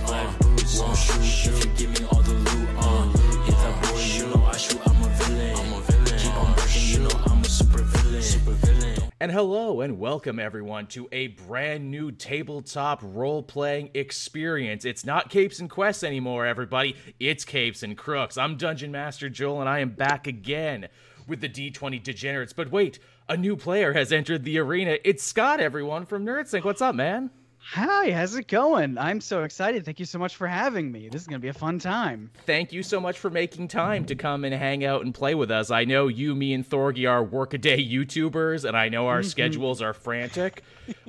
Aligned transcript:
boots. 0.00 0.80
Won't 0.80 0.96
shoot 0.96 1.52
if 1.52 1.64
you 1.64 1.70
give 1.76 2.00
me 2.00 2.06
all 2.10 2.22
the 2.22 2.32
loot. 2.32 2.68
Uh, 2.78 3.08
hit 3.44 3.54
that 3.56 3.82
boy, 3.82 4.00
you 4.00 4.26
know 4.26 4.44
I 4.44 4.56
shoot. 4.56 4.80
I'm 4.86 5.02
a 5.02 5.08
villain. 5.08 5.56
I'm 5.56 5.72
a 5.72 5.80
villain. 5.80 6.18
Keep 6.18 6.34
on 6.36 6.50
working, 6.56 6.82
you 6.82 6.98
know 7.00 7.20
I'm 7.26 7.42
a 7.42 7.44
super 7.44 7.82
villain. 7.82 8.22
Super 8.22 8.52
villain. 8.52 9.10
And 9.20 9.30
hello 9.32 9.80
and 9.80 9.98
welcome 9.98 10.38
everyone 10.38 10.86
to 10.88 11.08
a 11.12 11.28
brand 11.28 11.90
new 11.90 12.10
tabletop 12.12 13.00
role 13.02 13.42
playing 13.42 13.90
experience. 13.94 14.84
It's 14.84 15.04
not 15.04 15.30
Capes 15.30 15.60
and 15.60 15.70
Quests 15.70 16.02
anymore, 16.02 16.44
everybody. 16.44 16.96
It's 17.20 17.44
Capes 17.44 17.82
and 17.82 17.96
Crooks. 17.96 18.36
I'm 18.36 18.56
Dungeon 18.56 18.92
Master 18.92 19.28
Joel 19.28 19.60
and 19.60 19.68
I 19.68 19.78
am 19.78 19.90
back 19.90 20.26
again 20.26 20.88
with 21.26 21.40
the 21.40 21.48
D20 21.48 22.02
Degenerates. 22.02 22.52
But 22.52 22.70
wait, 22.70 22.98
a 23.28 23.36
new 23.36 23.56
player 23.56 23.92
has 23.92 24.12
entered 24.12 24.44
the 24.44 24.58
arena. 24.58 24.98
It's 25.04 25.24
Scott, 25.24 25.60
everyone, 25.60 26.04
from 26.04 26.26
NerdSync. 26.26 26.64
What's 26.64 26.82
up, 26.82 26.94
man? 26.94 27.30
Hi, 27.72 28.10
how's 28.10 28.34
it 28.36 28.46
going? 28.46 28.98
I'm 28.98 29.20
so 29.22 29.42
excited. 29.42 29.84
Thank 29.84 29.98
you 29.98 30.04
so 30.04 30.18
much 30.18 30.36
for 30.36 30.46
having 30.46 30.92
me. 30.92 31.08
This 31.08 31.22
is 31.22 31.26
going 31.26 31.40
to 31.40 31.42
be 31.42 31.48
a 31.48 31.54
fun 31.54 31.78
time. 31.78 32.30
Thank 32.44 32.72
you 32.72 32.82
so 32.82 33.00
much 33.00 33.18
for 33.18 33.30
making 33.30 33.68
time 33.68 34.04
to 34.04 34.14
come 34.14 34.44
and 34.44 34.54
hang 34.54 34.84
out 34.84 35.02
and 35.02 35.14
play 35.14 35.34
with 35.34 35.50
us. 35.50 35.70
I 35.70 35.84
know 35.84 36.08
you, 36.08 36.34
me, 36.34 36.52
and 36.52 36.68
Thorgy 36.68 37.10
are 37.10 37.24
workaday 37.24 37.82
YouTubers, 37.90 38.64
and 38.64 38.76
I 38.76 38.90
know 38.90 39.08
our 39.08 39.22
schedules 39.22 39.80
are 39.80 39.94
frantic, 39.94 40.62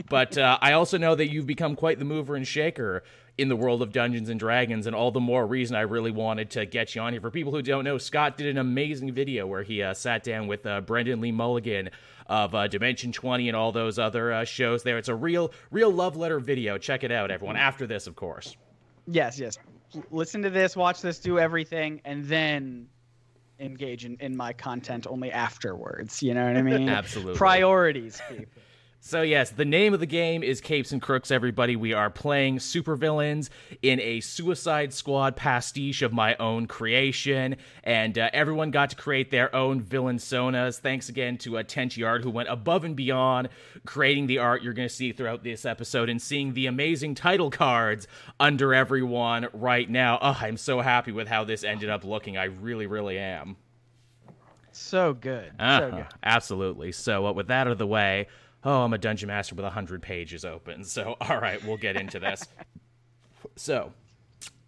but 0.09 0.37
uh, 0.37 0.57
I 0.61 0.71
also 0.71 0.97
know 0.97 1.13
that 1.13 1.29
you've 1.29 1.45
become 1.45 1.75
quite 1.75 1.99
the 1.99 2.05
mover 2.05 2.35
and 2.35 2.47
shaker 2.47 3.03
in 3.37 3.49
the 3.49 3.55
world 3.55 3.81
of 3.81 3.91
Dungeons 3.91 4.29
and 4.29 4.39
Dragons, 4.39 4.87
and 4.87 4.95
all 4.95 5.11
the 5.11 5.19
more 5.19 5.45
reason 5.45 5.75
I 5.75 5.81
really 5.81 6.11
wanted 6.11 6.49
to 6.51 6.65
get 6.65 6.95
you 6.95 7.01
on 7.01 7.13
here. 7.13 7.21
For 7.21 7.31
people 7.31 7.51
who 7.51 7.61
don't 7.61 7.83
know, 7.83 7.97
Scott 7.97 8.37
did 8.37 8.47
an 8.47 8.57
amazing 8.57 9.13
video 9.13 9.45
where 9.45 9.63
he 9.63 9.83
uh, 9.83 9.93
sat 9.93 10.23
down 10.23 10.47
with 10.47 10.65
uh, 10.65 10.81
Brennan 10.81 11.19
Lee 11.19 11.31
Mulligan 11.31 11.89
of 12.27 12.55
uh, 12.55 12.67
Dimension 12.67 13.11
20 13.11 13.49
and 13.49 13.55
all 13.55 13.71
those 13.71 13.99
other 13.99 14.31
uh, 14.31 14.43
shows 14.45 14.83
there. 14.83 14.97
It's 14.97 15.09
a 15.09 15.15
real, 15.15 15.51
real 15.69 15.91
love 15.91 16.15
letter 16.15 16.39
video. 16.39 16.77
Check 16.77 17.03
it 17.03 17.11
out, 17.11 17.29
everyone. 17.29 17.57
After 17.57 17.85
this, 17.85 18.07
of 18.07 18.15
course. 18.15 18.55
Yes, 19.07 19.37
yes. 19.37 19.57
Listen 20.11 20.41
to 20.41 20.49
this, 20.49 20.75
watch 20.75 21.01
this, 21.01 21.19
do 21.19 21.37
everything, 21.37 22.01
and 22.05 22.25
then 22.25 22.87
engage 23.59 24.05
in, 24.05 24.17
in 24.19 24.35
my 24.35 24.53
content 24.53 25.07
only 25.07 25.31
afterwards. 25.31 26.23
You 26.23 26.33
know 26.33 26.45
what 26.45 26.57
I 26.57 26.61
mean? 26.61 26.89
Absolutely. 26.89 27.35
Priorities, 27.35 28.21
people. 28.29 28.45
So 29.07 29.21
yes, 29.21 29.51
the 29.51 29.65
name 29.65 29.93
of 29.93 29.99
the 29.99 30.07
game 30.07 30.41
is 30.41 30.59
Capes 30.59 30.91
and 30.91 30.99
Crooks. 30.99 31.29
Everybody, 31.29 31.75
we 31.75 31.93
are 31.93 32.09
playing 32.09 32.57
supervillains 32.57 33.49
in 33.83 33.99
a 33.99 34.19
Suicide 34.19 34.95
Squad 34.95 35.35
pastiche 35.35 36.01
of 36.01 36.11
my 36.11 36.35
own 36.37 36.65
creation, 36.65 37.57
and 37.83 38.17
uh, 38.17 38.31
everyone 38.33 38.71
got 38.71 38.89
to 38.89 38.95
create 38.95 39.29
their 39.29 39.55
own 39.55 39.79
villain 39.79 40.17
sonas. 40.17 40.79
Thanks 40.79 41.07
again 41.07 41.37
to 41.37 41.59
uh, 41.59 41.61
Tenchi 41.61 42.03
Art, 42.03 42.23
who 42.23 42.31
went 42.31 42.49
above 42.49 42.83
and 42.83 42.95
beyond 42.95 43.49
creating 43.85 44.25
the 44.25 44.39
art 44.39 44.63
you're 44.63 44.73
going 44.73 44.89
to 44.89 44.93
see 44.93 45.11
throughout 45.11 45.43
this 45.43 45.65
episode 45.65 46.09
and 46.09 46.19
seeing 46.19 46.55
the 46.55 46.65
amazing 46.65 47.13
title 47.13 47.51
cards 47.51 48.07
under 48.39 48.73
everyone 48.73 49.49
right 49.53 49.87
now. 49.87 50.17
Oh, 50.19 50.35
I'm 50.41 50.57
so 50.57 50.81
happy 50.81 51.11
with 51.11 51.27
how 51.27 51.43
this 51.43 51.63
ended 51.63 51.91
up 51.91 52.05
looking. 52.05 52.37
I 52.37 52.45
really, 52.45 52.87
really 52.87 53.19
am. 53.19 53.55
So 54.71 55.13
good. 55.13 55.51
Uh-huh, 55.59 55.89
good. 55.89 56.05
Absolutely. 56.23 56.91
So, 56.91 57.27
uh, 57.27 57.31
with 57.33 57.47
that 57.47 57.67
out 57.67 57.71
of 57.71 57.77
the 57.77 57.87
way, 57.87 58.27
oh, 58.65 58.81
I'm 58.81 58.93
a 58.93 58.97
dungeon 58.97 59.27
master 59.27 59.55
with 59.55 59.63
100 59.63 60.01
pages 60.01 60.43
open. 60.43 60.83
So, 60.83 61.15
all 61.21 61.39
right, 61.39 61.63
we'll 61.63 61.77
get 61.77 61.95
into 61.95 62.19
this. 62.19 62.43
so, 63.55 63.93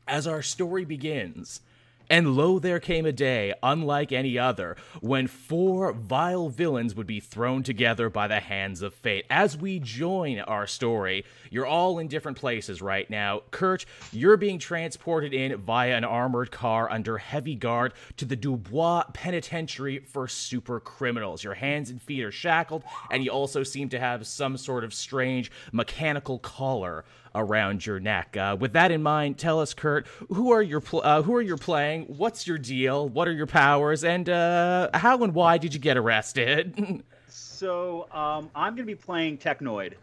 as 0.08 0.28
our 0.28 0.42
story 0.42 0.86
begins, 0.86 1.62
and 2.10 2.36
lo, 2.36 2.60
there 2.60 2.80
came 2.80 3.06
a 3.06 3.12
day, 3.12 3.54
unlike 3.62 4.12
any 4.12 4.40
other, 4.40 4.78
when 5.02 5.28
four 5.28 5.92
vile 5.92 6.50
villains 6.50 6.96
would 6.96 7.08
be 7.08 7.20
thrown 7.20 7.64
together 7.64 8.10
by 8.10 8.28
the 8.28 8.40
hands 8.40 8.82
of 8.82 8.94
fate. 8.94 9.26
As 9.30 9.58
we 9.58 9.80
join 9.80 10.40
our 10.40 10.68
story, 10.68 11.26
you're 11.50 11.66
all 11.66 12.00
in 12.00 12.08
different 12.08 12.38
places 12.38 12.82
right 12.82 13.10
now. 13.10 13.42
Kurt, 13.52 13.86
you're 14.12 14.38
being 14.38 14.60
transported 14.60 15.34
in 15.34 15.58
via 15.58 15.96
an 15.96 16.04
armored 16.04 16.52
car 16.52 16.90
under 16.90 17.18
heavy 17.18 17.56
guard 17.56 17.94
to 18.18 18.26
the 18.26 18.36
Dubois 18.36 19.04
Penitentiary 19.14 20.00
for 20.00 20.28
super 20.28 20.80
criminals. 20.80 21.44
Your 21.44 21.56
hands 21.56 21.90
and 21.90 22.02
feet 22.02 22.24
are 22.24 22.32
shackled, 22.32 22.84
and 23.12 23.24
you 23.24 23.32
also 23.32 23.64
seem 23.64 23.90
to 23.90 24.00
have 24.00 24.26
some 24.26 24.58
sort 24.58 24.84
of 24.84 24.94
strange 24.94 25.52
mechanical 25.72 26.40
collar 26.40 27.04
around 27.38 27.86
your 27.86 28.00
neck. 28.00 28.36
Uh, 28.36 28.58
with 28.60 28.74
that 28.74 28.92
in 28.92 29.02
mind, 29.04 29.38
tell 29.38 29.60
us, 29.60 29.74
Kurt, 29.74 30.08
who 30.30 30.52
are 30.52 30.62
your 30.62 30.82
pl- 30.82 31.02
uh, 31.04 31.22
who 31.22 31.36
are 31.36 31.42
you 31.42 31.56
playing? 31.56 32.04
What's 32.06 32.48
your 32.48 32.58
deal? 32.58 33.08
What 33.08 33.28
are 33.28 33.34
your 33.34 33.48
powers? 33.48 34.04
And 34.04 34.28
uh, 34.28 34.90
how 34.94 35.24
and 35.24 35.34
why 35.34 35.58
did 35.58 35.74
you 35.74 35.80
get 35.80 35.98
arrested? 35.98 37.04
So 37.30 38.08
um, 38.12 38.52
I'm 38.56 38.74
going 38.74 38.78
to 38.78 38.84
be 38.84 38.94
playing 38.96 39.40
Technoid, 39.40 39.96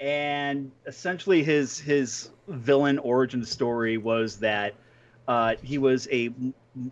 and 0.00 0.70
essentially 0.86 1.42
his 1.44 1.78
his 1.78 2.30
villain 2.48 2.98
origin 2.98 3.44
story 3.44 3.98
was 3.98 4.38
that 4.38 4.74
uh, 5.28 5.54
he 5.62 5.78
was 5.78 6.08
a 6.10 6.30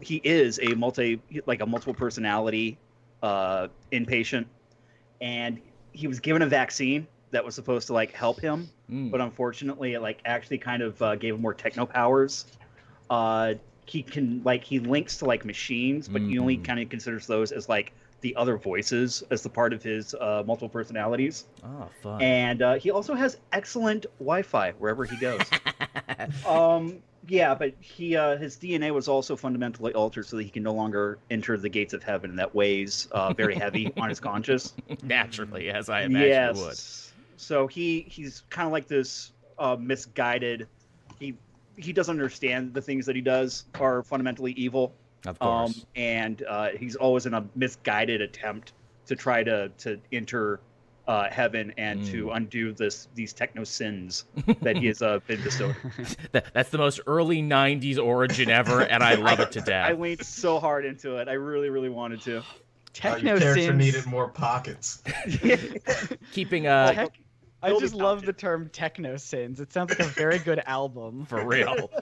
he 0.00 0.20
is 0.24 0.60
a 0.62 0.74
multi 0.74 1.20
like 1.46 1.60
a 1.60 1.66
multiple 1.66 1.92
personality 1.94 2.78
uh, 3.22 3.66
inpatient, 3.92 4.46
and 5.20 5.60
he 5.92 6.06
was 6.06 6.20
given 6.20 6.42
a 6.42 6.46
vaccine 6.46 7.06
that 7.34 7.44
was 7.44 7.54
supposed 7.54 7.88
to 7.88 7.92
like 7.92 8.12
help 8.12 8.40
him, 8.40 8.70
but 9.10 9.20
unfortunately 9.20 9.94
it 9.94 10.00
like 10.00 10.20
actually 10.24 10.58
kind 10.58 10.82
of 10.82 11.00
uh, 11.02 11.16
gave 11.16 11.34
him 11.34 11.42
more 11.42 11.54
techno 11.54 11.84
powers. 11.84 12.46
Uh, 13.10 13.54
he 13.86 14.02
can 14.02 14.42
like 14.44 14.64
he 14.64 14.78
links 14.78 15.18
to 15.18 15.24
like 15.24 15.44
machines, 15.44 16.08
but 16.08 16.22
he 16.22 16.38
only 16.38 16.56
kind 16.56 16.80
of 16.80 16.88
considers 16.88 17.26
those 17.26 17.52
as 17.52 17.68
like 17.68 17.92
the 18.20 18.34
other 18.36 18.56
voices 18.56 19.22
as 19.30 19.42
the 19.42 19.50
part 19.50 19.72
of 19.72 19.82
his 19.82 20.14
uh, 20.14 20.42
multiple 20.46 20.68
personalities. 20.68 21.44
oh, 21.62 21.88
fun. 22.02 22.22
And 22.22 22.62
uh, 22.62 22.74
he 22.74 22.90
also 22.90 23.14
has 23.14 23.36
excellent 23.52 24.06
Wi-Fi 24.18 24.72
wherever 24.78 25.04
he 25.04 25.16
goes. 25.16 25.42
um, 26.46 27.02
yeah, 27.28 27.54
but 27.54 27.74
he 27.80 28.16
uh, 28.16 28.36
his 28.36 28.56
DNA 28.56 28.92
was 28.92 29.08
also 29.08 29.36
fundamentally 29.36 29.92
altered 29.92 30.26
so 30.26 30.36
that 30.36 30.42
he 30.42 30.50
can 30.50 30.62
no 30.62 30.72
longer 30.72 31.18
enter 31.30 31.56
the 31.56 31.68
gates 31.68 31.92
of 31.92 32.02
heaven. 32.02 32.30
And 32.30 32.38
that 32.38 32.54
weighs 32.54 33.08
uh, 33.12 33.32
very 33.32 33.54
heavy 33.54 33.92
on 33.98 34.08
his 34.08 34.20
conscience. 34.20 34.74
Naturally, 35.02 35.70
as 35.70 35.88
I 35.88 36.02
imagine 36.02 36.28
yes. 36.28 36.58
it 36.58 36.64
would. 36.64 37.03
So 37.36 37.66
he 37.66 38.02
he's 38.08 38.42
kind 38.50 38.66
of 38.66 38.72
like 38.72 38.86
this 38.88 39.32
uh, 39.58 39.76
misguided. 39.78 40.68
He 41.18 41.36
he 41.76 41.92
doesn't 41.92 42.12
understand 42.12 42.72
the 42.74 42.80
things 42.82 43.06
that 43.06 43.16
he 43.16 43.22
does 43.22 43.64
are 43.80 44.02
fundamentally 44.02 44.52
evil. 44.52 44.94
Of 45.26 45.40
Um, 45.40 45.48
course. 45.72 45.86
and 45.96 46.42
uh, 46.48 46.68
he's 46.78 46.96
always 46.96 47.24
in 47.26 47.34
a 47.34 47.44
misguided 47.56 48.20
attempt 48.20 48.72
to 49.06 49.16
try 49.16 49.42
to 49.42 49.70
to 49.78 49.98
enter 50.12 50.60
uh, 51.06 51.28
heaven 51.30 51.72
and 51.76 52.02
to 52.06 52.26
Mm. 52.26 52.36
undo 52.36 52.72
this 52.72 53.08
these 53.14 53.32
techno 53.34 53.64
sins 53.64 54.24
that 54.62 54.76
he 54.76 54.86
has 54.86 55.02
uh, 55.02 55.18
been 55.26 55.42
bestowed. 55.42 55.76
That's 56.32 56.70
the 56.70 56.78
most 56.78 57.00
early 57.06 57.42
'90s 57.42 57.98
origin 58.02 58.48
ever, 58.50 58.80
and 58.82 59.02
I 59.02 59.14
love 59.16 59.40
it 59.40 59.52
to 59.52 59.60
death. 59.72 59.90
I 59.90 59.92
leaned 59.94 60.24
so 60.24 60.58
hard 60.60 60.84
into 60.86 61.16
it. 61.16 61.28
I 61.28 61.32
really, 61.34 61.68
really 61.70 61.90
wanted 61.90 62.20
to. 62.22 62.38
Uh, 62.38 62.42
Techno 62.94 63.30
your 63.32 63.38
character 63.40 63.62
sins. 63.64 63.78
needed 63.78 64.06
more 64.06 64.28
pockets. 64.28 65.02
Keeping 66.32 66.66
uh, 66.66 66.92
Tech- 66.92 67.18
I 67.64 67.78
just 67.78 67.94
love 67.94 68.24
the 68.24 68.32
term 68.32 68.68
techno 68.72 69.16
sins. 69.16 69.60
It 69.60 69.72
sounds 69.72 69.90
like 69.90 70.00
a 70.00 70.04
very 70.04 70.38
good 70.38 70.62
album. 70.66 71.26
for 71.26 71.44
real. 71.44 71.90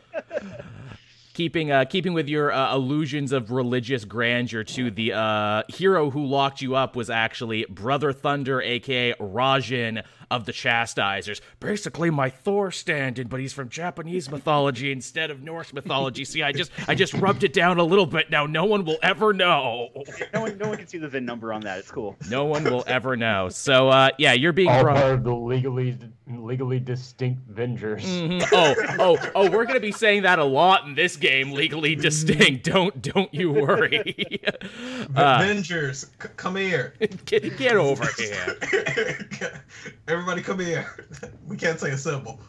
keeping 1.34 1.70
uh, 1.70 1.84
keeping 1.84 2.12
with 2.12 2.28
your 2.28 2.53
uh, 2.53 2.75
illusions 2.75 3.32
of 3.32 3.50
religious 3.50 4.04
grandeur 4.04 4.65
to 4.65 4.91
the 4.91 5.12
uh, 5.12 5.62
hero 5.69 6.10
who 6.10 6.25
locked 6.25 6.60
you 6.62 6.75
up 6.75 6.97
was 6.97 7.10
actually 7.10 7.65
Brother 7.69 8.12
Thunder, 8.12 8.60
aka 8.60 9.15
Raijin 9.15 10.03
of 10.31 10.47
the 10.47 10.53
Chastisers. 10.53 11.43
Basically, 11.60 12.09
my 12.09 12.31
Thor 12.31 12.70
stand-in, 12.70 13.28
but 13.28 13.38
he's 13.38 13.53
from 13.53 13.69
Japanese 13.69 14.31
mythology 14.31 14.91
instead 14.91 15.31
of 15.31 15.43
Norse 15.43 15.72
mythology. 15.75 16.25
See, 16.25 16.43
I 16.43 16.53
just 16.53 16.70
I 16.88 16.94
just 16.94 17.12
rubbed 17.15 17.44
it 17.44 17.53
down 17.53 17.78
a 17.78 17.84
little 17.84 18.06
bit. 18.06 18.31
Now, 18.31 18.47
no 18.47 18.64
one 18.64 18.84
will 18.84 18.99
ever 19.03 19.32
know. 19.32 19.91
No 20.32 20.41
one, 20.43 20.56
no 20.59 20.69
one 20.69 20.78
can 20.78 20.87
see 20.87 20.99
the 20.99 21.09
VIN 21.09 21.26
number 21.26 21.53
on 21.53 21.60
that. 21.62 21.78
It's 21.78 21.91
cool. 21.91 22.16
No 22.31 22.47
one 22.47 22.64
will 22.64 22.84
ever 22.87 23.16
know. 23.16 23.49
So, 23.50 23.88
uh, 23.91 24.10
yeah, 24.19 24.32
you're 24.32 24.53
being 24.53 24.70
all 24.70 24.82
brought. 24.82 24.97
part 24.97 25.14
of 25.14 25.25
the 25.25 25.34
legally 25.34 25.99
legally 26.26 26.81
distinct 26.81 27.47
Vengers. 27.53 28.03
Mhm. 28.03 28.49
Oh, 28.53 28.75
oh, 28.99 29.31
oh! 29.34 29.50
We're 29.50 29.67
gonna 29.67 29.81
be 29.81 29.93
saying 29.93 30.23
that 30.23 30.38
a 30.38 30.44
lot 30.44 30.87
in 30.87 30.94
this 30.94 31.17
game. 31.22 31.52
Legally 31.52 31.94
distinct. 31.94 32.64
Don't, 32.72 33.00
don't 33.00 33.32
you 33.32 33.50
worry. 33.52 34.40
Uh, 35.14 35.40
Avengers, 35.40 36.06
c- 36.22 36.28
come 36.36 36.56
here. 36.56 36.94
get, 37.26 37.56
get 37.58 37.76
over 37.76 38.06
here. 38.16 38.56
Everybody, 40.08 40.42
come 40.42 40.60
here. 40.60 40.86
We 41.46 41.56
can't 41.56 41.78
say 41.78 41.90
a 41.90 41.98
symbol. 41.98 42.40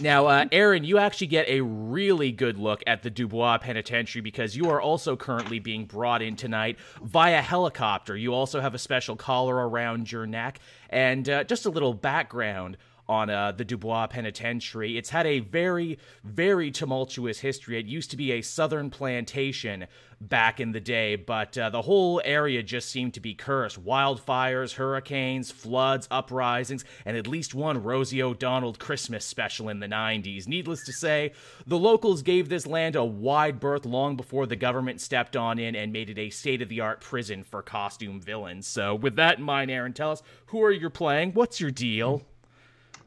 Now, 0.00 0.26
uh, 0.26 0.46
Aaron, 0.52 0.84
you 0.84 0.98
actually 0.98 1.26
get 1.26 1.48
a 1.48 1.60
really 1.60 2.30
good 2.30 2.56
look 2.58 2.82
at 2.86 3.02
the 3.02 3.10
Dubois 3.10 3.58
Penitentiary 3.58 4.22
because 4.22 4.56
you 4.56 4.70
are 4.70 4.80
also 4.80 5.16
currently 5.16 5.58
being 5.58 5.86
brought 5.86 6.22
in 6.22 6.36
tonight 6.36 6.78
via 7.02 7.42
helicopter. 7.42 8.16
You 8.16 8.32
also 8.32 8.60
have 8.60 8.74
a 8.74 8.78
special 8.78 9.16
collar 9.16 9.68
around 9.68 10.10
your 10.10 10.26
neck. 10.26 10.60
And 10.88 11.28
uh, 11.28 11.44
just 11.44 11.66
a 11.66 11.70
little 11.70 11.94
background 11.94 12.76
on 13.08 13.30
uh, 13.30 13.52
the 13.52 13.64
Dubois 13.64 14.06
Penitentiary. 14.08 14.98
It's 14.98 15.10
had 15.10 15.26
a 15.26 15.40
very, 15.40 15.98
very 16.24 16.70
tumultuous 16.70 17.40
history. 17.40 17.78
It 17.78 17.86
used 17.86 18.10
to 18.10 18.16
be 18.16 18.32
a 18.32 18.42
southern 18.42 18.90
plantation 18.90 19.86
back 20.20 20.58
in 20.58 20.72
the 20.72 20.80
day, 20.80 21.16
but 21.16 21.56
uh, 21.56 21.70
the 21.70 21.82
whole 21.82 22.20
area 22.24 22.62
just 22.62 22.90
seemed 22.90 23.14
to 23.14 23.20
be 23.20 23.34
cursed. 23.34 23.82
Wildfires, 23.82 24.74
hurricanes, 24.74 25.50
floods, 25.50 26.08
uprisings, 26.10 26.84
and 27.04 27.16
at 27.16 27.26
least 27.26 27.54
one 27.54 27.82
Rosie 27.82 28.22
O'Donnell 28.22 28.74
Christmas 28.74 29.24
special 29.24 29.68
in 29.68 29.80
the 29.80 29.86
90s. 29.86 30.48
Needless 30.48 30.84
to 30.84 30.92
say, 30.92 31.32
the 31.66 31.78
locals 31.78 32.22
gave 32.22 32.48
this 32.48 32.66
land 32.66 32.96
a 32.96 33.04
wide 33.04 33.60
berth 33.60 33.86
long 33.86 34.16
before 34.16 34.46
the 34.46 34.56
government 34.56 35.00
stepped 35.00 35.36
on 35.36 35.58
in 35.58 35.76
and 35.76 35.92
made 35.92 36.10
it 36.10 36.18
a 36.18 36.30
state 36.30 36.62
of 36.62 36.68
the 36.68 36.80
art 36.80 37.00
prison 37.00 37.44
for 37.44 37.62
costume 37.62 38.20
villains. 38.20 38.66
So, 38.66 38.94
with 38.94 39.16
that 39.16 39.38
in 39.38 39.44
mind, 39.44 39.70
Aaron, 39.70 39.92
tell 39.92 40.10
us 40.10 40.22
who 40.46 40.62
are 40.62 40.72
you 40.72 40.90
playing? 40.90 41.32
What's 41.32 41.60
your 41.60 41.70
deal? 41.70 42.22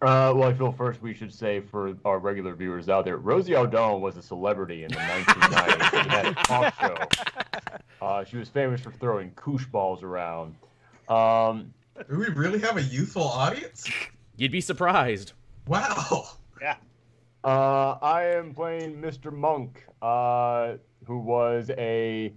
Uh, 0.01 0.33
well, 0.36 0.50
I 0.50 0.53
feel 0.53 0.71
first 0.71 1.00
we 1.01 1.13
should 1.13 1.31
say 1.31 1.59
for 1.59 1.95
our 2.06 2.18
regular 2.18 2.56
viewers 2.56 2.89
out 2.89 3.06
there, 3.06 3.18
Rosie 3.18 3.56
O'Donnell 3.56 4.01
was 4.01 4.18
a 4.18 4.21
celebrity 4.24 4.83
in 4.83 4.89
the 4.89 4.98
1990s. 4.98 6.03
she 6.03 6.09
had 6.09 6.25
a 6.27 6.33
talk 6.33 6.74
show. 6.80 6.95
Uh, 8.01 8.24
she 8.24 8.36
was 8.36 8.50
famous 8.50 8.81
for 8.81 8.89
throwing 8.94 9.30
koosh 9.36 9.63
balls 9.68 10.01
around. 10.01 10.56
Um, 11.07 11.71
Do 12.09 12.18
we 12.18 12.30
really 12.30 12.57
have 12.57 12.75
a 12.77 12.81
youthful 12.81 13.21
audience? 13.21 13.88
You'd 14.38 14.51
be 14.51 14.59
surprised. 14.59 15.33
Wow. 15.68 16.30
Yeah. 16.59 16.77
Uh, 17.44 18.00
I 18.01 18.24
am 18.36 18.56
playing 18.56 19.00
Mr. 19.00 19.31
Monk, 19.31 19.86
uh, 20.01 20.77
who 21.06 21.19
was 21.19 21.69
a 21.77 22.33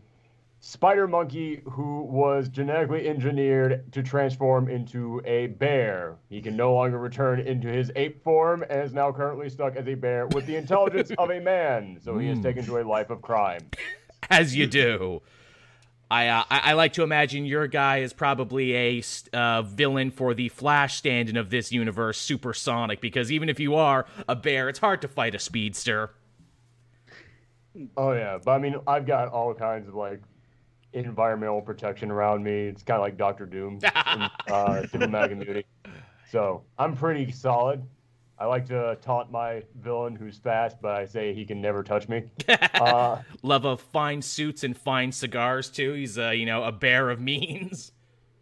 spider 0.65 1.07
monkey 1.07 1.61
who 1.71 2.01
was 2.05 2.49
genetically 2.49 3.07
engineered 3.07 3.93
to 3.93 4.03
transform 4.03 4.71
into 4.71 5.21
a 5.27 5.49
bear. 5.49 6.17
He 6.31 6.41
can 6.41 6.57
no 6.57 6.73
longer 6.73 6.97
return 6.97 7.39
into 7.41 7.69
his 7.69 7.93
ape 7.97 8.25
form 8.25 8.65
and 8.71 8.83
is 8.83 8.95
now 8.95 9.13
currently 9.13 9.51
stuck 9.51 9.77
as 9.77 9.87
a 9.87 9.95
bear 9.95 10.27
with 10.29 10.47
the 10.47 10.57
intelligence 10.57 11.11
of 11.19 11.31
a 11.31 11.39
man. 11.39 11.99
So 12.03 12.17
he 12.17 12.29
is 12.29 12.41
taken 12.41 12.65
to 12.65 12.79
a 12.79 12.83
life 12.83 13.11
of 13.11 13.21
crime. 13.21 13.61
as 14.31 14.57
you 14.57 14.67
do. 14.67 15.21
I, 16.11 16.29
uh, 16.29 16.45
I 16.51 16.59
I 16.59 16.73
like 16.73 16.95
to 16.95 17.03
imagine 17.03 17.45
your 17.45 17.67
guy 17.67 17.99
is 17.99 18.15
probably 18.15 18.75
a 18.75 19.03
uh, 19.35 19.63
villain 19.63 20.11
for 20.11 20.33
the 20.33 20.49
Flash 20.49 20.97
stand-in 20.97 21.37
of 21.37 21.51
this 21.51 21.73
universe, 21.73 22.19
Supersonic, 22.19 23.03
because 23.03 23.31
even 23.31 23.51
if 23.51 23.61
you 23.61 23.75
are 23.75 24.07
a 24.29 24.37
bear, 24.37 24.69
it's 24.71 24.79
hard 24.79 25.03
to 25.03 25.09
fight 25.09 25.35
a 25.35 25.39
speedster. 25.39 26.15
Oh 27.97 28.13
yeah, 28.13 28.39
but 28.43 28.53
I 28.53 28.59
mean, 28.59 28.77
I've 28.87 29.07
got 29.07 29.29
all 29.29 29.53
kinds 29.55 29.89
of 29.89 29.95
like 29.95 30.21
environmental 30.95 31.61
protection 31.61 32.11
around 32.11 32.43
me. 32.43 32.69
It's 32.69 32.83
kind 32.83 32.97
of 32.97 33.03
like 33.03 33.17
Doctor 33.17 33.47
Doom, 33.47 33.81
in, 33.83 34.31
uh, 34.53 34.87
Immunity. 34.93 35.65
So 36.31 36.63
I'm 36.79 36.97
pretty 36.97 37.31
solid. 37.31 37.83
I 38.39 38.47
like 38.47 38.67
to 38.67 38.99
taunt 39.01 39.31
my 39.31 39.63
villain 39.81 40.17
who's 40.17 40.39
fast, 40.39 40.79
but 40.83 40.93
I 40.97 41.07
say 41.07 41.33
he 41.33 41.45
can 41.45 41.61
never 41.61 41.83
touch 41.83 42.09
me. 42.09 42.25
Uh, 42.75 43.23
Love 43.43 43.65
of 43.65 43.81
fine 43.81 44.21
suits 44.21 44.65
and 44.65 44.77
fine 44.77 45.11
cigars 45.13 45.71
too. 45.71 45.93
He's 45.95 46.19
uh, 46.19 46.31
you 46.31 46.45
know 46.45 46.65
a 46.65 46.73
bear 46.73 47.09
of 47.09 47.21
means. 47.21 47.93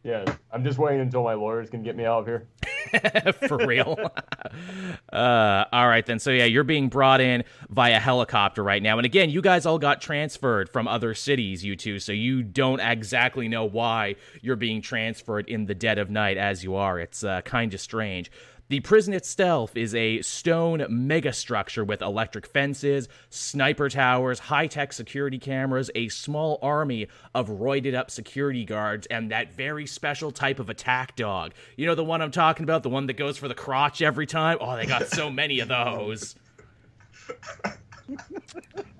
Yeah, 0.04 0.25
I'm 0.52 0.64
just 0.64 0.78
waiting 0.78 1.00
until 1.00 1.22
my 1.22 1.34
lawyers 1.34 1.70
can 1.70 1.82
get 1.82 1.96
me 1.96 2.04
out 2.04 2.20
of 2.20 2.26
here. 2.26 2.49
for 3.49 3.58
real. 3.58 3.96
uh, 5.12 5.64
all 5.72 5.88
right, 5.88 6.04
then. 6.04 6.19
So, 6.19 6.31
yeah, 6.31 6.44
you're 6.44 6.64
being 6.64 6.88
brought 6.88 7.20
in 7.20 7.44
via 7.70 8.00
helicopter 8.00 8.64
right 8.64 8.82
now. 8.82 8.99
And 8.99 9.06
again, 9.06 9.31
you 9.31 9.40
guys 9.40 9.64
all 9.64 9.78
got 9.78 10.00
transferred 10.00 10.69
from 10.69 10.88
other 10.88 11.14
cities, 11.14 11.64
you 11.64 11.76
two. 11.76 12.00
So, 12.00 12.12
you 12.12 12.43
don't 12.43 12.81
exactly 12.81 13.46
know 13.46 13.64
why 13.64 14.16
you're 14.40 14.56
being 14.56 14.82
transferred 14.82 15.49
in 15.49 15.66
the 15.66 15.75
dead 15.75 15.99
of 15.99 16.10
night 16.10 16.37
as 16.37 16.64
you 16.64 16.75
are. 16.75 16.98
It's 16.98 17.22
uh, 17.22 17.43
kind 17.43 17.72
of 17.72 17.81
strange. 17.81 18.31
The 18.72 18.80
prison 18.80 19.12
itself 19.12 19.76
is 19.76 19.94
a 19.94 20.22
stone 20.22 20.78
megastructure 20.78 21.86
with 21.86 22.00
electric 22.00 22.46
fences, 22.46 23.06
sniper 23.28 23.90
towers, 23.90 24.38
high 24.38 24.66
tech 24.66 24.94
security 24.94 25.38
cameras, 25.38 25.90
a 25.94 26.08
small 26.08 26.58
army 26.62 27.08
of 27.34 27.50
roided 27.50 27.94
up 27.94 28.10
security 28.10 28.64
guards, 28.64 29.06
and 29.08 29.30
that 29.30 29.52
very 29.52 29.84
special 29.84 30.32
type 30.32 30.58
of 30.58 30.70
attack 30.70 31.16
dog. 31.16 31.52
You 31.76 31.84
know 31.84 31.94
the 31.94 32.02
one 32.02 32.22
I'm 32.22 32.30
talking 32.30 32.64
about? 32.64 32.82
The 32.82 32.88
one 32.88 33.08
that 33.08 33.19
goes 33.19 33.36
for 33.36 33.46
the 33.46 33.54
crotch 33.54 34.00
every 34.00 34.24
time? 34.24 34.56
Oh, 34.58 34.74
they 34.74 34.86
got 34.86 35.08
so 35.08 35.28
many 35.28 35.60
of 35.60 35.69
those. 35.69 36.34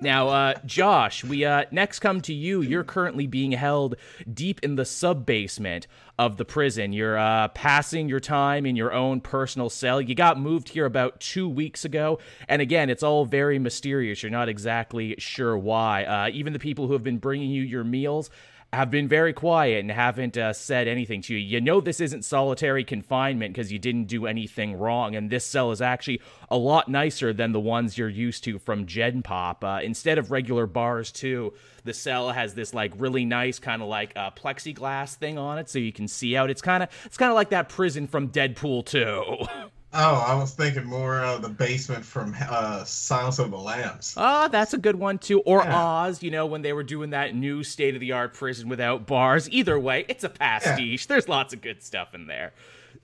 Now, 0.01 0.29
uh, 0.29 0.55
Josh, 0.67 1.23
we 1.23 1.45
uh, 1.45 1.65
next 1.71 2.01
come 2.01 2.21
to 2.23 2.35
you. 2.35 2.61
You're 2.61 2.85
currently 2.85 3.27
being 3.27 3.53
held 3.53 3.95
deep 4.33 4.59
in 4.63 4.75
the 4.75 4.85
sub 4.85 5.25
basement 5.25 5.87
of 6.19 6.37
the 6.37 6.45
prison. 6.45 6.93
You're 6.93 7.19
uh, 7.19 7.49
passing 7.49 8.09
your 8.09 8.21
time 8.21 8.67
in 8.67 8.77
your 8.77 8.93
own 8.93 9.21
personal 9.21 9.71
cell. 9.71 10.01
You 10.01 10.15
got 10.15 10.39
moved 10.39 10.69
here 10.69 10.85
about 10.85 11.21
two 11.21 11.49
weeks 11.49 11.85
ago. 11.85 12.19
And 12.49 12.61
again, 12.61 12.91
it's 12.91 13.03
all 13.03 13.25
very 13.25 13.59
mysterious. 13.59 14.23
You're 14.23 14.31
not 14.31 14.49
exactly 14.49 15.15
sure 15.19 15.57
why. 15.57 16.05
Uh, 16.05 16.29
even 16.33 16.53
the 16.53 16.59
people 16.59 16.87
who 16.87 16.93
have 16.93 17.03
been 17.03 17.19
bringing 17.19 17.51
you 17.51 17.63
your 17.63 17.85
meals 17.85 18.31
have 18.73 18.91
been 18.91 19.07
very 19.07 19.35
quiet 19.35 19.81
and 19.81 19.91
haven't 19.91 20.39
uh, 20.39 20.53
said 20.53 20.89
anything 20.89 21.21
to 21.23 21.35
you. 21.35 21.39
You 21.39 21.61
know 21.61 21.81
this 21.81 22.01
isn't 22.01 22.25
solitary 22.25 22.85
confinement 22.85 23.55
because 23.55 23.71
you 23.71 23.79
didn't 23.79 24.05
do 24.05 24.27
anything 24.27 24.79
wrong, 24.79 25.15
and 25.15 25.29
this 25.29 25.45
cell 25.45 25.71
is 25.73 25.83
actually 25.83 26.23
a 26.51 26.57
lot 26.57 26.89
nicer 26.89 27.33
than 27.33 27.53
the 27.53 27.61
ones 27.61 27.99
you're 27.99 28.09
used 28.09 28.45
to 28.45 28.59
from 28.59 28.87
Gen 28.87 29.23
Pop. 29.23 29.63
Uh, 29.63 29.81
instead 29.83 30.17
of 30.17 30.31
regular 30.31 30.67
bars, 30.67 31.13
too, 31.13 31.53
the 31.85 31.93
cell 31.93 32.31
has 32.31 32.55
this 32.55 32.73
like 32.73 32.93
really 32.97 33.27
nice 33.27 33.59
kind 33.59 33.83
of 33.83 33.89
like 33.89 34.13
uh, 34.17 34.31
plexiglass 34.31 35.17
thing 35.17 35.37
on 35.37 35.59
it, 35.59 35.69
so 35.69 35.79
you 35.79 35.93
can 35.93 36.09
see 36.09 36.35
out. 36.37 36.49
It's 36.49 36.63
kind 36.63 36.83
of 36.83 36.89
it's 37.05 37.19
kind 37.19 37.31
of 37.31 37.35
like 37.35 37.51
that 37.51 37.69
prison 37.69 38.07
from 38.07 38.29
Deadpool 38.29 38.87
2. 38.87 39.69
Oh, 39.95 40.25
I 40.27 40.35
was 40.35 40.53
thinking 40.55 40.85
more 40.85 41.21
of 41.21 41.43
the 41.43 41.51
basement 41.51 42.05
from 42.05 42.35
uh, 42.49 42.83
Silence 42.85 43.39
of 43.39 43.51
the 43.51 43.59
Lambs. 43.59 44.15
Ah, 44.17 44.49
that's 44.49 44.73
a 44.73 44.79
good 44.79 44.97
one 44.97 45.19
too. 45.19 45.41
Or 45.41 45.59
Yeah. 45.59 45.77
Oz, 45.77 46.23
you 46.23 46.31
know, 46.31 46.47
when 46.47 46.63
they 46.63 46.73
were 46.73 46.83
doing 46.83 47.11
that 47.11 47.35
new 47.35 47.63
state 47.63 47.95
of 47.95 48.01
the 48.01 48.13
art 48.13 48.33
prison 48.33 48.69
without 48.71 49.07
bars. 49.07 49.51
Either 49.51 49.79
way, 49.79 50.07
it's 50.09 50.25
a 50.25 50.31
pastiche. 50.31 51.07
There's 51.07 51.29
lots 51.29 51.53
of 51.53 51.61
good 51.61 51.83
stuff 51.83 52.15
in 52.15 52.27
there. 52.27 52.53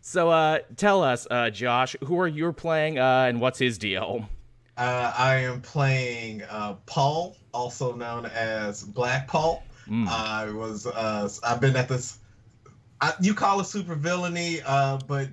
So, 0.01 0.31
uh, 0.31 0.61
tell 0.77 1.03
us, 1.03 1.27
uh, 1.31 1.51
Josh, 1.51 1.95
who 2.05 2.19
are 2.21 2.29
you 2.29 2.53
playing, 2.53 2.99
uh, 2.99 3.27
and 3.29 3.41
what's 3.41 3.59
his 3.59 3.77
deal? 3.77 4.27
Uh, 4.79 5.13
I 5.17 5.37
am 5.37 5.61
playing 5.61 6.43
uh, 6.45 6.75
Paul, 6.87 7.37
also 7.53 7.95
known 7.95 8.27
as 8.27 8.83
Black 8.83 9.27
Paul. 9.27 9.63
Mm. 9.91 10.07
I 10.07 10.51
was 10.53 10.87
uh, 10.87 11.29
I've 11.45 11.61
been 11.61 11.77
at 11.77 11.89
this. 11.89 12.19
I, 13.01 13.13
you 13.21 13.35
call 13.35 13.61
it 13.61 13.65
super 13.65 13.95
villainy, 13.95 14.61
uh, 14.65 14.99
but 15.07 15.29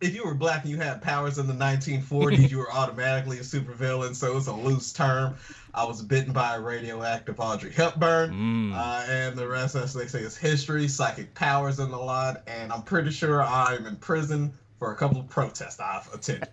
if 0.00 0.14
you 0.14 0.24
were 0.24 0.34
black 0.34 0.62
and 0.62 0.70
you 0.70 0.78
had 0.78 1.02
powers 1.02 1.38
in 1.38 1.46
the 1.46 1.52
1940s, 1.54 2.50
you 2.50 2.58
were 2.58 2.72
automatically 2.72 3.38
a 3.38 3.42
supervillain. 3.42 4.14
So 4.14 4.36
it's 4.36 4.46
a 4.46 4.52
loose 4.52 4.92
term. 4.92 5.34
I 5.74 5.84
was 5.84 6.02
bitten 6.02 6.32
by 6.32 6.56
a 6.56 6.60
radioactive 6.60 7.38
Audrey 7.38 7.70
Hepburn, 7.72 8.32
Mm. 8.32 8.72
uh, 8.74 9.04
and 9.08 9.36
the 9.36 9.46
rest, 9.46 9.76
as 9.76 9.94
they 9.94 10.06
say, 10.06 10.20
is 10.20 10.36
history, 10.36 10.88
psychic 10.88 11.34
powers, 11.34 11.78
and 11.78 11.92
a 11.92 11.98
lot. 11.98 12.42
And 12.46 12.72
I'm 12.72 12.82
pretty 12.82 13.10
sure 13.10 13.42
I'm 13.42 13.86
in 13.86 13.96
prison 13.96 14.52
for 14.80 14.92
a 14.92 14.96
couple 14.96 15.20
of 15.20 15.28
protests 15.28 15.78
I've 15.78 16.08
attended. 16.14 16.48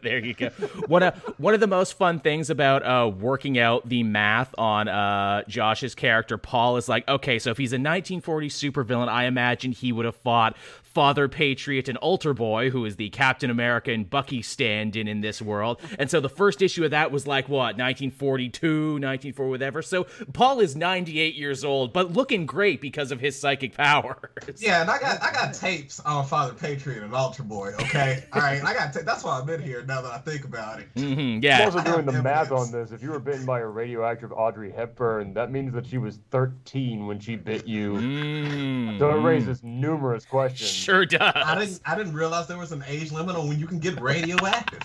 there 0.02 0.18
you 0.18 0.34
go. 0.34 0.50
One 0.86 1.02
of 1.02 1.14
one 1.38 1.54
of 1.54 1.60
the 1.60 1.66
most 1.66 1.94
fun 1.94 2.20
things 2.20 2.50
about 2.50 2.84
uh, 2.84 3.08
working 3.08 3.58
out 3.58 3.88
the 3.88 4.02
math 4.02 4.54
on 4.58 4.86
uh, 4.86 5.44
Josh's 5.48 5.94
character 5.94 6.36
Paul 6.36 6.76
is 6.76 6.90
like, 6.90 7.08
okay, 7.08 7.38
so 7.38 7.50
if 7.50 7.56
he's 7.56 7.72
a 7.72 7.78
1940s 7.78 8.20
supervillain, 8.52 9.08
I 9.08 9.24
imagine 9.24 9.72
he 9.72 9.92
would 9.92 10.04
have 10.04 10.16
fought 10.16 10.58
Father 10.92 11.28
Patriot 11.28 11.88
and 11.88 11.96
Altar 11.98 12.34
Boy, 12.34 12.70
who 12.70 12.84
is 12.84 12.96
the 12.96 13.10
Captain 13.10 13.48
America 13.50 13.92
and 13.92 14.08
Bucky 14.08 14.42
stand-in 14.42 15.06
in 15.06 15.20
this 15.20 15.40
world. 15.40 15.80
And 15.98 16.10
so 16.10 16.20
the 16.20 16.28
first 16.28 16.62
issue 16.62 16.84
of 16.84 16.90
that 16.90 17.12
was 17.12 17.26
like 17.26 17.48
what 17.48 17.76
1942, 17.78 18.68
1940, 18.94 19.50
whatever. 19.50 19.82
So 19.82 20.04
Paul 20.32 20.60
is 20.60 20.74
98 20.74 21.34
years 21.34 21.64
old, 21.64 21.92
but 21.92 22.12
looking 22.12 22.44
great 22.44 22.80
because 22.80 23.12
of 23.12 23.20
his 23.20 23.38
psychic 23.38 23.74
powers. 23.74 24.16
Yeah, 24.58 24.80
and 24.80 24.90
I 24.90 24.98
got 24.98 25.22
I 25.22 25.32
got 25.32 25.54
tapes 25.54 26.00
on 26.00 26.26
Father 26.26 26.54
Patriot 26.54 27.02
and 27.04 27.14
Altar 27.14 27.42
Boy. 27.44 27.72
Okay, 27.80 28.24
all 28.32 28.40
right, 28.40 28.62
I 28.64 28.74
got 28.74 28.92
ta- 28.92 29.00
that's 29.04 29.22
why 29.22 29.38
I'm 29.38 29.48
in 29.48 29.62
here 29.62 29.84
now 29.84 30.00
that 30.02 30.12
I 30.12 30.18
think 30.18 30.44
about 30.44 30.80
it. 30.80 30.88
hmm 30.96 31.18
I'm 31.36 31.42
yeah. 31.42 31.64
also 31.64 31.82
doing 31.82 32.06
the 32.06 32.12
Yeah, 32.12 32.22
math 32.22 32.52
on 32.52 32.72
this. 32.72 32.90
If 32.90 33.02
you 33.02 33.10
were 33.10 33.20
bitten 33.20 33.46
by 33.46 33.60
a 33.60 33.66
radioactive 33.66 34.32
Audrey 34.32 34.72
Hepburn, 34.72 35.34
that 35.34 35.52
means 35.52 35.72
that 35.74 35.86
she 35.86 35.98
was 35.98 36.18
13 36.30 37.06
when 37.06 37.20
she 37.20 37.36
bit 37.36 37.66
you. 37.66 37.94
Mm. 37.94 38.98
So 38.98 39.10
it 39.10 39.22
raises 39.22 39.62
numerous 39.62 40.24
questions. 40.24 40.79
Sure 40.80 41.04
does. 41.04 41.32
I 41.34 41.58
didn't 41.58 41.80
I 41.84 41.94
didn't 41.94 42.14
realize 42.14 42.46
there 42.46 42.56
was 42.58 42.72
an 42.72 42.82
age 42.86 43.12
limit 43.12 43.36
on 43.36 43.48
when 43.48 43.58
you 43.58 43.66
can 43.66 43.78
get 43.78 44.00
radioactive. 44.00 44.80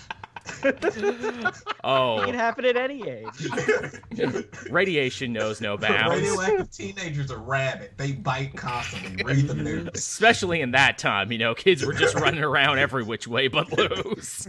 Oh, 1.84 2.20
It 2.22 2.26
can 2.26 2.34
happen 2.34 2.64
at 2.64 2.76
any 2.76 3.08
age. 3.08 3.48
radiation 4.70 5.32
knows 5.32 5.60
no 5.60 5.76
bounds. 5.76 6.16
Radioactive 6.20 6.70
teenagers 6.70 7.30
are 7.30 7.38
rabid. 7.38 7.92
They 7.96 8.12
bite 8.12 8.56
constantly. 8.56 9.22
Read 9.22 9.46
the 9.48 9.54
news. 9.54 9.88
Especially 9.94 10.60
in 10.60 10.72
that 10.72 10.98
time, 10.98 11.30
you 11.30 11.38
know, 11.38 11.54
kids 11.54 11.84
were 11.84 11.92
just 11.92 12.14
running 12.16 12.42
around 12.42 12.78
every 12.78 13.02
which 13.04 13.28
way 13.28 13.48
but 13.48 13.70
loose. 14.06 14.48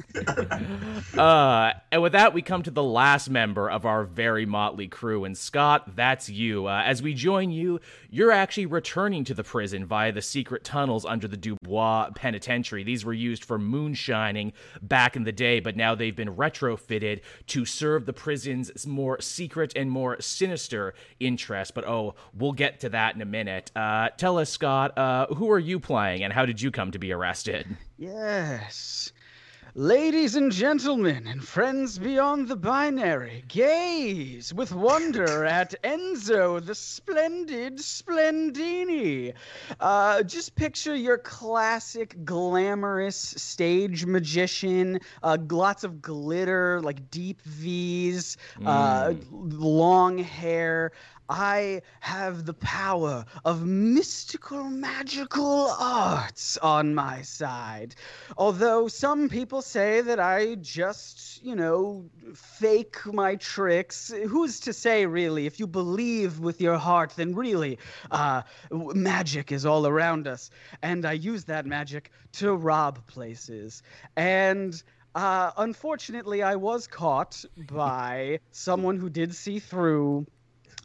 uh, 1.17 1.73
and 1.91 2.01
with 2.01 2.13
that, 2.13 2.33
we 2.33 2.41
come 2.41 2.63
to 2.63 2.71
the 2.71 2.83
last 2.83 3.29
member 3.29 3.69
of 3.69 3.85
our 3.85 4.03
very 4.03 4.45
motley 4.45 4.87
crew. 4.87 5.23
And 5.25 5.37
Scott, 5.37 5.95
that's 5.95 6.29
you. 6.29 6.67
Uh, 6.67 6.83
as 6.85 7.01
we 7.01 7.13
join 7.13 7.51
you, 7.51 7.79
you're 8.09 8.31
actually 8.31 8.65
returning 8.65 9.23
to 9.25 9.33
the 9.33 9.43
prison 9.43 9.85
via 9.85 10.11
the 10.11 10.21
secret 10.21 10.63
tunnels 10.63 11.05
under 11.05 11.27
the 11.27 11.37
Dubois 11.37 12.09
Penitentiary. 12.15 12.83
These 12.83 13.05
were 13.05 13.13
used 13.13 13.43
for 13.45 13.59
moonshining 13.59 14.53
back 14.81 15.15
in 15.15 15.23
the 15.23 15.31
day, 15.31 15.59
but 15.59 15.75
now 15.75 15.86
they've 15.95 16.15
been 16.15 16.35
retrofitted 16.35 17.21
to 17.47 17.65
serve 17.65 18.05
the 18.05 18.13
prison's 18.13 18.85
more 18.85 19.19
secret 19.21 19.73
and 19.75 19.89
more 19.91 20.19
sinister 20.21 20.93
interests. 21.19 21.71
But 21.71 21.85
oh, 21.85 22.15
we'll 22.33 22.53
get 22.53 22.79
to 22.81 22.89
that 22.89 23.15
in 23.15 23.21
a 23.21 23.25
minute. 23.25 23.71
Uh, 23.75 24.09
tell 24.17 24.37
us, 24.37 24.49
Scott, 24.49 24.97
uh, 24.97 25.27
who 25.27 25.51
are 25.51 25.59
you 25.59 25.79
playing 25.79 26.23
and 26.23 26.33
how 26.33 26.45
did 26.45 26.61
you 26.61 26.71
come 26.71 26.91
to 26.91 26.99
be 26.99 27.11
arrested? 27.11 27.67
Yes. 27.97 29.11
Ladies 29.77 30.35
and 30.35 30.51
gentlemen, 30.51 31.27
and 31.27 31.47
friends 31.47 31.99
beyond 31.99 32.47
the 32.47 32.55
binary, 32.55 33.43
gaze 33.47 34.51
with 34.51 34.71
wonder 34.73 35.45
at 35.45 35.75
Enzo, 35.83 36.59
the 36.65 36.73
splendid 36.73 37.77
Splendini. 37.77 39.35
Uh, 39.79 40.23
just 40.23 40.55
picture 40.55 40.95
your 40.95 41.19
classic 41.19 42.25
glamorous 42.25 43.17
stage 43.17 44.03
magician, 44.03 44.99
uh, 45.21 45.37
lots 45.47 45.83
of 45.83 46.01
glitter, 46.01 46.81
like 46.81 47.11
deep 47.11 47.43
V's, 47.43 48.35
uh, 48.65 49.13
long 49.31 50.17
hair. 50.17 50.91
I 51.29 51.81
have 51.99 52.45
the 52.45 52.53
power 52.53 53.25
of 53.43 53.65
mystical, 53.65 54.63
magical 54.63 55.67
arts 55.77 56.57
on 56.57 56.95
my 56.95 57.21
side. 57.21 57.95
Although 58.37 58.87
some 58.87 59.27
people 59.27 59.61
say 59.61 60.01
that 60.01 60.19
I 60.19 60.55
just, 60.55 61.43
you 61.43 61.55
know, 61.55 62.09
fake 62.33 63.05
my 63.05 63.35
tricks. 63.35 64.13
Who's 64.27 64.61
to 64.61 64.73
say, 64.73 65.05
really? 65.05 65.45
If 65.45 65.59
you 65.59 65.67
believe 65.67 66.39
with 66.39 66.61
your 66.61 66.77
heart, 66.77 67.13
then 67.17 67.35
really, 67.35 67.79
uh, 68.09 68.43
magic 68.71 69.51
is 69.51 69.65
all 69.65 69.85
around 69.85 70.27
us. 70.27 70.49
And 70.81 71.05
I 71.05 71.13
use 71.13 71.43
that 71.45 71.65
magic 71.65 72.11
to 72.33 72.55
rob 72.55 73.05
places. 73.07 73.83
And. 74.15 74.81
Uh, 75.15 75.49
unfortunately, 75.57 76.43
I 76.43 76.57
was 76.57 76.85
caught 76.85 77.43
by 77.71 78.39
someone 78.51 78.97
who 78.97 79.09
did 79.09 79.33
see 79.33 79.57
through 79.57 80.27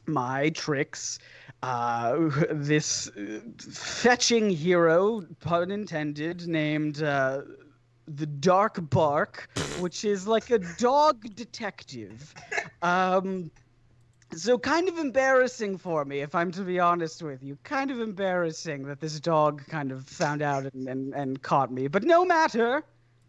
my 0.05 0.49
tricks. 0.49 1.19
Uh, 1.61 2.29
this 2.51 3.09
uh, 3.09 3.39
fetching 3.57 4.49
hero, 4.49 5.23
pun 5.39 5.71
intended, 5.71 6.47
named 6.47 7.01
uh, 7.01 7.41
the 8.07 8.25
Dark 8.25 8.89
Bark, 8.89 9.49
which 9.79 10.03
is 10.03 10.27
like 10.27 10.49
a 10.49 10.59
dog 10.59 11.23
detective. 11.35 12.33
Um, 12.81 13.49
so 14.35 14.57
kind 14.57 14.89
of 14.89 14.97
embarrassing 14.97 15.77
for 15.77 16.05
me, 16.05 16.19
if 16.19 16.35
I'm 16.35 16.51
to 16.51 16.61
be 16.61 16.79
honest 16.79 17.21
with 17.21 17.43
you. 17.43 17.57
Kind 17.63 17.91
of 17.91 17.99
embarrassing 17.99 18.83
that 18.87 18.99
this 18.99 19.19
dog 19.19 19.65
kind 19.67 19.91
of 19.91 20.05
found 20.05 20.41
out 20.41 20.65
and, 20.73 20.87
and, 20.87 21.13
and 21.13 21.41
caught 21.41 21.71
me. 21.71 21.87
But 21.87 22.03
no 22.03 22.25
matter, 22.25 22.83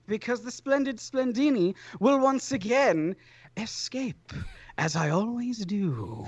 because 0.06 0.42
the 0.42 0.50
splendid 0.50 0.98
Splendini 0.98 1.74
will 2.00 2.18
once 2.18 2.52
again 2.52 3.16
escape, 3.56 4.32
as 4.78 4.96
I 4.96 5.10
always 5.10 5.64
do. 5.64 6.26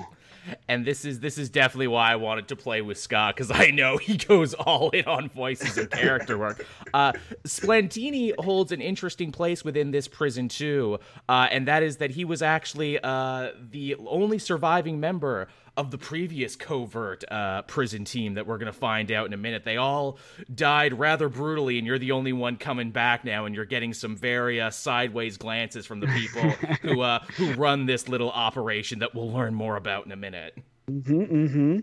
And 0.68 0.84
this 0.84 1.04
is 1.04 1.20
this 1.20 1.38
is 1.38 1.48
definitely 1.48 1.88
why 1.88 2.12
I 2.12 2.16
wanted 2.16 2.48
to 2.48 2.56
play 2.56 2.82
with 2.82 2.98
Scott 2.98 3.36
because 3.36 3.50
I 3.50 3.70
know 3.70 3.96
he 3.96 4.16
goes 4.16 4.54
all 4.54 4.90
in 4.90 5.04
on 5.04 5.28
voices 5.28 5.78
and 5.78 5.90
character 5.90 6.38
work. 6.38 6.64
Uh, 6.92 7.12
Splendini 7.44 8.32
holds 8.38 8.72
an 8.72 8.80
interesting 8.80 9.32
place 9.32 9.64
within 9.64 9.90
this 9.90 10.08
prison 10.08 10.48
too, 10.48 10.98
uh, 11.28 11.48
and 11.50 11.66
that 11.68 11.82
is 11.82 11.98
that 11.98 12.10
he 12.10 12.24
was 12.24 12.42
actually 12.42 12.98
uh, 13.00 13.50
the 13.70 13.96
only 14.06 14.38
surviving 14.38 15.00
member 15.00 15.48
of 15.76 15.90
the 15.90 15.98
previous 15.98 16.56
covert 16.56 17.24
uh, 17.30 17.62
prison 17.62 18.04
team 18.04 18.34
that 18.34 18.46
we're 18.46 18.58
going 18.58 18.72
to 18.72 18.78
find 18.78 19.12
out 19.12 19.26
in 19.26 19.32
a 19.32 19.36
minute. 19.36 19.64
They 19.64 19.76
all 19.76 20.18
died 20.54 20.98
rather 20.98 21.28
brutally, 21.28 21.78
and 21.78 21.86
you're 21.86 21.98
the 21.98 22.12
only 22.12 22.32
one 22.32 22.56
coming 22.56 22.90
back 22.90 23.24
now, 23.24 23.44
and 23.44 23.54
you're 23.54 23.64
getting 23.64 23.92
some 23.92 24.16
very 24.16 24.60
uh, 24.60 24.70
sideways 24.70 25.36
glances 25.36 25.86
from 25.86 26.00
the 26.00 26.06
people 26.08 26.42
who 26.82 27.00
uh, 27.00 27.20
who 27.36 27.52
run 27.54 27.86
this 27.86 28.08
little 28.08 28.30
operation 28.30 29.00
that 29.00 29.14
we'll 29.14 29.30
learn 29.30 29.54
more 29.54 29.76
about 29.76 30.06
in 30.06 30.12
a 30.12 30.16
minute. 30.16 30.56
Mm-hmm, 30.90 31.20
mm-hmm. 31.22 31.78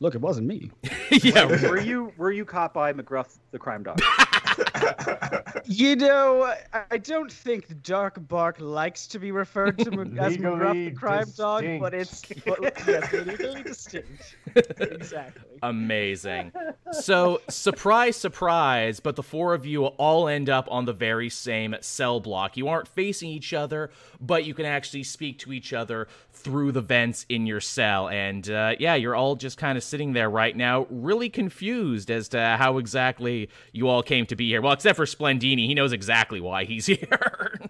Look, 0.00 0.14
it 0.14 0.20
wasn't 0.20 0.46
me. 0.46 0.70
yeah, 1.10 1.44
were 1.44 1.80
you 1.80 2.12
were 2.16 2.30
you 2.30 2.44
caught 2.44 2.72
by 2.72 2.92
McGruff 2.92 3.38
the 3.50 3.58
crime 3.58 3.82
dog? 3.82 4.00
You 5.70 5.96
know, 5.96 6.44
I- 6.44 6.84
I 6.92 6.96
don't 6.98 7.30
think 7.30 7.82
Dark 7.82 8.26
Bark 8.26 8.56
likes 8.58 9.06
to 9.08 9.18
be 9.18 9.32
referred 9.32 9.76
to 9.78 9.84
as 10.18 10.36
McGruff 10.36 10.38
the 10.38 10.50
Legally 10.50 10.90
Crime 10.92 11.26
Dog, 11.36 11.64
but 11.80 11.92
it's 11.92 12.22
but, 12.46 12.60
yes, 12.86 13.12
legally 13.12 13.62
distinct. 13.64 14.36
exactly. 14.80 15.42
Amazing. 15.62 16.52
So, 16.92 17.42
surprise, 17.50 18.16
surprise, 18.16 19.00
but 19.00 19.16
the 19.16 19.22
four 19.22 19.52
of 19.52 19.66
you 19.66 19.84
all 19.86 20.26
end 20.28 20.48
up 20.48 20.66
on 20.70 20.86
the 20.86 20.92
very 20.94 21.28
same 21.28 21.74
cell 21.80 22.20
block. 22.20 22.56
You 22.56 22.68
aren't 22.68 22.88
facing 22.88 23.28
each 23.28 23.52
other, 23.52 23.90
but 24.20 24.44
you 24.46 24.54
can 24.54 24.64
actually 24.64 25.02
speak 25.02 25.38
to 25.40 25.52
each 25.52 25.72
other 25.74 26.08
through 26.32 26.70
the 26.72 26.80
vents 26.80 27.26
in 27.28 27.46
your 27.46 27.60
cell. 27.60 28.08
And 28.08 28.48
uh, 28.48 28.76
yeah, 28.78 28.94
you're 28.94 29.16
all 29.16 29.34
just 29.36 29.58
kind 29.58 29.76
of 29.76 29.82
sitting 29.84 30.12
there 30.12 30.30
right 30.30 30.56
now, 30.56 30.86
really 30.88 31.28
confused 31.28 32.10
as 32.10 32.28
to 32.28 32.40
how 32.58 32.78
exactly 32.78 33.50
you 33.72 33.88
all 33.88 34.02
came 34.02 34.24
to 34.26 34.36
be 34.36 34.48
here. 34.48 34.57
Well, 34.60 34.72
except 34.72 34.96
for 34.96 35.06
Splendini, 35.06 35.66
he 35.66 35.74
knows 35.74 35.92
exactly 35.92 36.40
why 36.40 36.64
he's 36.64 36.86
here. 36.86 37.60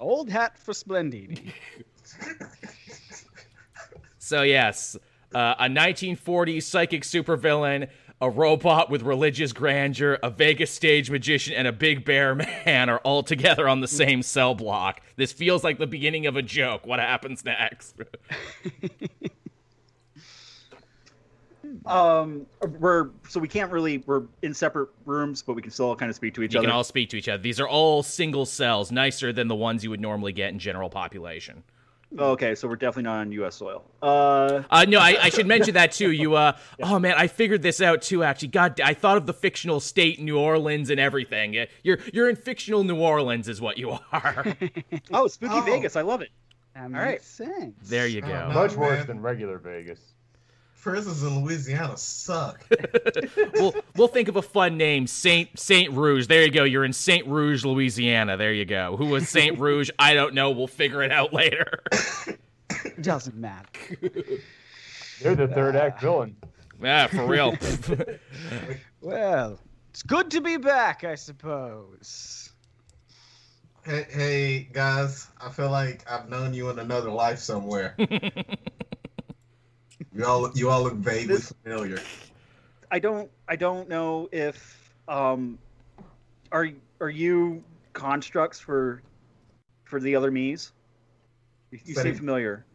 Old 0.00 0.30
hat 0.30 0.58
for 0.58 0.72
Splendini. 0.72 1.52
So 4.18 4.42
yes, 4.42 4.96
uh, 5.34 5.54
a 5.58 5.64
1940s 5.66 6.62
psychic 6.62 7.02
supervillain, 7.02 7.88
a 8.20 8.30
robot 8.30 8.88
with 8.88 9.02
religious 9.02 9.52
grandeur, 9.52 10.18
a 10.22 10.30
Vegas 10.30 10.70
stage 10.70 11.10
magician, 11.10 11.54
and 11.54 11.66
a 11.66 11.72
big 11.72 12.04
bear 12.04 12.34
man 12.66 12.88
are 12.88 12.98
all 12.98 13.22
together 13.22 13.68
on 13.68 13.80
the 13.80 13.88
same 13.88 14.22
cell 14.22 14.54
block. 14.54 15.00
This 15.16 15.32
feels 15.32 15.64
like 15.64 15.78
the 15.78 15.88
beginning 15.88 16.26
of 16.26 16.36
a 16.36 16.42
joke. 16.42 16.86
What 16.86 17.00
happens 17.00 17.44
next? 17.44 17.96
um, 21.86 22.46
we're 22.78 23.10
so 23.28 23.40
we 23.40 23.48
can't 23.48 23.70
really 23.72 23.98
we're 24.06 24.22
in 24.42 24.54
separate 24.54 24.88
rooms, 25.06 25.42
but 25.42 25.54
we 25.54 25.62
can 25.62 25.70
still 25.70 25.94
kind 25.96 26.10
of 26.10 26.16
speak 26.16 26.34
to 26.34 26.42
each 26.42 26.54
you 26.54 26.58
other. 26.60 26.66
You 26.66 26.70
can 26.70 26.76
all 26.76 26.84
speak 26.84 27.10
to 27.10 27.16
each 27.18 27.28
other. 27.28 27.42
These 27.42 27.60
are 27.60 27.68
all 27.68 28.02
single 28.02 28.46
cells, 28.46 28.92
nicer 28.92 29.32
than 29.32 29.48
the 29.48 29.54
ones 29.56 29.82
you 29.84 29.90
would 29.90 30.00
normally 30.00 30.32
get 30.32 30.50
in 30.50 30.58
general 30.58 30.90
population. 30.90 31.62
Okay, 32.18 32.54
so 32.54 32.68
we're 32.68 32.76
definitely 32.76 33.04
not 33.04 33.20
on 33.20 33.32
U.S. 33.32 33.54
soil. 33.54 33.84
Uh, 34.02 34.62
Uh, 34.70 34.84
no, 34.86 34.98
I, 34.98 35.16
I 35.22 35.28
should 35.30 35.46
mention 35.46 35.72
that 35.80 35.92
too. 35.92 36.10
You, 36.12 36.34
uh, 36.34 36.58
oh 36.82 36.98
man, 36.98 37.14
I 37.16 37.26
figured 37.26 37.62
this 37.62 37.80
out 37.80 38.02
too. 38.02 38.22
Actually, 38.22 38.48
God, 38.48 38.78
I 38.82 38.92
thought 38.92 39.16
of 39.16 39.24
the 39.24 39.32
fictional 39.32 39.80
state, 39.80 40.20
New 40.20 40.38
Orleans, 40.38 40.90
and 40.90 41.00
everything. 41.00 41.56
Uh, 41.58 41.64
You're 41.82 41.98
you're 42.12 42.28
in 42.28 42.36
fictional 42.36 42.84
New 42.84 43.00
Orleans, 43.00 43.48
is 43.48 43.62
what 43.62 43.78
you 43.78 43.92
are. 44.12 44.44
oh, 45.12 45.26
spooky 45.26 45.54
Oh. 45.54 45.62
Vegas, 45.62 45.96
I 45.96 46.02
love 46.02 46.20
it. 46.20 46.28
That 46.74 46.90
right. 46.90 47.12
makes 47.12 47.26
sense. 47.26 47.88
there 47.88 48.06
you 48.06 48.20
Oh, 48.24 48.28
go. 48.28 48.48
no. 48.48 48.54
Much 48.54 48.74
worse 48.74 48.98
man. 48.98 49.06
than 49.06 49.20
regular 49.22 49.56
Vegas. 49.56 50.00
Prisons 50.82 51.22
in 51.22 51.44
Louisiana 51.44 51.96
suck. 51.96 52.66
we'll 53.54 53.72
we'll 53.94 54.08
think 54.08 54.26
of 54.26 54.34
a 54.34 54.42
fun 54.42 54.76
name, 54.76 55.06
Saint 55.06 55.56
Saint 55.56 55.92
Rouge. 55.92 56.26
There 56.26 56.42
you 56.42 56.50
go. 56.50 56.64
You're 56.64 56.84
in 56.84 56.92
Saint 56.92 57.24
Rouge, 57.28 57.64
Louisiana. 57.64 58.36
There 58.36 58.52
you 58.52 58.64
go. 58.64 58.96
Who 58.96 59.06
was 59.06 59.28
Saint 59.28 59.60
Rouge? 59.60 59.90
I 60.00 60.12
don't 60.12 60.34
know. 60.34 60.50
We'll 60.50 60.66
figure 60.66 61.04
it 61.04 61.12
out 61.12 61.32
later. 61.32 61.84
Doesn't 63.00 63.36
matter. 63.36 63.68
They're 65.20 65.36
the 65.36 65.46
third 65.46 65.76
act 65.76 65.98
ah. 65.98 66.00
villain. 66.00 66.36
yeah, 66.82 67.06
for 67.06 67.26
real. 67.26 67.56
Well, 69.00 69.58
it's 69.90 70.04
good 70.04 70.30
to 70.30 70.40
be 70.40 70.58
back, 70.58 71.02
I 71.02 71.16
suppose. 71.16 72.52
hey, 73.84 74.06
hey, 74.08 74.68
guys, 74.72 75.26
I 75.44 75.48
feel 75.48 75.70
like 75.70 76.08
I've 76.08 76.28
known 76.28 76.54
you 76.54 76.70
in 76.70 76.78
another 76.78 77.10
life 77.10 77.40
somewhere. 77.40 77.96
You 80.14 80.24
all, 80.24 80.50
you 80.54 80.70
all 80.70 80.82
look 80.82 80.94
vaguely 80.94 81.36
This- 81.36 81.52
familiar. 81.62 82.02
I 82.90 82.98
don't 82.98 83.30
I 83.48 83.56
don't 83.56 83.88
know 83.88 84.28
if 84.32 84.92
um 85.08 85.58
are 86.52 86.68
are 87.00 87.08
you 87.10 87.64
constructs 87.94 88.60
for 88.60 89.00
for 89.84 89.98
the 89.98 90.14
other 90.14 90.30
me's? 90.30 90.72
You, 91.70 91.78
you 91.84 91.94
seem 91.94 92.14
familiar. 92.14 92.66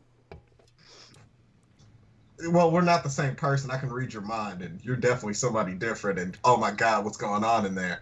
Well, 2.50 2.72
we're 2.72 2.82
not 2.82 3.04
the 3.04 3.10
same 3.10 3.36
person. 3.36 3.72
I 3.72 3.78
can 3.78 3.92
read 3.92 4.14
your 4.14 4.22
mind, 4.22 4.62
and 4.62 4.84
you're 4.84 4.96
definitely 4.96 5.34
somebody 5.34 5.74
different. 5.74 6.20
And 6.20 6.38
oh 6.44 6.58
my 6.58 6.72
God, 6.72 7.04
what's 7.06 7.18
going 7.18 7.44
on 7.44 7.66
in 7.66 7.76
there? 7.76 8.02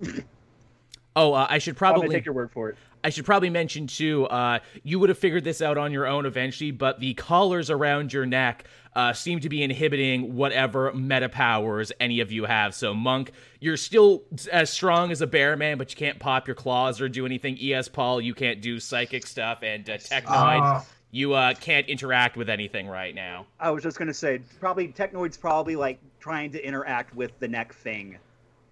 oh, 1.16 1.32
uh, 1.32 1.46
I 1.48 1.58
should 1.58 1.74
I'm 1.74 1.78
probably 1.78 2.08
take 2.08 2.24
your 2.24 2.34
word 2.34 2.50
for 2.52 2.70
it. 2.70 2.76
I 3.06 3.10
should 3.10 3.24
probably 3.24 3.50
mention 3.50 3.86
too. 3.86 4.26
Uh, 4.26 4.58
you 4.82 4.98
would 4.98 5.10
have 5.10 5.18
figured 5.18 5.44
this 5.44 5.62
out 5.62 5.78
on 5.78 5.92
your 5.92 6.08
own 6.08 6.26
eventually, 6.26 6.72
but 6.72 6.98
the 6.98 7.14
collars 7.14 7.70
around 7.70 8.12
your 8.12 8.26
neck 8.26 8.64
uh, 8.96 9.12
seem 9.12 9.38
to 9.40 9.48
be 9.48 9.62
inhibiting 9.62 10.34
whatever 10.34 10.92
meta 10.92 11.28
powers 11.28 11.92
any 12.00 12.18
of 12.18 12.32
you 12.32 12.46
have. 12.46 12.74
So, 12.74 12.94
Monk, 12.94 13.30
you're 13.60 13.76
still 13.76 14.24
as 14.50 14.70
strong 14.70 15.12
as 15.12 15.22
a 15.22 15.26
bear 15.28 15.56
man, 15.56 15.78
but 15.78 15.92
you 15.92 15.96
can't 15.96 16.18
pop 16.18 16.48
your 16.48 16.56
claws 16.56 17.00
or 17.00 17.08
do 17.08 17.24
anything. 17.24 17.56
Es 17.60 17.86
Paul, 17.86 18.20
you 18.20 18.34
can't 18.34 18.60
do 18.60 18.80
psychic 18.80 19.24
stuff, 19.24 19.62
and 19.62 19.88
uh, 19.88 19.98
Technoid, 19.98 20.26
Ah. 20.26 20.84
you 21.12 21.32
uh, 21.34 21.54
can't 21.54 21.86
interact 21.86 22.36
with 22.36 22.50
anything 22.50 22.88
right 22.88 23.14
now. 23.14 23.46
I 23.60 23.70
was 23.70 23.84
just 23.84 24.00
gonna 24.00 24.14
say, 24.14 24.40
probably 24.58 24.88
Technoid's 24.88 25.36
probably 25.36 25.76
like 25.76 26.00
trying 26.18 26.50
to 26.50 26.66
interact 26.66 27.14
with 27.14 27.38
the 27.38 27.46
neck 27.46 27.72
thing 27.72 28.18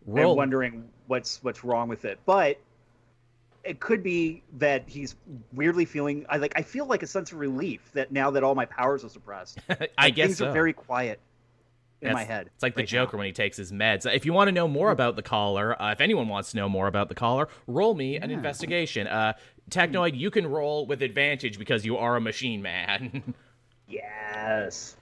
Roll. 0.06 0.30
and 0.30 0.36
wondering 0.36 0.88
what's 1.06 1.40
what's 1.44 1.62
wrong 1.62 1.86
with 1.88 2.04
it. 2.04 2.18
But 2.26 2.58
it 3.64 3.80
could 3.80 4.02
be 4.02 4.42
that 4.58 4.84
he's 4.86 5.16
weirdly 5.52 5.84
feeling. 5.84 6.26
I 6.28 6.36
like. 6.36 6.52
I 6.56 6.62
feel 6.62 6.86
like 6.86 7.02
a 7.02 7.06
sense 7.06 7.32
of 7.32 7.38
relief 7.38 7.90
that 7.94 8.12
now 8.12 8.30
that 8.30 8.42
all 8.42 8.54
my 8.54 8.66
powers 8.66 9.04
are 9.04 9.08
suppressed, 9.08 9.58
I 9.68 9.88
like, 9.98 10.14
guess 10.14 10.26
things 10.26 10.38
so. 10.38 10.48
are 10.48 10.52
very 10.52 10.72
quiet 10.72 11.20
in 12.00 12.12
my 12.12 12.24
head. 12.24 12.50
It's 12.54 12.62
like 12.62 12.74
the 12.74 12.82
right 12.82 12.92
now. 12.92 13.04
Joker 13.04 13.16
when 13.16 13.26
he 13.26 13.32
takes 13.32 13.56
his 13.56 13.72
meds. 13.72 14.12
If 14.12 14.26
you 14.26 14.32
want 14.32 14.48
to 14.48 14.52
know 14.52 14.68
more 14.68 14.90
about 14.90 15.16
the 15.16 15.22
collar, 15.22 15.80
uh, 15.80 15.92
if 15.92 16.00
anyone 16.00 16.28
wants 16.28 16.50
to 16.50 16.56
know 16.56 16.68
more 16.68 16.86
about 16.86 17.08
the 17.08 17.14
collar, 17.14 17.48
roll 17.66 17.94
me 17.94 18.16
an 18.16 18.30
investigation. 18.30 19.06
Uh, 19.06 19.34
Technoid, 19.70 20.16
you 20.16 20.30
can 20.30 20.46
roll 20.46 20.86
with 20.86 21.02
advantage 21.02 21.58
because 21.58 21.84
you 21.84 21.96
are 21.96 22.16
a 22.16 22.20
machine 22.20 22.62
man. 22.62 23.34
Yes. 23.86 24.96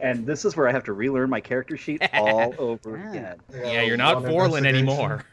And 0.00 0.26
this 0.26 0.44
is 0.44 0.56
where 0.56 0.68
I 0.68 0.72
have 0.72 0.84
to 0.84 0.92
relearn 0.92 1.28
my 1.30 1.40
character 1.40 1.76
sheet 1.76 2.02
all 2.14 2.54
over 2.58 2.96
Yeah. 2.96 3.10
again. 3.10 3.36
yeah, 3.52 3.82
you're 3.82 3.96
not 3.96 4.16
on 4.16 4.26
Forlin 4.26 4.64
anymore. 4.66 5.24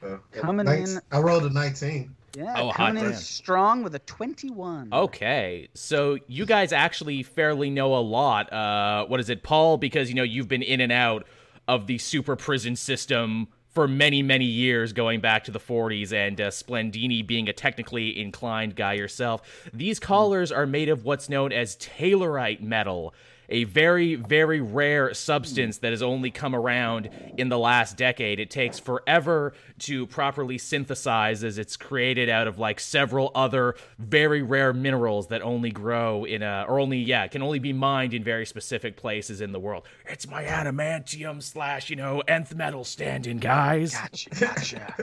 So, 0.00 0.20
Coming 0.32 0.66
thanks. 0.66 0.94
in- 0.94 1.00
I 1.12 1.18
rolled 1.20 1.44
a 1.44 1.50
19. 1.50 2.14
Yeah, 2.36 2.54
Oh, 2.58 2.66
hot 2.68 2.76
coming 2.76 3.04
in 3.04 3.10
damn. 3.10 3.18
strong 3.18 3.82
with 3.82 3.94
a 3.96 3.98
21. 4.00 4.90
Okay, 4.92 5.68
so 5.74 6.16
you 6.28 6.46
guys 6.46 6.72
actually 6.72 7.24
fairly 7.24 7.70
know 7.70 7.96
a 7.96 7.98
lot. 8.00 8.52
Uh, 8.52 9.04
what 9.06 9.18
is 9.18 9.30
it, 9.30 9.42
Paul? 9.42 9.78
Because 9.78 10.08
you 10.08 10.14
know 10.14 10.22
you've 10.22 10.46
been 10.46 10.62
in 10.62 10.80
and 10.80 10.92
out 10.92 11.26
of 11.66 11.88
the 11.88 11.98
super 11.98 12.36
prison 12.36 12.76
system 12.76 13.48
for 13.72 13.86
many, 13.88 14.22
many 14.22 14.44
years, 14.44 14.92
going 14.92 15.20
back 15.20 15.44
to 15.44 15.50
the 15.52 15.58
40s, 15.60 16.12
and 16.12 16.40
uh, 16.40 16.50
Splendini 16.50 17.22
being 17.24 17.48
a 17.48 17.52
technically 17.52 18.16
inclined 18.20 18.74
guy 18.76 18.92
yourself. 18.94 19.42
These 19.72 19.98
collars 20.00 20.50
are 20.52 20.66
made 20.66 20.88
of 20.88 21.04
what's 21.04 21.28
known 21.28 21.52
as 21.52 21.76
Taylorite 21.76 22.60
metal. 22.60 23.14
A 23.50 23.64
very, 23.64 24.14
very 24.14 24.60
rare 24.60 25.12
substance 25.12 25.78
that 25.78 25.90
has 25.90 26.02
only 26.02 26.30
come 26.30 26.54
around 26.54 27.10
in 27.36 27.48
the 27.48 27.58
last 27.58 27.96
decade. 27.96 28.38
It 28.38 28.50
takes 28.50 28.78
forever 28.78 29.52
to 29.80 30.06
properly 30.06 30.56
synthesize 30.56 31.42
as 31.42 31.58
it's 31.58 31.76
created 31.76 32.28
out 32.28 32.46
of 32.46 32.58
like 32.58 32.78
several 32.78 33.32
other 33.34 33.74
very 33.98 34.42
rare 34.42 34.72
minerals 34.72 35.28
that 35.28 35.42
only 35.42 35.70
grow 35.70 36.24
in 36.24 36.42
a, 36.42 36.64
or 36.68 36.78
only, 36.78 36.98
yeah, 36.98 37.26
can 37.26 37.42
only 37.42 37.58
be 37.58 37.72
mined 37.72 38.14
in 38.14 38.22
very 38.22 38.46
specific 38.46 38.96
places 38.96 39.40
in 39.40 39.52
the 39.52 39.58
world. 39.58 39.84
It's 40.06 40.28
my 40.28 40.44
adamantium 40.44 41.42
slash, 41.42 41.90
you 41.90 41.96
know, 41.96 42.20
nth 42.20 42.54
metal 42.54 42.84
stand-in, 42.84 43.38
guys. 43.38 43.94
Gotcha, 43.94 44.30
gotcha. 44.30 44.94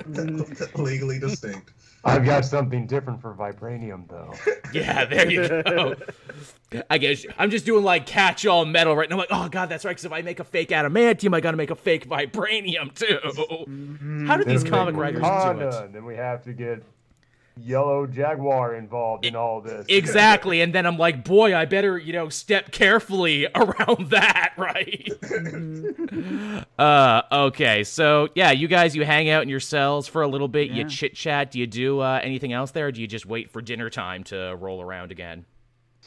Legally 0.75 1.19
distinct. 1.19 1.71
I've 2.03 2.23
got 2.23 2.45
something 2.45 2.87
different 2.87 3.21
for 3.21 3.33
vibranium, 3.33 4.07
though. 4.07 4.33
Yeah, 4.73 5.05
there 5.05 5.31
you 5.31 5.47
go. 5.47 5.95
I 6.89 6.97
guess 6.97 7.25
I'm 7.37 7.49
just 7.49 7.65
doing 7.65 7.83
like 7.85 8.05
catch-all 8.37 8.65
metal 8.65 8.95
right 8.95 9.09
now. 9.09 9.15
I'm 9.15 9.19
like, 9.19 9.29
oh 9.31 9.49
god, 9.49 9.69
that's 9.69 9.85
right. 9.85 9.91
Because 9.91 10.05
if 10.05 10.11
I 10.11 10.21
make 10.21 10.39
a 10.39 10.43
fake 10.43 10.69
adamantium, 10.69 11.35
I 11.35 11.41
gotta 11.41 11.57
make 11.57 11.71
a 11.71 11.75
fake 11.75 12.07
vibranium 12.07 12.93
too. 12.93 14.27
How 14.27 14.37
do 14.37 14.43
these 14.43 14.63
comic 14.63 14.95
writers 14.95 15.23
Honda, 15.23 15.71
do 15.71 15.77
it? 15.77 15.93
Then 15.93 16.05
we 16.05 16.15
have 16.15 16.43
to 16.43 16.53
get 16.53 16.83
Yellow 17.59 18.05
Jaguar 18.05 18.75
involved 18.75 19.25
in 19.25 19.35
all 19.35 19.61
this. 19.61 19.85
Exactly, 19.89 20.61
and 20.61 20.73
then 20.73 20.85
I'm 20.85 20.97
like, 20.97 21.23
boy, 21.23 21.55
I 21.55 21.65
better 21.65 21.97
you 21.97 22.13
know 22.13 22.29
step 22.29 22.71
carefully 22.71 23.47
around 23.55 24.11
that, 24.11 24.53
right? 24.57 25.11
uh, 26.79 27.21
okay, 27.31 27.83
so 27.83 28.29
yeah, 28.35 28.51
you 28.51 28.67
guys, 28.67 28.95
you 28.95 29.03
hang 29.03 29.29
out 29.29 29.41
in 29.43 29.49
your 29.49 29.59
cells 29.59 30.07
for 30.07 30.21
a 30.21 30.27
little 30.27 30.47
bit, 30.47 30.69
you 30.69 30.87
chit 30.87 31.15
chat. 31.15 31.51
Do 31.51 31.59
you 31.59 31.67
do 31.67 31.99
uh, 31.99 32.19
anything 32.21 32.53
else 32.53 32.71
there? 32.71 32.87
Or 32.87 32.91
do 32.91 33.01
you 33.01 33.07
just 33.07 33.25
wait 33.25 33.49
for 33.49 33.61
dinner 33.61 33.89
time 33.89 34.23
to 34.25 34.55
roll 34.59 34.81
around 34.81 35.11
again? 35.11 35.45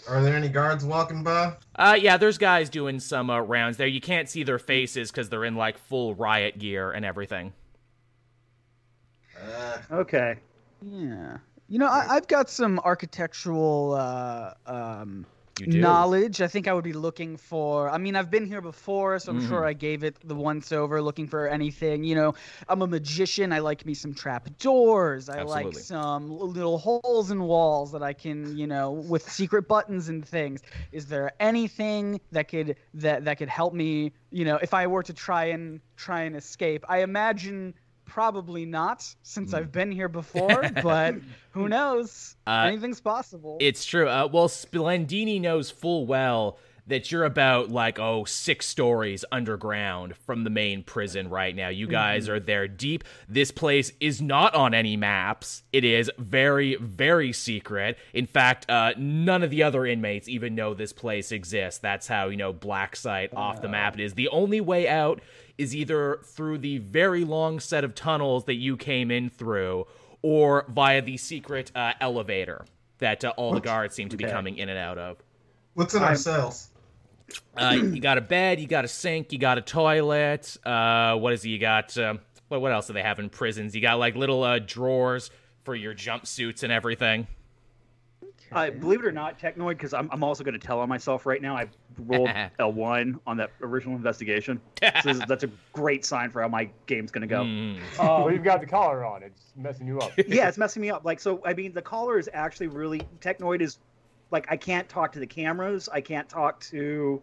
Are 0.08 0.22
there 0.22 0.36
any 0.36 0.48
guards 0.48 0.84
walking 0.84 1.22
by? 1.22 1.54
Uh, 1.76 1.96
yeah, 2.00 2.16
there's 2.16 2.38
guys 2.38 2.68
doing 2.68 2.98
some 3.00 3.30
uh, 3.30 3.40
rounds 3.40 3.76
there. 3.76 3.86
You 3.86 4.00
can't 4.00 4.28
see 4.28 4.42
their 4.42 4.58
faces 4.58 5.10
because 5.10 5.28
they're 5.28 5.44
in 5.44 5.56
like 5.56 5.78
full 5.78 6.14
riot 6.14 6.58
gear 6.58 6.90
and 6.90 7.04
everything. 7.04 7.52
Uh, 9.40 9.78
Okay. 9.90 10.36
Yeah. 10.82 11.38
You 11.68 11.78
know, 11.78 11.86
I, 11.86 12.16
I've 12.16 12.26
got 12.26 12.50
some 12.50 12.80
architectural 12.80 13.94
uh, 13.94 14.54
um, 14.66 15.24
You 15.60 15.66
do. 15.66 15.80
knowledge. 15.80 16.40
I 16.40 16.48
think 16.48 16.66
I 16.68 16.72
would 16.72 16.84
be 16.84 16.92
looking 16.92 17.36
for. 17.36 17.88
I 17.90 17.98
mean, 17.98 18.16
I've 18.16 18.30
been 18.30 18.46
here 18.46 18.60
before, 18.60 19.18
so 19.18 19.30
I'm 19.32 19.38
Mm-hmm. 19.38 19.40
sure 19.40 19.64
I 19.64 19.72
gave 19.72 20.02
it 20.04 20.16
the 20.26 20.34
once 20.34 20.72
over, 20.72 21.00
looking 21.02 21.26
for 21.28 21.46
anything. 21.48 22.04
You 22.04 22.14
know, 22.14 22.34
I'm 22.68 22.82
a 22.82 22.86
magician. 22.86 23.52
I 23.52 23.58
like 23.60 23.84
me 23.86 23.94
some 23.94 24.14
trap 24.14 24.48
doors. 24.58 25.28
I 25.28 25.42
like 25.42 25.74
some 25.74 26.30
little 26.30 26.78
holes 26.78 27.30
in 27.30 27.42
walls 27.42 27.92
that 27.92 28.02
I 28.02 28.12
can, 28.12 28.56
you 28.56 28.66
know, 28.66 28.90
with 28.92 29.28
secret 29.30 29.68
buttons 29.68 30.08
and 30.08 30.26
things. 30.26 30.62
Is 30.92 31.06
there 31.06 31.32
anything 31.40 32.20
that 32.32 32.48
could 32.48 32.76
that 32.94 33.24
that 33.24 33.38
could 33.38 33.48
help 33.48 33.74
me? 33.74 34.12
You 34.30 34.44
know, 34.44 34.56
if 34.56 34.74
I 34.74 34.86
were 34.86 35.02
to 35.04 35.14
try 35.14 35.46
and 35.46 35.80
try 35.96 36.22
and 36.22 36.36
escape, 36.36 36.84
I 36.88 36.98
imagine. 37.02 37.74
Probably 38.10 38.66
not, 38.66 39.06
since 39.22 39.54
I've 39.54 39.70
been 39.70 39.92
here 39.92 40.08
before. 40.08 40.68
but 40.82 41.14
who 41.52 41.68
knows? 41.68 42.34
Uh, 42.44 42.64
Anything's 42.66 43.00
possible. 43.00 43.56
It's 43.60 43.84
true. 43.84 44.08
Uh, 44.08 44.28
well, 44.30 44.48
Splendini 44.48 45.38
knows 45.40 45.70
full 45.70 46.06
well 46.06 46.58
that 46.90 47.10
you're 47.10 47.24
about 47.24 47.70
like 47.70 47.98
oh 47.98 48.24
six 48.24 48.66
stories 48.66 49.24
underground 49.32 50.14
from 50.16 50.44
the 50.44 50.50
main 50.50 50.82
prison 50.82 51.28
right 51.30 51.56
now. 51.56 51.68
You 51.68 51.86
guys 51.86 52.28
are 52.28 52.38
there 52.38 52.68
deep. 52.68 53.02
This 53.28 53.50
place 53.50 53.92
is 54.00 54.20
not 54.20 54.54
on 54.54 54.74
any 54.74 54.96
maps. 54.96 55.62
It 55.72 55.84
is 55.84 56.10
very 56.18 56.76
very 56.76 57.32
secret. 57.32 57.96
In 58.12 58.26
fact, 58.26 58.68
uh, 58.70 58.92
none 58.98 59.42
of 59.42 59.50
the 59.50 59.62
other 59.62 59.86
inmates 59.86 60.28
even 60.28 60.54
know 60.54 60.74
this 60.74 60.92
place 60.92 61.32
exists. 61.32 61.80
That's 61.80 62.06
how 62.06 62.28
you 62.28 62.36
know 62.36 62.52
Black 62.52 62.94
Site 62.96 63.32
off 63.34 63.62
the 63.62 63.68
map 63.68 63.94
it 63.98 64.02
is. 64.02 64.14
The 64.14 64.28
only 64.28 64.60
way 64.60 64.86
out 64.88 65.20
is 65.58 65.74
either 65.76 66.20
through 66.24 66.58
the 66.58 66.78
very 66.78 67.24
long 67.24 67.60
set 67.60 67.84
of 67.84 67.94
tunnels 67.94 68.44
that 68.46 68.54
you 68.54 68.76
came 68.76 69.10
in 69.10 69.28
through 69.30 69.86
or 70.22 70.64
via 70.68 71.00
the 71.02 71.16
secret 71.16 71.70
uh, 71.74 71.92
elevator 72.00 72.64
that 72.98 73.24
uh, 73.24 73.32
all 73.36 73.52
the 73.54 73.60
guards 73.60 73.94
seem 73.94 74.08
to 74.08 74.16
be 74.16 74.24
Okay. 74.24 74.32
coming 74.32 74.56
in 74.58 74.68
and 74.68 74.78
out 74.78 74.98
of. 74.98 75.18
what's 75.74 75.94
in 75.94 76.02
our 76.02 76.08
I'm- 76.08 76.16
cells? 76.16 76.69
Uh, 77.56 77.72
you 77.74 78.00
got 78.00 78.18
a 78.18 78.20
bed, 78.20 78.60
you 78.60 78.66
got 78.66 78.84
a 78.84 78.88
sink, 78.88 79.32
you 79.32 79.38
got 79.38 79.58
a 79.58 79.62
toilet. 79.62 80.56
Uh, 80.64 81.16
what 81.16 81.32
is 81.32 81.44
it? 81.44 81.48
You 81.48 81.58
got 81.58 81.96
um, 81.98 82.20
what? 82.48 82.60
What 82.60 82.72
else 82.72 82.86
do 82.86 82.92
they 82.92 83.02
have 83.02 83.18
in 83.18 83.28
prisons? 83.28 83.74
You 83.74 83.80
got 83.82 83.98
like 83.98 84.14
little 84.16 84.42
uh, 84.42 84.58
drawers 84.60 85.30
for 85.64 85.74
your 85.74 85.94
jumpsuits 85.94 86.62
and 86.62 86.72
everything. 86.72 87.26
Uh, 88.52 88.68
believe 88.70 88.98
it 88.98 89.06
or 89.06 89.12
not, 89.12 89.38
Technoid, 89.38 89.70
because 89.70 89.94
I'm, 89.94 90.08
I'm 90.10 90.24
also 90.24 90.42
going 90.42 90.58
to 90.58 90.66
tell 90.66 90.80
on 90.80 90.88
myself 90.88 91.24
right 91.24 91.40
now. 91.40 91.56
I 91.56 91.68
rolled 91.98 92.30
a 92.58 92.68
one 92.68 93.20
on 93.24 93.36
that 93.36 93.52
original 93.60 93.94
investigation. 93.94 94.60
so 94.82 94.90
this 95.04 95.16
is- 95.18 95.22
that's 95.28 95.44
a 95.44 95.50
great 95.72 96.04
sign 96.04 96.30
for 96.30 96.42
how 96.42 96.48
my 96.48 96.68
game's 96.86 97.12
going 97.12 97.22
to 97.22 97.28
go. 97.28 97.44
Mm. 97.44 97.78
well, 97.96 98.26
Um, 98.26 98.32
you've 98.32 98.42
got 98.42 98.60
the 98.60 98.66
collar 98.66 99.04
on. 99.04 99.22
It's 99.22 99.52
messing 99.56 99.86
you 99.86 100.00
up. 100.00 100.10
yeah, 100.26 100.48
it's 100.48 100.58
messing 100.58 100.82
me 100.82 100.90
up. 100.90 101.04
Like, 101.04 101.20
so 101.20 101.40
I 101.44 101.54
mean, 101.54 101.72
the 101.72 101.82
collar 101.82 102.18
is 102.18 102.28
actually 102.32 102.66
really 102.66 103.02
Technoid 103.20 103.60
is 103.60 103.78
like 104.30 104.46
I 104.50 104.56
can't 104.56 104.88
talk 104.88 105.12
to 105.12 105.18
the 105.18 105.26
cameras. 105.26 105.88
I 105.92 106.00
can't 106.00 106.28
talk 106.28 106.60
to 106.60 107.20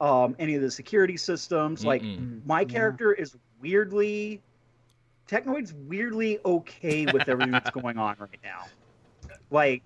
um, 0.00 0.34
any 0.38 0.54
of 0.54 0.62
the 0.62 0.70
security 0.70 1.16
systems. 1.16 1.84
Like, 1.84 2.02
Mm-mm. 2.02 2.44
my 2.46 2.60
Yeah. 2.62 2.66
character 2.66 3.12
is 3.12 3.36
weirdly 3.60 4.40
Technoid's 5.30 5.72
weirdly 5.72 6.40
okay 6.44 7.06
with 7.06 7.28
everything 7.28 7.52
that's 7.52 7.70
going 7.70 7.98
on 7.98 8.16
right 8.18 8.40
now. 8.42 8.66
Like, 9.52 9.82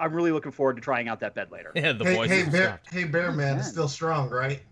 I'm 0.00 0.12
really 0.12 0.32
looking 0.32 0.52
forward 0.52 0.76
to 0.76 0.82
trying 0.82 1.08
out 1.08 1.20
that 1.20 1.34
bed 1.34 1.50
later. 1.52 1.70
Yeah, 1.74 1.92
the 1.92 2.04
hey, 2.04 2.14
voice 2.14 2.30
hey, 2.30 2.40
is 2.40 2.48
bear, 2.48 2.80
hey, 2.90 3.04
bear 3.04 3.30
man 3.30 3.58
is 3.58 3.64
man. 3.64 3.72
still 3.72 3.88
strong, 3.88 4.30
right? 4.30 4.62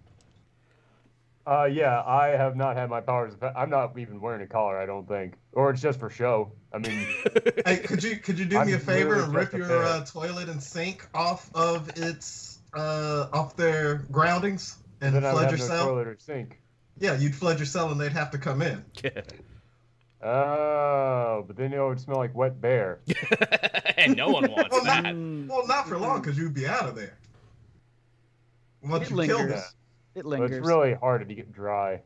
Uh, 1.46 1.64
yeah, 1.70 2.02
I 2.07 2.28
have 2.28 2.57
not 2.57 2.74
had 2.76 2.88
my 2.88 3.00
powers. 3.02 3.35
I'm 3.54 3.68
not 3.68 3.98
even 3.98 4.18
wearing 4.20 4.40
a 4.40 4.46
collar. 4.46 4.78
I 4.78 4.87
don't 4.87 5.07
think, 5.07 5.35
or 5.52 5.70
it's 5.70 5.83
just 5.83 6.00
for 6.00 6.09
show. 6.09 6.52
I 6.72 6.78
mean, 6.78 7.07
Hey, 7.66 7.76
could 7.78 8.02
you 8.02 8.16
could 8.16 8.38
you 8.38 8.46
do 8.46 8.59
I'm 8.59 8.66
me 8.66 8.72
a 8.72 8.78
favor 8.78 9.22
and 9.22 9.35
rip 9.35 9.52
your 9.52 9.70
uh, 9.85 10.04
toilet 10.07 10.48
and 10.48 10.62
sink 10.62 11.07
off 11.14 11.50
of 11.54 11.90
its 11.96 12.59
uh 12.72 13.28
off 13.33 13.57
their 13.57 13.96
groundings 14.11 14.76
and 15.02 15.14
then 15.14 15.22
flood 15.22 15.50
have 15.50 15.59
your 15.59 15.59
no 15.68 15.74
cell? 15.74 15.87
toilet 15.88 16.07
or 16.09 16.16
sink. 16.18 16.61
Yeah, 16.98 17.14
you'd 17.18 17.35
flood 17.35 17.59
your 17.59 17.66
cell 17.66 17.90
and 17.92 18.00
they'd 18.00 18.12
have 18.12 18.30
to 18.30 18.38
come 18.38 18.62
in. 18.62 18.83
Oh, 20.22 21.44
but 21.46 21.57
then 21.57 21.72
it 21.74 21.78
would 21.78 22.00
smell 22.00 22.16
like 22.16 22.35
wet 22.35 22.59
bear. 22.61 23.00
and 23.98 24.16
no 24.16 24.30
one 24.30 24.50
wants 24.50 24.70
Well, 24.72 24.85
that. 24.85 25.04
Mm, 25.04 25.46
Well, 25.48 25.66
not 25.66 25.87
for 25.88 25.98
long 25.98 26.22
because 26.22 26.38
you'd 26.38 26.54
be 26.54 26.66
out 26.66 26.88
of 26.88 26.96
there. 26.96 27.18
Once 28.83 29.11
It 29.11 29.11
you 29.11 29.22
kill 29.26 29.38
lingers. 29.38 29.74
This. 30.14 30.20
it 30.20 30.24
But 30.24 30.27
lingers. 30.27 30.59
it's 30.59 30.66
really 30.66 30.94
hard 30.94 31.22
if 31.22 31.29
you 31.29 31.37
get 31.37 31.53
dry. 31.53 32.00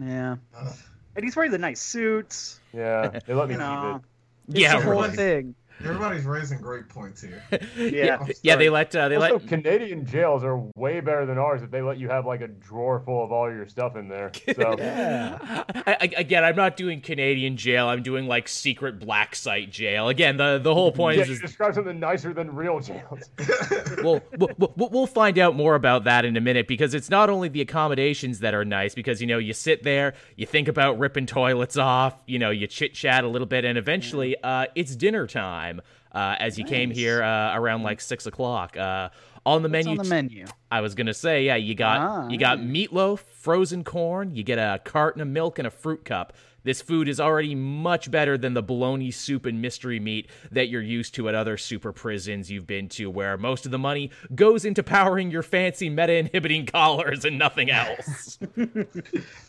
Yeah. 0.00 0.36
Uh, 0.56 0.72
And 1.16 1.24
he's 1.24 1.34
wearing 1.34 1.50
the 1.52 1.58
nice 1.58 1.80
suits. 1.80 2.60
Yeah, 2.72 3.18
they 3.26 3.34
let 3.34 3.48
me 3.48 3.54
You 3.54 3.60
keep 3.60 3.68
it. 3.96 4.02
It's 4.50 4.60
Yeah, 4.60 4.78
the 4.78 4.84
whole 4.84 5.02
right. 5.02 5.12
thing. 5.12 5.54
Everybody's 5.80 6.24
raising 6.24 6.60
great 6.60 6.88
points 6.88 7.22
here. 7.22 7.42
Yeah. 7.78 8.24
Yeah, 8.42 8.56
they 8.56 8.66
sorry. 8.66 8.68
let 8.70 8.96
uh, 8.96 9.08
they 9.08 9.16
also, 9.16 9.38
let 9.38 9.48
Canadian 9.48 10.04
jails 10.04 10.42
are 10.42 10.58
way 10.74 11.00
better 11.00 11.26
than 11.26 11.38
ours 11.38 11.62
if 11.62 11.70
they 11.70 11.80
let 11.80 11.98
you 11.98 12.08
have 12.08 12.26
like 12.26 12.40
a 12.40 12.48
drawer 12.48 13.00
full 13.00 13.24
of 13.24 13.30
all 13.32 13.50
your 13.50 13.66
stuff 13.66 13.96
in 13.96 14.08
there. 14.08 14.32
So 14.58 14.74
Yeah. 14.78 15.38
I, 15.86 15.96
I, 16.00 16.12
again, 16.16 16.44
I'm 16.44 16.56
not 16.56 16.76
doing 16.76 17.00
Canadian 17.00 17.56
jail. 17.56 17.86
I'm 17.88 18.02
doing 18.02 18.26
like 18.26 18.48
secret 18.48 18.98
black 18.98 19.36
site 19.36 19.70
jail. 19.70 20.08
Again, 20.08 20.36
the 20.36 20.58
the 20.58 20.74
whole 20.74 20.90
point 20.90 21.16
yeah, 21.16 21.22
is, 21.22 21.28
you 21.28 21.34
is 21.34 21.40
describe 21.40 21.74
something 21.74 22.00
nicer 22.00 22.32
than 22.32 22.54
real 22.54 22.80
jails. 22.80 23.30
we'll, 24.02 24.20
we'll 24.36 24.50
we'll 24.58 24.88
we'll 24.90 25.06
find 25.06 25.38
out 25.38 25.54
more 25.54 25.74
about 25.74 26.04
that 26.04 26.24
in 26.24 26.36
a 26.36 26.40
minute 26.40 26.66
because 26.66 26.94
it's 26.94 27.10
not 27.10 27.30
only 27.30 27.48
the 27.48 27.60
accommodations 27.60 28.40
that 28.40 28.54
are 28.54 28.64
nice 28.64 28.94
because 28.94 29.20
you 29.20 29.26
know 29.26 29.38
you 29.38 29.52
sit 29.52 29.82
there, 29.82 30.14
you 30.36 30.46
think 30.46 30.66
about 30.66 30.98
ripping 30.98 31.26
toilets 31.26 31.76
off, 31.76 32.16
you 32.26 32.38
know, 32.38 32.50
you 32.50 32.66
chit 32.66 32.94
chat 32.94 33.22
a 33.24 33.28
little 33.28 33.46
bit, 33.46 33.64
and 33.64 33.78
eventually 33.78 34.36
uh, 34.42 34.66
it's 34.74 34.96
dinner 34.96 35.26
time. 35.26 35.67
Uh, 36.12 36.36
as 36.38 36.58
you 36.58 36.64
came 36.64 36.90
here 36.90 37.22
uh, 37.22 37.54
around 37.54 37.82
like 37.82 38.00
six 38.00 38.26
o'clock, 38.26 38.76
uh, 38.76 39.10
on 39.44 39.62
the 39.62 39.68
What's 39.68 39.86
menu 39.86 39.98
on 39.98 40.04
the 40.04 40.10
menu? 40.10 40.46
I 40.70 40.80
was 40.80 40.94
gonna 40.94 41.14
say, 41.14 41.44
yeah, 41.44 41.56
you 41.56 41.74
got 41.74 42.00
Ah, 42.00 42.28
you 42.28 42.38
got 42.38 42.58
mm. 42.58 42.88
meatloaf, 42.88 43.20
frozen 43.20 43.84
corn, 43.84 44.34
you 44.34 44.42
get 44.42 44.58
a 44.58 44.80
carton 44.84 45.22
of 45.22 45.28
milk 45.28 45.58
and 45.58 45.66
a 45.66 45.70
fruit 45.70 46.04
cup. 46.04 46.32
This 46.64 46.82
food 46.82 47.08
is 47.08 47.18
already 47.18 47.54
much 47.54 48.10
better 48.10 48.36
than 48.36 48.52
the 48.52 48.62
bologna 48.62 49.10
soup 49.10 49.46
and 49.46 49.62
mystery 49.62 50.00
meat 50.00 50.28
that 50.50 50.68
you're 50.68 50.82
used 50.82 51.14
to 51.14 51.28
at 51.28 51.34
other 51.34 51.56
super 51.56 51.92
prisons 51.92 52.50
you've 52.50 52.66
been 52.66 52.88
to, 52.90 53.08
where 53.08 53.38
most 53.38 53.64
of 53.64 53.70
the 53.70 53.78
money 53.78 54.10
goes 54.34 54.66
into 54.66 54.82
powering 54.82 55.30
your 55.30 55.42
fancy 55.42 55.88
meta 55.88 56.14
inhibiting 56.14 56.66
collars 56.66 57.24
and 57.24 57.38
nothing 57.38 57.70
else. 57.70 58.38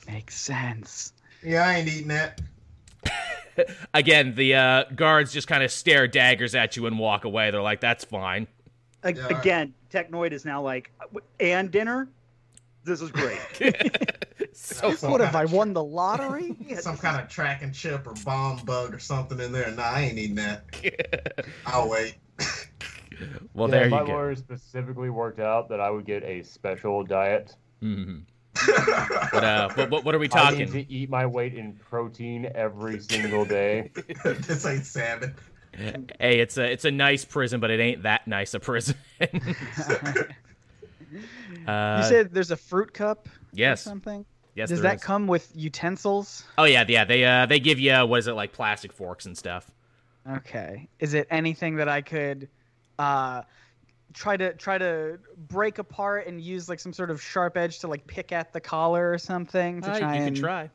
Makes 0.07 0.35
sense. 0.35 1.11
yeah, 1.43 1.67
I 1.67 1.75
ain't 1.77 1.89
eating 1.89 2.07
that. 2.09 2.39
Again, 3.93 4.35
the 4.35 4.55
uh, 4.55 4.83
guards 4.95 5.31
just 5.33 5.47
kind 5.47 5.63
of 5.63 5.71
stare 5.71 6.07
daggers 6.07 6.55
at 6.55 6.75
you 6.75 6.85
and 6.87 6.97
walk 6.99 7.25
away. 7.25 7.51
They're 7.51 7.61
like, 7.61 7.81
"That's 7.81 8.03
fine." 8.05 8.47
A- 9.03 9.13
Yeah. 9.13 9.27
Again, 9.39 9.73
Technoid 9.91 10.31
is 10.31 10.45
now 10.45 10.61
like, 10.61 10.91
and 11.39 11.71
dinner. 11.71 12.09
This 12.83 13.01
is 13.01 13.11
great. 13.11 13.39
So 14.51 14.93
Some 14.95 15.11
What 15.11 15.21
have 15.21 15.35
I 15.35 15.45
won 15.45 15.73
the 15.73 15.83
lottery? 15.83 16.55
Some 16.79 16.97
kind 16.97 17.21
of 17.21 17.29
track 17.29 17.61
and 17.61 17.73
chip 17.73 18.05
or 18.07 18.13
bomb 18.25 18.57
bug 18.65 18.93
or 18.93 18.99
something 18.99 19.39
in 19.39 19.51
there. 19.51 19.69
Nah, 19.71 19.83
I 19.83 20.01
ain't 20.01 20.17
eating 20.17 20.35
that. 20.35 21.45
I'll 21.65 21.89
wait. 21.89 22.15
well, 23.53 23.67
Yeah, 23.69 23.71
there 23.75 23.83
you 23.85 23.91
my 23.91 23.99
go. 24.05 24.11
lawyer 24.13 24.35
specifically 24.35 25.09
worked 25.09 25.39
out 25.39 25.69
that 25.69 25.79
I 25.79 25.89
would 25.89 26.05
get 26.05 26.23
a 26.23 26.41
special 26.43 27.03
diet. 27.03 27.55
Mhm. 27.81 28.23
But 29.31 29.43
uh, 29.43 29.69
what, 29.75 29.89
what 29.89 30.05
what 30.05 30.15
are 30.15 30.19
we 30.19 30.27
talking? 30.27 30.55
I 30.55 30.59
need 30.59 30.67
talking? 30.67 30.85
to 30.85 30.91
eat 30.91 31.09
my 31.09 31.25
weight 31.25 31.53
in 31.53 31.73
protein 31.73 32.49
every 32.55 32.99
single 32.99 33.45
day. 33.45 33.91
this 34.23 34.65
ain't 34.65 34.85
salmon. 34.85 35.35
Hey, 36.19 36.39
it's 36.39 36.57
a 36.57 36.71
it's 36.71 36.85
a 36.85 36.91
nice 36.91 37.25
prison, 37.25 37.59
but 37.59 37.71
it 37.71 37.79
ain't 37.79 38.03
that 38.03 38.27
nice 38.27 38.53
a 38.53 38.59
prison. 38.59 38.95
uh, 39.21 39.27
you 42.01 42.09
said 42.09 42.33
there's 42.33 42.51
a 42.51 42.57
fruit 42.57 42.93
cup 42.93 43.27
or 43.27 43.31
yes, 43.53 43.81
something? 43.81 44.25
yes. 44.55 44.69
Does 44.69 44.81
there 44.81 44.91
that 44.91 44.97
is. 44.97 45.03
come 45.03 45.27
with 45.27 45.51
utensils? 45.55 46.43
Oh 46.57 46.65
yeah, 46.65 46.83
yeah. 46.87 47.05
They 47.05 47.23
uh 47.23 47.45
they 47.45 47.59
give 47.59 47.79
you 47.79 47.91
uh, 47.91 48.05
what 48.05 48.19
is 48.19 48.27
it 48.27 48.33
like 48.33 48.51
plastic 48.51 48.91
forks 48.91 49.25
and 49.25 49.37
stuff. 49.37 49.69
Okay. 50.29 50.89
Is 50.99 51.13
it 51.13 51.27
anything 51.29 51.77
that 51.77 51.87
I 51.87 52.01
could 52.01 52.49
uh 52.97 53.43
try 54.13 54.35
to 54.37 54.53
try 54.53 54.77
to 54.77 55.19
break 55.47 55.77
apart 55.77 56.27
and 56.27 56.41
use 56.41 56.67
like 56.69 56.79
some 56.79 56.93
sort 56.93 57.11
of 57.11 57.21
sharp 57.21 57.57
edge 57.57 57.79
to 57.79 57.87
like 57.87 58.05
pick 58.07 58.31
at 58.31 58.51
the 58.53 58.59
collar 58.59 59.11
or 59.11 59.17
something 59.17 59.81
to 59.81 59.91
Uh, 59.91 59.99
try 59.99 60.15
you 60.15 60.21
and 60.23 60.35
can 60.35 60.43
try. 60.43 60.69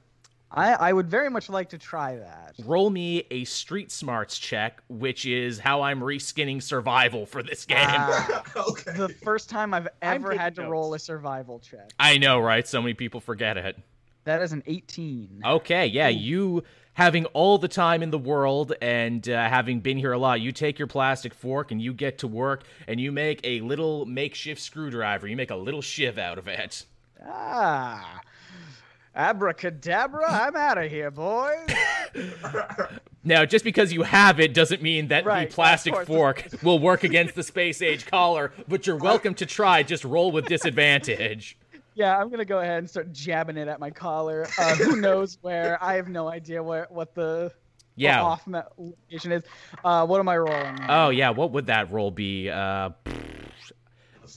I 0.50 0.72
I 0.74 0.92
would 0.92 1.08
very 1.10 1.30
much 1.30 1.48
like 1.48 1.70
to 1.70 1.78
try 1.78 2.16
that. 2.16 2.54
Roll 2.64 2.90
me 2.90 3.24
a 3.32 3.44
street 3.44 3.90
smarts 3.90 4.38
check, 4.38 4.80
which 4.88 5.26
is 5.26 5.58
how 5.58 5.82
I'm 5.82 6.00
reskinning 6.00 6.62
survival 6.62 7.26
for 7.26 7.42
this 7.42 7.64
game. 7.64 7.78
Ah, 7.80 8.42
okay. 8.68 8.92
the 8.92 9.08
first 9.08 9.50
time 9.50 9.74
I've 9.74 9.88
ever 10.00 10.36
had 10.36 10.54
to 10.56 10.62
roll 10.68 10.94
a 10.94 10.98
survival 10.98 11.58
check. 11.58 11.90
I 11.98 12.18
know, 12.18 12.38
right? 12.38 12.66
So 12.68 12.80
many 12.80 12.94
people 12.94 13.20
forget 13.20 13.56
it. 13.56 13.76
That 14.24 14.40
is 14.42 14.52
an 14.52 14.62
18. 14.66 15.42
Okay, 15.44 15.86
yeah, 15.86 16.08
you 16.08 16.62
having 16.94 17.26
all 17.26 17.58
the 17.58 17.68
time 17.68 18.02
in 18.02 18.10
the 18.10 18.18
world 18.18 18.72
and 18.80 19.28
uh, 19.28 19.48
having 19.48 19.80
been 19.80 19.98
here 19.98 20.12
a 20.12 20.18
lot, 20.18 20.40
you 20.40 20.52
take 20.52 20.78
your 20.78 20.88
plastic 20.88 21.34
fork 21.34 21.70
and 21.70 21.82
you 21.82 21.92
get 21.92 22.18
to 22.18 22.26
work 22.26 22.64
and 22.88 23.00
you 23.00 23.12
make 23.12 23.40
a 23.44 23.60
little 23.60 24.06
makeshift 24.06 24.60
screwdriver. 24.60 25.26
You 25.26 25.36
make 25.36 25.50
a 25.50 25.56
little 25.56 25.82
shiv 25.82 26.18
out 26.18 26.38
of 26.38 26.48
it. 26.48 26.84
Ah. 27.26 28.20
Abracadabra, 29.14 30.24
I'm 30.28 30.56
out 30.56 30.78
of 30.78 30.90
here, 30.90 31.10
boys. 31.10 31.68
Now, 33.26 33.46
just 33.46 33.64
because 33.64 33.90
you 33.90 34.02
have 34.02 34.38
it 34.38 34.52
doesn't 34.52 34.82
mean 34.82 35.08
that 35.08 35.24
Right, 35.24 35.48
the 35.48 35.54
plastic 35.54 35.96
fork 36.04 36.46
will 36.62 36.78
work 36.78 37.04
against 37.04 37.34
the 37.34 37.42
space 37.42 37.80
age 37.80 38.04
collar, 38.04 38.52
but 38.68 38.86
you're 38.86 38.96
welcome 38.96 39.32
to 39.36 39.46
try. 39.46 39.82
Just 39.82 40.04
roll 40.04 40.30
with 40.30 40.44
disadvantage. 40.44 41.56
Yeah, 41.94 42.16
I'm 42.16 42.28
gonna 42.30 42.44
go 42.44 42.58
ahead 42.58 42.78
and 42.78 42.90
start 42.90 43.12
jabbing 43.12 43.56
it 43.56 43.68
at 43.68 43.78
my 43.78 43.90
collar. 43.90 44.52
Uh, 44.58 44.74
who 44.76 44.96
knows 45.00 45.38
where? 45.40 45.82
I 45.82 45.94
have 45.94 46.08
no 46.08 46.28
idea 46.28 46.62
what 46.62 46.90
what 46.90 47.14
the 47.14 47.52
Yeah. 47.96 48.22
off 48.22 48.46
location 48.46 49.32
is. 49.32 49.44
Uh, 49.82 50.06
what 50.06 50.18
am 50.18 50.28
I 50.28 50.36
rolling? 50.36 50.86
Oh, 50.88 51.10
yeah. 51.10 51.30
What 51.30 51.52
would 51.52 51.66
that 51.66 51.92
roll 51.92 52.10
be? 52.10 52.50
Uh, 52.50 52.90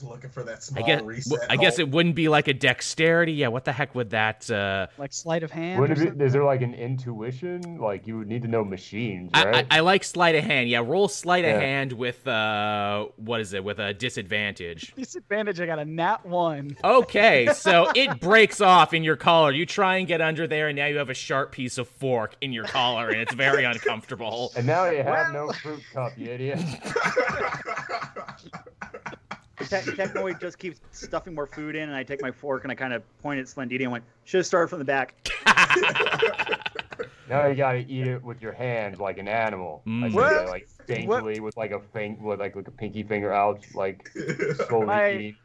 was 0.02 0.10
looking 0.10 0.30
for 0.30 0.42
that 0.44 0.68
I 0.76 0.82
guess 0.82 1.02
reset. 1.02 1.50
I 1.50 1.56
guess 1.56 1.78
it 1.78 1.90
wouldn't 1.90 2.14
be 2.14 2.28
like 2.28 2.48
a 2.48 2.54
dexterity. 2.54 3.32
Yeah. 3.32 3.48
What 3.48 3.64
the 3.64 3.72
heck 3.72 3.94
would 3.94 4.10
that? 4.10 4.50
Uh, 4.50 4.86
like 4.98 5.12
sleight 5.12 5.42
of 5.42 5.50
hand. 5.50 5.78
or 5.78 5.82
Wouldn't 5.82 6.00
it 6.00 6.18
be, 6.18 6.24
is 6.24 6.32
there 6.32 6.44
like 6.44 6.62
an 6.62 6.74
intuition? 6.74 7.78
Like 7.78 8.06
you 8.06 8.18
would 8.18 8.28
need 8.28 8.42
to 8.42 8.48
know 8.48 8.64
machines, 8.64 9.30
I, 9.34 9.44
right? 9.44 9.66
I, 9.70 9.78
I 9.78 9.80
like 9.80 10.04
sleight 10.04 10.34
of 10.34 10.44
hand. 10.44 10.68
Yeah. 10.68 10.80
Roll 10.84 11.08
sleight 11.08 11.44
of 11.44 11.60
hand 11.60 11.92
with 11.92 12.26
uh, 12.26 13.06
what 13.16 13.40
is 13.40 13.52
it? 13.52 13.64
With 13.64 13.78
a 13.78 13.94
disadvantage. 13.94 14.94
Disadvantage. 14.96 15.60
I 15.60 15.66
got 15.66 15.78
a 15.78 15.84
nat 15.84 16.24
one. 16.26 16.76
Okay, 16.84 17.48
so 17.54 17.90
it 17.94 18.20
breaks 18.20 18.60
off 18.60 18.92
in 18.94 19.02
your 19.04 19.16
collar. 19.16 19.52
You 19.52 19.66
try 19.66 19.96
and 19.96 20.06
get 20.06 20.20
under 20.20 20.46
there, 20.46 20.68
and 20.68 20.76
now 20.76 20.86
you 20.86 20.98
have 20.98 21.10
a 21.10 21.14
sharp 21.14 21.52
piece 21.52 21.78
of 21.78 21.88
fork 21.88 22.36
in 22.40 22.52
your 22.52 22.64
collar, 22.64 23.08
and 23.08 23.20
it's 23.20 23.34
very 23.34 23.64
uncomfortable. 23.72 24.52
and 24.56 24.66
now 24.66 24.88
you 24.90 25.02
have 25.02 25.32
no 25.32 25.50
fruit 25.52 25.82
cup, 25.92 26.12
you 26.16 26.30
idiot. 26.30 26.58
Te- 29.58 29.64
Technoid 29.92 30.40
just 30.40 30.58
keeps 30.58 30.80
stuffing 30.92 31.34
more 31.34 31.46
food 31.46 31.74
in, 31.76 31.82
and 31.88 31.94
I 31.96 32.02
take 32.02 32.22
my 32.22 32.30
fork 32.30 32.62
and 32.64 32.70
I 32.72 32.74
kind 32.74 32.92
of 32.92 33.02
point 33.20 33.40
at 33.40 33.46
Slendidia 33.46 33.82
and 33.82 33.92
went, 33.92 34.04
should 34.24 34.38
have 34.38 34.46
started 34.46 34.68
from 34.68 34.78
the 34.78 34.84
back. 34.84 35.14
Now 37.28 37.46
you 37.46 37.54
gotta 37.56 37.80
eat 37.80 38.06
it 38.06 38.24
with 38.24 38.40
your 38.40 38.52
hands 38.52 38.98
like 38.98 39.18
an 39.18 39.28
animal. 39.28 39.82
Mm. 39.86 40.04
Like, 40.04 40.12
What? 40.14 40.32
you 40.32 40.44
know, 40.46 40.50
like 40.50 40.68
daintily 40.86 41.40
with 41.40 41.58
like 41.58 41.72
a 41.72 41.80
fing 41.92 42.22
with 42.22 42.40
like, 42.40 42.56
like 42.56 42.66
a 42.68 42.70
pinky 42.70 43.02
finger 43.02 43.30
out, 43.34 43.66
like 43.74 44.08
slowly 44.68 44.86
My- 44.86 45.10
eating. 45.12 45.36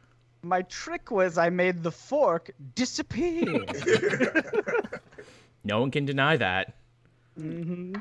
My 0.42 0.62
trick 0.62 1.10
was 1.10 1.36
I 1.38 1.50
made 1.50 1.82
the 1.82 1.92
fork 1.92 2.50
disappear. 2.74 3.64
No 5.66 5.80
one 5.80 5.90
can 5.90 6.04
deny 6.04 6.36
that. 6.36 6.74
hmm 7.38 7.94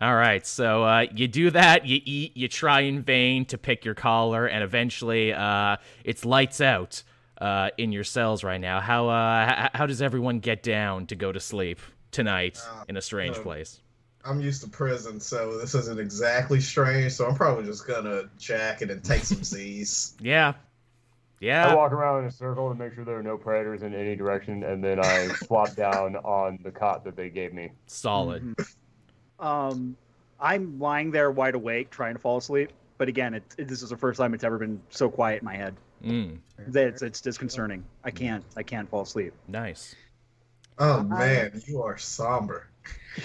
All 0.00 0.14
right, 0.14 0.46
so 0.46 0.84
uh, 0.84 1.06
you 1.12 1.26
do 1.26 1.50
that, 1.50 1.84
you 1.84 2.00
eat, 2.04 2.36
you 2.36 2.46
try 2.46 2.82
in 2.82 3.02
vain 3.02 3.44
to 3.46 3.58
pick 3.58 3.84
your 3.84 3.94
collar, 3.96 4.46
and 4.46 4.62
eventually 4.62 5.32
uh, 5.32 5.76
it's 6.04 6.24
lights 6.24 6.60
out 6.60 7.02
uh, 7.40 7.70
in 7.78 7.90
your 7.90 8.04
cells 8.04 8.44
right 8.44 8.60
now. 8.60 8.80
How 8.80 9.08
uh, 9.08 9.56
h- 9.64 9.70
how 9.74 9.86
does 9.86 10.00
everyone 10.00 10.38
get 10.38 10.62
down 10.62 11.06
to 11.06 11.16
go 11.16 11.32
to 11.32 11.40
sleep 11.40 11.80
tonight 12.12 12.58
Uh, 12.64 12.84
in 12.88 12.96
a 12.96 13.02
strange 13.02 13.36
place? 13.38 13.80
I'm 14.24 14.40
used 14.40 14.62
to 14.62 14.68
prison, 14.68 15.18
so 15.18 15.58
this 15.58 15.74
isn't 15.74 15.98
exactly 15.98 16.60
strange. 16.60 17.12
So 17.12 17.26
I'm 17.26 17.34
probably 17.34 17.64
just 17.64 17.84
gonna 17.86 18.24
jack 18.38 18.82
it 18.82 18.90
and 18.92 19.02
take 19.02 19.24
some 19.24 19.42
Z's. 19.52 20.14
Yeah, 20.20 20.52
yeah. 21.40 21.66
I 21.66 21.74
walk 21.74 21.90
around 21.90 22.20
in 22.20 22.26
a 22.26 22.30
circle 22.30 22.68
to 22.68 22.74
make 22.78 22.94
sure 22.94 23.04
there 23.04 23.18
are 23.18 23.22
no 23.22 23.36
predators 23.36 23.82
in 23.82 23.94
any 23.94 24.14
direction, 24.14 24.62
and 24.62 24.82
then 24.82 25.00
I 25.00 25.26
flop 25.48 25.74
down 25.74 26.14
on 26.16 26.60
the 26.62 26.70
cot 26.70 27.02
that 27.04 27.16
they 27.16 27.30
gave 27.30 27.52
me. 27.52 27.72
Solid. 27.88 28.54
Um, 29.40 29.96
I'm 30.40 30.78
lying 30.78 31.10
there 31.10 31.30
wide 31.30 31.54
awake 31.54 31.90
trying 31.90 32.14
to 32.14 32.20
fall 32.20 32.36
asleep. 32.38 32.70
But 32.96 33.08
again, 33.08 33.34
it, 33.34 33.42
it- 33.58 33.68
this 33.68 33.82
is 33.82 33.90
the 33.90 33.96
first 33.96 34.18
time 34.18 34.34
it's 34.34 34.44
ever 34.44 34.58
been 34.58 34.80
so 34.90 35.08
quiet 35.08 35.40
in 35.42 35.44
my 35.46 35.54
head. 35.56 35.74
Mm, 36.04 36.38
That 36.68 36.86
It's, 36.88 37.02
it's 37.02 37.20
disconcerting. 37.20 37.84
I 38.04 38.10
can't 38.10 38.44
I 38.56 38.62
can't 38.62 38.88
fall 38.88 39.02
asleep. 39.02 39.32
nice. 39.48 39.94
Oh 40.80 41.02
man, 41.02 41.60
you 41.66 41.82
are 41.82 41.98
somber. 41.98 42.68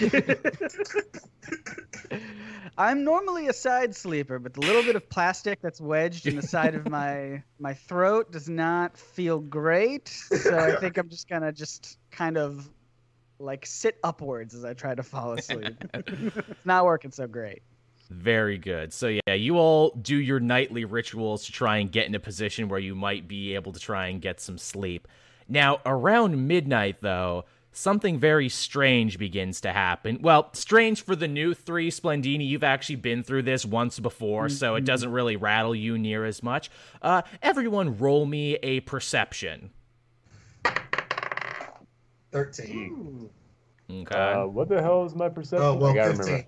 I'm 2.76 3.04
normally 3.04 3.46
a 3.46 3.52
side 3.52 3.94
sleeper, 3.94 4.40
but 4.40 4.54
the 4.54 4.60
little 4.60 4.82
bit 4.82 4.96
of 4.96 5.08
plastic 5.08 5.60
that's 5.62 5.80
wedged 5.80 6.26
in 6.26 6.34
the 6.34 6.42
side 6.42 6.74
of 6.74 6.88
my 6.88 7.42
my 7.60 7.74
throat 7.74 8.32
does 8.32 8.48
not 8.48 8.96
feel 8.98 9.38
great. 9.38 10.08
So 10.08 10.58
I 10.58 10.74
think 10.80 10.98
I'm 10.98 11.08
just 11.08 11.28
gonna 11.28 11.52
just 11.52 11.98
kind 12.10 12.36
of 12.36 12.68
like 13.38 13.66
sit 13.66 13.98
upwards 14.02 14.54
as 14.54 14.64
I 14.64 14.74
try 14.74 14.94
to 14.94 15.02
fall 15.02 15.32
asleep. 15.32 15.74
it's 15.94 16.48
not 16.64 16.84
working 16.84 17.10
so 17.10 17.26
great. 17.26 17.62
Very 18.10 18.58
good. 18.58 18.92
So 18.92 19.08
yeah, 19.08 19.34
you 19.34 19.58
all 19.58 19.90
do 19.90 20.16
your 20.16 20.40
nightly 20.40 20.84
rituals 20.84 21.46
to 21.46 21.52
try 21.52 21.78
and 21.78 21.90
get 21.90 22.06
in 22.06 22.14
a 22.14 22.20
position 22.20 22.68
where 22.68 22.78
you 22.78 22.94
might 22.94 23.26
be 23.26 23.54
able 23.54 23.72
to 23.72 23.80
try 23.80 24.08
and 24.08 24.20
get 24.20 24.40
some 24.40 24.58
sleep. 24.58 25.08
Now, 25.48 25.80
around 25.84 26.46
midnight 26.46 26.98
though, 27.00 27.44
something 27.72 28.18
very 28.18 28.48
strange 28.48 29.18
begins 29.18 29.60
to 29.62 29.72
happen. 29.72 30.18
Well, 30.20 30.50
strange 30.52 31.02
for 31.02 31.16
the 31.16 31.28
new 31.28 31.54
three, 31.54 31.90
Splendini. 31.90 32.44
You've 32.44 32.64
actually 32.64 32.96
been 32.96 33.22
through 33.22 33.42
this 33.42 33.64
once 33.64 33.98
before, 33.98 34.48
so 34.48 34.76
it 34.76 34.84
doesn't 34.84 35.10
really 35.10 35.36
rattle 35.36 35.74
you 35.74 35.98
near 35.98 36.24
as 36.24 36.42
much. 36.42 36.70
Uh, 37.02 37.22
everyone, 37.42 37.98
roll 37.98 38.26
me 38.26 38.54
a 38.56 38.80
perception. 38.80 39.70
13. 42.34 43.30
Okay. 43.90 44.14
Uh, 44.14 44.46
what 44.46 44.68
the 44.68 44.82
hell 44.82 45.04
is 45.04 45.14
my 45.14 45.28
perception? 45.28 45.66
Oh, 45.66 45.74
well, 45.74 45.92
I 45.92 45.94
gotta 45.94 46.14
15. 46.16 46.24
remember. 46.24 46.46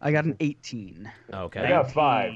I 0.00 0.12
got 0.12 0.24
an 0.24 0.36
18. 0.40 1.10
Okay. 1.32 1.60
I 1.60 1.62
okay. 1.62 1.68
got 1.68 1.90
five. 1.92 2.32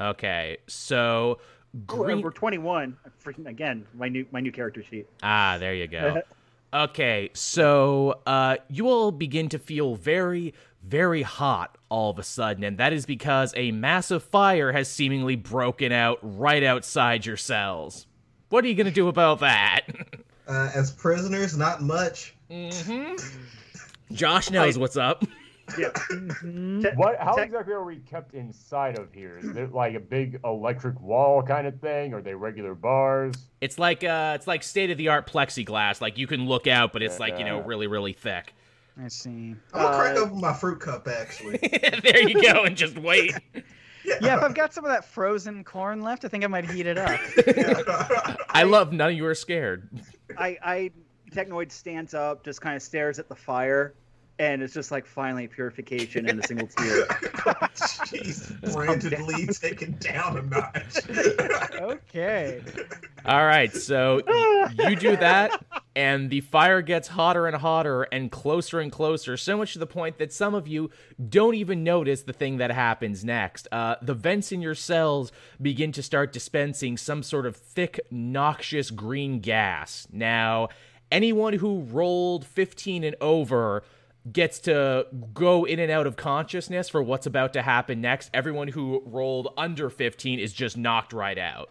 Okay. 0.00 0.58
So 0.66 1.40
Oh, 1.72 1.78
green. 1.86 2.22
we're 2.22 2.30
21. 2.30 2.96
Freaking 3.24 3.46
again, 3.46 3.86
my 3.94 4.08
new 4.08 4.26
my 4.32 4.40
new 4.40 4.50
character 4.50 4.82
sheet. 4.82 5.06
Ah, 5.22 5.56
there 5.58 5.74
you 5.74 5.86
go. 5.86 6.22
Okay, 6.72 7.30
so 7.34 8.20
uh, 8.26 8.58
you 8.68 8.86
all 8.86 9.10
begin 9.10 9.48
to 9.48 9.58
feel 9.58 9.96
very, 9.96 10.54
very 10.84 11.22
hot 11.22 11.76
all 11.88 12.10
of 12.10 12.18
a 12.20 12.22
sudden, 12.22 12.62
and 12.62 12.78
that 12.78 12.92
is 12.92 13.06
because 13.06 13.52
a 13.56 13.72
massive 13.72 14.22
fire 14.22 14.70
has 14.70 14.88
seemingly 14.88 15.34
broken 15.34 15.90
out 15.90 16.20
right 16.22 16.62
outside 16.62 17.26
your 17.26 17.36
cells. 17.36 18.06
What 18.50 18.64
are 18.64 18.68
you 18.68 18.76
gonna 18.76 18.92
do 18.92 19.08
about 19.08 19.40
that? 19.40 19.80
Uh, 20.50 20.68
as 20.74 20.90
prisoners, 20.90 21.56
not 21.56 21.80
much. 21.80 22.34
Josh 24.12 24.50
knows 24.50 24.76
what's 24.78 24.96
up. 24.96 25.24
Yeah. 25.78 25.90
Mm-hmm. 25.90 26.82
What? 26.96 27.16
How 27.20 27.36
exactly 27.36 27.72
are 27.74 27.84
we 27.84 27.98
kept 27.98 28.34
inside 28.34 28.98
of 28.98 29.12
here? 29.14 29.38
Is 29.40 29.54
it 29.56 29.72
like 29.72 29.94
a 29.94 30.00
big 30.00 30.40
electric 30.44 31.00
wall 31.00 31.44
kind 31.44 31.64
of 31.64 31.80
thing? 31.80 32.12
Are 32.12 32.20
they 32.20 32.34
regular 32.34 32.74
bars? 32.74 33.36
It's 33.60 33.78
like 33.78 34.02
uh, 34.02 34.32
it's 34.34 34.48
like 34.48 34.64
state 34.64 34.90
of 34.90 34.98
the 34.98 35.06
art 35.06 35.30
plexiglass. 35.30 36.00
Like 36.00 36.18
you 36.18 36.26
can 36.26 36.46
look 36.48 36.66
out, 36.66 36.92
but 36.92 37.04
it's 37.04 37.20
like 37.20 37.38
you 37.38 37.44
know 37.44 37.58
Yeah. 37.58 37.66
really, 37.66 37.86
really 37.86 38.14
thick. 38.14 38.52
I 39.00 39.06
see. 39.06 39.54
I'm 39.72 39.82
gonna 39.82 39.96
crack 39.96 40.16
Uh, 40.16 40.20
open 40.22 40.40
my 40.40 40.52
fruit 40.54 40.80
cup 40.80 41.06
actually. 41.06 41.58
there 42.02 42.28
you 42.28 42.42
go, 42.42 42.64
and 42.64 42.76
just 42.76 42.98
wait. 42.98 43.32
Yeah, 44.20 44.36
if 44.36 44.42
I've 44.42 44.54
got 44.54 44.72
some 44.72 44.84
of 44.84 44.90
that 44.90 45.04
frozen 45.04 45.64
corn 45.64 46.00
left, 46.02 46.24
I 46.24 46.28
think 46.28 46.44
I 46.44 46.46
might 46.46 46.70
heat 46.70 46.86
it 46.86 46.98
up. 46.98 47.18
I 48.50 48.64
love 48.64 48.92
none 48.92 49.10
of 49.10 49.16
you 49.16 49.26
are 49.26 49.34
scared. 49.34 49.88
I, 50.36 50.58
I 50.62 50.90
Technoid 51.30 51.70
stands 51.70 52.14
up, 52.14 52.44
just 52.44 52.60
kind 52.60 52.76
of 52.76 52.82
stares 52.82 53.18
at 53.18 53.28
the 53.28 53.34
fire, 53.34 53.94
and 54.40 54.62
it's 54.62 54.72
just 54.72 54.90
like 54.90 55.04
finally 55.04 55.46
purification 55.46 56.26
in 56.26 56.38
a 56.40 56.42
single 56.42 56.66
tear. 56.78 57.04
Jeez, 58.08 58.72
Brennan 58.72 59.26
Lee 59.26 59.46
taken 59.48 59.96
down 60.00 60.38
a 60.38 60.42
notch. 60.42 61.08
okay. 61.80 62.62
All 63.26 63.44
right, 63.44 63.70
so 63.70 64.22
you 64.78 64.96
do 64.96 65.14
that, 65.18 65.62
and 65.94 66.30
the 66.30 66.40
fire 66.40 66.80
gets 66.80 67.08
hotter 67.08 67.46
and 67.46 67.56
hotter 67.56 68.04
and 68.04 68.32
closer 68.32 68.80
and 68.80 68.90
closer, 68.90 69.36
so 69.36 69.58
much 69.58 69.74
to 69.74 69.78
the 69.78 69.86
point 69.86 70.16
that 70.16 70.32
some 70.32 70.54
of 70.54 70.66
you 70.66 70.88
don't 71.28 71.54
even 71.54 71.84
notice 71.84 72.22
the 72.22 72.32
thing 72.32 72.56
that 72.56 72.70
happens 72.70 73.22
next. 73.22 73.68
Uh, 73.70 73.96
the 74.00 74.14
vents 74.14 74.52
in 74.52 74.62
your 74.62 74.74
cells 74.74 75.32
begin 75.60 75.92
to 75.92 76.02
start 76.02 76.32
dispensing 76.32 76.96
some 76.96 77.22
sort 77.22 77.44
of 77.44 77.56
thick, 77.56 78.00
noxious 78.10 78.90
green 78.90 79.40
gas. 79.40 80.08
Now, 80.10 80.68
anyone 81.12 81.52
who 81.52 81.82
rolled 81.82 82.46
15 82.46 83.04
and 83.04 83.16
over 83.20 83.82
gets 84.32 84.58
to 84.60 85.06
go 85.32 85.64
in 85.64 85.78
and 85.78 85.90
out 85.90 86.06
of 86.06 86.16
consciousness 86.16 86.88
for 86.88 87.02
what's 87.02 87.26
about 87.26 87.52
to 87.54 87.62
happen 87.62 88.00
next. 88.00 88.30
Everyone 88.34 88.68
who 88.68 89.02
rolled 89.06 89.52
under 89.56 89.88
15 89.90 90.38
is 90.38 90.52
just 90.52 90.76
knocked 90.76 91.12
right 91.12 91.38
out. 91.38 91.70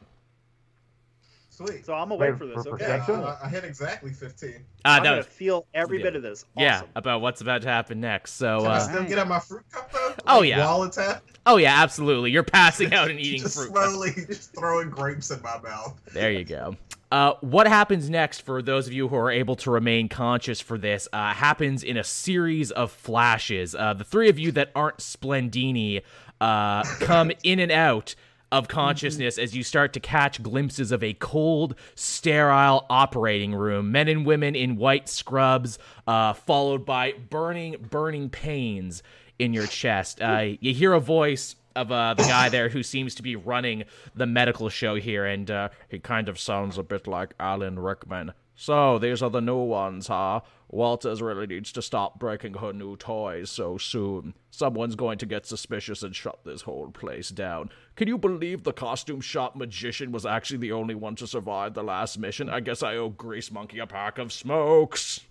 Sweet. 1.49 1.85
So 1.85 1.93
I'm 1.93 2.09
awake 2.09 2.31
Wait, 2.31 2.37
for 2.39 2.45
this. 2.45 2.63
for 2.63 2.75
Okay. 2.75 3.01
Yeah. 3.05 3.35
I, 3.41 3.47
I 3.47 3.49
hit 3.49 3.65
exactly 3.65 4.13
15. 4.13 4.49
Uh, 4.49 4.53
I'm 4.85 5.03
that 5.03 5.09
gonna 5.09 5.17
was, 5.17 5.25
feel 5.25 5.67
every 5.73 5.97
yeah. 5.97 6.03
bit 6.03 6.15
of 6.15 6.21
this. 6.23 6.45
yeah, 6.57 6.83
about 6.95 7.19
what's 7.19 7.41
about 7.41 7.63
to 7.63 7.67
happen 7.67 7.99
next. 7.99 8.33
So, 8.35 8.59
Can 8.59 8.67
I 8.71 8.75
uh, 8.75 8.79
still 8.79 9.03
get 9.03 9.17
out 9.19 9.27
my 9.27 9.39
fruit 9.39 9.63
cup 9.69 9.91
though? 9.91 10.13
Oh, 10.25 10.39
Like, 10.39 10.49
yeah. 10.49 10.65
While 10.65 10.83
it's 10.83 10.95
happening? 10.95 11.35
oh 11.45 11.57
yeah, 11.57 11.81
absolutely. 11.83 12.31
You're 12.31 12.43
passing 12.43 12.93
out 12.93 13.09
and 13.09 13.19
eating 13.19 13.41
just 13.41 13.57
fruit. 13.57 13.71
slowly 13.71 14.11
just 14.27 14.55
throwing 14.55 14.89
grapes 14.89 15.31
in 15.31 15.41
my 15.41 15.59
mouth. 15.59 15.99
There 16.13 16.31
you 16.31 16.45
go. 16.45 16.77
Uh, 17.11 17.33
what 17.41 17.67
happens 17.67 18.09
next 18.09 18.41
for 18.41 18.61
those 18.61 18.85
of 18.85 18.93
you 18.93 19.07
who 19.07 19.15
are 19.15 19.31
able 19.31 19.55
to 19.55 19.71
remain 19.71 20.07
conscious 20.07 20.61
for 20.61 20.77
this 20.77 21.07
uh, 21.11 21.33
happens 21.33 21.83
in 21.83 21.97
a 21.97 22.03
series 22.03 22.69
of 22.71 22.91
flashes. 22.91 23.73
Uh, 23.73 23.93
the 23.93 24.03
three 24.03 24.29
of 24.29 24.37
you 24.37 24.51
that 24.51 24.71
aren't 24.75 24.97
Splendini 24.97 26.01
uh, 26.39 26.83
come 26.99 27.31
in 27.43 27.59
and 27.59 27.71
out 27.71 28.13
of 28.51 28.67
consciousness 28.67 29.37
as 29.37 29.55
you 29.55 29.63
start 29.63 29.93
to 29.93 29.99
catch 29.99 30.41
glimpses 30.41 30.91
of 30.91 31.03
a 31.03 31.13
cold, 31.13 31.75
sterile 31.95 32.85
operating 32.89 33.53
room. 33.53 33.91
Men 33.91 34.07
and 34.07 34.25
women 34.25 34.55
in 34.55 34.75
white 34.75 35.07
scrubs, 35.09 35.77
uh, 36.07 36.33
followed 36.33 36.85
by 36.85 37.13
burning, 37.29 37.75
burning 37.89 38.29
pains 38.29 39.03
in 39.37 39.53
your 39.53 39.67
chest. 39.67 40.21
Uh, 40.21 40.49
you 40.59 40.73
hear 40.73 40.93
a 40.93 40.99
voice 40.99 41.55
of 41.75 41.91
uh, 41.91 42.13
the 42.13 42.23
guy 42.23 42.49
there 42.49 42.69
who 42.69 42.83
seems 42.83 43.15
to 43.15 43.23
be 43.23 43.35
running 43.35 43.83
the 44.15 44.25
medical 44.25 44.69
show 44.69 44.95
here, 44.95 45.25
and 45.25 45.49
uh, 45.49 45.69
he 45.87 45.99
kind 45.99 46.29
of 46.29 46.39
sounds 46.39 46.77
a 46.77 46.83
bit 46.83 47.07
like 47.07 47.33
Alan 47.39 47.79
Rickman. 47.79 48.33
So 48.55 48.99
these 48.99 49.23
are 49.23 49.29
the 49.29 49.39
new 49.39 49.63
ones, 49.63 50.07
huh? 50.07 50.41
Walters 50.67 51.21
really 51.21 51.47
needs 51.47 51.71
to 51.71 51.81
stop 51.81 52.19
breaking 52.19 52.55
her 52.55 52.73
new 52.73 52.97
toys 52.97 53.49
so 53.49 53.77
soon. 53.77 54.33
Someone's 54.51 54.95
going 54.95 55.17
to 55.19 55.25
get 55.25 55.45
suspicious 55.45 56.03
and 56.03 56.13
shut 56.13 56.43
this 56.43 56.63
whole 56.63 56.91
place 56.91 57.29
down. 57.29 57.69
Can 57.95 58.09
you 58.09 58.17
believe 58.17 58.63
the 58.63 58.73
costume 58.73 59.21
shop 59.21 59.55
magician 59.55 60.11
was 60.11 60.25
actually 60.25 60.57
the 60.57 60.73
only 60.73 60.93
one 60.93 61.15
to 61.15 61.25
survive 61.25 61.73
the 61.73 61.83
last 61.83 62.19
mission? 62.19 62.49
I 62.49 62.59
guess 62.59 62.83
I 62.83 62.97
owe 62.97 63.07
Grease 63.07 63.49
Monkey 63.49 63.79
a 63.79 63.87
pack 63.87 64.17
of 64.17 64.33
smokes. 64.33 65.21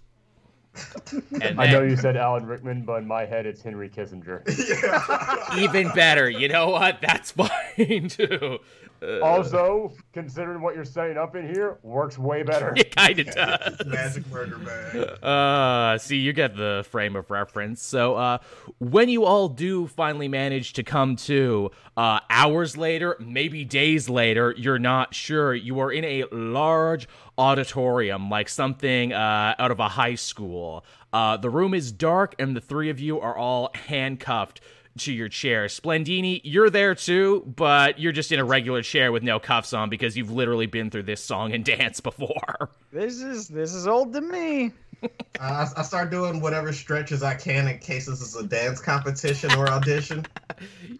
And 1.41 1.61
I 1.61 1.71
know 1.71 1.81
then- 1.81 1.91
you 1.91 1.97
said 1.97 2.17
Alan 2.17 2.47
Rickman, 2.47 2.83
but 2.83 3.03
in 3.03 3.07
my 3.07 3.25
head 3.25 3.47
it's 3.47 3.63
Henry 3.63 3.89
Kissinger. 3.89 4.43
even 5.59 5.89
better. 5.95 6.29
You 6.29 6.49
know 6.49 6.69
what? 6.71 7.01
That's 7.01 7.31
fine 7.33 8.09
too. 8.09 8.59
Uh, 9.03 9.21
also, 9.21 9.93
considering 10.13 10.61
what 10.61 10.75
you're 10.75 10.85
setting 10.85 11.17
up 11.17 11.37
in 11.37 11.47
here, 11.53 11.79
works 11.83 12.19
way 12.19 12.43
better. 12.43 12.73
it 12.77 12.95
kind 12.95 13.19
of 13.19 13.27
does. 13.27 13.87
Magic 13.87 14.27
murder 14.29 14.59
bag. 14.59 15.23
Uh, 15.23 15.99
see, 15.99 16.17
you 16.17 16.33
get 16.33 16.57
the 16.57 16.85
frame 16.91 17.17
of 17.17 17.31
reference. 17.31 17.83
So, 17.83 18.17
uh, 18.17 18.39
when 18.79 19.09
you 19.09 19.25
all 19.25 19.49
do 19.49 19.87
finally 19.87 20.29
manage 20.29 20.73
to 20.75 20.83
come 20.83 21.17
to, 21.17 21.71
uh, 21.97 22.21
hours 22.31 22.77
later, 22.77 23.17
maybe 23.21 23.65
days 23.65 24.09
later, 24.09 24.55
you're 24.57 24.79
not 24.79 25.15
sure. 25.15 25.55
You 25.55 25.79
are 25.81 25.93
in 25.93 26.05
a 26.05 26.25
large 26.33 27.09
auditorium, 27.37 28.31
like 28.31 28.49
something 28.49 29.13
uh, 29.13 29.55
out 29.59 29.71
of 29.71 29.81
a 29.81 29.89
high 29.89 30.17
school. 30.17 30.85
Uh, 31.13 31.37
the 31.37 31.51
room 31.51 31.73
is 31.73 31.93
dark, 31.93 32.35
and 32.39 32.55
the 32.57 32.61
three 32.61 32.91
of 32.91 33.01
you 33.01 33.21
are 33.21 33.37
all 33.37 33.71
handcuffed 33.75 34.61
to 34.99 35.13
your 35.13 35.29
chair. 35.29 35.67
Splendini, 35.67 36.41
you're 36.45 36.71
there 36.71 36.95
too, 36.95 37.43
but 37.57 37.99
you're 37.99 38.13
just 38.13 38.33
in 38.33 38.39
a 38.39 38.45
regular 38.45 38.83
chair 38.83 39.13
with 39.13 39.23
no 39.23 39.39
cuffs 39.39 39.73
on 39.73 39.91
because 39.91 40.17
you've 40.17 40.31
literally 40.31 40.67
been 40.67 40.91
through 40.91 41.05
this 41.05 41.23
song 41.23 41.53
and 41.53 41.65
dance 41.65 42.01
before. 42.01 42.71
This 42.93 43.23
is 43.23 43.49
this 43.49 43.75
is 43.75 43.87
old 43.87 44.13
to 44.13 44.21
me. 44.21 44.73
Uh, 45.41 45.69
I, 45.77 45.81
I 45.81 45.83
start 45.85 46.11
doing 46.11 46.41
whatever 46.41 46.73
stretches 46.73 47.23
I 47.23 47.37
can 47.37 47.69
in 47.69 47.79
case 47.79 48.07
this 48.07 48.21
is 48.21 48.35
a 48.35 48.43
dance 48.43 48.81
competition 48.81 49.55
or 49.55 49.69
audition. 49.69 50.27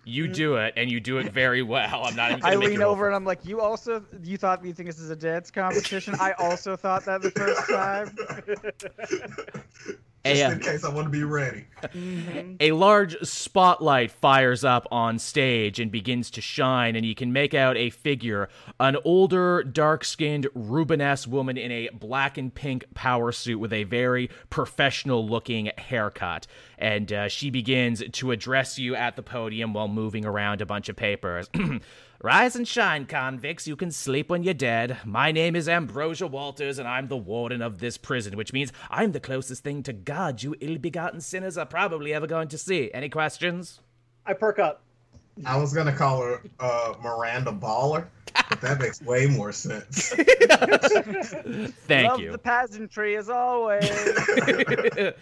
You 0.05 0.29
do 0.29 0.55
it, 0.55 0.75
and 0.77 0.89
you 0.89 1.01
do 1.01 1.19
it 1.19 1.33
very 1.33 1.63
well. 1.63 2.05
I'm 2.05 2.15
not 2.15 2.31
even 2.31 2.45
I 2.45 2.55
lean 2.55 2.81
over 2.81 3.09
and 3.09 3.17
I'm 3.17 3.25
like, 3.25 3.45
you 3.45 3.61
also 3.61 4.05
you 4.23 4.39
thought 4.39 4.65
you 4.65 4.73
think 4.73 4.89
this 4.89 5.01
is 5.01 5.11
a 5.11 5.17
dance 5.17 5.51
competition? 5.51 6.15
I 6.21 6.35
also 6.39 6.77
thought 6.77 7.05
that 7.07 7.23
the 7.23 7.33
first 7.33 7.69
time. 7.69 8.15
Just 10.25 10.37
Hey, 10.37 10.43
uh, 10.43 10.53
in 10.53 10.61
case 10.61 10.85
I 10.85 10.93
want 10.93 11.07
to 11.07 11.11
be 11.11 11.25
ready. 11.25 11.65
A 12.61 12.73
large 12.73 13.17
spotlight 13.23 14.11
fires 14.11 14.65
up 14.65 14.87
on 14.91 15.19
stage 15.19 15.79
and 15.79 15.91
begins 15.91 16.31
to 16.33 16.41
shine, 16.41 16.97
and 16.97 17.07
you 17.07 17.15
can 17.15 17.33
make 17.33 17.55
out 17.55 17.77
a 17.77 17.91
figure 17.91 18.49
an 18.81 18.97
older, 19.05 19.63
dark 19.63 20.05
skinned, 20.05 20.49
Rubenesque 20.57 21.29
woman 21.29 21.57
in 21.57 21.71
a 21.71 21.89
black 21.93 22.37
and 22.37 22.53
pink 22.53 22.85
power 22.95 23.33
suit 23.33 23.59
with 23.59 23.73
a 23.73 23.85
very 23.85 24.29
professional 24.51 25.27
looking 25.27 25.71
haircut. 25.79 26.47
And 26.79 27.13
uh, 27.13 27.29
she 27.29 27.51
begins 27.51 28.03
to 28.13 28.31
address 28.31 28.79
you 28.79 28.95
at 28.95 29.17
the 29.17 29.23
podium 29.23 29.73
while 29.73 29.89
moving 29.89 30.25
around 30.25 30.61
a 30.61 30.67
bunch 30.67 30.89
of 30.89 30.97
papers. 30.97 31.49
Rise 32.21 32.57
and 32.57 32.67
shine, 32.67 33.07
convicts. 33.07 33.69
You 33.69 33.77
can 33.77 33.93
sleep 33.93 34.29
when 34.29 34.43
you're 34.43 34.53
dead. 34.53 34.99
My 35.05 35.31
name 35.31 35.55
is 35.55 35.69
Ambrosia 35.69 36.27
Walters, 36.27 36.81
and 36.81 36.89
I'm 36.89 37.07
the 37.07 37.17
warden 37.17 37.63
of 37.63 37.79
this 37.79 37.97
prison, 37.97 38.37
which 38.37 38.53
means 38.53 38.73
I'm 38.91 39.13
the 39.13 39.21
closest 39.21 39.63
thing 39.63 39.85
to 39.85 39.93
God 39.93 40.43
you 40.43 40.57
ill 40.61 40.79
begotten 40.79 41.21
sinners 41.21 41.57
are 41.57 41.65
probably 41.65 42.13
ever 42.13 42.27
going 42.27 42.49
to 42.49 42.59
see. 42.59 42.91
Any 42.93 43.09
questions? 43.09 43.79
I 44.27 44.33
perk 44.33 44.59
up. 44.59 44.83
I 45.47 45.57
was 45.59 45.73
gonna 45.73 45.93
call 45.93 46.21
her 46.23 46.43
uh, 46.59 46.95
Amanda 47.05 47.53
Waller, 47.53 48.09
but 48.49 48.61
that 48.63 48.81
makes 48.81 49.01
way 49.01 49.27
more 49.27 49.53
sense. 49.53 50.09
Thank 51.87 52.11
Love 52.11 52.21
you. 52.21 52.33
the 52.33 52.39
pageantry 52.43 53.17
as 53.17 53.31
always. 53.31 53.89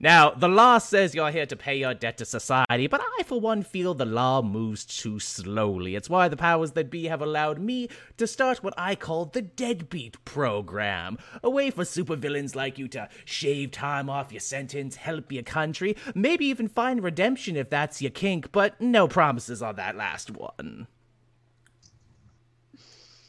now, 0.00 0.30
the 0.30 0.48
law 0.48 0.78
says 0.78 1.14
you're 1.14 1.30
here 1.30 1.46
to 1.46 1.56
pay 1.56 1.76
your 1.76 1.94
debt 1.94 2.18
to 2.18 2.24
society, 2.24 2.86
but 2.86 3.00
I, 3.18 3.22
for 3.24 3.40
one, 3.40 3.62
feel 3.62 3.94
the 3.94 4.04
law 4.04 4.42
moves 4.42 4.84
too 4.84 5.18
slowly. 5.18 5.94
It's 5.94 6.10
why 6.10 6.28
the 6.28 6.36
powers 6.36 6.72
that 6.72 6.90
be 6.90 7.04
have 7.06 7.22
allowed 7.22 7.58
me 7.58 7.88
to 8.16 8.26
start 8.26 8.62
what 8.62 8.74
I 8.76 8.94
call 8.94 9.26
the 9.26 9.42
Deadbeat 9.42 10.24
Program. 10.24 11.18
A 11.42 11.50
way 11.50 11.70
for 11.70 11.84
supervillains 11.84 12.54
like 12.54 12.78
you 12.78 12.88
to 12.88 13.08
shave 13.24 13.70
time 13.70 14.10
off 14.10 14.32
your 14.32 14.40
sentence, 14.40 14.96
help 14.96 15.32
your 15.32 15.42
country, 15.42 15.96
maybe 16.14 16.46
even 16.46 16.68
find 16.68 17.02
redemption 17.02 17.56
if 17.56 17.70
that's 17.70 18.02
your 18.02 18.10
kink, 18.10 18.52
but 18.52 18.80
no 18.80 19.08
promises 19.08 19.62
on 19.62 19.76
that 19.76 19.96
last 19.96 20.30
one. 20.30 20.86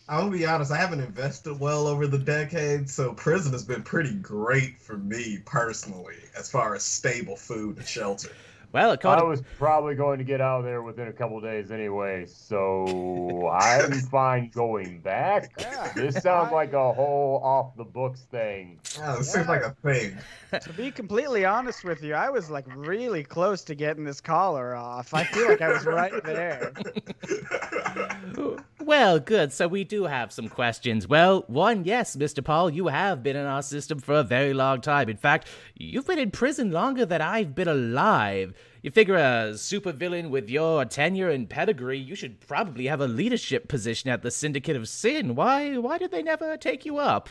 I'm 0.09 0.19
gonna 0.19 0.31
be 0.31 0.45
honest, 0.45 0.71
I 0.71 0.77
haven't 0.77 1.01
invested 1.01 1.59
well 1.59 1.87
over 1.87 2.07
the 2.07 2.17
decades, 2.17 2.93
so 2.93 3.13
prison 3.13 3.51
has 3.53 3.63
been 3.63 3.83
pretty 3.83 4.13
great 4.15 4.79
for 4.81 4.97
me 4.97 5.39
personally, 5.45 6.29
as 6.35 6.49
far 6.49 6.75
as 6.75 6.83
stable 6.83 7.35
food 7.35 7.77
and 7.77 7.85
shelter. 7.87 8.37
Well, 8.73 8.91
I 8.91 8.93
according 8.95 9.29
was 9.29 9.41
probably 9.57 9.95
going 9.95 10.17
to 10.17 10.23
get 10.23 10.41
out 10.41 10.59
of 10.59 10.65
there 10.65 10.81
within 10.81 11.07
a 11.07 11.13
couple 11.13 11.39
days 11.39 11.71
anyway, 11.71 12.25
so 12.25 13.49
I'm 13.49 13.91
fine 14.11 14.49
going 14.53 14.99
back. 14.99 15.51
Yeah. 15.59 15.91
This 15.95 16.15
sounds 16.21 16.51
like 16.51 16.73
a 16.73 16.93
whole 16.93 17.41
off 17.43 17.75
the 17.77 17.85
books 17.85 18.21
thing. 18.29 18.79
Oh, 19.01 19.19
it 19.19 19.23
seems 19.23 19.47
like 19.47 19.63
a 19.63 19.75
thing. 19.83 20.17
to 20.61 20.73
be 20.73 20.91
completely 20.91 21.45
honest 21.45 21.83
with 21.83 22.03
you, 22.03 22.13
I 22.13 22.29
was 22.29 22.49
like 22.49 22.65
really 22.75 23.23
close 23.23 23.63
to 23.65 23.75
getting 23.75 24.03
this 24.03 24.19
collar 24.19 24.75
off. 24.75 25.13
I 25.13 25.23
feel 25.23 25.47
like 25.47 25.61
I 25.61 25.69
was 25.69 25.85
right 25.85 26.23
there. 26.23 26.73
Well, 28.87 29.19
good. 29.19 29.51
So 29.51 29.67
we 29.67 29.83
do 29.83 30.05
have 30.05 30.31
some 30.31 30.47
questions. 30.47 31.09
Well, 31.09 31.43
one, 31.47 31.83
yes, 31.83 32.15
Mr. 32.15 32.41
Paul, 32.41 32.69
you 32.69 32.87
have 32.87 33.21
been 33.21 33.35
in 33.35 33.45
our 33.45 33.61
system 33.61 33.99
for 33.99 34.15
a 34.15 34.23
very 34.23 34.53
long 34.53 34.79
time. 34.79 35.09
In 35.09 35.17
fact, 35.17 35.49
you've 35.75 36.07
been 36.07 36.19
in 36.19 36.31
prison 36.31 36.71
longer 36.71 37.05
than 37.05 37.21
I've 37.21 37.53
been 37.53 37.67
alive. 37.67 38.53
You 38.81 38.91
figure 38.91 39.15
a 39.15 39.53
supervillain 39.53 40.29
with 40.29 40.49
your 40.49 40.85
tenure 40.85 41.29
and 41.29 41.49
pedigree, 41.49 41.97
you 41.99 42.15
should 42.15 42.39
probably 42.39 42.87
have 42.87 43.01
a 43.01 43.07
leadership 43.07 43.67
position 43.67 44.09
at 44.09 44.21
the 44.21 44.31
Syndicate 44.31 44.75
of 44.75 44.87
Sin. 44.87 45.35
Why 45.35 45.77
why 45.77 45.97
did 45.97 46.11
they 46.11 46.23
never 46.23 46.57
take 46.57 46.85
you 46.85 46.97
up? 46.97 47.29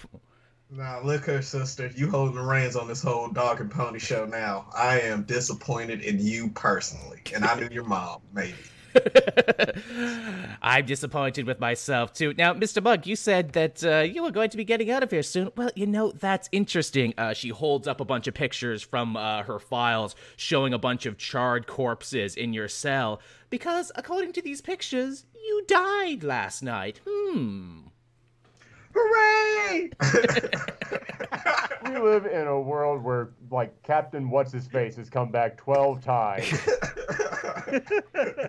Now 0.71 1.01
look 1.03 1.27
here, 1.27 1.43
sister. 1.43 1.91
You 1.95 2.11
holding 2.11 2.35
the 2.35 2.43
reins 2.43 2.75
on 2.75 2.89
this 2.89 3.03
whole 3.03 3.29
dog 3.29 3.61
and 3.61 3.71
pony 3.71 4.01
show 4.01 4.27
now. 4.27 4.69
I 4.75 5.01
am 5.01 5.23
disappointed 5.23 6.01
in 6.01 6.19
you 6.19 6.49
personally, 6.51 7.23
and 7.35 7.45
I 7.45 7.55
knew 7.59 7.69
your 7.71 7.85
mom, 7.85 8.23
maybe. 8.33 8.55
I'm 10.63 10.87
disappointed 10.87 11.47
with 11.47 11.61
myself 11.61 12.13
too. 12.13 12.35
Now, 12.37 12.55
Mr. 12.55 12.83
Mug, 12.83 13.07
you 13.07 13.17
said 13.17 13.53
that 13.53 13.85
uh, 13.85 14.01
you 14.01 14.23
were 14.23 14.31
going 14.31 14.51
to 14.51 14.57
be 14.57 14.65
getting 14.65 14.91
out 14.91 15.03
of 15.03 15.11
here 15.11 15.23
soon. 15.23 15.51
Well, 15.57 15.71
you 15.75 15.87
know 15.87 16.13
that's 16.13 16.49
interesting. 16.53 17.15
Uh, 17.17 17.35
she 17.35 17.51
holds 17.51 17.87
up 17.87 18.01
a 18.01 18.05
bunch 18.05 18.27
of 18.27 18.35
pictures 18.35 18.83
from 18.83 19.17
uh, 19.17 19.43
her 19.43 19.59
files 19.59 20.15
showing 20.37 20.73
a 20.73 20.79
bunch 20.79 21.07
of 21.07 21.19
charred 21.19 21.67
corpses 21.67 22.37
in 22.37 22.53
your 22.53 22.69
cell. 22.69 23.21
Because 23.51 23.93
according 23.95 24.33
to 24.35 24.43
these 24.43 24.61
pictures, 24.61 25.25
you 25.35 25.65
died 25.67 26.25
last 26.25 26.63
night. 26.63 27.01
Hmm. 27.07 27.83
Hooray! 28.97 29.91
We 31.87 31.99
live 31.99 32.27
in 32.27 32.49
a 32.49 32.61
world 32.61 33.03
where, 33.05 33.31
like, 33.51 33.81
Captain 33.85 34.29
What's 34.29 34.51
His 34.53 34.67
Face 34.67 34.97
has 34.97 35.09
come 35.09 35.31
back 35.31 35.57
12 35.57 36.03
times. 36.05 36.53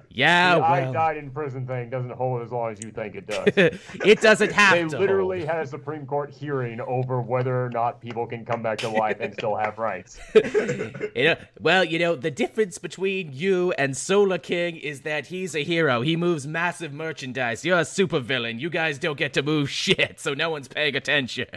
Yeah, 0.10 0.56
the 0.56 0.64
I 0.64 0.92
died 0.92 1.18
in 1.18 1.30
prison 1.30 1.68
thing 1.68 1.90
doesn't 1.92 2.12
hold 2.12 2.42
as 2.42 2.52
long 2.52 2.72
as 2.72 2.84
you 2.84 2.90
think 2.92 3.16
it 3.16 3.28
does. 3.28 3.48
it 4.06 4.22
doesn't 4.22 4.52
have 4.52 4.74
They 4.74 4.86
to. 4.88 4.98
literally 5.00 5.40
hold. 5.40 5.50
had 5.50 5.60
a 5.60 5.68
Supreme 5.68 6.06
Court 6.08 6.32
hearing 6.32 6.82
over 6.82 7.22
whether 7.22 7.66
or 7.66 7.70
not 7.70 8.02
people 8.02 8.26
can 8.26 8.44
come 8.46 8.64
back 8.64 8.80
to 8.80 8.90
life 8.90 9.18
and 9.20 9.34
still 9.34 9.56
have 9.56 9.78
rights. 9.78 10.20
You 10.34 11.24
know, 11.24 11.36
well, 11.60 11.84
you 11.84 12.00
know, 12.00 12.16
the 12.16 12.32
difference 12.32 12.78
between 12.80 13.32
you 13.32 13.74
and 13.74 13.96
Solar 13.96 14.38
King 14.40 14.78
is 14.78 15.02
that 15.02 15.28
he's 15.28 15.56
a 15.56 15.64
hero. 15.64 16.02
He 16.02 16.16
moves 16.16 16.48
massive 16.48 16.94
merchandise. 16.94 17.64
You're 17.64 17.80
a 17.80 17.82
supervillain. 17.84 18.60
You 18.60 18.70
guys 18.72 18.98
don't 18.98 19.18
get 19.18 19.34
to 19.34 19.44
move 19.44 19.70
shit, 19.70 20.20
so 20.20 20.34
no 20.38 20.50
one's 20.50 20.68
paying 20.68 20.96
attention. 20.96 21.48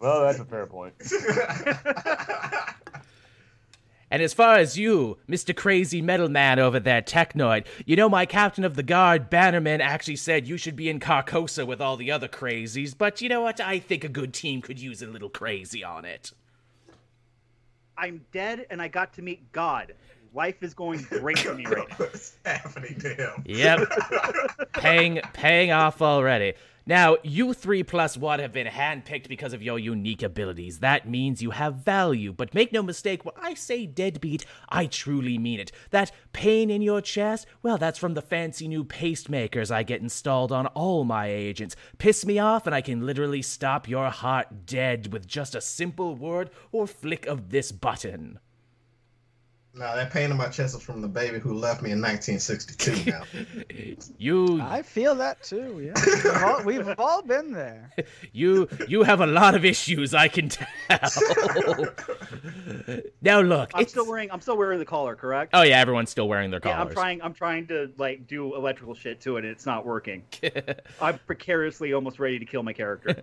Well, 0.00 0.22
that's 0.22 0.38
a 0.38 0.44
fair 0.44 0.66
point. 0.66 0.94
And 4.10 4.22
as 4.22 4.34
far 4.34 4.56
as 4.56 4.76
you, 4.76 5.18
Mr. 5.28 5.54
Crazy 5.54 6.02
Metal 6.02 6.28
Man 6.28 6.58
over 6.58 6.80
there, 6.80 7.00
Technoid, 7.00 7.64
you 7.86 7.94
know 7.94 8.08
my 8.08 8.26
captain 8.26 8.64
of 8.64 8.74
the 8.74 8.82
guard, 8.82 9.30
Bannerman, 9.30 9.80
actually 9.80 10.16
said 10.16 10.48
you 10.48 10.56
should 10.56 10.74
be 10.74 10.88
in 10.88 10.98
Carcosa 10.98 11.64
with 11.64 11.80
all 11.80 11.96
the 11.96 12.10
other 12.10 12.26
crazies, 12.26 12.92
but 12.96 13.20
you 13.20 13.28
know 13.28 13.42
what? 13.42 13.60
I 13.60 13.78
think 13.78 14.02
a 14.02 14.08
good 14.08 14.34
team 14.34 14.62
could 14.62 14.80
use 14.80 15.00
a 15.00 15.06
little 15.06 15.28
crazy 15.28 15.84
on 15.84 16.04
it. 16.04 16.32
I'm 17.96 18.24
dead 18.32 18.66
and 18.68 18.82
I 18.82 18.88
got 18.88 19.12
to 19.12 19.22
meet 19.22 19.52
God. 19.52 19.94
Life 20.32 20.62
is 20.62 20.74
going 20.74 21.02
great 21.08 21.38
for 21.38 21.54
me 21.54 21.66
right 21.66 21.88
now. 21.88 21.96
What's 21.96 22.36
happening 22.44 22.98
to 23.00 23.14
him? 23.14 23.42
Yep. 23.46 23.90
paying 24.74 25.20
paying 25.32 25.72
off 25.72 26.00
already. 26.00 26.54
Now, 26.86 27.18
you 27.22 27.52
three 27.52 27.82
plus 27.82 28.16
one 28.16 28.40
have 28.40 28.52
been 28.52 28.66
handpicked 28.66 29.28
because 29.28 29.52
of 29.52 29.62
your 29.62 29.78
unique 29.78 30.22
abilities. 30.22 30.80
That 30.80 31.08
means 31.08 31.42
you 31.42 31.50
have 31.50 31.76
value. 31.76 32.32
But 32.32 32.54
make 32.54 32.72
no 32.72 32.82
mistake, 32.82 33.24
when 33.24 33.34
I 33.40 33.54
say 33.54 33.86
deadbeat, 33.86 34.44
I 34.68 34.86
truly 34.86 35.38
mean 35.38 35.60
it. 35.60 35.70
That 35.90 36.10
pain 36.32 36.70
in 36.70 36.82
your 36.82 37.00
chest, 37.00 37.46
well, 37.62 37.78
that's 37.78 37.98
from 37.98 38.14
the 38.14 38.22
fancy 38.22 38.66
new 38.66 38.82
pacemakers 38.82 39.70
I 39.70 39.82
get 39.82 40.00
installed 40.00 40.50
on 40.50 40.66
all 40.68 41.04
my 41.04 41.28
agents. 41.28 41.76
Piss 41.98 42.24
me 42.26 42.38
off, 42.38 42.66
and 42.66 42.74
I 42.74 42.80
can 42.80 43.06
literally 43.06 43.42
stop 43.42 43.88
your 43.88 44.10
heart 44.10 44.66
dead 44.66 45.12
with 45.12 45.28
just 45.28 45.54
a 45.54 45.60
simple 45.60 46.16
word 46.16 46.50
or 46.72 46.86
flick 46.86 47.26
of 47.26 47.50
this 47.50 47.70
button. 47.70 48.40
No, 49.80 49.96
that 49.96 50.10
pain 50.10 50.30
in 50.30 50.36
my 50.36 50.48
chest 50.48 50.76
is 50.76 50.82
from 50.82 51.00
the 51.00 51.08
baby 51.08 51.38
who 51.38 51.54
left 51.54 51.80
me 51.80 51.90
in 51.90 52.02
1962 52.02 53.10
now. 53.10 53.22
You 54.18 54.60
I 54.60 54.82
feel 54.82 55.14
that 55.14 55.42
too. 55.42 55.80
Yeah, 55.80 55.94
we've 56.04 56.42
all, 56.42 56.62
we've 56.64 57.00
all 57.00 57.22
been 57.22 57.50
there. 57.52 57.90
You 58.32 58.68
you 58.88 59.02
have 59.02 59.20
a 59.20 59.26
lot 59.26 59.54
of 59.54 59.64
issues, 59.64 60.14
I 60.14 60.28
can 60.28 60.48
tell. 60.48 60.68
now 63.22 63.40
look, 63.40 63.70
I'm 63.74 63.82
it's 63.82 63.92
still 63.92 64.06
wearing 64.06 64.30
I'm 64.30 64.40
still 64.40 64.56
wearing 64.56 64.78
the 64.78 64.84
collar, 64.84 65.16
correct? 65.16 65.50
Oh 65.54 65.62
yeah, 65.62 65.80
everyone's 65.80 66.10
still 66.10 66.28
wearing 66.28 66.50
their 66.50 66.60
collars. 66.60 66.76
Yeah, 66.76 66.82
I'm 66.82 66.90
trying. 66.90 67.22
I'm 67.22 67.34
trying 67.34 67.66
to 67.68 67.90
like 67.96 68.26
do 68.26 68.54
electrical 68.54 68.94
shit 68.94 69.20
to 69.22 69.36
it, 69.36 69.44
and 69.44 69.48
it's 69.48 69.66
not 69.66 69.86
working. 69.86 70.22
I'm 71.00 71.18
precariously 71.26 71.92
almost 71.92 72.18
ready 72.18 72.38
to 72.38 72.44
kill 72.44 72.62
my 72.62 72.72
character. 72.72 73.16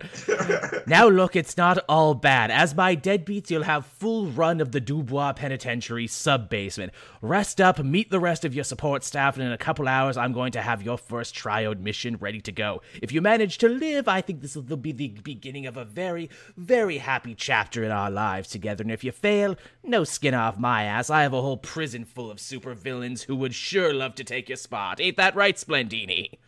Now 0.86 1.08
look, 1.08 1.36
it's 1.36 1.56
not 1.56 1.78
all 1.88 2.14
bad. 2.14 2.50
As 2.50 2.74
my 2.74 2.96
deadbeats, 2.96 3.50
you'll 3.50 3.62
have 3.62 3.86
full 3.86 4.26
run 4.26 4.60
of 4.60 4.72
the 4.72 4.80
Dubois 4.80 5.32
Penitentiary 5.32 6.06
sub 6.06 6.47
basement. 6.48 6.92
Rest 7.20 7.60
up, 7.60 7.78
meet 7.78 8.10
the 8.10 8.20
rest 8.20 8.44
of 8.44 8.54
your 8.54 8.64
support 8.64 9.04
staff, 9.04 9.36
and 9.36 9.44
in 9.44 9.52
a 9.52 9.58
couple 9.58 9.88
hours, 9.88 10.16
I'm 10.16 10.32
going 10.32 10.52
to 10.52 10.62
have 10.62 10.82
your 10.82 10.98
first 10.98 11.34
triode 11.34 11.80
mission 11.80 12.16
ready 12.16 12.40
to 12.42 12.52
go. 12.52 12.82
If 13.02 13.12
you 13.12 13.20
manage 13.20 13.58
to 13.58 13.68
live, 13.68 14.08
I 14.08 14.20
think 14.20 14.40
this 14.40 14.54
will 14.54 14.76
be 14.76 14.92
the 14.92 15.08
beginning 15.08 15.66
of 15.66 15.76
a 15.76 15.84
very, 15.84 16.30
very 16.56 16.98
happy 16.98 17.34
chapter 17.34 17.84
in 17.84 17.90
our 17.90 18.10
lives 18.10 18.48
together. 18.48 18.82
And 18.82 18.92
if 18.92 19.04
you 19.04 19.12
fail, 19.12 19.56
no 19.82 20.04
skin 20.04 20.34
off 20.34 20.58
my 20.58 20.84
ass. 20.84 21.10
I 21.10 21.22
have 21.22 21.32
a 21.32 21.42
whole 21.42 21.56
prison 21.56 22.04
full 22.04 22.30
of 22.30 22.38
supervillains 22.38 23.24
who 23.24 23.36
would 23.36 23.54
sure 23.54 23.92
love 23.92 24.14
to 24.16 24.24
take 24.24 24.48
your 24.48 24.56
spot. 24.56 25.00
Ain't 25.00 25.16
that 25.16 25.34
right, 25.34 25.56
Splendini? 25.56 26.38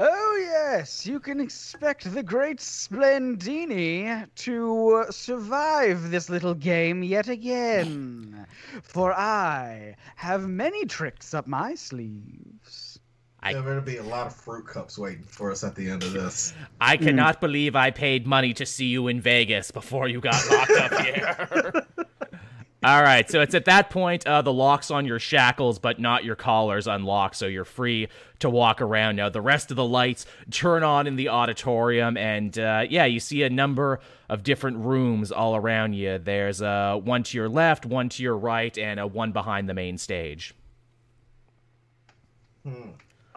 Oh, 0.00 0.38
yes, 0.40 1.04
you 1.06 1.18
can 1.18 1.40
expect 1.40 2.12
the 2.14 2.22
great 2.22 2.60
Splendini 2.60 4.26
to 4.36 5.04
uh, 5.08 5.10
survive 5.10 6.10
this 6.12 6.30
little 6.30 6.54
game 6.54 7.02
yet 7.02 7.28
again. 7.28 8.46
For 8.84 9.12
I 9.12 9.96
have 10.14 10.48
many 10.48 10.84
tricks 10.84 11.34
up 11.34 11.48
my 11.48 11.74
sleeves. 11.74 13.00
I- 13.42 13.54
There 13.54 13.62
better 13.62 13.80
be 13.80 13.96
a 13.96 14.02
lot 14.04 14.28
of 14.28 14.36
fruit 14.36 14.66
cups 14.68 14.98
waiting 14.98 15.24
for 15.24 15.50
us 15.50 15.64
at 15.64 15.74
the 15.74 15.90
end 15.90 16.04
of 16.04 16.12
this. 16.12 16.54
I 16.80 16.96
cannot 16.96 17.40
believe 17.40 17.74
I 17.74 17.90
paid 17.90 18.24
money 18.26 18.54
to 18.54 18.64
see 18.66 18.86
you 18.86 19.08
in 19.08 19.20
Vegas 19.20 19.72
before 19.72 20.06
you 20.08 20.20
got 20.20 20.40
locked 20.48 20.70
up 20.70 20.92
here. 21.04 21.86
All 22.84 23.02
right, 23.02 23.28
so 23.28 23.40
it's 23.40 23.56
at 23.56 23.64
that 23.64 23.90
point 23.90 24.24
uh, 24.24 24.40
the 24.42 24.52
locks 24.52 24.92
on 24.92 25.04
your 25.04 25.18
shackles, 25.18 25.80
but 25.80 25.98
not 25.98 26.22
your 26.24 26.36
collars, 26.36 26.86
unlock, 26.86 27.34
so 27.34 27.46
you're 27.46 27.64
free 27.64 28.06
to 28.38 28.48
walk 28.48 28.80
around 28.80 29.16
now. 29.16 29.28
The 29.28 29.40
rest 29.40 29.72
of 29.72 29.76
the 29.76 29.84
lights 29.84 30.26
turn 30.52 30.84
on 30.84 31.08
in 31.08 31.16
the 31.16 31.28
auditorium, 31.28 32.16
and 32.16 32.56
uh, 32.56 32.84
yeah, 32.88 33.04
you 33.04 33.18
see 33.18 33.42
a 33.42 33.50
number 33.50 33.98
of 34.28 34.44
different 34.44 34.76
rooms 34.76 35.32
all 35.32 35.56
around 35.56 35.94
you. 35.94 36.18
There's 36.18 36.62
uh, 36.62 37.00
one 37.02 37.24
to 37.24 37.36
your 37.36 37.48
left, 37.48 37.84
one 37.84 38.10
to 38.10 38.22
your 38.22 38.36
right, 38.36 38.78
and 38.78 39.00
uh, 39.00 39.08
one 39.08 39.32
behind 39.32 39.68
the 39.68 39.74
main 39.74 39.98
stage. 39.98 40.54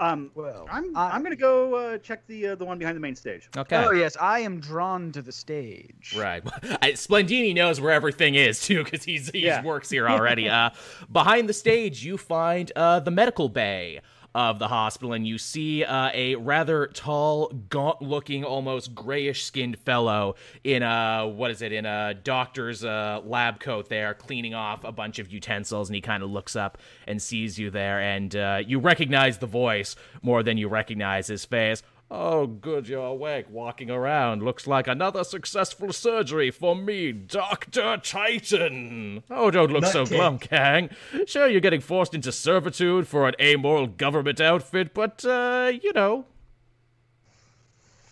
Um, 0.01 0.31
Well, 0.35 0.67
I'm 0.71 0.97
I- 0.97 1.11
I'm 1.11 1.21
gonna 1.23 1.35
go 1.35 1.75
uh, 1.75 1.97
check 1.99 2.25
the 2.27 2.47
uh, 2.49 2.55
the 2.55 2.65
one 2.65 2.77
behind 2.79 2.95
the 2.97 2.99
main 3.01 3.15
stage. 3.15 3.47
Okay. 3.55 3.75
Oh 3.77 3.91
yes, 3.91 4.17
I 4.19 4.39
am 4.39 4.59
drawn 4.59 5.11
to 5.11 5.21
the 5.21 5.31
stage. 5.31 6.15
Right. 6.17 6.43
I, 6.81 6.93
Splendini 6.93 7.53
knows 7.53 7.79
where 7.79 7.91
everything 7.91 8.35
is 8.35 8.59
too, 8.61 8.83
because 8.83 9.03
he's 9.03 9.29
he 9.29 9.39
Yeah. 9.45 9.63
works 9.63 9.89
here 9.89 10.09
already. 10.09 10.49
uh, 10.49 10.71
behind 11.11 11.47
the 11.47 11.53
stage, 11.53 12.03
you 12.03 12.17
find 12.17 12.71
uh, 12.75 12.99
the 12.99 13.11
medical 13.11 13.47
bay 13.47 14.01
of 14.33 14.59
the 14.59 14.67
hospital, 14.67 15.13
and 15.13 15.27
you 15.27 15.37
see 15.37 15.83
uh, 15.83 16.09
a 16.13 16.35
rather 16.35 16.87
tall, 16.87 17.49
gaunt-looking, 17.69 18.43
almost 18.43 18.95
grayish-skinned 18.95 19.77
fellow 19.79 20.35
in 20.63 20.83
a 20.83 21.27
what 21.27 21.51
is 21.51 21.61
it? 21.61 21.73
In 21.73 21.85
a 21.85 22.13
doctor's 22.13 22.83
uh, 22.83 23.21
lab 23.25 23.59
coat, 23.59 23.89
there, 23.89 24.13
cleaning 24.13 24.53
off 24.53 24.83
a 24.83 24.91
bunch 24.91 25.19
of 25.19 25.31
utensils, 25.31 25.89
and 25.89 25.95
he 25.95 26.01
kind 26.01 26.23
of 26.23 26.29
looks 26.29 26.55
up 26.55 26.77
and 27.07 27.21
sees 27.21 27.59
you 27.59 27.69
there, 27.69 27.99
and 27.99 28.35
uh, 28.35 28.61
you 28.65 28.79
recognize 28.79 29.37
the 29.39 29.47
voice 29.47 29.95
more 30.21 30.43
than 30.43 30.57
you 30.57 30.69
recognize 30.69 31.27
his 31.27 31.43
face. 31.43 31.83
Oh, 32.13 32.45
good, 32.45 32.89
you're 32.89 33.05
awake, 33.05 33.45
walking 33.49 33.89
around. 33.89 34.43
Looks 34.43 34.67
like 34.67 34.85
another 34.85 35.23
successful 35.23 35.93
surgery 35.93 36.51
for 36.51 36.75
me, 36.75 37.13
Dr. 37.13 37.95
Titan. 38.03 39.23
Oh, 39.29 39.49
don't 39.49 39.71
look 39.71 39.85
so 39.85 40.03
Nutcase. 40.03 40.09
glum, 40.09 40.37
Kang. 40.37 40.89
Sure, 41.25 41.47
you're 41.47 41.61
getting 41.61 41.79
forced 41.79 42.13
into 42.13 42.33
servitude 42.33 43.07
for 43.07 43.29
an 43.29 43.35
amoral 43.39 43.87
government 43.87 44.41
outfit, 44.41 44.93
but, 44.93 45.23
uh, 45.23 45.71
you 45.81 45.93
know. 45.93 46.25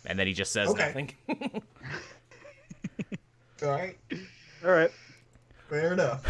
And 0.06 0.18
then 0.18 0.26
he 0.26 0.32
just 0.32 0.52
says 0.52 0.70
Okay. 0.70 0.86
nothing. 0.86 1.12
All 3.62 3.68
right, 3.68 3.98
All 4.64 4.70
right, 4.70 4.90
fair 5.68 5.92
enough. 5.92 6.24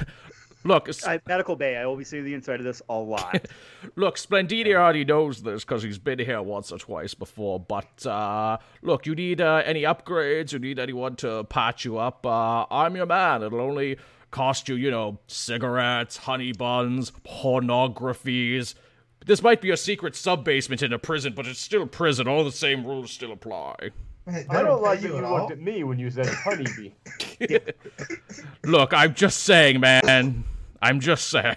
Look, 0.65 0.91
I, 1.07 1.21
medical 1.27 1.57
bay. 1.57 1.77
I 1.77 1.87
will 1.87 1.97
be 1.97 2.05
seeing 2.05 2.25
the 2.25 2.35
inside 2.35 2.61
of 2.61 2.65
this 2.65 2.83
a 2.89 2.95
lot. 2.95 3.47
Look, 3.97 4.17
Splendini 4.17 4.75
already 4.75 5.05
knows 5.05 5.43
this 5.43 5.65
because 5.65 5.83
he's 5.83 5.99
been 5.99 6.19
here 6.19 6.43
once 6.43 6.71
or 6.71 6.79
twice 6.79 7.15
before. 7.15 7.59
But 7.59 8.07
uh, 8.07 8.59
look, 8.83 9.07
you 9.07 9.15
need 9.15 9.41
uh, 9.41 9.63
any 9.65 9.83
upgrades? 9.83 10.53
You 10.53 10.59
need 10.59 10.79
anyone 10.79 11.17
to 11.17 11.45
patch 11.45 11.85
you 11.85 11.99
up? 11.99 12.27
Uh, 12.27 12.67
I'm 12.71 12.95
your 12.95 13.07
man. 13.07 13.43
It'll 13.43 13.61
only 13.61 13.97
cost 14.31 14.69
you, 14.69 14.75
you 14.75 14.91
know, 14.91 15.19
cigarettes, 15.27 16.19
honey 16.19 16.53
buns, 16.53 17.11
pornographies. 17.25 18.75
This 19.25 19.43
might 19.43 19.61
be 19.61 19.71
a 19.71 19.77
secret 19.77 20.15
sub 20.15 20.45
basement 20.45 20.83
in 20.83 20.93
a 20.93 20.99
prison, 20.99 21.33
but 21.35 21.47
it's 21.47 21.61
still 21.61 21.87
prison. 21.87 22.29
All 22.29 22.45
the 22.45 22.53
same 22.53 22.87
rules 22.87 23.11
still 23.11 23.33
apply. 23.33 23.91
Hey, 24.29 24.47
I 24.51 24.63
don't 24.63 24.83
like 24.83 25.01
that 25.01 25.09
you 25.09 25.15
you 25.17 25.25
at 25.25 25.31
looked 25.31 25.51
at 25.53 25.61
me 25.61 25.83
when 25.85 25.99
you 25.99 26.11
said 26.11 26.27
honeybee. 26.27 26.93
Look, 28.65 28.93
I'm 28.93 29.15
just 29.15 29.41
saying, 29.45 29.81
man. 29.81 30.45
I'm 30.83 30.99
just 30.99 31.29
saying. 31.29 31.57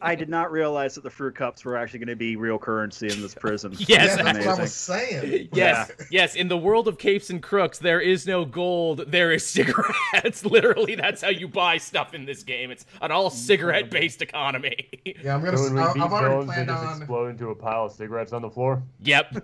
I 0.00 0.14
did 0.14 0.28
not 0.28 0.52
realize 0.52 0.94
that 0.94 1.02
the 1.02 1.10
fruit 1.10 1.34
cups 1.34 1.64
were 1.64 1.76
actually 1.76 1.98
going 2.00 2.08
to 2.08 2.16
be 2.16 2.36
real 2.36 2.58
currency 2.58 3.08
in 3.08 3.20
this 3.20 3.34
prison. 3.34 3.74
Yes, 3.78 4.16
Yeah, 4.16 4.22
that's 4.22 4.46
what 4.46 4.58
I 4.58 4.62
was 4.62 4.72
saying. 4.74 5.48
Yes, 5.52 5.90
yes. 6.10 6.34
In 6.36 6.46
the 6.46 6.56
world 6.56 6.86
of 6.86 6.96
capes 6.96 7.30
and 7.30 7.42
crooks, 7.42 7.78
there 7.78 8.00
is 8.00 8.26
no 8.26 8.44
gold. 8.44 9.04
There 9.08 9.32
is 9.32 9.44
cigarettes. 9.44 10.44
Literally, 10.44 10.94
that's 10.94 11.20
how 11.22 11.30
you 11.30 11.48
buy 11.48 11.78
stuff 11.78 12.14
in 12.14 12.26
this 12.26 12.44
game. 12.44 12.70
It's 12.70 12.86
an 13.00 13.10
all 13.10 13.30
cigarette-based 13.30 14.22
economy. 14.22 14.88
Yeah, 15.04 15.34
I'm 15.34 15.42
gonna. 15.44 15.56
So 15.56 15.64
when 15.64 15.74
we 15.74 15.80
I, 15.80 15.92
beat 15.92 16.02
I've 16.02 16.12
already 16.12 16.44
planned 16.46 16.68
just 16.68 16.84
on. 16.84 16.98
explode 16.98 17.26
into 17.28 17.50
a 17.50 17.54
pile 17.54 17.86
of 17.86 17.92
cigarettes 17.92 18.32
on 18.32 18.42
the 18.42 18.50
floor. 18.50 18.82
yep. 19.02 19.34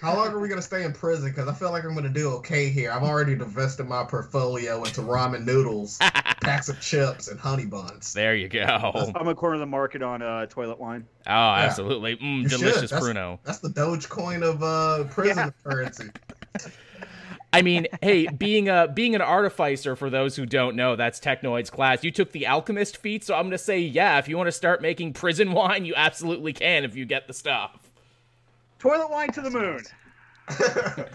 How 0.00 0.16
long 0.16 0.28
are 0.28 0.38
we 0.40 0.48
gonna 0.48 0.62
stay 0.62 0.84
in 0.84 0.92
prison? 0.92 1.28
Because 1.28 1.46
I 1.46 1.52
feel 1.52 1.70
like 1.70 1.84
I'm 1.84 1.94
gonna 1.94 2.08
do 2.08 2.30
okay 2.36 2.70
here. 2.70 2.90
I've 2.90 3.02
already 3.02 3.34
divested 3.34 3.86
my 3.86 4.04
portfolio 4.04 4.82
into 4.82 5.02
ramen 5.02 5.44
noodles, 5.44 5.98
packs 6.40 6.68
of 6.70 6.80
chips, 6.80 7.28
and 7.28 7.38
honey 7.38 7.66
buns. 7.66 8.14
There 8.14 8.34
you 8.34 8.48
go. 8.48 9.12
I'm 9.14 9.28
a 9.28 9.34
corner 9.34 9.54
of 9.54 9.60
the 9.60 9.66
market 9.66 10.02
on 10.02 10.22
uh, 10.22 10.46
toilet 10.46 10.80
wine. 10.80 11.06
Oh, 11.26 11.30
absolutely. 11.30 12.16
Mm, 12.16 12.48
delicious 12.48 12.90
That's- 12.90 13.02
pruno. 13.02 13.38
That's 13.44 13.58
the 13.58 13.68
Dogecoin 13.68 14.42
of 14.42 14.62
uh, 14.62 15.04
prison 15.12 15.52
currency. 15.62 16.08
I 17.52 17.62
mean, 17.62 17.88
hey, 18.00 18.28
being 18.28 18.68
a 18.68 18.86
being 18.86 19.14
an 19.16 19.22
artificer 19.22 19.96
for 19.96 20.08
those 20.08 20.36
who 20.36 20.46
don't 20.46 20.76
know, 20.76 20.94
that's 20.96 21.18
Technoid's 21.18 21.68
class. 21.68 22.04
You 22.04 22.12
took 22.12 22.30
the 22.32 22.46
alchemist 22.46 22.96
feat, 22.98 23.24
so 23.24 23.34
I'm 23.34 23.46
gonna 23.46 23.58
say, 23.58 23.80
yeah, 23.80 24.18
if 24.18 24.28
you 24.28 24.36
want 24.36 24.46
to 24.46 24.52
start 24.52 24.80
making 24.80 25.12
prison 25.14 25.52
wine, 25.52 25.84
you 25.84 25.94
absolutely 25.96 26.52
can 26.52 26.84
if 26.84 26.94
you 26.96 27.04
get 27.04 27.26
the 27.26 27.34
stuff. 27.34 27.89
Toilet 28.80 29.10
wine 29.10 29.30
to 29.32 29.40
the 29.40 29.50
moon. 29.50 29.82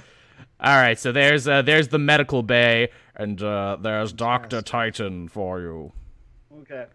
All 0.61 0.78
right, 0.78 0.97
so 0.97 1.11
there's 1.11 1.47
uh, 1.47 1.61
there's 1.61 1.89
the 1.89 1.99
medical 1.99 2.41
bay, 2.41 2.89
and 3.16 3.41
uh, 3.43 3.78
there's 3.82 4.13
Doctor 4.13 4.61
Titan 4.61 5.28
for 5.28 5.59
you. 5.59 5.91
Okay. 6.61 6.86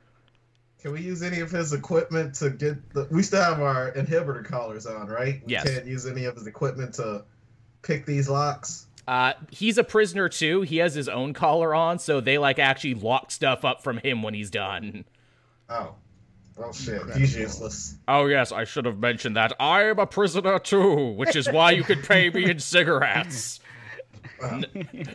Can 0.80 0.92
we 0.92 1.02
use 1.02 1.22
any 1.22 1.40
of 1.40 1.50
his 1.50 1.74
equipment 1.74 2.34
to 2.36 2.48
get 2.50 2.90
the? 2.94 3.06
We 3.10 3.22
still 3.22 3.42
have 3.42 3.60
our 3.60 3.92
inhibitor 3.92 4.42
collars 4.44 4.86
on, 4.86 5.08
right? 5.08 5.42
We 5.44 5.52
Yes. 5.52 5.70
can't 5.70 5.84
use 5.86 6.06
any 6.06 6.24
of 6.24 6.36
his 6.36 6.46
equipment 6.46 6.94
to 6.94 7.24
pick 7.82 8.06
these 8.06 8.30
locks. 8.30 8.86
Uh, 9.06 9.34
he's 9.50 9.76
a 9.76 9.84
prisoner 9.84 10.28
too. 10.30 10.62
He 10.62 10.78
has 10.78 10.94
his 10.94 11.08
own 11.08 11.34
collar 11.34 11.74
on, 11.74 11.98
so 11.98 12.20
they 12.20 12.38
like 12.38 12.58
actually 12.58 12.94
lock 12.94 13.30
stuff 13.30 13.64
up 13.64 13.82
from 13.82 13.98
him 13.98 14.22
when 14.22 14.32
he's 14.32 14.50
done. 14.50 15.04
Oh, 15.68 15.96
oh 16.62 16.72
shit, 16.72 17.02
he's 17.14 17.36
useless. 17.36 17.96
Oh 18.08 18.26
yes, 18.26 18.52
I 18.52 18.64
should 18.64 18.84
have 18.84 18.98
mentioned 18.98 19.36
that. 19.36 19.52
I'm 19.60 19.98
a 19.98 20.06
prisoner 20.06 20.58
too, 20.58 21.12
which 21.12 21.36
is 21.36 21.50
why 21.50 21.72
you 21.72 21.82
could 21.82 22.02
pay 22.04 22.30
me 22.30 22.50
in 22.50 22.58
cigarettes. 22.60 23.60
N- 24.42 24.64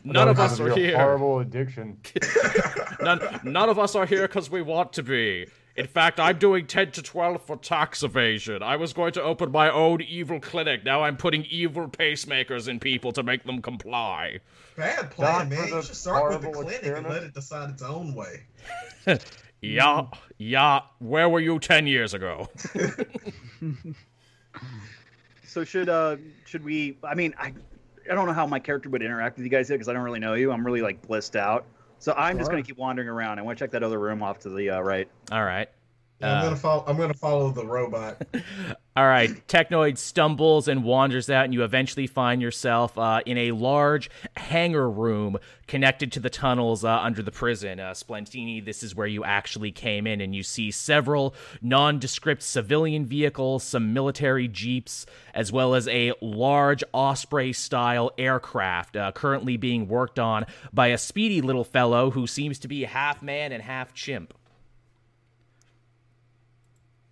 none 0.04 0.28
of 0.28 0.40
us 0.40 0.60
are 0.60 0.70
here. 0.76 0.98
Horrible 0.98 1.40
addiction. 1.40 1.98
None, 3.02 3.40
none 3.44 3.70
of 3.70 3.80
us 3.80 3.96
are 3.96 4.06
here 4.06 4.22
because 4.28 4.50
we 4.50 4.62
want 4.62 4.94
to 4.94 5.04
be. 5.04 5.48
In 5.76 5.88
fact, 5.88 6.20
I'm 6.20 6.38
doing 6.38 6.68
10 6.68 6.92
to 6.92 7.02
12 7.02 7.42
for 7.42 7.58
tax 7.58 8.02
evasion. 8.02 8.64
I 8.64 8.78
was 8.78 8.94
going 8.94 9.12
to 9.14 9.22
open 9.22 9.52
my 9.52 9.70
own 9.70 10.02
evil 10.02 10.40
clinic. 10.40 10.86
Now 10.86 11.04
I'm 11.04 11.18
putting 11.18 11.44
evil 11.46 11.88
pacemakers 11.90 12.68
in 12.70 12.80
people 12.80 13.12
to 13.12 13.24
make 13.24 13.44
them 13.44 13.62
comply. 13.62 14.40
Bad 14.78 15.12
plan, 15.12 15.50
Not 15.50 15.50
man. 15.50 15.68
for 15.70 15.76
You 15.76 15.82
should 15.82 15.96
start 15.96 16.32
with 16.32 16.42
the 16.42 16.48
horrible 16.48 16.64
clinic 16.70 16.98
and 16.98 17.08
let 17.08 17.24
it 17.24 17.34
decide 17.34 17.72
its 17.72 17.82
own 17.82 18.14
way. 18.14 18.44
Yeah, 19.74 20.06
yeah. 20.38 20.82
Where 21.00 21.28
were 21.30 21.40
you 21.40 21.60
10 21.60 21.88
years 21.88 22.14
ago? 22.14 22.48
So 25.48 25.64
should 25.64 25.88
uh 25.88 26.18
should 26.46 26.66
we? 26.66 26.98
I 27.04 27.16
mean, 27.16 27.34
I 27.40 27.54
I 28.12 28.14
don't 28.16 28.28
know 28.28 28.34
how 28.34 28.46
my 28.46 28.60
character 28.60 28.90
would 28.90 29.02
interact 29.02 29.38
with 29.38 29.46
you 29.46 29.50
guys 29.50 29.70
here 29.70 29.78
because 29.78 29.88
I 29.88 29.94
don't 29.94 30.04
really 30.04 30.20
know 30.20 30.34
you. 30.34 30.52
I'm 30.52 30.66
really 30.66 30.82
like 30.82 31.02
blissed 31.08 31.36
out. 31.38 31.66
So 32.00 32.14
I'm 32.18 32.38
just 32.38 32.48
Sure. 32.50 32.56
gonna 32.56 32.64
keep 32.64 32.78
wandering 32.78 33.08
around. 33.08 33.40
I 33.40 33.42
want 33.42 33.58
to 33.58 33.64
check 33.64 33.72
that 33.72 33.82
other 33.84 33.98
room 34.00 34.22
off 34.22 34.40
to 34.40 34.50
the 34.50 34.72
uh, 34.72 34.82
right. 34.82 35.08
All 35.32 35.44
right. 35.46 35.70
Yeah, 36.22 36.32
I'm 36.32 36.38
Uh, 36.38 36.44
gonna 36.44 36.56
follow. 36.56 36.84
I'm 36.88 36.98
gonna 36.98 37.14
follow 37.14 37.50
the 37.52 37.66
robot. 37.66 38.22
All 38.98 39.06
right, 39.06 39.30
Technoid 39.50 39.98
stumbles 39.98 40.70
and 40.70 40.86
wanders 40.86 41.30
out, 41.30 41.44
and 41.44 41.54
you 41.54 41.64
eventually 41.66 42.08
find 42.08 42.42
yourself 42.42 42.98
uh, 42.98 43.20
in 43.26 43.38
a 43.38 43.52
large 43.52 44.10
hangar 44.38 44.90
room 44.90 45.38
connected 45.68 46.14
to 46.14 46.22
the 46.22 46.30
tunnels 46.30 46.86
uh, 46.86 46.98
under 47.02 47.22
the 47.22 47.32
prison. 47.32 47.82
Uh, 47.82 47.92
Splendini, 47.94 48.62
this 48.64 48.82
is 48.84 48.96
where 48.96 49.06
you 49.08 49.26
actually 49.26 49.74
came 49.74 50.08
in, 50.08 50.22
and 50.22 50.34
you 50.34 50.44
see 50.44 50.72
several 50.72 51.36
nondescript 51.62 52.42
civilian 52.42 53.06
vehicles, 53.06 53.64
some 53.66 53.92
military 53.92 54.48
jeeps, 54.48 55.06
as 55.34 55.52
well 55.52 55.76
as 55.76 55.90
a 55.90 56.14
large 56.22 56.82
Osprey 56.94 57.52
style 57.52 58.12
aircraft 58.18 58.96
uh, 58.96 59.12
currently 59.12 59.58
being 59.58 59.90
worked 59.90 60.20
on 60.20 60.46
by 60.72 60.88
a 60.88 60.98
speedy 60.98 61.42
little 61.42 61.66
fellow 61.66 62.12
who 62.12 62.26
seems 62.26 62.58
to 62.60 62.70
be 62.70 62.86
half 62.86 63.22
man 63.22 63.52
and 63.52 63.62
half 63.64 63.94
chimp. 63.94 64.34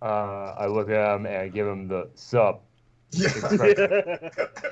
Uh, 0.04 0.54
I 0.58 0.66
look 0.66 0.90
at 0.90 1.14
him 1.14 1.24
and 1.24 1.34
I 1.36 1.48
give 1.48 1.66
him 1.66 1.88
the 1.88 2.10
sup. 2.14 2.62
Yeah. 3.16 3.28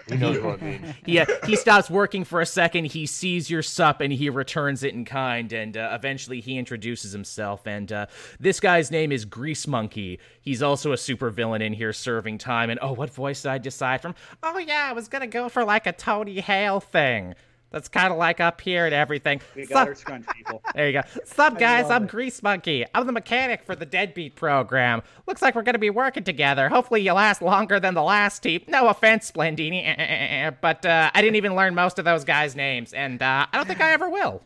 He 0.09 0.17
knows 0.17 0.41
what 0.41 0.61
I 0.61 0.65
mean. 0.65 0.95
he 1.07 1.25
he 1.47 1.55
stops 1.57 1.89
working 1.89 2.25
for 2.25 2.41
a 2.41 2.47
second. 2.47 2.87
He 2.87 3.07
sees 3.07 3.49
your 3.49 3.63
sup 3.63 4.01
and 4.01 4.13
he 4.13 4.29
returns 4.29 4.83
it 4.83 4.93
in 4.93 5.05
kind. 5.05 5.53
And 5.53 5.77
uh, 5.77 5.91
eventually 5.93 6.41
he 6.41 6.59
introduces 6.59 7.13
himself. 7.13 7.67
And 7.67 7.91
uh, 7.93 8.07
this 8.41 8.59
guy's 8.59 8.91
name 8.91 9.13
is 9.13 9.25
Grease 9.25 9.67
Monkey. 9.69 10.19
He's 10.41 10.61
also 10.61 10.91
a 10.93 10.97
supervillain 10.97 11.63
in 11.63 11.73
here 11.73 11.93
serving 11.93 12.39
time. 12.39 12.69
And 12.69 12.81
oh, 12.83 12.93
what 12.93 13.11
voice 13.11 13.43
did 13.43 13.53
I 13.53 13.59
decide 13.59 14.03
from? 14.03 14.17
Oh 14.43 14.59
yeah, 14.59 14.89
I 14.91 14.93
was 14.93 15.07
gonna 15.09 15.29
go 15.29 15.49
for 15.49 15.65
like 15.65 15.87
a 15.87 15.93
Tony 15.93 16.41
Hale 16.41 16.81
thing. 16.81 17.35
That's 17.73 17.89
kind 17.89 18.13
of 18.13 18.19
like 18.19 18.39
up 18.39 18.61
here 18.61 18.85
and 18.85 18.95
everything. 18.95 19.41
We 19.57 19.65
Sup- 19.67 19.89
our 19.89 19.95
scrunch 19.95 20.27
people. 20.29 20.63
there 20.75 20.87
you 20.89 20.93
go. 20.93 21.01
Sup, 21.25 21.59
guys? 21.59 21.91
I'm 21.91 22.05
it. 22.05 22.11
Grease 22.11 22.43
Monkey. 22.43 22.85
I'm 22.95 23.07
the 23.07 23.13
mechanic 23.13 23.65
for 23.65 23.75
the 23.75 23.87
Deadbeat 23.87 24.37
program. 24.37 25.03
Looks 25.27 25.43
like 25.43 25.55
we're 25.55 25.63
going 25.63 25.75
to 25.75 25.79
be 25.79 25.91
working 25.91 26.23
together. 26.23 26.69
Hopefully, 26.69 27.01
you 27.01 27.13
last 27.13 27.43
longer 27.43 27.81
than 27.81 27.95
the 27.95 28.03
last 28.03 28.43
team. 28.43 28.63
No 28.69 28.89
offense, 28.89 29.31
Splendini, 29.33 30.55
but 30.61 30.85
uh, 30.85 31.11
I 31.15 31.21
didn't 31.21 31.37
even 31.37 31.57
learn 31.57 31.75
most 31.75 31.99
of 31.99 32.05
those 32.05 32.25
guys' 32.25 32.55
names, 32.55 32.93
and 32.93 33.23
uh, 33.23 33.47
I 33.53 33.57
don't 33.57 33.67
think 33.67 33.81
I 33.81 33.93
ever 33.93 34.09
will. 34.09 34.43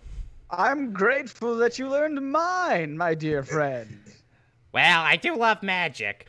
I'm 0.50 0.92
grateful 0.92 1.56
that 1.56 1.78
you 1.78 1.88
learned 1.88 2.20
mine, 2.30 2.96
my 2.96 3.14
dear 3.14 3.42
friend. 3.42 4.00
Well, 4.72 5.02
I 5.02 5.16
do 5.16 5.34
love 5.34 5.62
magic. 5.62 6.26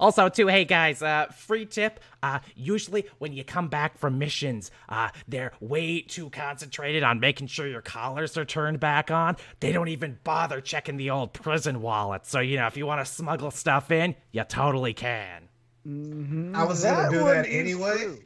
Also, 0.00 0.30
too, 0.30 0.46
hey 0.46 0.64
guys, 0.64 1.02
uh, 1.02 1.26
free 1.26 1.66
tip. 1.66 2.00
Uh, 2.22 2.38
usually 2.56 3.04
when 3.18 3.34
you 3.34 3.44
come 3.44 3.68
back 3.68 3.98
from 3.98 4.18
missions, 4.18 4.70
uh, 4.88 5.10
they're 5.28 5.52
way 5.60 6.00
too 6.00 6.30
concentrated 6.30 7.02
on 7.02 7.20
making 7.20 7.46
sure 7.48 7.66
your 7.68 7.82
collars 7.82 8.38
are 8.38 8.46
turned 8.46 8.80
back 8.80 9.10
on. 9.10 9.36
They 9.60 9.72
don't 9.72 9.88
even 9.88 10.18
bother 10.24 10.62
checking 10.62 10.96
the 10.96 11.10
old 11.10 11.34
prison 11.34 11.82
wallet. 11.82 12.26
So, 12.26 12.40
you 12.40 12.56
know, 12.56 12.66
if 12.66 12.78
you 12.78 12.86
want 12.86 13.04
to 13.04 13.12
smuggle 13.12 13.50
stuff 13.50 13.90
in, 13.90 14.16
you 14.32 14.42
totally 14.44 14.94
can. 14.94 15.48
Mhm. 15.86 16.54
I 16.54 16.64
was 16.64 16.82
gonna 16.82 17.10
do 17.10 17.24
that 17.24 17.46
anyway. 17.46 18.18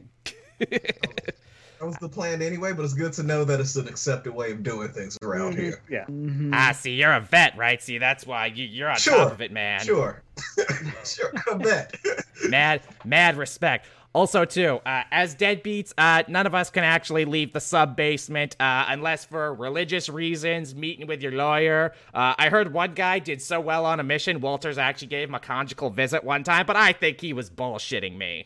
true. 1.77 1.79
That 1.79 1.85
was 1.85 1.97
the 1.97 2.09
plan 2.09 2.41
anyway, 2.41 2.73
but 2.73 2.83
it's 2.85 2.93
good 2.93 3.13
to 3.13 3.23
know 3.23 3.43
that 3.45 3.59
it's 3.59 3.75
an 3.75 3.87
accepted 3.87 4.33
way 4.33 4.51
of 4.51 4.63
doing 4.63 4.89
things 4.89 5.17
around 5.23 5.57
here. 5.57 5.81
Yeah. 5.89 6.05
Mhm. 6.05 6.51
Ah, 6.53 6.71
see, 6.71 6.91
you're 6.93 7.13
a 7.13 7.21
vet, 7.21 7.57
right? 7.57 7.81
See, 7.81 7.97
that's 7.97 8.25
why 8.25 8.47
you, 8.47 8.65
you're 8.65 8.89
on 8.89 8.97
Sure, 8.97 9.15
top 9.17 9.31
of 9.31 9.41
it, 9.41 9.51
man. 9.51 9.81
Sure, 9.81 10.23
sure, 11.05 11.31
I 11.51 11.53
bet. 11.55 11.93
mad 12.49 12.81
mad 13.03 13.37
respect 13.37 13.87
also 14.13 14.45
too 14.45 14.79
uh, 14.85 15.03
as 15.09 15.35
deadbeats 15.35 15.93
uh, 15.97 16.21
none 16.27 16.45
of 16.45 16.53
us 16.53 16.69
can 16.69 16.83
actually 16.83 17.25
leave 17.25 17.53
the 17.53 17.59
sub 17.59 17.95
basement 17.95 18.55
uh, 18.59 18.85
unless 18.89 19.25
for 19.25 19.53
religious 19.53 20.09
reasons 20.09 20.75
meeting 20.75 21.07
with 21.07 21.21
your 21.21 21.31
lawyer 21.31 21.93
uh, 22.13 22.35
i 22.37 22.49
heard 22.49 22.71
one 22.73 22.93
guy 22.93 23.19
did 23.19 23.41
so 23.41 23.59
well 23.59 23.85
on 23.85 23.99
a 23.99 24.03
mission 24.03 24.39
walters 24.41 24.77
actually 24.77 25.07
gave 25.07 25.27
him 25.29 25.35
a 25.35 25.39
conjugal 25.39 25.89
visit 25.89 26.23
one 26.23 26.43
time 26.43 26.65
but 26.65 26.75
i 26.75 26.91
think 26.91 27.19
he 27.21 27.33
was 27.33 27.49
bullshitting 27.49 28.15
me 28.17 28.45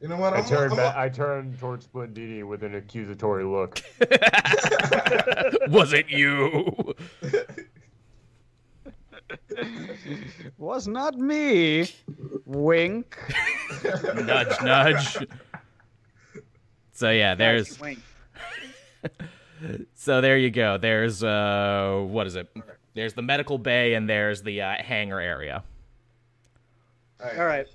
You 0.00 0.08
know 0.08 0.16
what? 0.16 0.32
I 0.32 0.38
I'm, 0.38 0.44
turned 0.44 0.72
I'm, 0.72 0.76
back. 0.76 0.96
I 0.96 1.08
turned 1.08 1.58
towards 1.58 1.86
Splendini 1.86 2.42
with 2.44 2.62
an 2.62 2.74
accusatory 2.76 3.44
look. 3.44 3.80
was 5.68 5.92
it 5.92 6.08
you 6.08 6.94
Was 10.56 10.86
not 10.86 11.16
me. 11.18 11.90
Wink. 12.46 13.18
nudge 14.24 14.62
nudge 14.62 15.18
so 16.92 17.10
yeah 17.10 17.34
there's 17.34 17.78
so 19.94 20.20
there 20.20 20.38
you 20.38 20.50
go 20.50 20.78
there's 20.78 21.22
uh 21.22 22.02
what 22.08 22.26
is 22.26 22.34
it 22.34 22.48
there's 22.94 23.12
the 23.12 23.22
medical 23.22 23.58
bay 23.58 23.94
and 23.94 24.08
there's 24.08 24.42
the 24.42 24.60
uh, 24.62 24.74
hangar 24.82 25.20
area 25.20 25.62
All 27.22 27.44
right. 27.44 27.66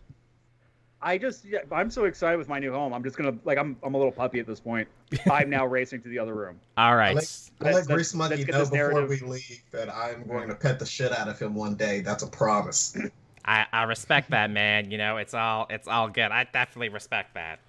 I 1.04 1.18
just, 1.18 1.44
yeah, 1.46 1.60
I'm 1.72 1.92
so 1.92 2.06
excited 2.06 2.38
with 2.38 2.48
my 2.48 2.60
new 2.60 2.72
home. 2.72 2.94
I'm 2.94 3.04
just 3.04 3.18
gonna, 3.18 3.36
like, 3.44 3.58
I'm, 3.58 3.76
I'm 3.84 3.94
a 3.94 3.98
little 3.98 4.12
puppy 4.12 4.40
at 4.40 4.48
this 4.48 4.60
point. 4.60 4.88
I'm 5.32 5.50
now 5.50 5.66
racing 5.66 6.02
to 6.04 6.10
the 6.10 6.18
other 6.18 6.34
room. 6.34 6.60
all 6.78 6.96
right 6.96 7.12
I 7.12 7.14
let, 7.14 7.50
I 7.62 7.66
let 7.66 7.74
Let's- 7.76 7.88
Grease 7.88 7.98
let's 7.98 8.14
Monkey 8.16 8.44
get 8.46 8.54
know 8.54 8.60
this 8.60 8.70
before 8.70 8.92
narrative. 8.94 9.22
we 9.22 9.28
leave 9.30 9.62
that 9.72 9.94
I'm 9.94 10.26
going 10.28 10.48
to 10.48 10.56
pet 10.56 10.80
the 10.80 10.86
shit 10.86 11.12
out 11.12 11.28
of 11.28 11.38
him 11.40 11.54
one 11.56 11.76
day. 11.76 12.00
That's 12.02 12.24
a 12.24 12.28
promise. 12.28 12.98
I, 13.46 13.66
I 13.74 13.84
respect 13.84 14.30
that, 14.32 14.50
man. 14.50 14.90
You 14.90 14.98
know, 14.98 15.18
it's 15.18 15.34
all 15.34 15.68
it's 15.70 15.88
all 15.88 16.08
good. 16.08 16.32
I 16.32 16.46
definitely 16.46 16.90
respect 16.90 17.34
that. 17.34 17.60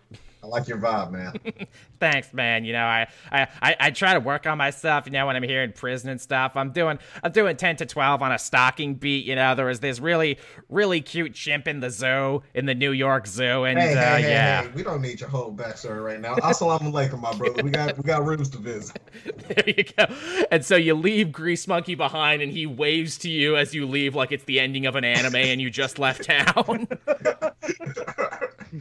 I 0.45 0.47
like 0.47 0.69
your 0.69 0.77
vibe, 0.77 1.11
man. 1.11 1.33
Thanks, 2.01 2.35
man. 2.35 2.67
You 2.67 2.75
know, 2.75 2.85
I, 2.85 3.09
I, 3.33 3.77
I, 3.81 3.91
try 3.91 4.13
to 4.13 4.21
work 4.21 4.47
on 4.47 4.59
myself. 4.59 5.07
You 5.07 5.13
know, 5.13 5.27
when 5.27 5.37
I'm 5.37 5.43
here 5.43 5.63
in 5.63 5.73
prison 5.73 6.11
and 6.11 6.21
stuff, 6.21 6.55
I'm 6.55 6.71
doing 6.71 6.99
I'm 7.23 7.33
doing 7.33 7.57
ten 7.57 7.77
to 7.77 7.87
twelve 7.87 8.21
on 8.21 8.31
a 8.31 8.39
stalking 8.39 8.97
beat. 8.97 9.25
You 9.25 9.37
know, 9.37 9.55
there 9.55 9.65
was 9.65 9.81
this 9.81 10.01
really 10.01 10.39
really 10.69 11.01
cute 11.01 11.33
chimp 11.33 11.67
in 11.67 11.81
the 11.81 11.89
zoo 11.89 12.43
in 12.53 12.67
the 12.67 12.75
New 12.75 12.93
York 12.93 13.27
Zoo, 13.27 13.65
and 13.65 13.79
hey, 13.79 13.95
uh, 13.95 14.17
hey, 14.17 14.23
hey, 14.23 14.29
yeah, 14.29 14.69
we 14.75 14.83
don't 14.83 15.01
need 15.01 15.19
your 15.19 15.31
whole 15.31 15.51
backstory 15.51 16.05
right 16.05 16.21
now. 16.21 16.35
Assalamu 16.35 16.93
alaikum, 16.93 17.21
my 17.21 17.33
brother. 17.33 17.63
We 17.63 17.71
got 17.71 17.97
we 17.97 18.03
got 18.03 18.23
rooms 18.23 18.51
to 18.51 18.59
visit. 18.59 19.01
there 19.49 19.65
you 19.67 19.85
go. 19.97 20.05
And 20.51 20.63
so 20.63 20.77
you 20.77 20.95
leave 20.95 21.33
Grease 21.33 21.67
Monkey 21.67 21.95
behind, 21.95 22.43
and 22.43 22.53
he 22.53 22.67
waves 22.67 23.17
to 23.19 23.31
you 23.31 23.57
as 23.57 23.75
you 23.75 23.87
leave, 23.87 24.15
like 24.15 24.31
it's 24.31 24.45
the 24.45 24.61
ending 24.61 24.85
of 24.85 24.95
an 24.95 25.05
anime, 25.05 25.37
and 25.37 25.59
you 25.59 25.71
just 25.71 25.99
left 25.99 26.25
town. 26.25 26.87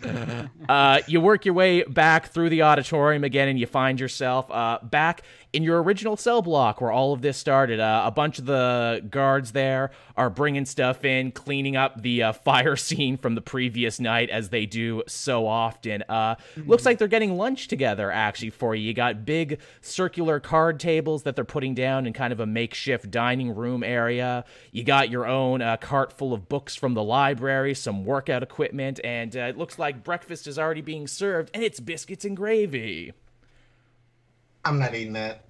uh, 0.69 0.99
you 1.07 1.21
work 1.21 1.45
your 1.45 1.52
way 1.53 1.83
back 1.83 2.27
through 2.27 2.49
the 2.49 2.61
auditorium 2.63 3.23
again, 3.23 3.47
and 3.47 3.59
you 3.59 3.65
find 3.65 3.99
yourself 3.99 4.49
uh, 4.51 4.79
back 4.83 5.23
in 5.53 5.61
your 5.61 5.81
original 5.83 6.17
cell 6.17 6.41
block 6.41 6.81
where 6.81 6.91
all 6.91 7.13
of 7.13 7.21
this 7.21 7.37
started. 7.37 7.79
Uh, 7.79 8.01
a 8.05 8.11
bunch 8.11 8.39
of 8.39 8.45
the 8.45 9.05
guards 9.09 9.51
there 9.51 9.91
are 10.17 10.29
bringing 10.29 10.65
stuff 10.65 11.05
in, 11.05 11.31
cleaning 11.31 11.75
up 11.75 12.01
the 12.01 12.23
uh, 12.23 12.33
fire 12.33 12.75
scene 12.75 13.17
from 13.17 13.35
the 13.35 13.41
previous 13.41 13.99
night, 13.99 14.29
as 14.31 14.49
they 14.49 14.65
do 14.65 15.03
so 15.07 15.47
often. 15.47 16.03
Uh, 16.09 16.35
Looks 16.65 16.85
like 16.85 16.97
they're 16.97 17.07
getting 17.07 17.37
lunch 17.37 17.67
together, 17.67 18.11
actually, 18.11 18.49
for 18.49 18.73
you. 18.73 18.87
You 18.87 18.93
got 18.93 19.25
big 19.25 19.59
circular 19.81 20.39
card 20.39 20.79
tables 20.79 21.23
that 21.23 21.35
they're 21.35 21.45
putting 21.45 21.75
down 21.75 22.07
in 22.07 22.13
kind 22.13 22.33
of 22.33 22.39
a 22.39 22.45
makeshift 22.47 23.11
dining 23.11 23.53
room 23.53 23.83
area. 23.83 24.45
You 24.71 24.83
got 24.83 25.09
your 25.09 25.27
own 25.27 25.61
uh, 25.61 25.77
cart 25.77 26.11
full 26.11 26.33
of 26.33 26.49
books 26.49 26.75
from 26.75 26.95
the 26.95 27.03
library, 27.03 27.75
some 27.75 28.05
workout 28.05 28.41
equipment, 28.41 28.99
and 29.03 29.35
uh, 29.37 29.41
it 29.41 29.57
looks 29.57 29.77
like 29.77 30.03
breakfast 30.03 30.47
is 30.47 30.57
already 30.57 30.81
being 30.81 31.07
served, 31.07 31.51
and 31.53 31.63
it's 31.63 31.79
biscuits 31.79 32.25
and 32.25 32.35
gravy. 32.35 33.13
I'm 34.65 34.79
not 34.79 34.95
eating 34.95 35.13
that. 35.13 35.45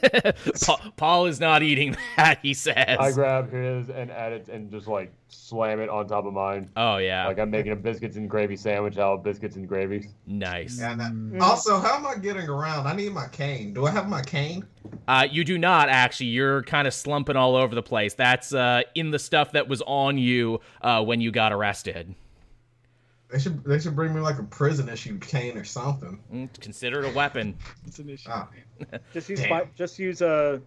Pa- 0.64 0.92
Paul 0.96 1.26
is 1.26 1.40
not 1.40 1.62
eating 1.62 1.96
that, 2.16 2.38
he 2.42 2.54
says. 2.54 2.96
I 3.00 3.10
grab 3.10 3.50
his 3.50 3.90
and 3.90 4.10
add 4.10 4.32
it 4.32 4.48
and 4.48 4.70
just 4.70 4.86
like 4.86 5.12
slam 5.28 5.80
it 5.80 5.88
on 5.88 6.06
top 6.06 6.26
of 6.26 6.32
mine. 6.32 6.70
oh, 6.76 6.98
yeah. 6.98 7.26
Like 7.26 7.38
I'm 7.38 7.50
making 7.50 7.72
a 7.72 7.76
biscuits 7.76 8.16
and 8.16 8.30
gravy 8.30 8.56
sandwich 8.56 8.98
out 8.98 9.14
of 9.14 9.22
biscuits 9.24 9.56
and 9.56 9.66
gravy. 9.66 10.08
nice. 10.26 10.80
And 10.80 11.00
that- 11.00 11.42
also, 11.42 11.78
how 11.80 11.96
am 11.96 12.06
I 12.06 12.14
getting 12.16 12.48
around? 12.48 12.86
I 12.86 12.94
need 12.94 13.12
my 13.12 13.26
cane. 13.28 13.72
Do 13.74 13.86
I 13.86 13.90
have 13.90 14.08
my 14.08 14.22
cane? 14.22 14.64
Uh, 15.08 15.26
you 15.30 15.44
do 15.44 15.58
not, 15.58 15.88
actually. 15.88 16.26
You're 16.26 16.62
kind 16.62 16.86
of 16.86 16.94
slumping 16.94 17.36
all 17.36 17.56
over 17.56 17.74
the 17.74 17.82
place. 17.82 18.14
That's 18.14 18.54
uh, 18.54 18.82
in 18.94 19.10
the 19.10 19.18
stuff 19.18 19.52
that 19.52 19.68
was 19.68 19.82
on 19.86 20.18
you 20.18 20.60
uh, 20.82 21.02
when 21.04 21.20
you 21.20 21.30
got 21.32 21.52
arrested. 21.52 22.14
They 23.32 23.38
should 23.38 23.62
they 23.64 23.78
should 23.78 23.94
bring 23.94 24.12
me 24.14 24.20
like 24.20 24.38
a 24.38 24.42
prison 24.42 24.88
issue 24.88 25.18
cane 25.18 25.56
or 25.56 25.64
something. 25.64 26.18
Mm, 26.32 26.60
Consider 26.60 27.04
it 27.04 27.10
a 27.12 27.14
weapon. 27.14 27.56
It's 27.86 27.98
an 28.00 28.08
issue. 28.08 28.28
Ah, 28.32 28.48
Just 29.12 29.28
use, 29.28 29.40
Damn. 29.40 29.70
just 29.76 29.98
use, 29.98 30.20
uh, 30.20 30.58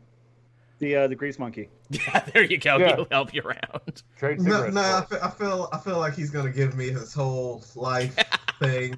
the, 0.79 0.95
uh, 0.95 1.07
the 1.07 1.15
grease 1.15 1.39
monkey. 1.39 1.69
Yeah, 1.89 2.19
there 2.33 2.43
you 2.43 2.57
go. 2.57 2.77
Yeah. 2.77 2.95
He'll 2.95 3.07
help 3.11 3.33
you 3.33 3.41
around. 3.41 4.01
Trade 4.17 4.39
no, 4.41 4.67
no, 4.69 4.81
I 4.81 5.05
feel, 5.05 5.19
I 5.21 5.29
feel 5.29 5.69
I 5.73 5.77
feel 5.77 5.99
like 5.99 6.15
he's 6.15 6.31
gonna 6.31 6.49
give 6.51 6.75
me 6.75 6.89
his 6.89 7.13
whole 7.13 7.63
life 7.75 8.15
thing. 8.59 8.97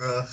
Uh, 0.00 0.26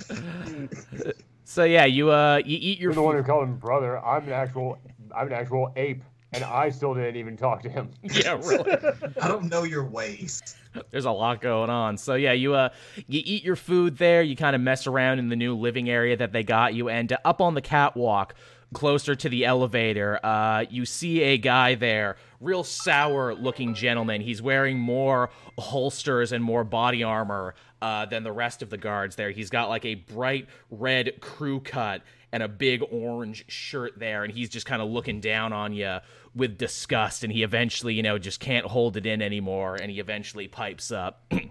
So 1.43 1.63
yeah, 1.63 1.85
you 1.85 2.09
uh, 2.09 2.37
you 2.43 2.57
eat 2.59 2.79
your 2.79 2.89
You're 2.91 2.95
the 2.95 3.01
one 3.03 3.15
who 3.15 3.23
called 3.23 3.43
him 3.43 3.57
brother. 3.57 3.99
I'm 4.03 4.23
an 4.23 4.33
actual, 4.33 4.79
I'm 5.15 5.27
an 5.27 5.33
actual 5.33 5.71
ape, 5.75 6.03
and 6.35 6.43
I 6.43 6.69
still 6.69 6.93
didn't 6.93 7.15
even 7.15 7.37
talk 7.37 7.63
to 7.63 7.69
him. 7.69 7.89
Yeah, 8.03 8.39
really. 8.43 8.71
I 9.21 9.27
don't 9.27 9.49
know 9.49 9.63
your 9.63 9.83
ways. 9.83 10.55
There's 10.91 11.05
a 11.05 11.11
lot 11.11 11.41
going 11.41 11.69
on. 11.69 11.97
So 11.97 12.15
yeah, 12.15 12.33
you 12.33 12.53
uh, 12.53 12.69
you 13.07 13.21
eat 13.25 13.43
your 13.43 13.55
food 13.55 13.97
there. 13.97 14.21
You 14.21 14.35
kind 14.35 14.55
of 14.55 14.61
mess 14.61 14.87
around 14.87 15.19
in 15.19 15.29
the 15.29 15.35
new 15.35 15.55
living 15.55 15.89
area 15.89 16.15
that 16.17 16.31
they 16.31 16.43
got 16.43 16.73
you, 16.73 16.89
and 16.89 17.11
uh, 17.11 17.17
up 17.25 17.41
on 17.41 17.53
the 17.55 17.61
catwalk. 17.61 18.35
Closer 18.73 19.15
to 19.15 19.29
the 19.29 19.45
elevator, 19.45 20.19
uh, 20.25 20.65
you 20.69 20.85
see 20.85 21.21
a 21.21 21.37
guy 21.37 21.75
there, 21.75 22.17
real 22.41 22.63
sour 22.63 23.33
looking 23.33 23.73
gentleman. 23.73 24.19
He's 24.21 24.41
wearing 24.41 24.77
more 24.77 25.29
holsters 25.57 26.33
and 26.33 26.43
more 26.43 26.65
body 26.65 27.03
armor 27.03 27.53
uh, 27.81 28.05
than 28.07 28.23
the 28.23 28.33
rest 28.33 28.61
of 28.61 28.69
the 28.69 28.77
guards 28.77 29.15
there. 29.15 29.29
He's 29.29 29.49
got 29.51 29.69
like 29.69 29.85
a 29.85 29.95
bright 29.95 30.47
red 30.71 31.21
crew 31.21 31.61
cut 31.61 32.01
and 32.35 32.43
a 32.43 32.49
big 32.49 32.83
orange 32.91 33.45
shirt 33.47 33.97
there, 33.97 34.25
and 34.25 34.33
he's 34.33 34.49
just 34.49 34.65
kind 34.65 34.81
of 34.81 34.89
looking 34.89 35.21
down 35.21 35.53
on 35.53 35.71
you 35.71 35.99
with 36.35 36.57
disgust. 36.57 37.23
And 37.23 37.31
he 37.31 37.43
eventually, 37.43 37.93
you 37.93 38.03
know, 38.03 38.17
just 38.17 38.41
can't 38.41 38.65
hold 38.65 38.97
it 38.97 39.05
in 39.05 39.21
anymore, 39.21 39.75
and 39.75 39.89
he 39.89 40.01
eventually 40.01 40.49
pipes 40.49 40.91
up. 40.91 41.23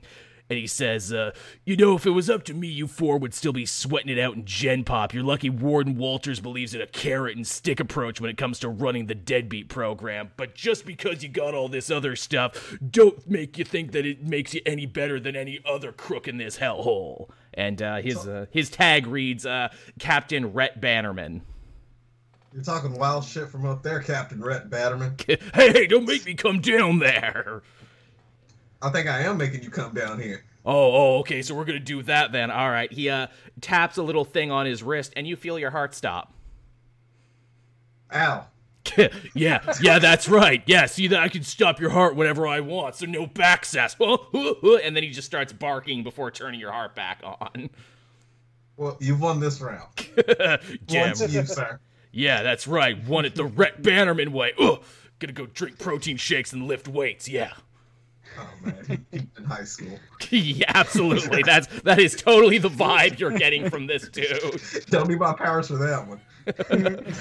And 0.50 0.58
he 0.58 0.66
says, 0.66 1.10
uh, 1.10 1.30
you 1.64 1.74
know, 1.74 1.96
if 1.96 2.04
it 2.04 2.10
was 2.10 2.28
up 2.28 2.44
to 2.44 2.52
me, 2.52 2.68
you 2.68 2.86
four 2.86 3.16
would 3.16 3.32
still 3.32 3.54
be 3.54 3.64
sweating 3.64 4.14
it 4.14 4.20
out 4.20 4.36
in 4.36 4.44
Gen 4.44 4.84
Pop. 4.84 5.14
You're 5.14 5.22
lucky 5.22 5.48
Warden 5.48 5.96
Walters 5.96 6.38
believes 6.38 6.74
in 6.74 6.82
a 6.82 6.86
carrot 6.86 7.34
and 7.34 7.46
stick 7.46 7.80
approach 7.80 8.20
when 8.20 8.28
it 8.28 8.36
comes 8.36 8.58
to 8.58 8.68
running 8.68 9.06
the 9.06 9.14
deadbeat 9.14 9.70
program. 9.70 10.32
But 10.36 10.54
just 10.54 10.84
because 10.84 11.22
you 11.22 11.30
got 11.30 11.54
all 11.54 11.68
this 11.68 11.90
other 11.90 12.14
stuff, 12.14 12.76
don't 12.90 13.26
make 13.26 13.56
you 13.56 13.64
think 13.64 13.92
that 13.92 14.04
it 14.04 14.22
makes 14.22 14.52
you 14.52 14.60
any 14.66 14.84
better 14.84 15.18
than 15.18 15.34
any 15.34 15.60
other 15.64 15.92
crook 15.92 16.28
in 16.28 16.36
this 16.36 16.58
hellhole. 16.58 17.30
And 17.56 17.80
uh, 17.80 17.96
his 17.96 18.26
uh, 18.26 18.46
his 18.50 18.70
tag 18.70 19.06
reads 19.06 19.46
uh, 19.46 19.68
Captain 19.98 20.52
Rhett 20.52 20.80
Bannerman. 20.80 21.42
You're 22.52 22.62
talking 22.62 22.96
wild 22.96 23.24
shit 23.24 23.48
from 23.48 23.66
up 23.66 23.82
there, 23.82 24.00
Captain 24.00 24.40
Rhett 24.40 24.70
Bannerman. 24.70 25.16
hey, 25.26 25.38
hey, 25.54 25.86
don't 25.86 26.06
make 26.06 26.24
me 26.24 26.34
come 26.34 26.60
down 26.60 27.00
there. 27.00 27.62
I 28.80 28.90
think 28.90 29.08
I 29.08 29.22
am 29.22 29.38
making 29.38 29.62
you 29.62 29.70
come 29.70 29.92
down 29.92 30.20
here. 30.20 30.44
Oh, 30.64 30.92
oh, 30.92 31.18
okay. 31.18 31.42
So 31.42 31.54
we're 31.54 31.64
gonna 31.64 31.80
do 31.80 32.02
that 32.04 32.32
then. 32.32 32.50
All 32.50 32.70
right. 32.70 32.92
He 32.92 33.08
uh 33.08 33.26
taps 33.60 33.96
a 33.96 34.02
little 34.02 34.24
thing 34.24 34.50
on 34.50 34.66
his 34.66 34.82
wrist, 34.82 35.12
and 35.16 35.26
you 35.26 35.36
feel 35.36 35.58
your 35.58 35.70
heart 35.70 35.94
stop. 35.94 36.32
Ow. 38.12 38.46
yeah, 39.34 39.74
yeah, 39.80 39.98
that's 39.98 40.28
right. 40.28 40.62
Yeah, 40.66 40.86
see 40.86 41.08
that 41.08 41.20
I 41.20 41.28
can 41.28 41.42
stop 41.42 41.80
your 41.80 41.90
heart 41.90 42.16
whenever 42.16 42.46
I 42.46 42.60
want, 42.60 42.96
so 42.96 43.06
no 43.06 43.26
backsass. 43.26 43.96
and 44.84 44.94
then 44.96 45.02
he 45.02 45.10
just 45.10 45.26
starts 45.26 45.52
barking 45.52 46.02
before 46.02 46.30
turning 46.30 46.60
your 46.60 46.72
heart 46.72 46.94
back 46.94 47.20
on. 47.24 47.70
Well, 48.76 48.96
you've 49.00 49.20
won 49.20 49.40
this 49.40 49.60
round. 49.60 49.88
To 49.96 51.28
you, 51.28 51.44
sir. 51.44 51.78
Yeah, 52.12 52.42
that's 52.42 52.66
right. 52.66 53.02
Won 53.06 53.24
it 53.24 53.34
the 53.34 53.44
Rhett 53.44 53.82
Bannerman 53.82 54.32
way. 54.32 54.52
Ugh. 54.58 54.82
Gonna 55.18 55.32
go 55.32 55.46
drink 55.46 55.78
protein 55.78 56.16
shakes 56.16 56.52
and 56.52 56.66
lift 56.66 56.88
weights. 56.88 57.28
Yeah. 57.28 57.52
Oh 58.36 58.50
man, 58.62 59.06
in 59.12 59.44
high 59.44 59.64
school. 59.64 59.98
yeah, 60.30 60.66
absolutely. 60.74 61.42
That's 61.42 61.66
that 61.82 62.00
is 62.00 62.16
totally 62.16 62.58
the 62.58 62.68
vibe 62.68 63.18
you're 63.18 63.30
getting 63.30 63.70
from 63.70 63.86
this 63.86 64.08
dude. 64.08 64.60
Don't 64.90 65.08
need 65.08 65.18
my 65.20 65.32
powers 65.32 65.68
for 65.68 65.76
that 65.76 66.06
one. 66.06 66.20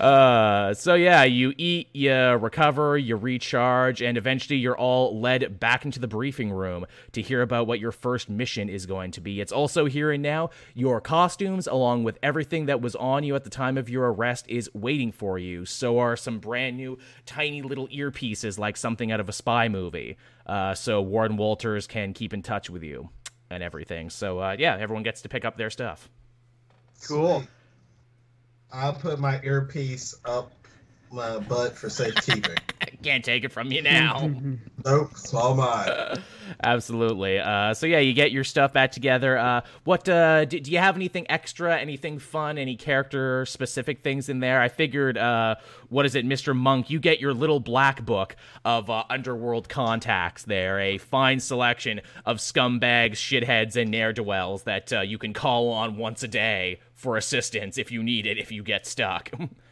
Uh, 0.00 0.74
so 0.74 0.94
yeah, 0.94 1.22
you 1.22 1.54
eat, 1.56 1.88
you 1.92 2.12
recover, 2.12 2.98
you 2.98 3.14
recharge, 3.14 4.02
and 4.02 4.18
eventually 4.18 4.58
you're 4.58 4.76
all 4.76 5.18
led 5.18 5.60
back 5.60 5.84
into 5.84 6.00
the 6.00 6.08
briefing 6.08 6.50
room 6.50 6.84
to 7.12 7.22
hear 7.22 7.42
about 7.42 7.68
what 7.68 7.78
your 7.78 7.92
first 7.92 8.28
mission 8.28 8.68
is 8.68 8.86
going 8.86 9.12
to 9.12 9.20
be. 9.20 9.40
It's 9.40 9.52
also 9.52 9.84
here 9.86 10.10
and 10.10 10.22
now. 10.22 10.50
Your 10.74 11.00
costumes, 11.00 11.68
along 11.68 12.02
with 12.02 12.18
everything 12.24 12.66
that 12.66 12.80
was 12.80 12.96
on 12.96 13.22
you 13.22 13.36
at 13.36 13.44
the 13.44 13.50
time 13.50 13.78
of 13.78 13.88
your 13.88 14.12
arrest, 14.12 14.46
is 14.48 14.68
waiting 14.74 15.12
for 15.12 15.38
you. 15.38 15.64
So 15.64 16.00
are 16.00 16.16
some 16.16 16.40
brand 16.40 16.76
new, 16.76 16.98
tiny 17.24 17.62
little 17.62 17.86
earpieces, 17.88 18.58
like 18.58 18.76
something 18.76 19.12
out 19.12 19.20
of 19.20 19.28
a 19.28 19.32
spy 19.32 19.68
movie. 19.68 20.16
Uh, 20.44 20.74
so 20.74 21.00
Warden 21.00 21.36
Walters 21.36 21.86
can 21.86 22.12
keep 22.12 22.34
in 22.34 22.42
touch 22.42 22.68
with 22.68 22.82
you 22.82 23.10
and 23.48 23.62
everything. 23.62 24.10
So 24.10 24.40
uh, 24.40 24.56
yeah, 24.58 24.76
everyone 24.78 25.04
gets 25.04 25.22
to 25.22 25.28
pick 25.28 25.44
up 25.44 25.56
their 25.56 25.70
stuff. 25.70 26.08
Cool. 27.06 27.44
I'll 28.74 28.94
put 28.94 29.20
my 29.20 29.40
earpiece 29.42 30.14
up 30.24 30.66
my 31.10 31.38
butt 31.38 31.76
for 31.76 31.88
safekeeping. 31.90 32.60
Can't 33.04 33.24
take 33.24 33.44
it 33.44 33.52
from 33.52 33.70
you 33.70 33.82
now. 33.82 34.30
nope, 34.84 35.10
it's 35.12 35.34
all 35.34 35.54
mine. 35.54 36.22
Absolutely. 36.62 37.38
Uh, 37.38 37.74
so 37.74 37.86
yeah, 37.86 37.98
you 37.98 38.14
get 38.14 38.32
your 38.32 38.44
stuff 38.44 38.72
back 38.72 38.92
together. 38.92 39.36
Uh, 39.36 39.60
what 39.84 40.08
uh, 40.08 40.46
do, 40.46 40.58
do 40.58 40.70
you 40.70 40.78
have 40.78 40.96
anything 40.96 41.26
extra? 41.30 41.78
Anything 41.78 42.18
fun? 42.18 42.56
Any 42.56 42.76
character 42.76 43.44
specific 43.44 44.02
things 44.02 44.28
in 44.28 44.40
there? 44.40 44.60
I 44.60 44.68
figured. 44.68 45.18
Uh, 45.18 45.56
what 45.90 46.06
is 46.06 46.14
it, 46.14 46.26
Mr. 46.26 46.56
Monk? 46.56 46.88
You 46.88 46.98
get 46.98 47.20
your 47.20 47.34
little 47.34 47.60
black 47.60 48.04
book 48.04 48.36
of 48.64 48.88
uh, 48.88 49.04
underworld 49.10 49.68
contacts. 49.68 50.44
There, 50.44 50.80
a 50.80 50.98
fine 50.98 51.40
selection 51.40 52.00
of 52.24 52.38
scumbags, 52.38 53.12
shitheads, 53.12 53.76
and 53.76 53.90
ne'er 53.90 54.12
do 54.12 54.22
wells 54.22 54.62
that 54.62 54.92
uh, 54.92 55.00
you 55.00 55.18
can 55.18 55.32
call 55.34 55.68
on 55.68 55.96
once 55.96 56.22
a 56.22 56.28
day 56.28 56.80
for 56.94 57.16
assistance 57.16 57.76
if 57.76 57.92
you 57.92 58.02
need 58.02 58.26
it. 58.26 58.38
If 58.38 58.50
you 58.50 58.62
get 58.62 58.86
stuck. 58.86 59.30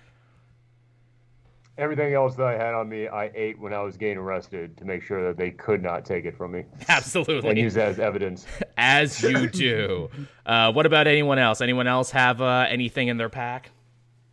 Everything 1.82 2.14
else 2.14 2.36
that 2.36 2.46
I 2.46 2.52
had 2.52 2.74
on 2.74 2.88
me, 2.88 3.08
I 3.08 3.32
ate 3.34 3.58
when 3.58 3.74
I 3.74 3.80
was 3.80 3.96
getting 3.96 4.16
arrested 4.16 4.76
to 4.76 4.84
make 4.84 5.02
sure 5.02 5.26
that 5.26 5.36
they 5.36 5.50
could 5.50 5.82
not 5.82 6.04
take 6.04 6.24
it 6.24 6.36
from 6.36 6.52
me 6.52 6.64
Absolutely. 6.88 7.34
and 7.50 7.58
Absolutely. 7.58 7.60
use 7.60 7.74
that 7.74 7.88
as 7.88 7.98
evidence. 7.98 8.46
As 8.76 9.20
you 9.20 9.48
do. 9.48 10.08
uh, 10.46 10.72
what 10.72 10.86
about 10.86 11.08
anyone 11.08 11.40
else? 11.40 11.60
Anyone 11.60 11.88
else 11.88 12.12
have 12.12 12.40
uh, 12.40 12.66
anything 12.68 13.08
in 13.08 13.16
their 13.16 13.28
pack? 13.28 13.72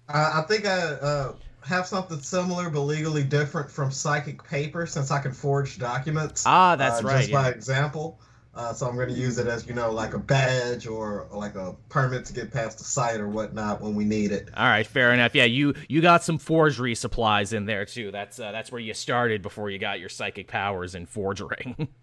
Uh, 0.07 0.31
I 0.35 0.41
think 0.47 0.67
I 0.67 0.77
uh, 0.77 1.33
have 1.65 1.87
something 1.87 2.19
similar 2.19 2.69
but 2.69 2.81
legally 2.81 3.23
different 3.23 3.71
from 3.71 3.89
psychic 3.91 4.43
paper 4.43 4.85
since 4.85 5.09
I 5.09 5.19
can 5.19 5.31
forge 5.31 5.79
documents. 5.79 6.43
Ah, 6.45 6.75
that's 6.75 7.03
uh, 7.03 7.07
right, 7.07 7.21
Just 7.21 7.31
by 7.31 7.49
example. 7.49 8.19
Uh, 8.53 8.73
so 8.73 8.87
I'm 8.87 8.95
going 8.95 9.09
to 9.09 9.13
use 9.15 9.37
it 9.37 9.47
as, 9.47 9.67
you 9.67 9.73
know, 9.73 9.91
like 9.91 10.13
a 10.13 10.19
badge 10.19 10.87
or 10.87 11.27
like 11.31 11.55
a 11.55 11.75
permit 11.87 12.25
to 12.25 12.33
get 12.33 12.51
past 12.51 12.79
the 12.79 12.83
site 12.83 13.19
or 13.19 13.29
whatnot 13.29 13.79
when 13.81 13.95
we 13.95 14.05
need 14.05 14.31
it. 14.31 14.49
All 14.57 14.65
right, 14.65 14.85
fair 14.85 15.13
enough. 15.13 15.35
Yeah, 15.35 15.45
you 15.45 15.75
you 15.87 16.01
got 16.01 16.23
some 16.23 16.39
forgery 16.39 16.95
supplies 16.95 17.53
in 17.53 17.65
there 17.65 17.85
too. 17.85 18.11
That's 18.11 18.39
uh, 18.39 18.51
that's 18.51 18.71
where 18.71 18.81
you 18.81 18.93
started 18.93 19.41
before 19.41 19.69
you 19.69 19.77
got 19.77 19.99
your 19.99 20.09
psychic 20.09 20.47
powers 20.47 20.95
in 20.95 21.05
forging. 21.05 21.87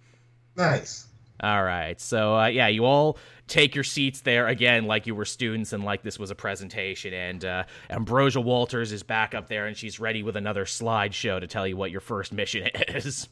Nice. 0.56 1.06
all 1.42 1.62
right, 1.62 2.00
so 2.00 2.34
uh, 2.34 2.46
yeah, 2.46 2.68
you 2.68 2.86
all 2.86 3.18
take 3.46 3.74
your 3.74 3.84
seats 3.84 4.22
there 4.22 4.46
again, 4.46 4.86
like 4.86 5.06
you 5.06 5.14
were 5.14 5.26
students 5.26 5.74
and 5.74 5.84
like 5.84 6.02
this 6.02 6.18
was 6.18 6.30
a 6.30 6.34
presentation. 6.34 7.12
And 7.12 7.44
uh, 7.44 7.64
Ambrosia 7.90 8.40
Walters 8.40 8.90
is 8.90 9.02
back 9.02 9.34
up 9.34 9.48
there, 9.48 9.66
and 9.66 9.76
she's 9.76 10.00
ready 10.00 10.22
with 10.22 10.34
another 10.36 10.64
slideshow 10.64 11.38
to 11.40 11.46
tell 11.46 11.66
you 11.66 11.76
what 11.76 11.90
your 11.90 12.00
first 12.00 12.32
mission 12.32 12.66
is. 12.88 13.28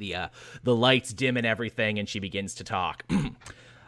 The 0.00 0.14
uh, 0.16 0.28
the 0.64 0.74
lights 0.74 1.12
dim 1.12 1.36
and 1.36 1.46
everything, 1.46 1.98
and 1.98 2.08
she 2.08 2.18
begins 2.18 2.54
to 2.56 2.64
talk. 2.64 3.04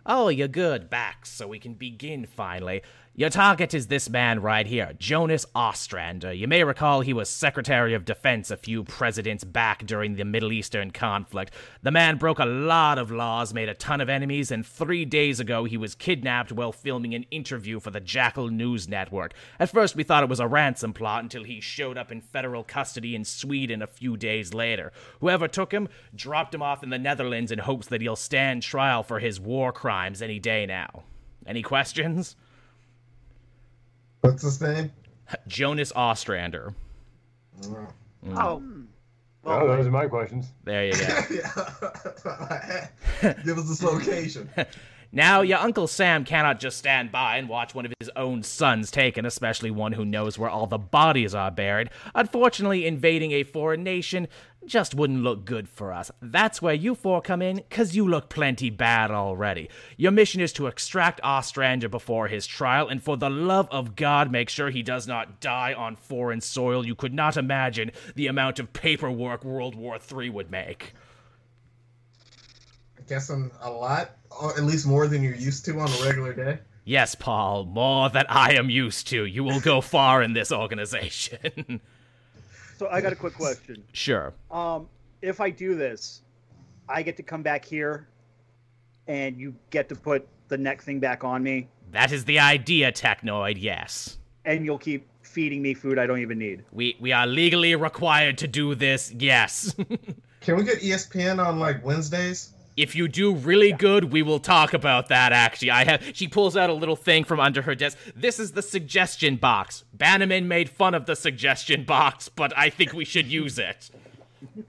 Oh, 0.04 0.28
you're 0.30 0.48
good. 0.48 0.90
Back, 0.90 1.26
so 1.26 1.46
we 1.46 1.60
can 1.60 1.74
begin 1.74 2.26
finally. 2.26 2.82
Your 3.14 3.28
target 3.28 3.74
is 3.74 3.88
this 3.88 4.08
man 4.08 4.40
right 4.40 4.66
here, 4.66 4.94
Jonas 4.98 5.44
Ostrander. 5.54 6.32
You 6.32 6.48
may 6.48 6.64
recall 6.64 7.02
he 7.02 7.12
was 7.12 7.28
Secretary 7.28 7.92
of 7.92 8.06
Defense 8.06 8.50
a 8.50 8.56
few 8.56 8.84
presidents 8.84 9.44
back 9.44 9.84
during 9.84 10.14
the 10.14 10.24
Middle 10.24 10.50
Eastern 10.50 10.90
conflict. 10.90 11.52
The 11.82 11.90
man 11.90 12.16
broke 12.16 12.38
a 12.38 12.46
lot 12.46 12.96
of 12.96 13.10
laws, 13.10 13.52
made 13.52 13.68
a 13.68 13.74
ton 13.74 14.00
of 14.00 14.08
enemies, 14.08 14.50
and 14.50 14.64
three 14.64 15.04
days 15.04 15.40
ago 15.40 15.64
he 15.64 15.76
was 15.76 15.94
kidnapped 15.94 16.52
while 16.52 16.72
filming 16.72 17.14
an 17.14 17.26
interview 17.30 17.80
for 17.80 17.90
the 17.90 18.00
Jackal 18.00 18.48
News 18.48 18.88
Network. 18.88 19.34
At 19.60 19.68
first 19.68 19.94
we 19.94 20.04
thought 20.04 20.22
it 20.22 20.30
was 20.30 20.40
a 20.40 20.48
ransom 20.48 20.94
plot 20.94 21.22
until 21.22 21.44
he 21.44 21.60
showed 21.60 21.98
up 21.98 22.10
in 22.10 22.22
federal 22.22 22.64
custody 22.64 23.14
in 23.14 23.26
Sweden 23.26 23.82
a 23.82 23.86
few 23.86 24.16
days 24.16 24.54
later. 24.54 24.90
Whoever 25.20 25.48
took 25.48 25.70
him 25.70 25.90
dropped 26.14 26.54
him 26.54 26.62
off 26.62 26.82
in 26.82 26.88
the 26.88 26.98
Netherlands 26.98 27.52
in 27.52 27.58
hopes 27.58 27.88
that 27.88 28.00
he'll 28.00 28.16
stand 28.16 28.62
trial 28.62 29.02
for 29.02 29.18
his 29.18 29.38
war 29.38 29.70
crimes 29.70 30.22
any 30.22 30.38
day 30.38 30.64
now. 30.64 31.02
Any 31.46 31.60
questions? 31.60 32.36
What's 34.22 34.42
his 34.42 34.60
name? 34.60 34.90
Jonas 35.48 35.92
Ostrander. 35.94 36.74
Mm. 37.60 37.86
Oh. 38.26 38.38
Oh. 38.38 38.62
Oh, 39.44 39.66
those 39.66 39.86
are 39.86 39.90
my 39.90 40.06
questions. 40.06 40.46
There 40.62 40.86
you 40.86 40.92
go. 40.92 40.98
Give 43.44 43.58
us 43.58 43.68
this 43.68 43.82
location. 43.82 44.48
Now, 45.14 45.42
your 45.42 45.58
Uncle 45.58 45.88
Sam 45.88 46.24
cannot 46.24 46.58
just 46.58 46.78
stand 46.78 47.12
by 47.12 47.36
and 47.36 47.46
watch 47.46 47.74
one 47.74 47.84
of 47.84 47.92
his 48.00 48.08
own 48.16 48.42
sons 48.42 48.90
taken, 48.90 49.26
especially 49.26 49.70
one 49.70 49.92
who 49.92 50.06
knows 50.06 50.38
where 50.38 50.48
all 50.48 50.66
the 50.66 50.78
bodies 50.78 51.34
are 51.34 51.50
buried. 51.50 51.90
Unfortunately, 52.14 52.86
invading 52.86 53.32
a 53.32 53.42
foreign 53.42 53.82
nation 53.82 54.26
just 54.64 54.94
wouldn't 54.94 55.22
look 55.22 55.44
good 55.44 55.68
for 55.68 55.92
us. 55.92 56.10
That's 56.22 56.62
where 56.62 56.72
you 56.72 56.94
four 56.94 57.20
come 57.20 57.42
in, 57.42 57.62
cause 57.68 57.94
you 57.94 58.08
look 58.08 58.30
plenty 58.30 58.70
bad 58.70 59.10
already. 59.10 59.68
Your 59.98 60.12
mission 60.12 60.40
is 60.40 60.52
to 60.54 60.66
extract 60.66 61.20
Ostrander 61.22 61.90
before 61.90 62.28
his 62.28 62.46
trial, 62.46 62.88
and 62.88 63.02
for 63.02 63.18
the 63.18 63.28
love 63.28 63.68
of 63.70 63.96
God, 63.96 64.32
make 64.32 64.48
sure 64.48 64.70
he 64.70 64.82
does 64.82 65.06
not 65.06 65.42
die 65.42 65.74
on 65.74 65.94
foreign 65.94 66.40
soil. 66.40 66.86
You 66.86 66.94
could 66.94 67.12
not 67.12 67.36
imagine 67.36 67.90
the 68.14 68.28
amount 68.28 68.58
of 68.58 68.72
paperwork 68.72 69.44
World 69.44 69.74
War 69.74 69.98
III 69.98 70.30
would 70.30 70.50
make. 70.50 70.94
I'm 73.10 73.50
a 73.60 73.70
lot, 73.70 74.16
at 74.56 74.64
least 74.64 74.86
more 74.86 75.06
than 75.08 75.22
you're 75.22 75.34
used 75.34 75.64
to 75.66 75.78
on 75.78 75.88
a 75.88 76.04
regular 76.04 76.32
day. 76.32 76.58
Yes, 76.84 77.14
Paul, 77.14 77.64
more 77.64 78.08
than 78.10 78.26
I 78.28 78.54
am 78.54 78.68
used 78.68 79.06
to. 79.08 79.24
You 79.24 79.44
will 79.44 79.60
go 79.60 79.80
far 79.80 80.22
in 80.22 80.32
this 80.32 80.50
organization. 80.52 81.80
So 82.78 82.88
I 82.88 83.00
got 83.00 83.12
a 83.12 83.16
quick 83.16 83.34
question. 83.34 83.84
sure. 83.92 84.34
Um, 84.50 84.88
if 85.20 85.40
I 85.40 85.50
do 85.50 85.76
this, 85.76 86.22
I 86.88 87.02
get 87.02 87.16
to 87.18 87.22
come 87.22 87.40
back 87.42 87.64
here, 87.64 88.08
and 89.06 89.36
you 89.36 89.54
get 89.70 89.88
to 89.90 89.94
put 89.94 90.26
the 90.48 90.58
neck 90.58 90.82
thing 90.82 90.98
back 90.98 91.22
on 91.22 91.44
me, 91.44 91.68
That 91.92 92.10
is 92.10 92.24
the 92.24 92.40
idea, 92.40 92.90
Technoid, 92.90 93.54
yes. 93.60 94.18
and 94.44 94.64
you'll 94.64 94.78
keep 94.78 95.06
feeding 95.22 95.62
me 95.62 95.74
food 95.74 95.96
I 95.96 96.06
don't 96.08 96.18
even 96.18 96.38
need. 96.38 96.64
We 96.72 96.96
we 96.98 97.12
are 97.12 97.26
legally 97.26 97.76
required 97.76 98.38
to 98.38 98.48
do 98.48 98.74
this, 98.74 99.12
yes. 99.16 99.72
Can 100.40 100.56
we 100.56 100.64
get 100.64 100.80
ESPN 100.80 101.38
on 101.44 101.60
like 101.60 101.84
Wednesdays? 101.84 102.52
If 102.76 102.94
you 102.94 103.08
do 103.08 103.34
really 103.34 103.72
good, 103.72 104.12
we 104.12 104.22
will 104.22 104.40
talk 104.40 104.72
about 104.72 105.08
that 105.08 105.32
actually. 105.32 105.70
I 105.70 105.84
have 105.84 106.02
she 106.14 106.28
pulls 106.28 106.56
out 106.56 106.70
a 106.70 106.74
little 106.74 106.96
thing 106.96 107.24
from 107.24 107.40
under 107.40 107.62
her 107.62 107.74
desk. 107.74 107.98
This 108.14 108.38
is 108.38 108.52
the 108.52 108.62
suggestion 108.62 109.36
box. 109.36 109.84
Bannerman 109.92 110.48
made 110.48 110.70
fun 110.70 110.94
of 110.94 111.06
the 111.06 111.16
suggestion 111.16 111.84
box, 111.84 112.28
but 112.28 112.56
I 112.56 112.70
think 112.70 112.92
we 112.92 113.04
should 113.04 113.26
use 113.26 113.58
it. 113.58 113.90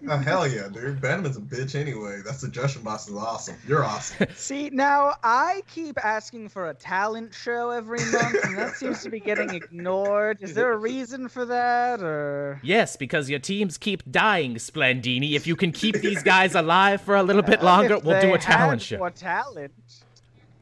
Oh 0.07 0.17
hell 0.17 0.47
yeah, 0.47 0.69
dude! 0.69 1.01
Bannerman's 1.01 1.35
a 1.35 1.41
bitch 1.41 1.79
anyway. 1.79 2.21
That 2.23 2.35
suggestion 2.35 2.83
box 2.83 3.09
is 3.09 3.15
awesome. 3.15 3.55
You're 3.67 3.83
awesome. 3.83 4.27
See, 4.35 4.69
now 4.69 5.15
I 5.23 5.61
keep 5.73 6.03
asking 6.03 6.49
for 6.49 6.69
a 6.69 6.73
talent 6.73 7.33
show 7.33 7.69
every 7.71 7.99
month, 8.11 8.35
and 8.45 8.57
that 8.57 8.75
seems 8.75 9.03
to 9.03 9.09
be 9.09 9.19
getting 9.19 9.49
ignored. 9.49 10.37
Is 10.39 10.53
there 10.53 10.71
a 10.71 10.77
reason 10.77 11.27
for 11.27 11.45
that, 11.45 12.01
or? 12.01 12.61
Yes, 12.63 12.95
because 12.95 13.29
your 13.29 13.39
teams 13.39 13.77
keep 13.77 14.09
dying, 14.09 14.55
Splendini. 14.55 15.33
If 15.33 15.47
you 15.47 15.57
can 15.57 15.73
keep 15.73 15.95
these 15.95 16.23
guys 16.23 16.55
alive 16.55 17.01
for 17.01 17.15
a 17.17 17.23
little 17.23 17.43
bit 17.43 17.61
longer, 17.61 17.95
If 17.95 18.05
we'll 18.05 18.21
do 18.21 18.33
a 18.33 18.37
talent 18.37 18.81
had 18.81 18.87
show. 18.87 18.97
More 18.99 19.09
talent. 19.11 19.73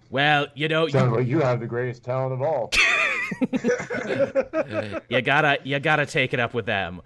Well, 0.09 0.47
you 0.55 0.67
know, 0.67 0.85
you, 0.85 0.91
Sounds 0.91 1.15
like 1.15 1.27
you 1.27 1.41
have 1.41 1.59
the 1.59 1.67
greatest 1.67 2.03
talent 2.03 2.33
of 2.33 2.41
all. 2.41 2.71
you 5.09 5.21
gotta 5.21 5.59
you 5.63 5.79
gotta 5.79 6.05
take 6.05 6.33
it 6.33 6.39
up 6.39 6.53
with 6.53 6.65
them. 6.65 7.01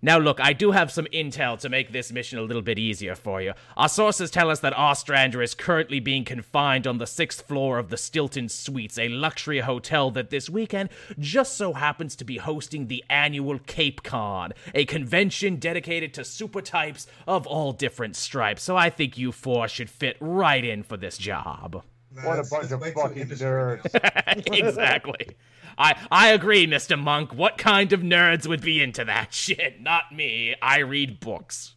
Now 0.00 0.18
look, 0.18 0.38
I 0.40 0.52
do 0.52 0.70
have 0.70 0.92
some 0.92 1.06
intel 1.12 1.58
to 1.58 1.68
make 1.68 1.90
this 1.90 2.12
mission 2.12 2.38
a 2.38 2.42
little 2.42 2.62
bit 2.62 2.78
easier 2.78 3.16
for 3.16 3.42
you. 3.42 3.52
Our 3.76 3.88
sources 3.88 4.30
tell 4.30 4.48
us 4.48 4.60
that 4.60 4.72
Ostrander 4.78 5.42
is 5.42 5.54
currently 5.54 5.98
being 5.98 6.24
confined 6.24 6.86
on 6.86 6.98
the 6.98 7.06
sixth 7.06 7.48
floor 7.48 7.78
of 7.78 7.90
the 7.90 7.96
Stilton 7.96 8.48
Suites, 8.48 8.96
a 8.96 9.08
luxury 9.08 9.58
hotel 9.58 10.12
that 10.12 10.30
this 10.30 10.48
weekend 10.48 10.90
just 11.18 11.56
so 11.56 11.72
happens 11.72 12.14
to 12.14 12.24
be 12.24 12.36
hosting 12.36 12.86
the 12.86 13.04
annual 13.10 13.58
Cape 13.58 14.04
Con, 14.04 14.52
a 14.72 14.84
convention 14.84 15.56
dedicated 15.56 16.14
to 16.14 16.24
super 16.24 16.62
types 16.62 17.08
of 17.26 17.44
all 17.48 17.72
different 17.72 18.14
stripes. 18.14 18.62
So 18.62 18.76
I 18.76 18.90
think 18.90 19.18
you 19.18 19.32
four 19.32 19.66
should 19.66 19.90
fit 19.90 20.16
right 20.20 20.64
in 20.64 20.84
for 20.84 20.96
this 20.96 21.18
job. 21.18 21.82
Nah, 22.14 22.24
What 22.24 22.38
a 22.38 22.48
bunch 22.48 22.70
of 22.70 22.80
fucking 22.80 23.20
industry 23.20 23.48
nerds. 23.48 24.56
exactly. 24.56 25.36
I 25.78 25.96
I 26.10 26.28
agree, 26.32 26.66
Mr. 26.66 26.98
Monk. 27.00 27.32
What 27.32 27.56
kind 27.56 27.92
of 27.92 28.00
nerds 28.00 28.46
would 28.46 28.60
be 28.60 28.82
into 28.82 29.04
that 29.04 29.32
shit? 29.32 29.80
Not 29.80 30.12
me. 30.12 30.54
I 30.60 30.78
read 30.80 31.20
books. 31.20 31.74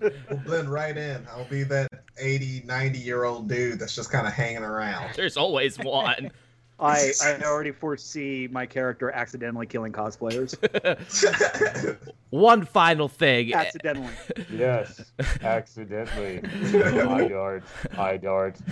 We'll 0.00 0.38
blend 0.46 0.72
right 0.72 0.96
in. 0.96 1.26
I'll 1.30 1.44
be 1.44 1.62
that 1.64 1.88
80, 2.18 2.62
90 2.64 2.98
year 2.98 3.24
old 3.24 3.48
dude 3.48 3.78
that's 3.78 3.94
just 3.94 4.10
kind 4.10 4.26
of 4.26 4.32
hanging 4.32 4.62
around. 4.62 5.14
There's 5.14 5.36
always 5.36 5.78
one. 5.78 6.30
I, 6.80 7.12
I 7.22 7.42
already 7.44 7.72
foresee 7.72 8.48
my 8.50 8.66
character 8.66 9.10
accidentally 9.10 9.66
killing 9.66 9.92
cosplayers. 9.92 10.56
one 12.30 12.64
final 12.64 13.08
thing. 13.08 13.54
accidentally. 13.54 14.08
Yes, 14.50 15.12
accidentally. 15.42 16.40
eye 16.44 17.28
darts, 17.28 17.66
eye 17.96 18.16
darts. 18.16 18.62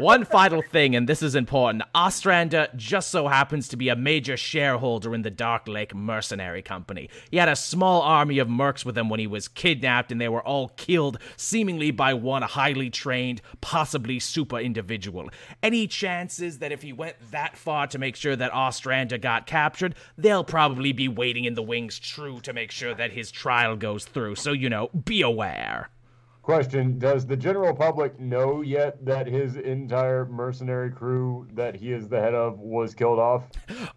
One 0.00 0.24
final 0.24 0.62
thing, 0.62 0.94
and 0.96 1.08
this 1.08 1.22
is 1.22 1.34
important. 1.34 1.84
Ostrander 1.94 2.68
just 2.76 3.10
so 3.10 3.28
happens 3.28 3.68
to 3.68 3.76
be 3.76 3.88
a 3.88 3.96
major 3.96 4.36
shareholder 4.36 5.14
in 5.14 5.22
the 5.22 5.30
Dark 5.30 5.68
Lake 5.68 5.94
Mercenary 5.94 6.60
Company. 6.62 7.08
He 7.30 7.36
had 7.36 7.48
a 7.48 7.56
small 7.56 8.02
army 8.02 8.38
of 8.38 8.48
mercs 8.48 8.84
with 8.84 8.98
him 8.98 9.08
when 9.08 9.20
he 9.20 9.26
was 9.26 9.48
kidnapped, 9.48 10.12
and 10.12 10.20
they 10.20 10.28
were 10.28 10.42
all 10.42 10.68
killed, 10.70 11.18
seemingly 11.36 11.90
by 11.90 12.14
one 12.14 12.42
highly 12.42 12.90
trained, 12.90 13.40
possibly 13.60 14.18
super 14.18 14.58
individual. 14.58 15.30
Any 15.62 15.86
chances 15.86 16.58
that 16.58 16.72
if 16.72 16.77
he 16.82 16.92
went 16.92 17.16
that 17.30 17.56
far 17.56 17.86
to 17.88 17.98
make 17.98 18.16
sure 18.16 18.36
that 18.36 18.52
Ostrander 18.54 19.18
got 19.18 19.46
captured, 19.46 19.94
they'll 20.16 20.44
probably 20.44 20.92
be 20.92 21.08
waiting 21.08 21.44
in 21.44 21.54
the 21.54 21.62
wings 21.62 21.98
true 21.98 22.40
to 22.40 22.52
make 22.52 22.70
sure 22.70 22.94
that 22.94 23.12
his 23.12 23.30
trial 23.30 23.76
goes 23.76 24.04
through. 24.04 24.36
So, 24.36 24.52
you 24.52 24.68
know, 24.68 24.88
be 24.88 25.22
aware. 25.22 25.90
Question: 26.48 26.98
Does 26.98 27.26
the 27.26 27.36
general 27.36 27.74
public 27.74 28.18
know 28.18 28.62
yet 28.62 29.04
that 29.04 29.26
his 29.26 29.56
entire 29.56 30.24
mercenary 30.24 30.90
crew 30.90 31.46
that 31.52 31.76
he 31.76 31.92
is 31.92 32.08
the 32.08 32.18
head 32.18 32.32
of 32.32 32.58
was 32.58 32.94
killed 32.94 33.18
off? 33.18 33.42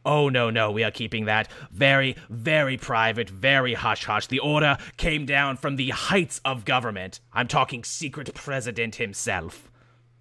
Oh, 0.03 0.27
no, 0.27 0.49
no, 0.49 0.69
we 0.69 0.84
are 0.84 0.91
keeping 0.91 1.23
that 1.25 1.47
very, 1.71 2.17
very 2.29 2.75
private, 2.75 3.29
very 3.29 3.73
hush 3.73 4.03
hush. 4.03 4.27
The 4.27 4.39
order 4.39 4.77
came 4.97 5.25
down 5.25 5.55
from 5.55 5.77
the 5.77 5.91
heights 5.91 6.41
of 6.43 6.65
government. 6.65 7.21
I'm 7.32 7.47
talking 7.47 7.86
secret 7.86 8.34
president 8.34 8.95
himself. 8.95 9.70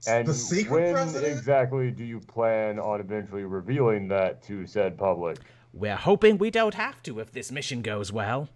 And 0.07 0.27
The 0.27 0.35
secret 0.35 0.71
when 0.71 0.93
president? 0.95 1.37
exactly 1.39 1.91
do 1.91 2.05
you 2.05 2.21
plan 2.21 2.79
on 2.79 3.01
eventually 3.01 3.45
revealing 3.45 4.09
that 4.09 4.43
to 4.45 4.67
said 4.67 4.97
public? 4.97 5.39
We're 5.73 5.97
hoping 5.97 6.39
we 6.39 6.51
don't 6.51 6.75
have 6.75 7.03
to 7.05 7.21
if 7.21 7.33
this 7.33 7.53
mission 7.53 7.83
goes 7.83 8.13
well. 8.13 8.49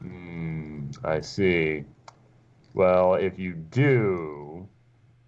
Hmm, 0.00 0.90
I 1.04 1.20
see. 1.20 1.84
Well, 2.74 3.14
if 3.14 3.38
you 3.38 3.54
do, 3.54 4.68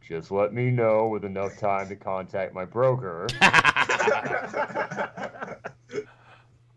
just 0.06 0.30
let 0.30 0.52
me 0.52 0.70
know 0.70 1.08
with 1.08 1.24
enough 1.24 1.58
time 1.58 1.88
to 1.88 1.96
contact 1.96 2.54
my 2.54 2.64
broker. 2.64 3.26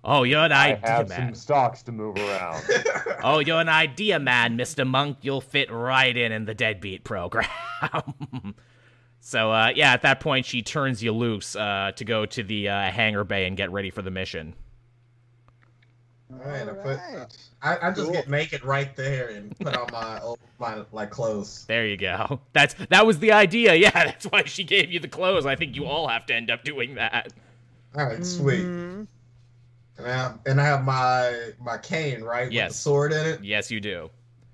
Oh, 0.09 0.23
you're 0.23 0.45
an 0.45 0.53
idea 0.53 0.79
I 0.85 0.89
have 0.89 1.09
man. 1.09 1.17
some 1.19 1.35
stocks 1.35 1.83
to 1.83 1.91
move 1.91 2.15
around. 2.15 2.63
Oh, 3.23 3.39
you're 3.39 3.59
an 3.59 3.67
idea 3.67 4.19
man, 4.19 4.57
Mr. 4.57 4.87
Monk. 4.87 5.17
You'll 5.21 5.41
fit 5.41 5.69
right 5.71 6.15
in 6.15 6.31
in 6.31 6.45
the 6.45 6.53
deadbeat 6.53 7.03
program. 7.03 7.49
So, 9.19 9.51
uh, 9.51 9.71
yeah, 9.75 9.93
at 9.93 10.01
that 10.03 10.19
point, 10.19 10.45
she 10.45 10.61
turns 10.61 11.03
you 11.03 11.11
loose 11.11 11.55
uh, 11.55 11.91
to 11.95 12.05
go 12.05 12.25
to 12.25 12.43
the 12.43 12.69
uh, 12.69 12.91
hangar 12.91 13.23
bay 13.23 13.45
and 13.45 13.57
get 13.57 13.71
ready 13.71 13.89
for 13.89 14.01
the 14.01 14.11
mission. 14.11 14.53
All 16.31 16.39
right, 16.49 16.61
I 16.67 16.73
put. 16.73 16.99
Alright. 16.99 17.37
I, 17.61 17.77
I 17.87 17.89
just 17.91 18.03
Cool. 18.03 18.11
get 18.13 18.29
naked 18.29 18.63
right 18.63 18.95
there 18.95 19.29
and 19.29 19.57
put 19.59 19.75
on 19.75 19.87
my 19.91 20.19
old 20.23 20.39
my 20.59 20.83
like 20.91 21.09
clothes. 21.09 21.65
There 21.67 21.87
you 21.87 21.97
go. 21.97 22.39
That's 22.53 22.75
that 22.89 23.05
was 23.05 23.19
the 23.19 23.31
idea. 23.31 23.73
Yeah, 23.75 23.91
that's 23.91 24.25
why 24.25 24.43
she 24.43 24.63
gave 24.63 24.91
you 24.91 24.99
the 24.99 25.07
clothes. 25.07 25.45
I 25.45 25.55
think 25.55 25.75
you 25.75 25.85
all 25.85 26.07
have 26.07 26.25
to 26.27 26.35
end 26.35 26.51
up 26.51 26.63
doing 26.63 26.95
that. 26.95 27.33
All 27.95 28.05
right, 28.05 28.23
sweet. 28.25 28.61
Mhm. 28.65 29.07
And 29.97 30.05
I, 30.05 30.09
have, 30.15 30.39
and 30.45 30.61
I 30.61 30.65
have 30.65 30.83
my 30.85 31.51
my 31.59 31.77
cane 31.77 32.21
right 32.23 32.51
Yes. 32.51 32.69
with 32.69 32.75
the 32.77 32.81
sword 32.81 33.13
in 33.13 33.25
it. 33.25 33.43
Yes, 33.43 33.71
you 33.71 33.79
do. 33.79 34.09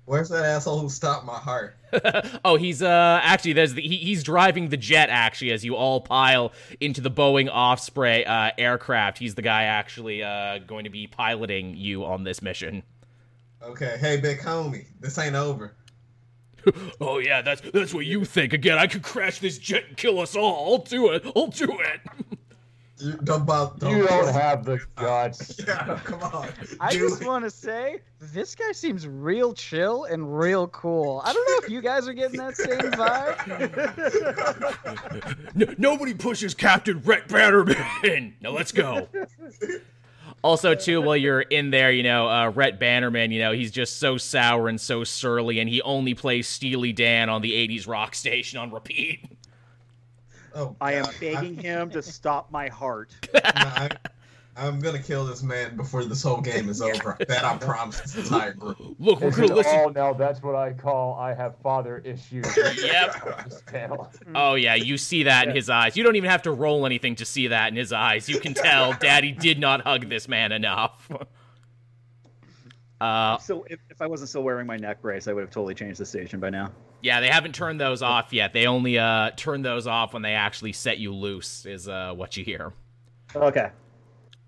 Where's 0.06 0.28
that 0.28 0.44
asshole 0.44 0.80
who 0.80 0.90
stopped 0.90 1.24
my 1.24 1.38
heart? 1.38 1.76
oh, 2.44 2.56
he's 2.56 2.82
uh 2.82 3.20
actually 3.22 3.54
there's 3.54 3.74
the, 3.74 3.82
he, 3.82 3.96
he's 3.96 4.22
driving 4.22 4.68
the 4.68 4.76
jet 4.76 5.08
actually 5.08 5.52
as 5.52 5.64
you 5.64 5.76
all 5.76 6.00
pile 6.00 6.52
into 6.80 7.00
the 7.00 7.10
Boeing 7.10 7.48
Osprey 7.50 8.26
uh, 8.26 8.50
aircraft. 8.58 9.18
He's 9.18 9.34
the 9.34 9.42
guy 9.42 9.64
actually 9.64 10.22
uh 10.22 10.58
going 10.58 10.84
to 10.84 10.90
be 10.90 11.06
piloting 11.06 11.74
you 11.76 12.04
on 12.04 12.24
this 12.24 12.42
mission. 12.42 12.82
Okay, 13.62 13.96
hey 13.98 14.18
big 14.20 14.40
homie, 14.40 14.86
this 15.00 15.18
ain't 15.18 15.36
over. 15.36 15.74
Oh 17.00 17.18
yeah, 17.18 17.42
that's 17.42 17.60
that's 17.72 17.92
what 17.92 18.06
you 18.06 18.24
think. 18.24 18.54
Again, 18.54 18.78
I 18.78 18.86
could 18.86 19.02
crash 19.02 19.38
this 19.38 19.58
jet 19.58 19.84
and 19.88 19.96
kill 19.98 20.18
us 20.18 20.34
all. 20.34 20.72
I'll 20.72 20.78
do 20.78 21.10
it. 21.10 21.22
I'll 21.36 21.48
do 21.48 21.78
it. 21.78 22.00
You 22.98 23.12
don't 23.24 23.44
bother. 23.44 23.76
Don't 23.78 23.96
You 23.96 24.06
don't 24.06 24.32
have 24.32 24.64
the 24.64 24.78
guts. 24.96 25.58
Yeah, 25.66 25.98
come 26.04 26.22
on. 26.22 26.48
I 26.80 26.92
Do 26.92 26.98
just 27.08 27.24
want 27.24 27.44
to 27.44 27.50
say 27.50 27.98
this 28.20 28.54
guy 28.54 28.70
seems 28.72 29.06
real 29.08 29.52
chill 29.52 30.04
and 30.04 30.38
real 30.38 30.68
cool. 30.68 31.20
I 31.24 31.32
don't 31.32 31.48
know 31.50 31.56
if 31.64 31.68
you 31.70 31.80
guys 31.80 32.06
are 32.06 32.12
getting 32.12 32.38
that 32.38 32.56
same 32.56 32.78
vibe. 32.92 33.44
N- 35.60 35.74
nobody 35.78 36.14
pushes 36.14 36.54
Captain 36.54 37.00
Rhett 37.04 37.28
Bannerman. 37.28 38.34
Now 38.40 38.50
let's 38.50 38.72
go. 38.72 39.08
Also, 40.42 40.74
too, 40.74 41.00
while 41.00 41.16
you're 41.16 41.40
in 41.40 41.70
there, 41.70 41.90
you 41.90 42.02
know, 42.02 42.28
uh, 42.28 42.50
Rhett 42.50 42.78
Bannerman, 42.78 43.30
you 43.32 43.40
know, 43.40 43.52
he's 43.52 43.70
just 43.70 43.98
so 43.98 44.18
sour 44.18 44.68
and 44.68 44.78
so 44.80 45.02
surly, 45.02 45.58
and 45.58 45.68
he 45.70 45.80
only 45.82 46.12
plays 46.14 46.46
Steely 46.46 46.92
Dan 46.92 47.30
on 47.30 47.40
the 47.40 47.52
80s 47.52 47.88
rock 47.88 48.14
station 48.14 48.58
on 48.58 48.70
repeat. 48.70 49.24
Oh, 50.54 50.76
I 50.80 50.94
am 50.94 51.04
God. 51.04 51.14
begging 51.20 51.56
him 51.56 51.90
to 51.90 52.02
stop 52.02 52.50
my 52.50 52.68
heart. 52.68 53.12
I, 53.34 53.90
am 54.56 54.78
gonna 54.78 55.02
kill 55.02 55.24
this 55.24 55.42
man 55.42 55.76
before 55.76 56.04
this 56.04 56.22
whole 56.22 56.40
game 56.40 56.68
is 56.68 56.80
over. 56.80 57.16
That 57.28 57.44
I 57.44 57.56
promise 57.56 58.00
this 58.00 58.16
entire 58.16 58.52
group. 58.52 58.78
Look, 58.98 59.20
we're 59.20 59.30
gonna 59.30 59.54
listen. 59.54 59.74
all 59.74 59.90
now. 59.90 60.12
That's 60.12 60.42
what 60.42 60.54
I 60.54 60.72
call 60.72 61.14
I 61.14 61.34
have 61.34 61.56
father 61.58 61.98
issues. 61.98 62.46
Yep. 62.56 63.14
Mm-hmm. 63.14 64.36
Oh, 64.36 64.54
yeah, 64.54 64.74
you 64.74 64.96
see 64.98 65.24
that 65.24 65.48
in 65.48 65.56
his 65.56 65.68
eyes. 65.70 65.96
You 65.96 66.04
don't 66.04 66.16
even 66.16 66.30
have 66.30 66.42
to 66.42 66.52
roll 66.52 66.86
anything 66.86 67.16
to 67.16 67.24
see 67.24 67.48
that 67.48 67.68
in 67.68 67.76
his 67.76 67.92
eyes. 67.92 68.28
You 68.28 68.38
can 68.38 68.54
tell 68.54 68.92
Daddy 68.92 69.32
did 69.32 69.58
not 69.58 69.80
hug 69.80 70.08
this 70.08 70.28
man 70.28 70.52
enough. 70.52 71.10
Uh, 73.04 73.38
So 73.38 73.64
if, 73.68 73.80
if 73.90 74.00
I 74.00 74.06
wasn't 74.06 74.28
still 74.30 74.42
wearing 74.42 74.66
my 74.66 74.76
neck 74.76 75.02
brace, 75.02 75.28
I 75.28 75.32
would 75.32 75.42
have 75.42 75.50
totally 75.50 75.74
changed 75.74 76.00
the 76.00 76.06
station 76.06 76.40
by 76.40 76.50
now. 76.50 76.72
Yeah, 77.02 77.20
they 77.20 77.28
haven't 77.28 77.54
turned 77.54 77.80
those 77.80 78.00
off 78.02 78.32
yet. 78.32 78.52
They 78.52 78.66
only 78.66 78.98
uh 78.98 79.30
turn 79.36 79.62
those 79.62 79.86
off 79.86 80.14
when 80.14 80.22
they 80.22 80.32
actually 80.34 80.72
set 80.72 80.98
you 80.98 81.12
loose, 81.14 81.66
is 81.66 81.86
uh 81.88 82.12
what 82.14 82.36
you 82.36 82.44
hear. 82.44 82.72
Okay. 83.36 83.70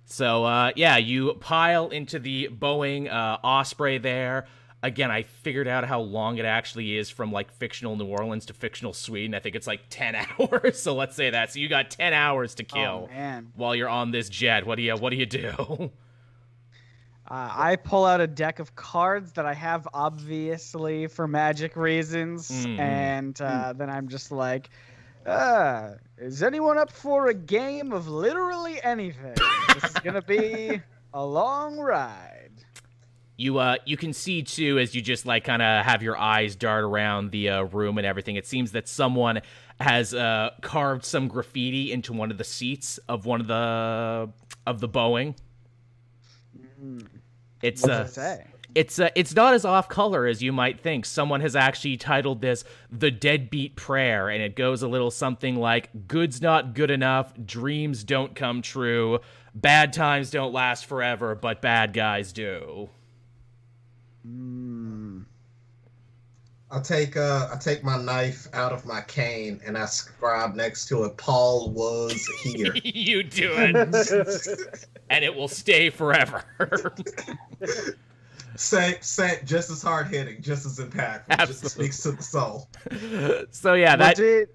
So 0.07 0.44
uh 0.44 0.72
yeah, 0.74 0.96
you 0.96 1.34
pile 1.34 1.88
into 1.90 2.18
the 2.18 2.48
Boeing 2.48 3.12
uh 3.12 3.38
Osprey 3.44 3.98
there. 3.98 4.46
Again, 4.82 5.11
I 5.11 5.22
figured 5.24 5.66
out 5.66 5.84
how 5.84 6.00
long 6.00 6.38
it 6.38 6.44
actually 6.44 6.96
is 6.96 7.11
from 7.11 7.32
like 7.32 7.50
fictional 7.50 7.96
New 7.96 8.07
Orleans 8.07 8.46
to 8.46 8.52
fictional 8.54 8.92
Sweden. 8.92 9.34
I 9.34 9.40
think 9.40 9.57
it's 9.57 9.66
like 9.66 9.80
10 9.90 10.14
hours. 10.38 10.80
So 10.80 10.94
let's 10.94 11.16
say 11.16 11.30
that. 11.30 11.52
So 11.52 11.59
you 11.59 11.68
got 11.68 11.90
10 11.90 12.12
hours 12.12 12.54
to 12.57 12.64
kill 12.64 13.11
Oh 13.14 13.40
while 13.54 13.74
you're 13.74 13.88
on 13.88 14.12
this 14.12 14.28
jet. 14.28 14.64
What 14.66 14.76
do 14.76 14.82
you 14.82 14.94
what 14.96 15.11
do 15.11 15.16
you 15.16 15.26
do? 15.26 15.90
uh, 17.29 17.51
I 17.53 17.77
pull 17.77 18.05
out 18.05 18.20
a 18.20 18.27
deck 18.27 18.59
of 18.61 18.74
cards 18.77 19.33
that 19.33 19.47
I 19.47 19.55
have 19.55 19.89
obviously 19.93 21.07
for 21.09 21.27
magic 21.27 21.77
reasons, 21.77 22.51
Mm. 22.51 22.79
and 22.79 23.41
uh, 23.41 23.72
then 23.77 23.91
I'm 23.91 24.09
just 24.09 24.31
like, 24.31 24.70
uh, 25.27 25.93
"Is 26.18 26.43
anyone 26.43 26.79
up 26.79 26.93
for 26.93 27.27
a 27.29 27.35
game 27.35 27.93
of 27.93 28.07
literally 28.09 28.81
anything? 28.83 29.35
this 29.74 29.85
is 29.91 29.99
gonna 30.05 30.22
be 30.22 30.81
a 31.12 31.24
long 31.24 31.79
ride." 31.79 32.33
You 33.39 33.59
uh 33.59 33.77
you 33.85 33.99
can 33.99 34.14
see 34.14 34.43
too 34.43 34.79
as 34.79 34.95
you 34.95 35.03
just 35.03 35.27
like 35.27 35.45
kind 35.45 35.61
of 35.61 35.85
have 35.85 36.03
your 36.03 36.16
eyes 36.16 36.57
dart 36.57 36.85
around 36.85 37.33
the 37.33 37.51
uh, 37.51 37.62
room 37.64 37.99
and 37.99 38.07
everything. 38.07 38.37
It 38.37 38.47
seems 38.47 38.72
that 38.72 38.89
someone 38.89 39.43
has 39.79 40.14
uh 40.14 40.51
carved 40.62 41.05
some 41.05 41.29
graffiti 41.29 41.93
into 41.93 42.14
one 42.14 42.31
of 42.31 42.39
the 42.39 42.45
seats 42.45 42.99
of 43.11 43.27
one 43.27 43.43
of 43.43 43.47
the 43.47 44.31
of 44.66 44.81
the 44.81 44.89
Boeing. 44.89 45.35
It's 47.66 47.82
What 47.82 47.90
uh 47.90 48.04
it 48.06 48.10
say? 48.10 48.44
it's 48.76 48.98
uh, 48.98 49.08
it's 49.14 49.34
not 49.34 49.54
as 49.54 49.64
off 49.64 49.88
color 49.88 50.26
as 50.26 50.42
you 50.42 50.52
might 50.52 50.78
think. 50.80 51.06
Someone 51.06 51.40
has 51.40 51.56
actually 51.56 51.96
titled 51.96 52.42
this 52.42 52.62
"The 52.92 53.10
Deadbeat 53.10 53.74
Prayer," 53.74 54.28
and 54.28 54.42
it 54.42 54.54
goes 54.54 54.82
a 54.82 54.88
little 54.88 55.10
something 55.10 55.56
like 55.56 56.06
"Good's 56.06 56.42
not 56.42 56.74
good 56.74 56.90
enough, 56.90 57.32
dreams 57.42 58.04
don't 58.04 58.34
come 58.34 58.60
true, 58.60 59.20
bad 59.54 59.94
times 59.94 60.30
don't 60.30 60.52
last 60.52 60.84
forever, 60.84 61.34
but 61.34 61.62
bad 61.62 61.94
guys 61.94 62.32
do." 62.32 62.90
Hmm. 64.22 64.76
I 66.77 66.81
take 66.81 67.16
uh 67.16 67.49
I 67.53 67.57
take 67.57 67.83
my 67.83 67.97
knife 67.97 68.49
out 68.53 68.72
of 68.72 68.85
my 68.85 69.01
cane 69.01 69.61
and 69.64 69.79
I 69.79 69.87
scribe 69.87 70.55
next 70.55 70.89
to 70.89 71.05
it. 71.05 71.16
Paul 71.16 71.70
was 71.70 72.27
here. 72.43 72.74
you 72.85 73.22
do 73.22 73.53
it, 73.57 74.79
and 75.11 75.24
it 75.24 75.35
will 75.35 75.49
stay 75.49 75.89
forever. 75.89 76.45
same, 78.57 78.97
same, 79.01 79.39
just 79.45 79.70
as 79.70 79.83
hard 79.83 80.09
hitting, 80.09 80.43
just 80.43 80.66
as 80.66 80.79
impactful. 80.79 81.24
Absolutely. 81.31 81.62
Just 81.62 81.74
speaks 81.74 82.03
to 82.03 82.12
the 82.12 82.22
soul. 82.22 82.68
so 83.51 83.72
yeah, 83.72 83.93
What 83.93 83.99
that 83.99 84.16
did 84.16 84.49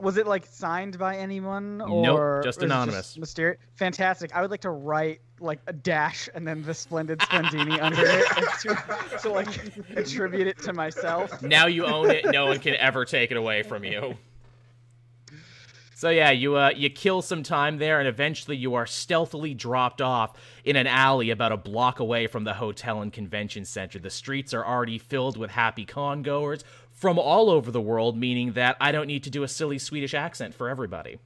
was 0.00 0.16
it 0.16 0.26
like 0.26 0.46
signed 0.46 0.98
by 0.98 1.16
anyone 1.16 1.78
Nope, 1.78 1.90
or 1.90 2.40
just 2.44 2.58
was 2.58 2.62
it 2.64 2.66
anonymous. 2.66 3.16
mysterious. 3.18 3.58
Fantastic. 3.76 4.34
I 4.34 4.40
would 4.42 4.50
like 4.50 4.60
to 4.62 4.70
write 4.70 5.20
like 5.40 5.60
a 5.66 5.72
dash 5.72 6.28
and 6.34 6.46
then 6.46 6.62
the 6.62 6.74
splendid 6.74 7.18
Splendini 7.22 7.80
under 7.80 8.02
it 8.04 8.26
to, 8.60 9.18
to 9.22 9.28
like 9.30 9.48
attribute 9.96 10.46
it 10.46 10.58
to 10.60 10.72
myself. 10.72 11.42
Now 11.42 11.66
you 11.66 11.86
own 11.86 12.10
it. 12.10 12.26
No 12.26 12.46
one 12.46 12.58
can 12.60 12.74
ever 12.76 13.04
take 13.04 13.30
it 13.30 13.36
away 13.36 13.62
from 13.62 13.84
you. 13.84 14.16
So 15.94 16.10
yeah, 16.10 16.30
you 16.30 16.56
uh, 16.56 16.70
you 16.76 16.90
kill 16.90 17.22
some 17.22 17.42
time 17.42 17.78
there, 17.78 17.98
and 17.98 18.06
eventually 18.06 18.56
you 18.56 18.74
are 18.74 18.86
stealthily 18.86 19.52
dropped 19.52 20.00
off 20.00 20.36
in 20.64 20.76
an 20.76 20.86
alley 20.86 21.30
about 21.30 21.50
a 21.50 21.56
block 21.56 21.98
away 21.98 22.28
from 22.28 22.44
the 22.44 22.54
hotel 22.54 23.02
and 23.02 23.12
convention 23.12 23.64
center. 23.64 23.98
The 23.98 24.08
streets 24.08 24.54
are 24.54 24.64
already 24.64 24.98
filled 24.98 25.36
with 25.36 25.50
happy 25.50 25.84
con 25.84 26.22
goers 26.22 26.62
from 26.98 27.18
all 27.18 27.48
over 27.48 27.70
the 27.70 27.80
world, 27.80 28.16
meaning 28.16 28.52
that 28.52 28.76
I 28.80 28.92
don't 28.92 29.06
need 29.06 29.24
to 29.24 29.30
do 29.30 29.42
a 29.42 29.48
silly 29.48 29.78
Swedish 29.78 30.14
accent 30.14 30.54
for 30.54 30.68
everybody. 30.68 31.18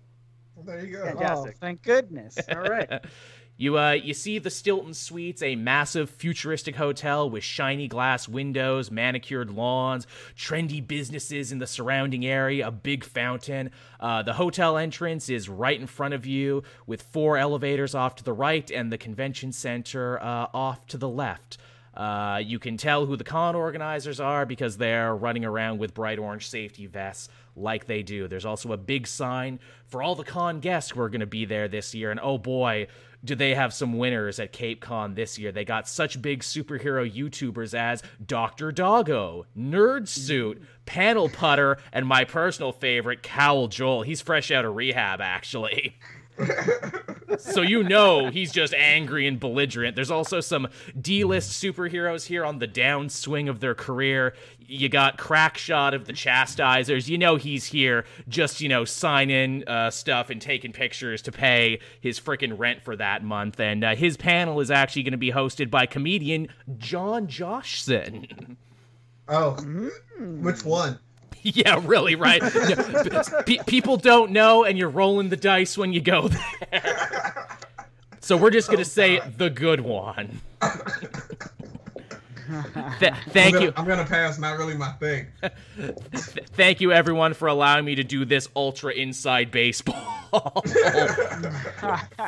There 0.64 0.84
you 0.84 0.96
go. 0.98 1.04
Fantastic. 1.04 1.54
Oh, 1.56 1.58
thank 1.60 1.82
goodness. 1.82 2.38
All 2.50 2.60
right. 2.60 3.04
You 3.58 3.78
uh 3.78 3.92
you 3.92 4.14
see 4.14 4.38
the 4.38 4.50
Stilton 4.50 4.94
Suites, 4.94 5.42
a 5.42 5.56
massive 5.56 6.08
futuristic 6.08 6.74
hotel 6.74 7.28
with 7.28 7.44
shiny 7.44 7.86
glass 7.86 8.26
windows, 8.26 8.90
manicured 8.90 9.50
lawns, 9.50 10.06
trendy 10.34 10.84
businesses 10.84 11.52
in 11.52 11.58
the 11.58 11.66
surrounding 11.66 12.24
area, 12.24 12.66
a 12.66 12.70
big 12.72 13.04
fountain. 13.04 13.70
Uh, 14.00 14.22
the 14.22 14.32
hotel 14.32 14.78
entrance 14.78 15.28
is 15.28 15.48
right 15.50 15.78
in 15.78 15.86
front 15.86 16.14
of 16.14 16.24
you, 16.24 16.62
with 16.86 17.02
four 17.02 17.36
elevators 17.36 17.94
off 17.94 18.16
to 18.16 18.24
the 18.24 18.32
right 18.32 18.70
and 18.70 18.90
the 18.90 18.98
convention 18.98 19.52
center 19.52 20.18
uh, 20.20 20.48
off 20.54 20.86
to 20.86 20.96
the 20.96 21.08
left. 21.08 21.58
Uh, 21.94 22.40
you 22.42 22.58
can 22.58 22.76
tell 22.76 23.06
who 23.06 23.16
the 23.16 23.24
con 23.24 23.54
organizers 23.54 24.20
are 24.20 24.46
because 24.46 24.76
they're 24.76 25.14
running 25.14 25.44
around 25.44 25.78
with 25.78 25.94
bright 25.94 26.18
orange 26.18 26.48
safety 26.48 26.86
vests 26.86 27.28
like 27.54 27.86
they 27.86 28.02
do. 28.02 28.28
There's 28.28 28.46
also 28.46 28.72
a 28.72 28.78
big 28.78 29.06
sign 29.06 29.60
for 29.86 30.02
all 30.02 30.14
the 30.14 30.24
con 30.24 30.60
guests 30.60 30.90
who 30.90 31.00
are 31.00 31.10
going 31.10 31.20
to 31.20 31.26
be 31.26 31.44
there 31.44 31.68
this 31.68 31.94
year. 31.94 32.10
And 32.10 32.20
oh 32.20 32.38
boy, 32.38 32.86
do 33.24 33.34
they 33.34 33.54
have 33.54 33.72
some 33.72 33.98
winners 33.98 34.40
at 34.40 34.52
Cape 34.52 34.80
Con 34.80 35.14
this 35.14 35.38
year. 35.38 35.52
They 35.52 35.64
got 35.64 35.88
such 35.88 36.20
big 36.20 36.40
superhero 36.40 37.08
YouTubers 37.10 37.74
as 37.74 38.02
Dr. 38.24 38.72
Doggo, 38.72 39.46
Nerd 39.56 40.08
Suit, 40.08 40.62
Panel 40.86 41.28
Putter, 41.28 41.78
and 41.92 42.06
my 42.06 42.24
personal 42.24 42.72
favorite, 42.72 43.22
Cowl 43.22 43.68
Joel. 43.68 44.02
He's 44.02 44.20
fresh 44.20 44.50
out 44.50 44.64
of 44.64 44.74
rehab, 44.74 45.20
actually. 45.20 45.96
so 47.38 47.62
you 47.62 47.82
know 47.82 48.28
he's 48.28 48.52
just 48.52 48.74
angry 48.74 49.26
and 49.26 49.40
belligerent. 49.40 49.96
There's 49.96 50.10
also 50.10 50.40
some 50.40 50.68
D-list 51.00 51.62
superheroes 51.62 52.26
here 52.26 52.44
on 52.44 52.58
the 52.58 52.68
downswing 52.68 53.48
of 53.48 53.60
their 53.60 53.74
career. 53.74 54.34
You 54.66 54.88
got 54.88 55.18
Crackshot 55.18 55.94
of 55.94 56.06
the 56.06 56.12
Chastisers. 56.12 57.08
You 57.08 57.18
know 57.18 57.36
he's 57.36 57.66
here 57.66 58.04
just, 58.28 58.60
you 58.60 58.68
know, 58.68 58.84
signing 58.84 59.66
uh, 59.68 59.90
stuff 59.90 60.30
and 60.30 60.40
taking 60.40 60.72
pictures 60.72 61.22
to 61.22 61.32
pay 61.32 61.80
his 62.00 62.18
freaking 62.18 62.58
rent 62.58 62.82
for 62.82 62.96
that 62.96 63.22
month. 63.22 63.60
And 63.60 63.84
uh, 63.84 63.94
his 63.94 64.16
panel 64.16 64.60
is 64.60 64.70
actually 64.70 65.02
going 65.02 65.12
to 65.12 65.18
be 65.18 65.32
hosted 65.32 65.70
by 65.70 65.86
comedian 65.86 66.48
John 66.78 67.26
Joshson. 67.26 68.56
Oh, 69.28 69.52
which 70.18 70.64
one? 70.64 70.98
yeah, 71.54 71.80
really, 71.82 72.14
right? 72.14 72.42
Yeah, 72.42 73.42
p- 73.44 73.60
people 73.66 73.96
don't 73.96 74.30
know, 74.30 74.64
and 74.64 74.78
you're 74.78 74.88
rolling 74.88 75.28
the 75.28 75.36
dice 75.36 75.76
when 75.76 75.92
you 75.92 76.00
go 76.00 76.28
there. 76.28 77.58
So 78.20 78.36
we're 78.36 78.50
just 78.50 78.68
gonna 78.68 78.80
oh, 78.80 78.84
say 78.84 79.20
the 79.36 79.50
good 79.50 79.80
one. 79.80 80.40
Th- 83.00 83.12
thank 83.30 83.46
I'm 83.46 83.52
gonna, 83.52 83.64
you, 83.64 83.72
I'm 83.76 83.86
gonna 83.86 84.04
pass. 84.04 84.38
Not 84.38 84.58
really 84.58 84.76
my 84.76 84.92
thing. 84.92 85.26
Th- 85.76 86.46
thank 86.52 86.80
you, 86.80 86.92
everyone, 86.92 87.34
for 87.34 87.48
allowing 87.48 87.84
me 87.84 87.94
to 87.96 88.04
do 88.04 88.24
this 88.24 88.48
ultra 88.54 88.92
inside 88.92 89.50
baseball. 89.50 89.96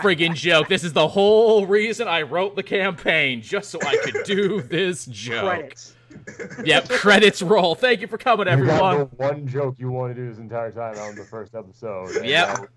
Friggin' 0.02 0.34
joke. 0.34 0.68
This 0.68 0.82
is 0.82 0.92
the 0.92 1.06
whole 1.06 1.66
reason 1.66 2.08
I 2.08 2.22
wrote 2.22 2.56
the 2.56 2.62
campaign, 2.62 3.42
just 3.42 3.70
so 3.70 3.78
I 3.82 3.96
could 3.98 4.24
do 4.24 4.62
this 4.62 5.06
joke. 5.06 5.44
Credits. 5.44 5.94
Yep, 6.64 6.88
credits 6.88 7.42
roll. 7.42 7.74
Thank 7.74 8.00
you 8.00 8.06
for 8.06 8.16
coming, 8.18 8.46
You 8.48 8.64
got 8.66 8.94
everyone. 8.94 8.98
the 9.10 9.16
one 9.16 9.46
joke 9.46 9.76
you 9.78 9.90
want 9.90 10.14
to 10.14 10.20
do 10.22 10.28
this 10.28 10.38
entire 10.38 10.70
time 10.72 10.96
on 10.98 11.14
the 11.14 11.24
first 11.24 11.54
episode. 11.54 12.10
and 12.16 12.26
Yep. 12.26 12.68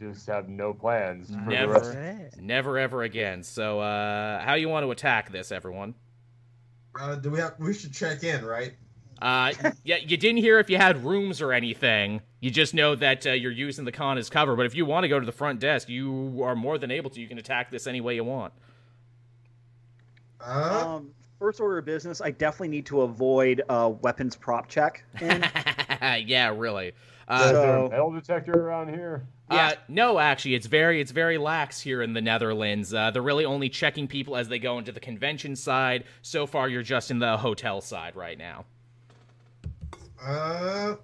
Just 0.00 0.26
have 0.26 0.48
no 0.48 0.72
plans. 0.74 1.30
For 1.30 1.40
Never. 1.50 1.78
The 1.78 1.96
rest. 1.96 2.40
Never 2.40 2.78
ever 2.78 3.02
again. 3.04 3.42
So, 3.42 3.80
uh, 3.80 4.40
how 4.40 4.54
you 4.54 4.68
want 4.68 4.84
to 4.84 4.90
attack 4.90 5.30
this, 5.30 5.52
everyone? 5.52 5.94
Uh, 6.98 7.14
do 7.16 7.30
we 7.30 7.38
have? 7.38 7.54
We 7.58 7.72
should 7.74 7.92
check 7.92 8.24
in, 8.24 8.44
right? 8.44 8.74
Uh, 9.22 9.52
yeah, 9.84 9.96
you 9.96 10.16
didn't 10.16 10.38
hear 10.38 10.58
if 10.58 10.68
you 10.68 10.76
had 10.78 11.04
rooms 11.04 11.40
or 11.40 11.52
anything. 11.52 12.22
You 12.40 12.50
just 12.50 12.74
know 12.74 12.94
that 12.96 13.24
uh, 13.26 13.30
you're 13.30 13.52
using 13.52 13.84
the 13.84 13.92
con 13.92 14.18
as 14.18 14.28
cover. 14.28 14.56
But 14.56 14.66
if 14.66 14.74
you 14.74 14.84
want 14.84 15.04
to 15.04 15.08
go 15.08 15.20
to 15.20 15.26
the 15.26 15.32
front 15.32 15.60
desk, 15.60 15.88
you 15.88 16.42
are 16.44 16.56
more 16.56 16.76
than 16.76 16.90
able 16.90 17.10
to. 17.10 17.20
You 17.20 17.28
can 17.28 17.38
attack 17.38 17.70
this 17.70 17.86
any 17.86 18.00
way 18.00 18.16
you 18.16 18.24
want. 18.24 18.52
Uh, 20.40 20.96
Um, 20.96 21.10
first 21.44 21.60
order 21.60 21.76
of 21.76 21.84
business, 21.84 22.22
I 22.22 22.30
definitely 22.30 22.68
need 22.68 22.86
to 22.86 23.02
avoid 23.02 23.60
a 23.68 23.90
weapons 23.90 24.34
prop 24.34 24.66
check. 24.66 25.04
Yeah, 26.26 26.54
really. 26.56 26.88
Is 26.88 26.94
Uh, 27.28 27.52
there 27.52 27.62
So- 27.62 27.86
a 27.86 27.90
metal 27.90 28.12
detector 28.12 28.52
around 28.52 28.88
here? 28.88 29.26
uh, 29.50 29.72
no, 29.88 30.18
actually, 30.18 30.54
it's 30.54 30.66
very 30.66 31.00
it's 31.02 31.10
very 31.12 31.36
lax 31.36 31.80
here 31.80 32.00
in 32.02 32.14
the 32.14 32.20
Netherlands. 32.22 32.94
Uh, 32.94 33.10
they're 33.10 33.20
really 33.22 33.44
only 33.44 33.68
checking 33.68 34.08
people 34.08 34.36
as 34.36 34.48
they 34.48 34.58
go 34.58 34.78
into 34.78 34.90
the 34.90 35.00
convention 35.00 35.54
side. 35.54 36.04
So 36.22 36.46
far, 36.46 36.68
you're 36.70 36.82
just 36.82 37.10
in 37.10 37.18
the 37.18 37.36
hotel 37.38 37.80
side 37.82 38.16
right 38.16 38.38
now. 38.38 38.64
uh, 40.22 40.96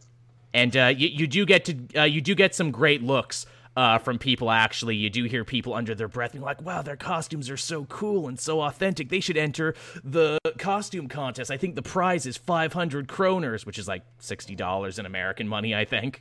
and 0.55 0.75
uh, 0.77 0.87
you, 0.97 1.09
you 1.09 1.27
do 1.27 1.45
get 1.45 1.65
to 1.67 1.75
uh, 2.01 2.05
you 2.05 2.21
do 2.23 2.35
get 2.35 2.55
some 2.55 2.71
great 2.71 3.03
looks 3.03 3.45
uh, 3.81 3.97
from 3.97 4.19
people. 4.19 4.51
Actually, 4.51 4.95
you 4.95 5.09
do 5.09 5.25
hear 5.25 5.43
people 5.43 5.73
under 5.73 5.95
their 5.95 6.07
breath 6.07 6.33
being 6.33 6.45
like, 6.45 6.61
"Wow, 6.61 6.83
their 6.83 6.97
costumes 6.97 7.49
are 7.49 7.57
so 7.57 7.87
cool 7.87 8.29
and 8.29 8.39
so 8.39 8.61
authentic. 8.61 9.09
They 9.09 9.21
should 9.21 9.39
enter 9.39 9.75
the 10.05 10.39
costume 10.59 11.09
contest. 11.09 11.51
I 11.51 11.57
think 11.57 11.77
the 11.77 11.83
prize 11.83 12.27
is 12.27 12.37
500 12.37 13.09
kroners, 13.09 13.65
which 13.65 13.79
is 13.79 13.89
like 13.89 14.03
sixty 14.19 14.55
dollars 14.55 14.99
in 14.99 15.07
American 15.07 15.49
money, 15.49 15.75
I 15.75 15.87
think. 15.87 16.21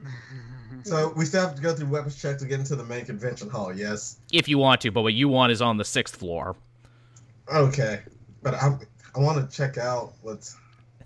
so 0.84 1.12
we 1.16 1.24
still 1.24 1.40
have 1.40 1.56
to 1.56 1.62
go 1.62 1.74
through 1.74 1.88
weapons 1.88 2.22
check 2.22 2.38
to 2.38 2.46
get 2.46 2.60
into 2.60 2.76
the 2.76 2.84
main 2.84 3.04
convention 3.04 3.50
hall. 3.50 3.74
Yes. 3.74 4.18
If 4.32 4.48
you 4.48 4.58
want 4.58 4.80
to, 4.82 4.92
but 4.92 5.02
what 5.02 5.14
you 5.14 5.28
want 5.28 5.50
is 5.50 5.60
on 5.60 5.78
the 5.78 5.84
sixth 5.84 6.14
floor. 6.14 6.54
Okay, 7.52 8.02
but 8.40 8.54
I 8.54 8.78
I 9.16 9.18
want 9.18 9.50
to 9.50 9.56
check 9.56 9.78
out 9.78 10.12
what's. 10.22 10.56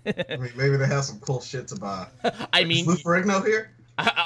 I 0.05 0.37
mean, 0.37 0.51
maybe 0.55 0.77
they 0.77 0.85
have 0.85 1.03
some 1.03 1.19
cool 1.19 1.41
shit 1.41 1.67
to 1.69 1.75
buy. 1.77 2.05
I 2.53 2.61
Is 2.61 2.67
mean, 2.67 2.85
Lou 2.85 2.93
Ferrigno 2.93 3.43
here? 3.43 3.74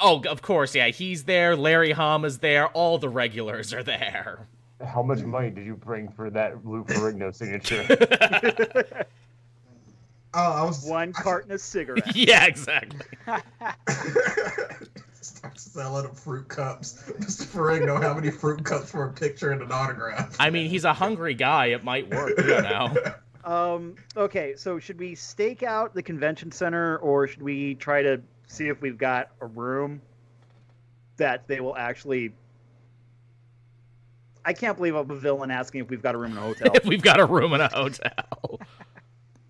Oh, 0.00 0.22
of 0.28 0.42
course, 0.42 0.74
yeah, 0.74 0.88
he's 0.88 1.24
there. 1.24 1.56
Larry 1.56 1.92
Hama's 1.92 2.38
there. 2.38 2.68
All 2.68 2.98
the 2.98 3.08
regulars 3.08 3.72
are 3.72 3.82
there. 3.82 4.46
How 4.84 5.02
much 5.02 5.20
money 5.20 5.50
did 5.50 5.66
you 5.66 5.76
bring 5.76 6.08
for 6.08 6.30
that 6.30 6.64
Lou 6.66 6.84
Ferrigno 6.84 7.34
signature? 7.34 7.86
Oh, 10.32 10.52
I 10.52 10.62
was 10.62 10.84
One 10.84 11.12
carton 11.12 11.50
of 11.50 11.60
cigarettes. 11.60 12.12
yeah, 12.14 12.46
exactly. 12.46 13.00
Start 15.20 15.58
selling 15.58 16.04
them 16.04 16.14
fruit 16.14 16.48
cups. 16.48 17.02
Mr. 17.18 17.46
Ferrigno, 17.46 18.00
how 18.00 18.14
many 18.14 18.30
fruit 18.30 18.64
cups 18.64 18.92
for 18.92 19.06
a 19.06 19.12
picture 19.12 19.50
and 19.50 19.60
an 19.60 19.72
autograph? 19.72 20.36
I 20.38 20.50
mean, 20.50 20.70
he's 20.70 20.84
a 20.84 20.92
hungry 20.92 21.34
guy. 21.34 21.66
It 21.66 21.82
might 21.82 22.08
work, 22.10 22.38
you 22.38 22.62
know. 22.62 22.94
Um, 23.44 23.96
okay, 24.16 24.54
so 24.56 24.78
should 24.78 25.00
we 25.00 25.14
stake 25.16 25.64
out 25.64 25.94
the 25.94 26.02
convention 26.02 26.52
center, 26.52 26.98
or 26.98 27.26
should 27.26 27.42
we 27.42 27.74
try 27.74 28.02
to 28.02 28.20
see 28.50 28.68
if 28.68 28.80
we've 28.82 28.98
got 28.98 29.30
a 29.40 29.46
room 29.46 30.02
that 31.16 31.46
they 31.46 31.60
will 31.60 31.76
actually? 31.76 32.32
I 34.44 34.52
can't 34.52 34.76
believe 34.76 34.94
I'm 34.94 35.10
a 35.10 35.16
villain 35.16 35.50
asking 35.50 35.82
if 35.82 35.90
we've 35.90 36.02
got 36.02 36.14
a 36.14 36.18
room 36.18 36.32
in 36.32 36.38
a 36.38 36.40
hotel. 36.48 36.72
if 36.74 36.84
we've 36.84 37.02
got 37.02 37.20
a 37.20 37.26
room 37.26 37.52
in 37.52 37.60
a 37.60 37.68
hotel. 37.68 38.60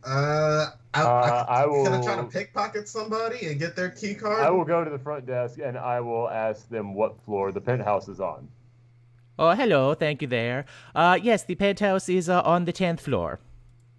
Uh, 0.04 0.66
I, 0.94 1.02
Uh, 1.02 1.46
I 1.48 1.64
Can 1.84 1.92
I 1.94 2.02
try 2.02 2.16
to 2.16 2.24
pickpocket 2.24 2.88
somebody 2.88 3.46
and 3.46 3.58
get 3.58 3.76
their 3.76 3.90
key 3.90 4.14
card? 4.14 4.40
I 4.40 4.50
will 4.50 4.64
go 4.64 4.82
to 4.84 4.90
the 4.90 4.98
front 4.98 5.26
desk 5.26 5.58
and 5.62 5.76
I 5.78 6.00
will 6.00 6.28
ask 6.28 6.68
them 6.68 6.94
what 6.94 7.20
floor 7.24 7.52
the 7.52 7.60
penthouse 7.60 8.08
is 8.08 8.18
on. 8.20 8.48
Oh, 9.38 9.52
hello. 9.52 9.94
Thank 9.94 10.20
you 10.22 10.28
there. 10.28 10.64
Uh, 10.94 11.18
yes, 11.22 11.44
the 11.44 11.54
penthouse 11.54 12.08
is 12.08 12.28
uh, 12.28 12.42
on 12.42 12.64
the 12.64 12.72
10th 12.72 13.00
floor. 13.00 13.40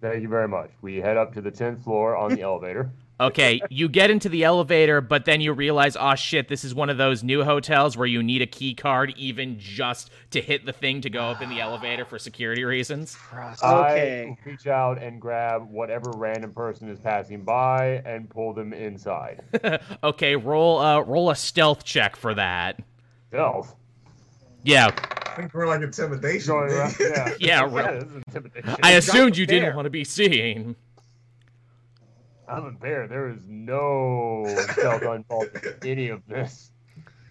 Thank 0.00 0.22
you 0.22 0.28
very 0.28 0.48
much. 0.48 0.70
We 0.82 0.96
head 0.96 1.16
up 1.16 1.32
to 1.34 1.40
the 1.40 1.50
10th 1.50 1.82
floor 1.84 2.16
on 2.16 2.34
the 2.34 2.42
elevator. 2.50 2.90
Okay, 3.22 3.60
you 3.70 3.88
get 3.88 4.10
into 4.10 4.28
the 4.28 4.42
elevator, 4.42 5.00
but 5.00 5.24
then 5.24 5.40
you 5.40 5.52
realize, 5.52 5.96
oh 5.98 6.16
shit, 6.16 6.48
this 6.48 6.64
is 6.64 6.74
one 6.74 6.90
of 6.90 6.98
those 6.98 7.22
new 7.22 7.44
hotels 7.44 7.96
where 7.96 8.06
you 8.06 8.22
need 8.22 8.42
a 8.42 8.46
key 8.46 8.74
card 8.74 9.14
even 9.16 9.58
just 9.60 10.10
to 10.32 10.40
hit 10.40 10.66
the 10.66 10.72
thing 10.72 11.00
to 11.02 11.10
go 11.10 11.22
up 11.26 11.40
in 11.40 11.48
the 11.48 11.60
elevator 11.60 12.04
for 12.04 12.18
security 12.18 12.64
reasons. 12.64 13.16
Okay. 13.32 14.36
I 14.36 14.48
reach 14.48 14.66
out 14.66 15.00
and 15.00 15.20
grab 15.20 15.70
whatever 15.70 16.10
random 16.16 16.52
person 16.52 16.88
is 16.88 16.98
passing 16.98 17.44
by 17.44 18.02
and 18.04 18.28
pull 18.28 18.52
them 18.52 18.72
inside. 18.72 19.40
okay, 20.04 20.34
roll 20.34 20.78
uh 20.78 21.00
roll 21.00 21.30
a 21.30 21.36
stealth 21.36 21.84
check 21.84 22.16
for 22.16 22.34
that. 22.34 22.80
Stealth. 23.28 23.76
Yeah, 24.64 24.90
I 25.32 25.34
think 25.36 25.54
we're 25.54 25.66
like 25.66 25.82
intimidation. 25.82 26.54
Around, 26.54 26.96
yeah. 27.00 27.08
Yeah, 27.08 27.34
yeah, 27.40 27.60
right. 27.70 28.02
intimidation. 28.02 28.76
I 28.82 28.92
assumed 28.92 29.36
you 29.36 29.46
didn't 29.46 29.74
want 29.74 29.86
to 29.86 29.90
be 29.90 30.04
seen. 30.04 30.76
I'm 32.52 32.64
a 32.66 32.70
bear. 32.72 33.08
There 33.08 33.28
is 33.30 33.40
no 33.48 34.44
stealth 34.72 35.02
involved 35.16 35.56
in 35.82 35.88
any 35.90 36.08
of 36.08 36.26
this. 36.26 36.70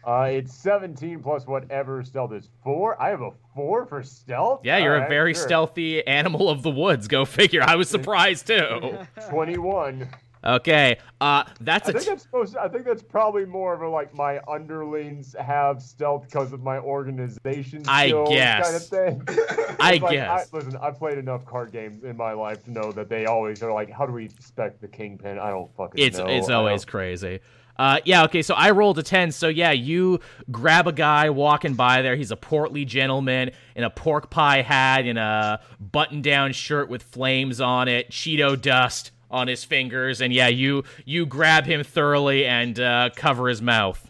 Uh, 0.05 0.29
it's 0.31 0.53
17 0.55 1.21
plus 1.21 1.45
whatever 1.45 2.03
stealth 2.03 2.33
is. 2.33 2.49
Four? 2.63 2.99
I 2.99 3.09
have 3.09 3.21
a 3.21 3.29
four 3.53 3.85
for 3.85 4.01
stealth? 4.01 4.61
Yeah, 4.63 4.77
you're 4.79 4.93
a 4.93 4.95
Alright, 4.95 5.09
very 5.09 5.33
sure. 5.35 5.43
stealthy 5.43 6.05
animal 6.07 6.49
of 6.49 6.63
the 6.63 6.71
woods. 6.71 7.07
Go 7.07 7.23
figure. 7.23 7.61
I 7.61 7.75
was 7.75 7.87
surprised 7.87 8.47
too. 8.47 8.97
21. 9.29 10.09
Okay, 10.43 10.97
uh, 11.19 11.43
that's 11.59 11.87
I 11.87 11.91
think 11.91 12.03
t- 12.03 12.09
that's 12.09 12.23
supposed. 12.23 12.53
To, 12.53 12.61
I 12.61 12.67
think 12.67 12.83
that's 12.83 13.03
probably 13.03 13.45
more 13.45 13.75
of 13.75 13.81
a 13.81 13.87
like 13.87 14.13
my 14.15 14.39
underlings 14.47 15.35
have 15.39 15.83
stealth 15.83 16.23
because 16.25 16.51
of 16.51 16.63
my 16.63 16.79
organization. 16.79 17.83
I 17.87 18.09
guess. 18.27 18.91
kind 18.91 19.17
of 19.17 19.27
thing. 19.27 19.75
I 19.79 19.97
like, 19.97 20.11
guess. 20.11 20.49
I, 20.51 20.57
listen, 20.57 20.77
I've 20.77 20.97
played 20.97 21.19
enough 21.19 21.45
card 21.45 21.71
games 21.71 22.03
in 22.03 22.17
my 22.17 22.33
life 22.33 22.63
to 22.65 22.71
know 22.71 22.91
that 22.91 23.07
they 23.07 23.27
always 23.27 23.61
are 23.61 23.71
like, 23.71 23.91
"How 23.91 24.07
do 24.07 24.13
we 24.13 24.25
expect 24.25 24.81
the 24.81 24.87
kingpin?" 24.87 25.37
I 25.37 25.51
don't 25.51 25.71
fucking 25.75 26.03
It's 26.03 26.17
know. 26.17 26.25
it's 26.25 26.49
always 26.49 26.85
crazy. 26.85 27.39
Uh, 27.77 27.99
yeah, 28.05 28.23
okay, 28.25 28.41
so 28.41 28.53
I 28.53 28.71
rolled 28.71 28.99
a 28.99 29.03
10. 29.03 29.31
So, 29.31 29.47
yeah, 29.47 29.71
you 29.71 30.19
grab 30.51 30.87
a 30.87 30.91
guy 30.91 31.31
walking 31.31 31.73
by 31.73 32.03
there. 32.03 32.15
He's 32.15 32.29
a 32.29 32.35
portly 32.35 32.85
gentleman 32.85 33.51
in 33.75 33.83
a 33.83 33.89
pork 33.89 34.29
pie 34.29 34.61
hat, 34.61 35.07
in 35.07 35.17
a 35.17 35.61
button 35.79 36.21
down 36.21 36.51
shirt 36.51 36.89
with 36.89 37.01
flames 37.01 37.59
on 37.59 37.87
it, 37.87 38.11
Cheeto 38.11 38.59
dust 38.59 39.11
on 39.31 39.47
his 39.47 39.63
fingers. 39.63 40.21
And, 40.21 40.31
yeah, 40.31 40.47
you 40.47 40.83
you 41.05 41.25
grab 41.25 41.65
him 41.65 41.83
thoroughly 41.83 42.45
and 42.45 42.79
uh, 42.79 43.09
cover 43.15 43.47
his 43.49 43.61
mouth. 43.61 44.07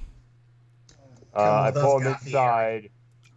Uh, 1.34 1.62
I 1.62 1.72
pull 1.72 2.00
him 2.00 2.14
us, 2.14 2.26
inside, 2.26 2.90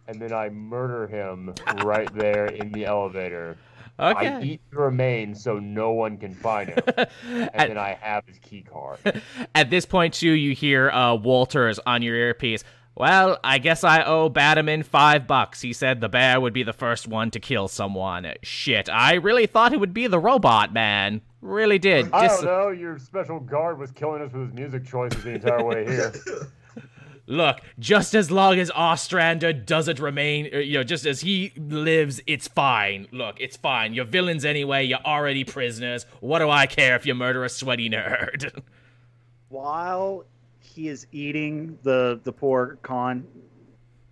and 0.07 0.21
then 0.21 0.33
I 0.33 0.49
murder 0.49 1.07
him 1.07 1.53
right 1.83 2.13
there 2.13 2.47
in 2.47 2.71
the 2.71 2.85
elevator. 2.85 3.57
Okay. 3.97 4.27
I 4.27 4.41
eat 4.41 4.61
the 4.71 4.77
remains 4.77 5.41
so 5.41 5.57
no 5.57 5.93
one 5.93 6.17
can 6.17 6.33
find 6.33 6.69
him, 6.69 6.79
and 6.87 7.49
At- 7.53 7.67
then 7.69 7.77
I 7.77 7.97
have 8.01 8.25
his 8.25 8.37
key 8.39 8.61
card. 8.61 8.99
At 9.55 9.69
this 9.69 9.85
point, 9.85 10.15
too, 10.15 10.31
you 10.31 10.53
hear 10.53 10.89
uh, 10.89 11.15
Walters 11.15 11.79
on 11.85 12.01
your 12.01 12.15
earpiece. 12.15 12.65
Well, 12.97 13.39
I 13.43 13.57
guess 13.57 13.83
I 13.83 14.03
owe 14.03 14.29
Bannerman 14.29 14.83
five 14.83 15.27
bucks. 15.27 15.61
He 15.61 15.73
said 15.73 15.99
the 15.99 16.07
bear 16.07 16.39
would 16.39 16.53
be 16.53 16.63
the 16.63 16.73
first 16.73 17.07
one 17.07 17.29
to 17.31 17.39
kill 17.41 17.67
someone. 17.67 18.25
Shit, 18.41 18.89
I 18.89 19.15
really 19.15 19.47
thought 19.47 19.73
it 19.73 19.79
would 19.79 19.93
be 19.93 20.07
the 20.07 20.19
robot 20.19 20.73
man. 20.73 21.21
Really 21.45 21.77
did. 21.77 22.11
I 22.11 22.27
Dis- 22.27 22.37
don't 22.37 22.45
know. 22.45 22.69
Your 22.69 22.97
special 22.97 23.39
guard 23.39 23.77
was 23.77 23.91
killing 23.91 24.21
us 24.23 24.33
with 24.33 24.47
his 24.47 24.53
music 24.53 24.83
choices 24.83 25.23
the 25.23 25.35
entire 25.35 25.63
way 25.63 25.85
here. 25.85 26.11
Look, 27.27 27.57
just 27.77 28.15
as 28.15 28.31
long 28.31 28.57
as 28.57 28.71
Ostrander 28.71 29.53
doesn't 29.53 29.99
remain, 29.99 30.49
uh, 30.51 30.57
you 30.57 30.79
know, 30.79 30.83
just 30.83 31.05
as 31.05 31.21
he 31.21 31.53
lives, 31.55 32.19
it's 32.25 32.47
fine. 32.47 33.07
Look, 33.11 33.39
it's 33.39 33.57
fine. 33.57 33.93
You're 33.93 34.05
villains 34.05 34.43
anyway. 34.43 34.85
You're 34.85 35.05
already 35.05 35.43
prisoners. 35.43 36.07
What 36.19 36.39
do 36.39 36.49
I 36.49 36.65
care 36.65 36.95
if 36.95 37.05
you 37.05 37.13
murder 37.13 37.43
a 37.43 37.49
sweaty 37.49 37.91
nerd? 37.91 38.63
While 39.49 40.25
he 40.59 40.87
is 40.87 41.05
eating 41.11 41.77
the 41.83 42.19
the 42.23 42.31
poor 42.31 42.79
con 42.81 43.25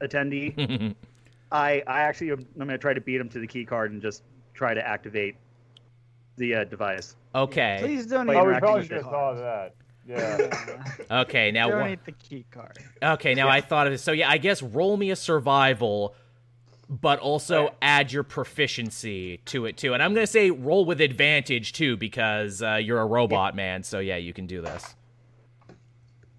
attendee, 0.01 0.95
I 1.51 1.83
I 1.87 2.01
actually 2.01 2.31
am, 2.31 2.45
I'm 2.59 2.67
gonna 2.67 2.77
try 2.77 2.93
to 2.93 3.01
beat 3.01 3.19
him 3.19 3.29
to 3.29 3.39
the 3.39 3.47
key 3.47 3.65
card 3.65 3.91
and 3.91 4.01
just 4.03 4.21
try 4.53 4.75
to 4.75 4.87
activate 4.87 5.35
the 6.37 6.55
uh, 6.55 6.63
device. 6.65 7.15
okay. 7.35 7.77
Please 7.81 8.05
don't 8.07 8.27
Wait, 8.27 8.35
eat 8.35 8.39
Oh, 8.39 8.43
we 8.45 8.49
interacting 8.55 8.61
probably 8.65 8.79
with 8.81 8.87
should 8.89 9.03
have 9.05 9.37
it. 9.37 9.41
that. 9.41 9.75
Yeah. 10.05 10.37
Yeah. 11.07 11.19
Okay, 11.21 11.51
now 11.51 11.69
Don't 11.69 11.79
wha- 11.81 11.87
eat 11.89 12.03
the 12.05 12.11
key 12.11 12.45
card. 12.51 12.77
Okay, 13.01 13.33
now 13.35 13.47
I 13.47 13.61
thought 13.61 13.87
of 13.87 13.93
it. 13.93 13.99
So 13.99 14.11
yeah, 14.11 14.29
I 14.29 14.37
guess 14.37 14.61
roll 14.61 14.97
me 14.97 15.11
a 15.11 15.15
survival, 15.15 16.13
but 16.89 17.19
also 17.19 17.73
add 17.81 18.11
your 18.11 18.23
proficiency 18.23 19.37
to 19.45 19.65
it 19.65 19.77
too. 19.77 19.93
And 19.93 20.03
I'm 20.03 20.13
gonna 20.13 20.27
say 20.27 20.51
roll 20.51 20.83
with 20.85 20.99
advantage 20.99 21.71
too 21.73 21.95
because 21.95 22.61
uh, 22.61 22.75
you're 22.75 22.99
a 22.99 23.05
robot 23.05 23.55
man. 23.55 23.83
So 23.83 23.99
yeah, 23.99 24.17
you 24.17 24.33
can 24.33 24.45
do 24.45 24.61
this. 24.61 24.95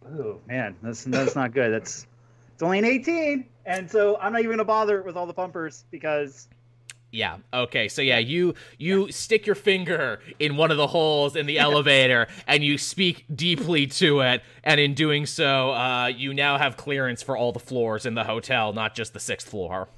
Oh 0.07 0.41
man, 0.47 0.77
that's 0.83 1.05
that's 1.05 1.35
not 1.35 1.53
good. 1.55 1.73
That's 1.73 2.07
it's 2.53 2.63
only 2.63 2.79
an 2.79 2.85
18, 2.85 3.47
and 3.67 3.91
so 3.91 4.17
I'm 4.21 4.33
not 4.33 4.41
even 4.41 4.53
gonna 4.53 4.65
bother 4.65 5.03
with 5.03 5.17
all 5.17 5.27
the 5.27 5.33
bumpers 5.33 5.85
because 5.91 6.49
Yeah. 7.15 7.37
Okay. 7.53 7.87
So 7.87 8.03
yeah, 8.03 8.19
you 8.19 8.55
you 8.77 9.13
stick 9.13 9.47
your 9.47 9.55
finger 9.55 10.19
in 10.41 10.57
one 10.57 10.73
of 10.73 10.77
the 10.77 10.89
holes 10.89 11.37
in 11.37 11.47
the 11.47 11.61
elevator 11.61 12.27
and 12.49 12.65
you 12.65 12.77
speak 12.77 13.25
deeply 13.33 13.87
to 13.87 14.21
it, 14.21 14.43
and 14.65 14.81
in 14.81 14.95
doing 14.95 15.25
so, 15.25 15.71
uh, 15.71 16.07
you 16.07 16.35
now 16.35 16.59
have 16.59 16.77
clearance 16.77 17.23
for 17.23 17.37
all 17.37 17.53
the 17.53 17.61
floors 17.61 18.05
in 18.05 18.15
the 18.15 18.25
hotel, 18.25 18.73
not 18.73 18.97
just 18.97 19.13
the 19.13 19.21
sixth 19.21 19.49
floor. 19.49 19.89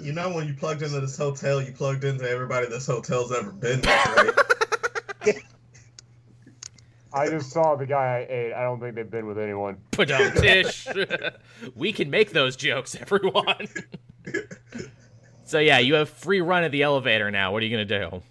You 0.00 0.14
know, 0.14 0.30
when 0.30 0.48
you 0.48 0.54
plugged 0.54 0.80
into 0.80 1.00
this 1.00 1.18
hotel, 1.18 1.60
you 1.60 1.72
plugged 1.72 2.04
into 2.04 2.26
everybody 2.26 2.66
this 2.66 2.86
hotel's 2.86 3.30
ever 3.30 3.52
been 3.52 3.80
with, 3.80 3.86
right? 5.26 5.34
I 7.12 7.28
just 7.28 7.50
saw 7.50 7.76
the 7.76 7.86
guy 7.86 8.26
I 8.28 8.32
ate. 8.32 8.52
I 8.54 8.62
don't 8.62 8.80
think 8.80 8.94
they've 8.94 9.10
been 9.10 9.26
with 9.26 9.38
anyone. 9.38 9.76
Tish. 9.92 10.86
we 11.74 11.92
can 11.92 12.08
make 12.08 12.32
those 12.32 12.56
jokes, 12.56 12.94
everyone. 12.94 13.68
so 15.46 15.58
yeah, 15.58 15.78
you 15.78 15.94
have 15.94 16.10
free 16.10 16.40
run 16.42 16.62
of 16.64 16.72
the 16.72 16.82
elevator 16.82 17.30
now. 17.30 17.52
What 17.52 17.62
are 17.62 17.66
you 17.66 17.74
gonna 17.74 18.10
do? 18.10 18.22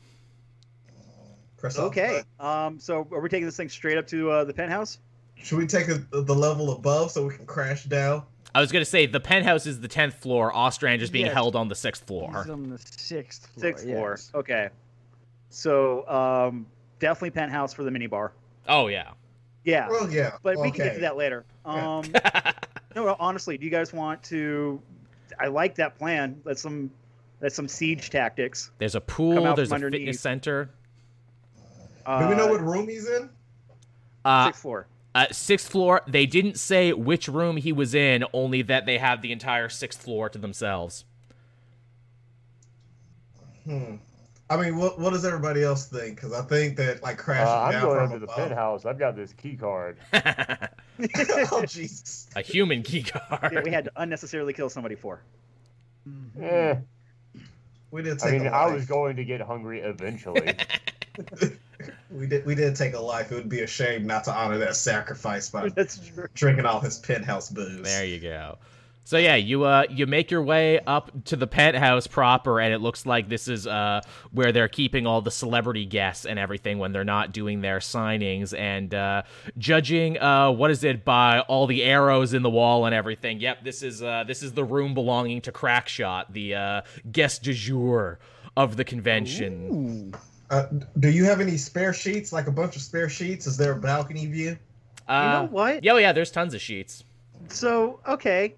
Press 1.58 1.80
okay. 1.80 2.22
Um, 2.40 2.80
so 2.80 3.08
are 3.12 3.20
we 3.22 3.30
taking 3.30 3.46
this 3.46 3.58
thing 3.58 3.70
straight 3.70 3.98
up 3.98 4.06
to 4.08 4.30
uh, 4.30 4.44
the 4.44 4.54
penthouse? 4.54 5.00
Should 5.38 5.58
we 5.58 5.66
take 5.68 5.88
it 5.88 6.02
the 6.12 6.36
level 6.36 6.72
above 6.74 7.12
so 7.12 7.26
we 7.26 7.34
can 7.36 7.46
crash 7.46 7.86
down? 7.86 8.24
I 8.54 8.62
was 8.62 8.72
gonna 8.72 8.86
say 8.86 9.06
the 9.06 9.20
penthouse 9.20 9.66
is 9.66 9.82
the 9.82 9.88
tenth 9.88 10.16
floor. 10.16 10.52
Ostrander's 10.56 11.10
being 11.10 11.26
Yes. 11.26 11.34
held 11.34 11.56
on 11.56 11.68
the 11.68 11.76
sixth 11.76 12.06
floor. 12.06 12.32
He's 12.44 12.52
on 12.52 12.70
the 12.70 12.78
sixth 12.78 13.48
floor. 13.48 13.62
Sixth 13.62 13.86
floor. 13.86 14.12
yes. 14.12 14.32
Okay. 14.36 14.70
So 15.50 16.08
um, 16.08 16.66
definitely 17.00 17.32
penthouse 17.32 17.74
for 17.74 17.84
the 17.84 17.90
minibar. 17.92 18.32
Oh 18.68 18.88
yeah. 18.88 19.12
Yeah, 19.64 19.90
Well, 19.90 20.08
yeah. 20.12 20.34
but 20.44 20.58
we 20.60 20.70
can 20.70 20.86
get 20.86 20.94
to 20.96 21.02
that 21.02 21.18
later. 21.18 21.44
Yeah. 21.66 21.98
Um, 21.98 22.14
no, 22.96 23.16
honestly, 23.20 23.58
do 23.58 23.66
you 23.66 23.72
guys 23.72 23.92
want 23.92 24.22
to? 24.26 24.80
I 25.40 25.48
like 25.48 25.74
that 25.76 25.98
plan. 25.98 26.40
That's 26.46 26.62
some 26.62 26.92
that's 27.40 27.56
some 27.56 27.68
siege 27.68 28.10
tactics. 28.10 28.72
There's 28.78 28.96
a 28.96 29.02
Come 29.02 29.16
pool. 29.16 29.48
out 29.48 29.56
There's 29.56 29.70
a 29.72 29.76
from 29.76 29.82
fitness 29.82 29.96
underneath. 29.96 30.20
center. 30.20 30.70
Do 32.08 32.28
we 32.30 32.36
know 32.36 32.46
Uh, 32.48 32.50
what 32.52 32.62
room 32.62 32.88
he's 32.88 33.08
in? 33.10 33.30
Uh, 34.24 34.46
sixth 34.48 34.62
floor? 34.62 34.88
uh, 35.16 35.26
sixth 35.32 35.70
floor. 35.72 36.02
They 36.08 36.26
didn't 36.26 36.58
say 36.60 36.94
which 36.94 37.28
room 37.28 37.58
he 37.58 37.72
was 37.72 37.96
in, 37.96 38.24
only 38.34 38.62
that 38.64 38.86
they 38.86 38.98
have 38.98 39.22
the 39.22 39.32
entire 39.32 39.70
sixth 39.70 40.02
floor 40.02 40.30
to 40.30 40.38
themselves. 40.38 41.06
Hmm. 43.66 43.96
I 44.48 44.58
mean, 44.62 44.78
what 44.78 45.00
what 45.00 45.12
does 45.14 45.26
everybody 45.26 45.64
else 45.64 45.88
think? 45.88 46.18
Because 46.18 46.32
I 46.32 46.44
think 46.44 46.78
that 46.78 47.02
like 47.02 47.20
Uh, 47.20 47.24
crashing 47.24 47.48
I'm 47.54 47.72
down 47.72 47.82
going 47.82 47.96
from 47.98 48.06
up 48.06 48.12
to 48.14 48.20
the 48.20 48.26
above. 48.26 48.36
penthouse. 48.38 48.86
I've 48.86 49.00
got 49.00 49.16
this 49.16 49.34
key 49.34 49.56
card. 49.56 49.98
oh 51.52 51.64
Jesus! 51.68 52.28
a 52.36 52.42
human 52.42 52.84
key 52.84 53.02
card. 53.02 53.52
Yeah, 53.54 53.62
we 53.64 53.72
had 53.72 53.86
to 53.86 53.92
unnecessarily 53.96 54.54
kill 54.54 54.70
somebody 54.70 54.94
for. 54.96 55.22
Mhm. 56.08 56.44
Eh, 56.44 56.76
We 57.96 58.02
did 58.02 58.22
I 58.22 58.26
take 58.30 58.42
mean, 58.42 58.48
a 58.48 58.54
I 58.54 58.66
life. 58.66 58.74
was 58.74 58.86
going 58.88 59.16
to 59.16 59.24
get 59.24 59.40
hungry 59.40 59.80
eventually. 59.80 60.54
we 62.12 62.28
did 62.28 62.46
we 62.46 62.54
did 62.54 62.76
take 62.76 62.94
a 62.94 63.00
life. 63.00 63.32
It 63.32 63.36
would 63.36 63.48
be 63.48 63.62
a 63.62 63.68
shame 63.68 64.06
not 64.06 64.26
to 64.26 64.34
honor 64.34 64.58
that 64.58 64.76
sacrifice 64.76 65.50
by 65.50 65.70
That's 65.76 66.06
true. 66.10 66.28
drinking 66.34 66.66
all 66.66 66.82
his 66.82 66.98
penthouse 66.98 67.50
booze. 67.50 67.84
There 67.84 68.04
you 68.04 68.20
go. 68.20 68.58
So 69.08 69.18
yeah, 69.20 69.36
you 69.36 69.66
uh 69.66 69.86
you 69.88 70.08
make 70.08 70.32
your 70.32 70.42
way 70.42 70.80
up 70.80 71.12
to 71.26 71.36
the 71.36 71.46
penthouse 71.46 72.08
proper, 72.08 72.60
and 72.60 72.74
it 72.74 72.80
looks 72.80 73.06
like 73.06 73.30
this 73.30 73.48
is 73.48 73.68
uh 73.68 74.02
where 74.32 74.52
they're 74.52 74.68
keeping 74.68 75.06
all 75.06 75.22
the 75.22 75.30
celebrity 75.30 75.86
guests 75.86 76.26
and 76.26 76.40
everything 76.40 76.80
when 76.80 76.92
they're 76.92 77.04
not 77.04 77.32
doing 77.32 77.62
their 77.62 77.78
signings. 77.78 78.58
And 78.58 78.94
uh, 78.96 79.22
judging 79.60 80.20
uh 80.20 80.52
what 80.52 80.72
is 80.72 80.84
it 80.84 81.06
by 81.06 81.42
all 81.42 81.68
the 81.68 81.84
arrows 81.84 82.34
in 82.34 82.42
the 82.42 82.50
wall 82.50 82.88
and 82.88 82.96
everything. 82.96 83.40
Yep, 83.40 83.64
this 83.64 83.84
is 83.84 84.02
uh 84.02 84.24
this 84.26 84.42
is 84.42 84.54
the 84.54 84.64
room 84.64 84.96
belonging 84.96 85.40
to 85.42 85.52
Crackshot, 85.52 86.34
the 86.34 86.56
uh 86.56 86.82
guest 87.12 87.44
du 87.44 87.54
jour 87.54 88.18
of 88.58 88.76
the 88.76 88.84
convention. 88.84 90.12
Ooh. 90.14 90.18
Uh, 90.50 90.66
do 91.00 91.10
you 91.10 91.26
have 91.26 91.42
any 91.42 91.58
spare 91.58 91.94
sheets? 91.94 92.34
Like 92.34 92.48
a 92.48 92.52
bunch 92.52 92.76
of 92.76 92.82
spare 92.82 93.10
sheets? 93.10 93.46
Is 93.46 93.58
there 93.58 93.74
a 93.74 93.80
balcony 93.80 94.26
view? 94.26 94.58
Uh, 95.08 95.14
you 95.14 95.48
know 95.48 95.52
what? 95.52 95.84
Yeah, 95.84 95.94
oh, 95.94 95.98
yeah. 95.98 96.12
There's 96.12 96.32
tons 96.32 96.56
of 96.56 96.62
sheets. 96.62 97.04
So 97.50 98.00
okay, 98.08 98.56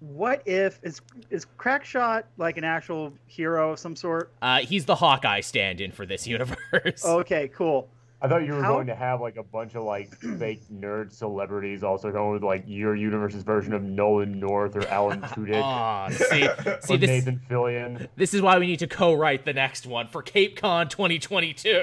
what 0.00 0.42
if 0.46 0.78
is 0.82 1.00
is 1.30 1.46
Crackshot 1.56 2.24
like 2.36 2.56
an 2.56 2.64
actual 2.64 3.12
hero 3.26 3.72
of 3.72 3.78
some 3.78 3.96
sort? 3.96 4.32
Uh, 4.40 4.58
he's 4.60 4.84
the 4.84 4.94
Hawkeye 4.94 5.40
stand-in 5.40 5.92
for 5.92 6.06
this 6.06 6.26
universe. 6.26 7.04
Okay, 7.04 7.48
cool. 7.48 7.88
I 8.20 8.26
thought 8.26 8.44
you 8.44 8.52
were 8.52 8.62
How- 8.62 8.74
going 8.74 8.88
to 8.88 8.96
have 8.96 9.20
like 9.20 9.36
a 9.36 9.44
bunch 9.44 9.76
of 9.76 9.84
like 9.84 10.12
fake 10.38 10.62
nerd 10.72 11.12
celebrities 11.12 11.84
also 11.84 12.10
going 12.10 12.32
with 12.32 12.42
like 12.42 12.64
your 12.66 12.96
universe's 12.96 13.44
version 13.44 13.72
of 13.72 13.82
Nolan 13.82 14.40
North 14.40 14.74
or 14.74 14.84
Alan 14.88 15.20
Tudyk 15.22 15.62
Aw, 15.62 16.08
see, 16.10 16.16
see 16.80 16.94
or 16.94 16.96
this. 16.96 17.08
Nathan 17.08 17.40
Fillion. 17.48 18.08
This 18.16 18.34
is 18.34 18.42
why 18.42 18.58
we 18.58 18.66
need 18.66 18.80
to 18.80 18.88
co-write 18.88 19.44
the 19.44 19.52
next 19.52 19.86
one 19.86 20.08
for 20.08 20.22
Cape 20.22 20.56
Con 20.60 20.88
2022. 20.88 21.80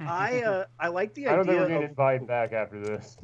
I 0.00 0.42
uh 0.42 0.64
I 0.78 0.88
like 0.88 1.14
the 1.14 1.28
idea. 1.28 1.32
I 1.32 1.36
don't 1.36 1.46
think 1.46 1.58
we're 1.58 1.68
going 1.68 1.80
to 1.80 1.84
of 1.86 1.90
invited 1.90 2.26
back 2.28 2.52
after 2.52 2.80
this. 2.80 3.16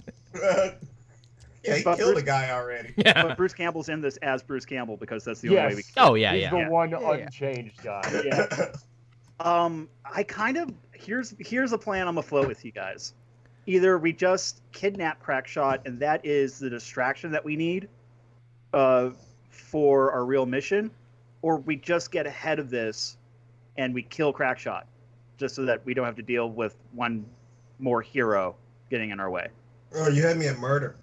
Yeah, 1.64 1.76
he 1.76 1.82
But 1.82 1.96
killed 1.96 2.12
Bruce- 2.14 2.22
a 2.22 2.26
guy 2.26 2.50
already. 2.50 2.92
yeah. 2.96 3.22
but 3.22 3.36
Bruce 3.36 3.54
Campbell's 3.54 3.88
in 3.88 4.00
this 4.00 4.16
as 4.18 4.42
Bruce 4.42 4.64
Campbell 4.64 4.96
because 4.96 5.24
that's 5.24 5.40
the 5.40 5.48
only 5.50 5.60
way 5.60 5.74
we 5.76 5.82
can. 5.82 5.92
Oh 5.96 6.14
yeah, 6.14 6.32
He's 6.32 6.42
yeah. 6.42 6.50
the 6.50 6.56
Yeah. 6.58 6.68
one 6.68 6.90
Yeah, 6.90 7.00
yeah. 7.00 7.10
unchanged 7.24 7.82
guy. 7.82 8.22
Yeah. 8.24 8.66
Um, 9.40 9.88
I 10.04 10.22
kind 10.22 10.58
of 10.58 10.70
here's 10.92 11.34
here's 11.38 11.72
a 11.72 11.78
plan 11.78 12.06
I'm 12.08 12.18
afloat 12.18 12.46
with 12.46 12.64
you 12.64 12.72
guys. 12.72 13.14
Either 13.66 13.98
we 13.98 14.12
just 14.12 14.60
kidnap 14.72 15.22
Crackshot, 15.24 15.80
and 15.86 15.98
that 16.00 16.24
is 16.26 16.58
the 16.58 16.68
distraction 16.68 17.30
that 17.32 17.44
we 17.44 17.56
need, 17.56 17.88
uh, 18.74 19.10
for 19.50 20.12
our 20.12 20.24
real 20.24 20.44
mission, 20.46 20.90
or 21.42 21.56
we 21.58 21.76
just 21.76 22.10
get 22.10 22.26
ahead 22.26 22.58
of 22.58 22.68
this, 22.70 23.16
and 23.76 23.94
we 23.94 24.02
kill 24.02 24.32
Crackshot, 24.32 24.82
just 25.38 25.54
so 25.54 25.64
that 25.66 25.84
we 25.86 25.94
don't 25.94 26.04
have 26.06 26.16
to 26.16 26.22
deal 26.22 26.50
with 26.50 26.76
one 26.92 27.24
more 27.78 28.02
hero 28.02 28.56
getting 28.90 29.10
in 29.10 29.20
our 29.20 29.30
way. 29.30 29.48
Oh, 29.94 30.08
you 30.08 30.22
had 30.22 30.36
me 30.36 30.48
at 30.48 30.58
murder. 30.58 30.96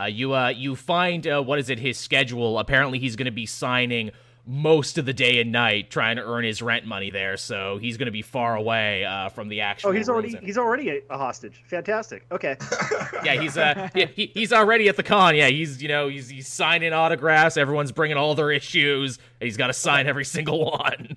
Uh, 0.00 0.06
you 0.06 0.34
uh, 0.34 0.48
you 0.48 0.76
find 0.76 1.26
uh, 1.26 1.42
what 1.42 1.58
is 1.58 1.70
it? 1.70 1.78
His 1.78 1.98
schedule. 1.98 2.58
Apparently, 2.58 2.98
he's 2.98 3.16
going 3.16 3.26
to 3.26 3.30
be 3.30 3.46
signing 3.46 4.10
most 4.46 4.98
of 4.98 5.04
the 5.04 5.12
day 5.12 5.40
and 5.40 5.52
night 5.52 5.90
trying 5.90 6.16
to 6.16 6.24
earn 6.24 6.44
his 6.44 6.62
rent 6.62 6.84
money 6.86 7.10
there. 7.10 7.36
So 7.36 7.78
he's 7.78 7.96
going 7.96 8.06
to 8.06 8.12
be 8.12 8.22
far 8.22 8.56
away 8.56 9.04
uh, 9.04 9.28
from 9.28 9.48
the 9.48 9.60
actual. 9.60 9.90
Oh, 9.90 9.92
he's 9.92 10.08
already 10.08 10.32
rooms. 10.34 10.46
he's 10.46 10.58
already 10.58 10.88
a, 10.88 11.00
a 11.10 11.18
hostage. 11.18 11.62
Fantastic. 11.66 12.24
Okay. 12.32 12.56
yeah, 13.24 13.40
he's 13.40 13.56
uh, 13.56 13.88
yeah, 13.94 14.06
he, 14.06 14.30
he's 14.34 14.52
already 14.52 14.88
at 14.88 14.96
the 14.96 15.02
con. 15.02 15.36
Yeah, 15.36 15.48
he's 15.48 15.82
you 15.82 15.88
know 15.88 16.08
he's 16.08 16.28
he's 16.28 16.48
signing 16.48 16.92
autographs. 16.92 17.56
Everyone's 17.56 17.92
bringing 17.92 18.16
all 18.16 18.34
their 18.34 18.50
issues. 18.50 19.18
He's 19.40 19.56
got 19.56 19.68
to 19.68 19.74
sign 19.74 20.06
every 20.06 20.24
single 20.24 20.64
one. 20.70 21.16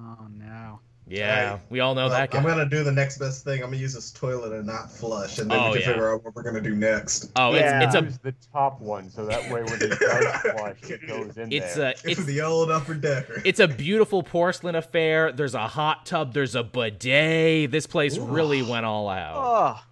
Oh 0.00 0.26
no. 0.30 0.80
Yeah, 1.10 1.50
Right. 1.50 1.60
we 1.70 1.80
all 1.80 1.94
know 1.96 2.02
Well, 2.02 2.10
that 2.10 2.30
guy. 2.30 2.38
I'm 2.38 2.44
gonna 2.44 2.64
do 2.68 2.84
the 2.84 2.92
next 2.92 3.18
best 3.18 3.42
thing. 3.42 3.62
I'm 3.64 3.70
gonna 3.70 3.78
use 3.78 3.94
this 3.94 4.12
toilet 4.12 4.52
and 4.52 4.64
not 4.64 4.92
flush, 4.92 5.38
and 5.40 5.50
then 5.50 5.58
Oh, 5.58 5.66
we 5.72 5.78
can 5.78 5.80
yeah. 5.80 5.86
figure 5.88 6.14
out 6.14 6.24
what 6.24 6.36
we're 6.36 6.44
gonna 6.44 6.60
do 6.60 6.76
next. 6.76 7.32
Oh, 7.34 7.52
Yeah. 7.52 7.82
it's 7.84 7.94
it's 7.96 8.16
a 8.16 8.22
the 8.22 8.34
top 8.52 8.80
one 8.80 9.10
so 9.10 9.26
that 9.26 9.50
way 9.50 9.64
when 9.64 9.72
it 9.82 9.98
does 9.98 9.98
flush, 10.52 10.90
it 10.90 11.06
goes 11.08 11.36
in 11.36 11.52
it's 11.52 11.74
there. 11.74 11.88
a 11.88 11.90
It's, 11.90 12.04
it's 12.04 12.24
the 12.24 12.42
old 12.42 12.70
upper 12.70 12.94
decker. 12.94 13.42
it's 13.44 13.58
a 13.58 13.66
beautiful 13.66 14.22
porcelain 14.22 14.76
affair. 14.76 15.32
There's 15.32 15.56
a 15.56 15.66
hot 15.66 16.06
tub. 16.06 16.32
There's 16.32 16.54
a 16.54 16.62
bidet. 16.62 17.72
This 17.72 17.88
place 17.88 18.16
really 18.16 18.62
went 18.62 18.86
all 18.86 19.08
out. 19.08 19.82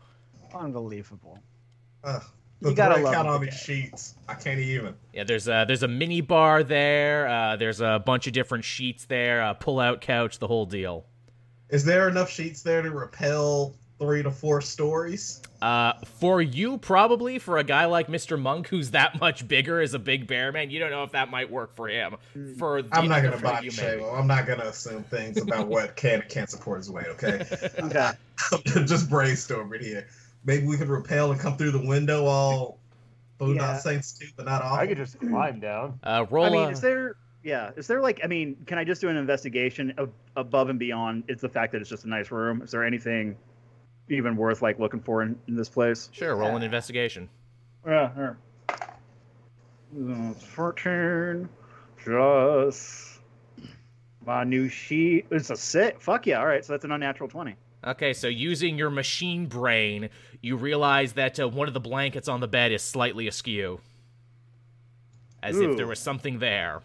Oh, 0.54 0.58
unbelievable. 0.58 1.40
Ugh. 2.64 2.70
You 2.70 2.76
gotta 2.76 2.94
bread 2.94 3.04
love 3.04 3.14
count 3.14 3.28
on 3.28 3.40
these 3.42 3.54
sheets. 3.54 4.14
I 4.28 4.34
can't 4.34 4.58
even. 4.58 4.94
Yeah, 5.12 5.24
there's 5.24 5.46
a 5.48 5.64
there's 5.66 5.82
a 5.82 5.88
mini 5.88 6.20
bar 6.20 6.62
there. 6.64 7.28
Uh, 7.28 7.56
there's 7.56 7.80
a 7.80 8.02
bunch 8.04 8.26
of 8.26 8.32
different 8.32 8.64
sheets 8.64 9.04
there. 9.04 9.42
A 9.42 9.54
pull 9.54 9.78
out 9.80 10.00
couch. 10.00 10.38
The 10.38 10.48
whole 10.48 10.66
deal. 10.66 11.06
Is 11.68 11.84
there 11.84 12.08
enough 12.08 12.30
sheets 12.30 12.62
there 12.62 12.82
to 12.82 12.90
repel 12.90 13.74
three 13.98 14.22
to 14.22 14.30
four 14.30 14.60
stories? 14.60 15.42
Uh, 15.60 15.92
for 16.20 16.40
you, 16.40 16.78
probably 16.78 17.38
for 17.38 17.58
a 17.58 17.64
guy 17.64 17.84
like 17.86 18.06
Mr. 18.06 18.40
Monk, 18.40 18.68
who's 18.68 18.92
that 18.92 19.20
much 19.20 19.46
bigger 19.46 19.80
as 19.80 19.92
a 19.92 19.98
big 19.98 20.26
bear 20.28 20.52
man, 20.52 20.70
you 20.70 20.78
don't 20.78 20.90
know 20.90 21.02
if 21.02 21.12
that 21.12 21.30
might 21.30 21.50
work 21.50 21.74
for 21.74 21.88
him. 21.88 22.16
For 22.58 22.82
the, 22.82 22.88
I'm 22.96 23.08
not 23.08 23.22
gonna 23.22 23.36
for 23.36 23.42
buy 23.42 23.60
you, 23.60 23.70
the 23.70 23.82
maybe. 23.82 24.00
shame. 24.02 24.08
I'm 24.14 24.26
not 24.28 24.46
gonna 24.46 24.64
assume 24.66 25.02
things 25.04 25.36
about 25.40 25.66
what 25.66 25.94
can 25.96 26.20
and 26.20 26.28
can't 26.28 26.48
support 26.48 26.78
his 26.78 26.90
weight. 26.90 27.06
Okay, 27.08 27.44
Okay. 27.80 28.10
just 28.84 29.10
brainstorming 29.10 29.82
here. 29.82 30.06
Maybe 30.48 30.66
we 30.66 30.78
could 30.78 30.88
repel 30.88 31.30
and 31.30 31.38
come 31.38 31.58
through 31.58 31.72
the 31.72 31.86
window 31.86 32.24
all 32.24 32.78
Boondock 33.38 33.56
Yeah. 33.56 33.76
Saints 33.76 34.18
too, 34.18 34.28
but 34.34 34.46
not 34.46 34.62
awful. 34.62 34.78
I 34.78 34.86
could 34.86 34.96
just 34.96 35.20
climb 35.20 35.60
down. 35.60 36.00
Uh, 36.02 36.24
roll. 36.30 36.46
I 36.46 36.48
mean, 36.48 36.64
a- 36.64 36.70
is 36.70 36.80
there? 36.80 37.16
Yeah, 37.44 37.70
is 37.76 37.86
there 37.86 38.00
like? 38.00 38.20
I 38.24 38.28
mean, 38.28 38.56
can 38.64 38.78
I 38.78 38.84
just 38.84 39.02
do 39.02 39.10
an 39.10 39.16
investigation 39.18 39.92
ab- 39.98 40.10
above 40.36 40.70
and 40.70 40.78
beyond? 40.78 41.24
It's 41.28 41.42
the 41.42 41.50
fact 41.50 41.72
that 41.72 41.82
it's 41.82 41.90
just 41.90 42.06
a 42.06 42.08
nice 42.08 42.30
room. 42.30 42.62
Is 42.62 42.70
there 42.70 42.82
anything 42.82 43.36
even 44.08 44.36
worth 44.36 44.62
like 44.62 44.78
looking 44.78 45.00
for 45.00 45.20
in, 45.22 45.38
in 45.48 45.54
this 45.54 45.68
place? 45.68 46.08
sure, 46.12 46.34
roll 46.34 46.56
an 46.56 46.62
investigation. 46.62 47.28
Yeah, 47.86 48.10
here. 48.14 48.38
Uh, 48.70 50.32
Fourteen 50.32 51.46
plus 52.02 53.18
my 54.24 54.44
new 54.44 54.70
sheet. 54.70 55.26
It's 55.30 55.50
a 55.50 55.56
sit. 55.56 56.00
Fuck 56.00 56.26
yeah! 56.26 56.38
All 56.38 56.46
right, 56.46 56.64
so 56.64 56.72
that's 56.72 56.86
an 56.86 56.92
unnatural 56.92 57.28
twenty. 57.28 57.54
Okay, 57.86 58.12
so 58.12 58.26
using 58.26 58.76
your 58.76 58.90
machine 58.90 59.46
brain, 59.46 60.10
you 60.40 60.56
realize 60.56 61.12
that 61.12 61.38
uh, 61.38 61.48
one 61.48 61.68
of 61.68 61.74
the 61.74 61.80
blankets 61.80 62.28
on 62.28 62.40
the 62.40 62.48
bed 62.48 62.72
is 62.72 62.82
slightly 62.82 63.28
askew, 63.28 63.80
as 65.42 65.58
if 65.60 65.76
there 65.76 65.86
was 65.86 66.00
something 66.00 66.40
there. 66.40 66.82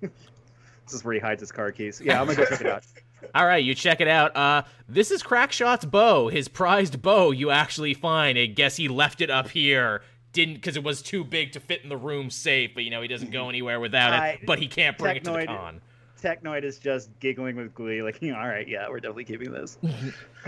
This 0.00 0.94
is 0.94 1.04
where 1.04 1.14
he 1.14 1.20
hides 1.20 1.40
his 1.40 1.50
car 1.52 1.72
keys. 1.72 2.00
Yeah, 2.04 2.20
I'm 2.20 2.26
gonna 2.26 2.38
go 2.38 2.44
check 2.46 2.60
it 2.60 2.66
out. 2.66 2.84
All 3.34 3.46
right, 3.46 3.62
you 3.64 3.74
check 3.74 4.00
it 4.00 4.08
out. 4.08 4.36
Uh, 4.36 4.62
this 4.88 5.10
is 5.10 5.22
Crackshot's 5.22 5.84
bow, 5.84 6.28
his 6.28 6.48
prized 6.48 7.02
bow. 7.02 7.30
You 7.32 7.50
actually 7.50 7.94
find. 7.94 8.38
I 8.38 8.46
guess 8.46 8.76
he 8.76 8.88
left 8.88 9.20
it 9.20 9.30
up 9.30 9.48
here. 9.48 10.02
Didn't 10.32 10.54
because 10.54 10.76
it 10.76 10.84
was 10.84 11.02
too 11.02 11.24
big 11.24 11.52
to 11.52 11.60
fit 11.60 11.82
in 11.82 11.88
the 11.88 11.96
room 11.96 12.30
safe. 12.30 12.72
But 12.74 12.84
you 12.84 12.90
know 12.90 13.02
he 13.02 13.08
doesn't 13.08 13.30
go 13.30 13.48
anywhere 13.48 13.80
without 13.80 14.12
I- 14.12 14.28
it. 14.28 14.46
But 14.46 14.58
he 14.58 14.68
can't 14.68 14.96
bring 14.98 15.16
it 15.16 15.24
to 15.24 15.32
the 15.32 15.46
con. 15.46 15.80
Technoid 16.22 16.62
is 16.64 16.78
just 16.78 17.10
giggling 17.20 17.56
with 17.56 17.74
glee, 17.74 18.02
like, 18.02 18.18
all 18.22 18.30
right, 18.48 18.66
yeah, 18.66 18.88
we're 18.88 19.00
definitely 19.00 19.24
keeping 19.24 19.52
this. 19.52 19.78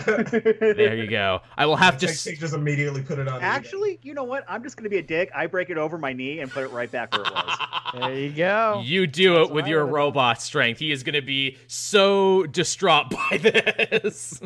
There 0.07 0.95
you 0.95 1.09
go. 1.11 1.41
I 1.57 1.67
will 1.67 1.75
have 1.75 1.99
to. 1.99 2.07
Take 2.07 2.15
s- 2.15 2.25
pictures 2.25 2.53
immediately 2.55 3.03
put 3.03 3.19
it 3.19 3.27
on. 3.27 3.43
Actually, 3.43 3.99
you 4.03 4.15
know 4.15 4.23
what? 4.23 4.45
I'm 4.49 4.63
just 4.63 4.77
gonna 4.77 4.89
be 4.89 4.99
a 4.99 5.03
dick. 5.03 5.29
I 5.35 5.47
break 5.49 5.71
it 5.71 5.77
over 5.79 5.99
my 5.99 6.13
knee 6.13 6.39
and 6.39 6.49
put 6.49 6.63
it 6.63 6.69
right 6.71 6.89
back 6.89 7.13
where 7.13 7.23
it 7.23 7.33
was. 7.33 7.59
There 7.95 8.15
you 8.15 8.31
go. 8.31 8.83
You 8.85 9.07
do 9.09 9.43
it 9.43 9.51
with 9.51 9.67
your 9.67 9.81
would've 9.85 9.95
robot 9.95 10.41
strength. 10.43 10.79
He 10.79 10.93
is 10.93 11.03
going 11.03 11.15
to 11.15 11.23
be 11.23 11.57
so 11.69 12.45
distraught 12.45 13.09
by 13.11 13.39
this. 13.39 14.41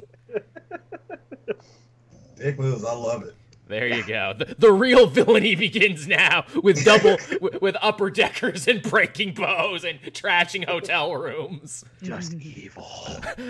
dick 2.36 2.56
moves. 2.58 2.84
I 2.84 2.94
love 2.94 3.24
it. 3.24 3.34
There 3.72 3.86
you 3.88 4.04
go. 4.06 4.34
The, 4.36 4.54
the 4.58 4.70
real 4.72 5.06
villainy 5.06 5.54
begins 5.66 6.06
now 6.06 6.44
with 6.62 6.84
double 6.84 7.16
with, 7.40 7.60
with 7.62 7.76
upper 7.80 8.10
deckers 8.10 8.68
and 8.68 8.82
breaking 8.82 9.32
bows 9.34 9.82
and 9.84 10.00
trashing 10.02 10.66
hotel 10.68 11.14
rooms. 11.16 11.84
just 12.02 12.34
evil. 12.40 12.86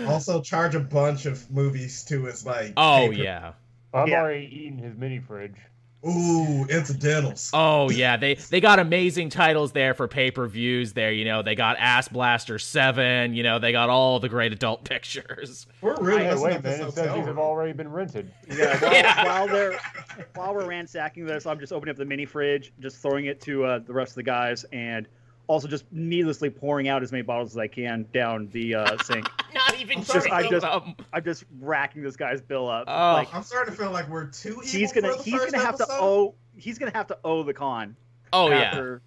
Also, 0.07 0.41
charge 0.41 0.75
a 0.75 0.79
bunch 0.79 1.25
of 1.25 1.51
movies 1.51 2.03
to 2.05 2.23
his 2.25 2.45
like. 2.45 2.73
Oh 2.77 3.09
paper. 3.09 3.21
yeah. 3.23 3.51
I'm 3.93 4.07
Yeah. 4.07 4.21
already 4.21 4.49
eating 4.51 4.77
his 4.77 4.95
mini 4.97 5.19
fridge. 5.19 5.55
Ooh, 6.05 6.65
incidentals. 6.69 7.49
Oh 7.53 7.89
yeah. 7.91 8.17
They 8.17 8.35
they 8.35 8.59
got 8.59 8.79
amazing 8.79 9.29
titles 9.29 9.71
there 9.71 9.93
for 9.93 10.07
pay-per-views 10.07 10.93
there, 10.93 11.11
you 11.11 11.25
know. 11.25 11.41
They 11.41 11.55
got 11.55 11.77
Ass 11.79 12.07
Blaster 12.07 12.59
7, 12.59 13.33
you 13.33 13.43
know, 13.43 13.59
they 13.59 13.71
got 13.71 13.89
all 13.89 14.19
the 14.19 14.29
great 14.29 14.51
adult 14.51 14.83
pictures. 14.89 15.65
We're 15.81 15.95
really 16.01 16.23
Hey, 16.23 16.29
messing 16.31 16.43
wait, 16.43 16.55
up 16.57 16.61
this 16.63 16.79
man, 16.79 16.87
it 16.89 16.93
says 16.93 17.15
these 17.15 17.25
have 17.25 17.37
already 17.37 17.73
been 17.73 17.89
rented. 17.91 18.31
Yeah, 18.49 18.77
while, 18.81 18.93
Yeah. 18.93 19.23
while 19.25 19.47
they're 19.47 19.79
while 20.35 20.53
we're 20.53 20.67
ransacking 20.67 21.25
this, 21.25 21.45
I'm 21.45 21.59
just 21.59 21.71
opening 21.71 21.91
up 21.91 21.97
the 21.97 22.05
mini 22.05 22.25
fridge, 22.25 22.73
just 22.79 22.97
throwing 22.97 23.25
it 23.25 23.39
to 23.41 23.63
uh, 23.63 23.79
the 23.79 23.93
rest 23.93 24.11
of 24.11 24.15
the 24.15 24.23
guys, 24.23 24.65
and 24.73 25.07
also 25.47 25.67
just 25.67 25.85
needlessly 25.91 26.49
pouring 26.49 26.87
out 26.87 27.03
as 27.03 27.11
many 27.11 27.21
bottles 27.21 27.51
as 27.51 27.57
I 27.57 27.67
can 27.67 28.05
down 28.13 28.47
the 28.51 28.75
uh, 28.75 28.97
sink. 29.03 29.27
Not 29.53 29.79
even 29.79 30.03
just, 30.03 30.27
I'm 30.27 30.33
I 30.33 30.49
just- 30.49 30.65
them. 30.65 30.95
I'm 31.11 31.23
just 31.23 31.43
racking 31.59 32.01
this 32.01 32.15
guy's 32.15 32.41
bill 32.41 32.69
up. 32.69 32.85
Oh. 32.87 33.13
like 33.13 33.33
I'm 33.33 33.43
starting 33.43 33.73
to 33.73 33.79
feel 33.79 33.91
like 33.91 34.09
we're 34.09 34.25
too 34.27 34.51
evil 34.51 34.63
he's 34.63 34.91
gonna 34.93 35.11
for 35.11 35.17
the 35.17 35.23
he's 35.23 35.33
first 35.35 35.53
gonna 35.53 35.65
have 35.65 35.77
to 35.77 35.85
owe 35.89 36.35
he's 36.55 36.77
gonna 36.77 36.93
have 36.93 37.07
to 37.07 37.17
owe 37.23 37.43
the 37.43 37.53
con. 37.53 37.95
Oh 38.31 38.49
yeah. 38.49 38.97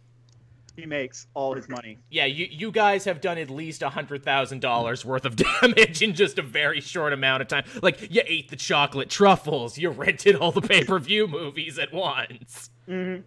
he 0.76 0.86
makes 0.86 1.26
all 1.34 1.54
his 1.54 1.68
money. 1.68 1.98
Yeah, 2.10 2.26
you 2.26 2.46
you 2.50 2.70
guys 2.70 3.04
have 3.06 3.20
done 3.20 3.38
at 3.38 3.50
least 3.50 3.82
a 3.82 3.88
hundred 3.88 4.22
thousand 4.22 4.60
dollars 4.60 5.04
worth 5.04 5.24
of 5.24 5.36
damage 5.62 6.02
in 6.02 6.14
just 6.14 6.38
a 6.38 6.42
very 6.42 6.80
short 6.80 7.12
amount 7.12 7.42
of 7.42 7.48
time. 7.48 7.64
Like 7.82 8.10
you 8.12 8.22
ate 8.26 8.50
the 8.50 8.56
chocolate 8.56 9.08
truffles, 9.10 9.78
you 9.78 9.90
rented 9.90 10.36
all 10.36 10.52
the 10.52 10.60
pay 10.68 10.84
per 10.84 10.98
view 10.98 11.26
movies 11.26 11.78
at 11.78 11.92
once. 11.92 12.70
Mm-hmm. 12.88 13.22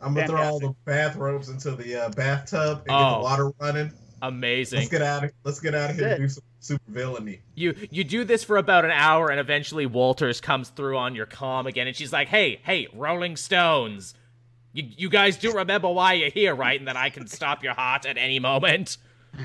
I'm 0.00 0.14
gonna 0.14 0.26
throw 0.28 0.42
all 0.42 0.58
the 0.60 0.74
bathrobes 0.84 1.48
into 1.48 1.72
the 1.72 2.04
uh, 2.06 2.08
bathtub 2.10 2.78
and 2.78 2.86
get 2.88 2.94
Oh. 2.94 3.14
the 3.16 3.20
water 3.22 3.50
running. 3.60 3.92
Amazing. 4.22 4.78
Let's 4.78 4.90
get 4.90 5.02
out 5.02 5.24
of 5.24 5.32
let's 5.44 5.60
get 5.60 5.74
out 5.74 5.90
of 5.90 5.96
here 5.96 6.08
and 6.08 6.18
do 6.22 6.28
some 6.28 6.42
super 6.60 6.90
villainy. 6.90 7.40
You 7.54 7.74
you 7.90 8.02
do 8.02 8.24
this 8.24 8.42
for 8.44 8.56
about 8.56 8.84
an 8.84 8.90
hour, 8.90 9.30
and 9.30 9.38
eventually 9.38 9.84
Walters 9.86 10.40
comes 10.40 10.70
through 10.70 10.96
on 10.96 11.14
your 11.14 11.26
comm 11.26 11.66
again, 11.66 11.86
and 11.86 11.94
she's 11.94 12.12
like, 12.12 12.28
"Hey, 12.28 12.60
hey, 12.64 12.88
Rolling 12.94 13.36
Stones, 13.36 14.14
you 14.72 14.84
you 14.96 15.08
guys 15.10 15.36
do 15.36 15.52
remember 15.52 15.90
why 15.90 16.14
you're 16.14 16.30
here, 16.30 16.54
right? 16.54 16.78
And 16.78 16.88
that 16.88 16.96
I 16.96 17.10
can 17.10 17.26
stop 17.26 17.62
your 17.62 17.74
heart 17.74 18.06
at 18.06 18.16
any 18.16 18.38
moment." 18.38 18.96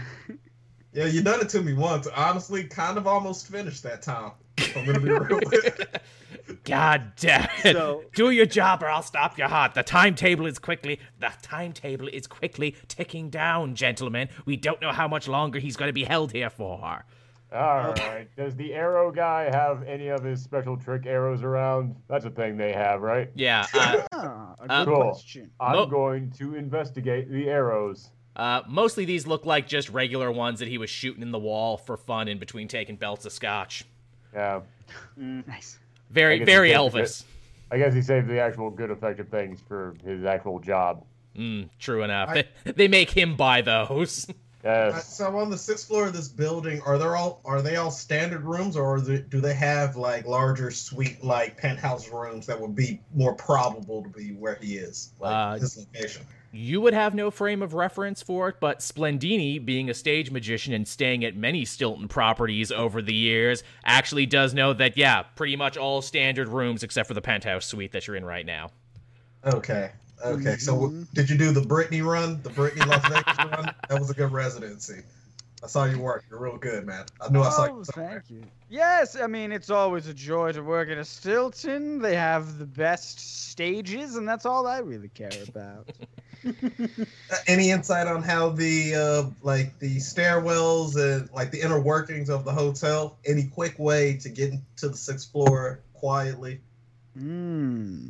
Yeah, 0.94 1.06
you 1.06 1.22
done 1.24 1.40
it 1.40 1.48
to 1.50 1.62
me 1.62 1.72
once. 1.72 2.06
Honestly, 2.08 2.66
kind 2.66 2.98
of 2.98 3.08
almost 3.08 3.48
finished 3.48 3.82
that 3.84 4.02
time. 4.02 4.32
I'm 4.76 4.86
gonna 4.86 5.00
be 5.00 5.10
real 5.10 5.40
with 5.50 5.64
you. 5.80 5.86
God 6.64 7.14
damn 7.18 7.48
it! 7.64 7.74
So- 7.76 8.04
Do 8.16 8.30
your 8.30 8.46
job, 8.46 8.84
or 8.84 8.88
I'll 8.90 9.02
stop 9.02 9.38
your 9.38 9.48
heart. 9.48 9.74
The 9.74 9.84
timetable 9.84 10.46
is 10.46 10.60
quickly 10.60 11.00
the 11.20 11.32
timetable 11.42 12.08
is 12.08 12.28
quickly 12.28 12.76
ticking 12.88 13.30
down, 13.30 13.74
gentlemen. 13.76 14.30
We 14.46 14.58
don't 14.58 14.80
know 14.82 14.92
how 14.92 15.08
much 15.08 15.28
longer 15.28 15.58
he's 15.60 15.76
going 15.76 15.90
to 15.90 15.94
be 15.94 16.04
held 16.04 16.32
here 16.32 16.50
for. 16.52 17.04
All 17.54 17.94
right. 17.94 18.28
Does 18.38 18.56
the 18.56 18.74
arrow 18.74 19.12
guy 19.12 19.50
have 19.52 19.84
any 19.84 20.08
of 20.08 20.24
his 20.24 20.42
special 20.42 20.78
trick 20.78 21.06
arrows 21.06 21.44
around? 21.44 21.96
That's 22.08 22.24
a 22.26 22.30
thing 22.30 22.56
they 22.56 22.72
have, 22.72 23.02
right? 23.02 23.30
Yeah. 23.36 23.66
Uh, 23.74 24.02
Ah, 24.14 24.56
a 24.60 24.72
Uh, 24.72 24.86
good 24.86 24.94
Cool. 24.94 25.02
question. 25.12 25.52
I'm 25.60 25.76
Mo- 25.76 25.86
going 25.88 26.32
to 26.38 26.56
investigate 26.56 27.30
the 27.30 27.50
arrows. 27.50 28.12
uh, 28.38 28.62
mostly 28.70 29.04
these 29.04 29.28
look 29.28 29.46
like 29.46 29.68
just 29.68 29.90
regular 29.90 30.32
ones 30.32 30.60
that 30.60 30.70
he 30.70 30.78
was 30.78 30.90
shooting 30.90 31.22
in 31.24 31.32
the 31.32 31.40
wall 31.40 31.76
for 31.76 31.98
fun 31.98 32.30
in 32.30 32.38
between 32.40 32.70
taking 32.70 32.96
belts 32.96 33.26
of 33.26 33.34
scotch. 33.34 33.84
Yeah. 34.34 34.62
Nice. 35.18 35.78
I 36.12 36.14
Very, 36.14 36.44
very 36.44 36.70
he 36.70 36.76
saved 36.76 36.94
Elvis. 36.96 37.24
I 37.72 37.78
guess 37.78 37.94
he 37.94 38.02
saved 38.02 38.28
the 38.28 38.40
actual 38.40 38.70
good 38.70 38.92
effective 38.92 39.30
things 39.30 39.60
for 39.68 39.96
his 40.06 40.26
actual 40.26 40.60
job. 40.60 41.06
Mm, 41.38 41.70
true 41.80 42.04
enough. 42.04 42.30
I- 42.30 42.46
They, 42.66 42.72
they 42.74 42.88
make 42.88 43.10
him 43.12 43.36
buy 43.36 43.62
those. 43.62 44.28
Yes. 44.64 45.18
so 45.18 45.36
on 45.40 45.50
the 45.50 45.58
sixth 45.58 45.88
floor 45.88 46.06
of 46.06 46.14
this 46.14 46.28
building, 46.28 46.82
are 46.86 47.00
there 47.00 47.16
all 47.16 47.42
are 47.46 47.64
they 47.64 47.78
all 47.78 47.90
standard 47.90 48.44
rooms, 48.44 48.78
or 48.78 49.02
they, 49.02 49.18
do 49.22 49.42
they 49.42 49.56
have 49.56 49.96
like 49.96 50.28
larger 50.28 50.70
suite 50.70 51.24
like 51.24 51.58
penthouse 51.58 52.08
rooms 52.10 52.46
that 52.46 52.62
would 52.62 52.76
be 52.76 53.02
more 53.16 53.34
probable 53.34 54.04
to 54.04 54.10
be 54.10 54.34
where 54.34 54.60
he 54.62 54.76
is, 54.76 55.14
like 55.20 55.34
Uh, 55.34 55.54
his 55.60 55.78
location? 55.80 56.22
You 56.54 56.82
would 56.82 56.94
have 56.94 57.16
no 57.16 57.32
frame 57.32 57.62
of 57.62 57.74
reference 57.74 58.22
for 58.22 58.50
it, 58.50 58.56
but 58.60 58.80
Splendini, 58.82 59.58
being 59.64 59.90
a 59.90 59.94
stage 59.94 60.32
magician 60.32 60.74
and 60.74 60.86
staying 60.86 61.24
at 61.24 61.36
many 61.36 61.64
Stilton 61.64 62.10
properties 62.10 62.72
over 62.74 63.02
the 63.02 63.14
years, 63.14 63.64
actually 63.86 64.26
does 64.26 64.54
know 64.54 64.74
that, 64.74 64.98
yeah, 64.98 65.24
pretty 65.36 65.56
much 65.56 65.78
all 65.78 66.02
standard 66.02 66.50
rooms 66.50 66.84
except 66.84 67.08
for 67.08 67.14
the 67.14 67.22
penthouse 67.22 67.66
suite 67.66 67.94
that 67.94 68.06
you're 68.06 68.18
in 68.18 68.26
right 68.26 68.46
now. 68.46 68.70
Okay, 69.46 69.92
okay. 70.26 70.58
So 70.58 70.74
w- 70.74 70.92
Mhm. 71.06 71.14
did 71.14 71.30
you 71.30 71.38
do 71.38 71.52
the 71.52 71.62
Britney 71.62 72.04
run, 72.06 72.42
the 72.44 72.50
Britney 72.50 72.86
Las 72.86 73.02
Vegas 73.08 73.38
run? 73.38 73.74
That 73.90 74.00
was 74.00 74.10
a 74.10 74.14
good 74.14 74.32
residency. 74.34 75.02
I 75.64 75.68
saw 75.68 75.86
you 75.86 76.00
work. 76.00 76.26
You're 76.30 76.40
real 76.40 76.58
good, 76.58 76.86
man. 76.86 77.06
I 77.22 77.30
knew 77.30 77.42
I 77.44 77.50
saw 77.52 77.68
Oh, 77.70 77.78
you. 77.78 77.84
somewhere. 77.86 78.24
thank 78.28 78.30
you. 78.30 78.44
Yes, 78.70 79.16
I 79.16 79.28
mean 79.28 79.52
it's 79.52 79.70
always 79.70 80.08
a 80.08 80.14
joy 80.14 80.52
to 80.54 80.62
work 80.64 80.90
at 80.90 80.98
a 80.98 81.06
Stilton. 81.06 82.00
They 82.02 82.16
have 82.16 82.58
the 82.58 82.66
best 82.66 83.20
stages, 83.52 84.16
and 84.16 84.28
that's 84.28 84.46
all 84.46 84.68
I 84.68 84.80
really 84.80 85.10
care 85.10 85.30
about. 85.48 85.88
Any 87.48 87.72
insight 87.72 88.08
on 88.08 88.24
how 88.24 88.50
the 88.50 88.96
uh, 88.96 89.30
like 89.42 89.78
the 89.80 89.98
stairwells 89.98 90.96
and 90.96 91.30
like 91.34 91.52
the 91.52 91.62
inner 91.62 91.80
workings 91.80 92.30
of 92.30 92.46
the 92.46 92.52
hotel? 92.52 93.18
Any 93.26 93.46
quick 93.46 93.78
way 93.80 94.18
to 94.18 94.30
get 94.30 94.54
to 94.78 94.90
the 94.90 94.98
sixth 94.98 95.32
floor 95.32 95.80
quietly? 95.94 96.62
Hmm. 97.18 98.10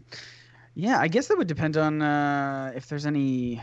Yeah, 0.75 0.99
I 0.99 1.07
guess 1.07 1.27
that 1.27 1.37
would 1.37 1.47
depend 1.47 1.75
on 1.77 2.01
uh, 2.01 2.71
if 2.75 2.87
there's 2.87 3.05
any 3.05 3.61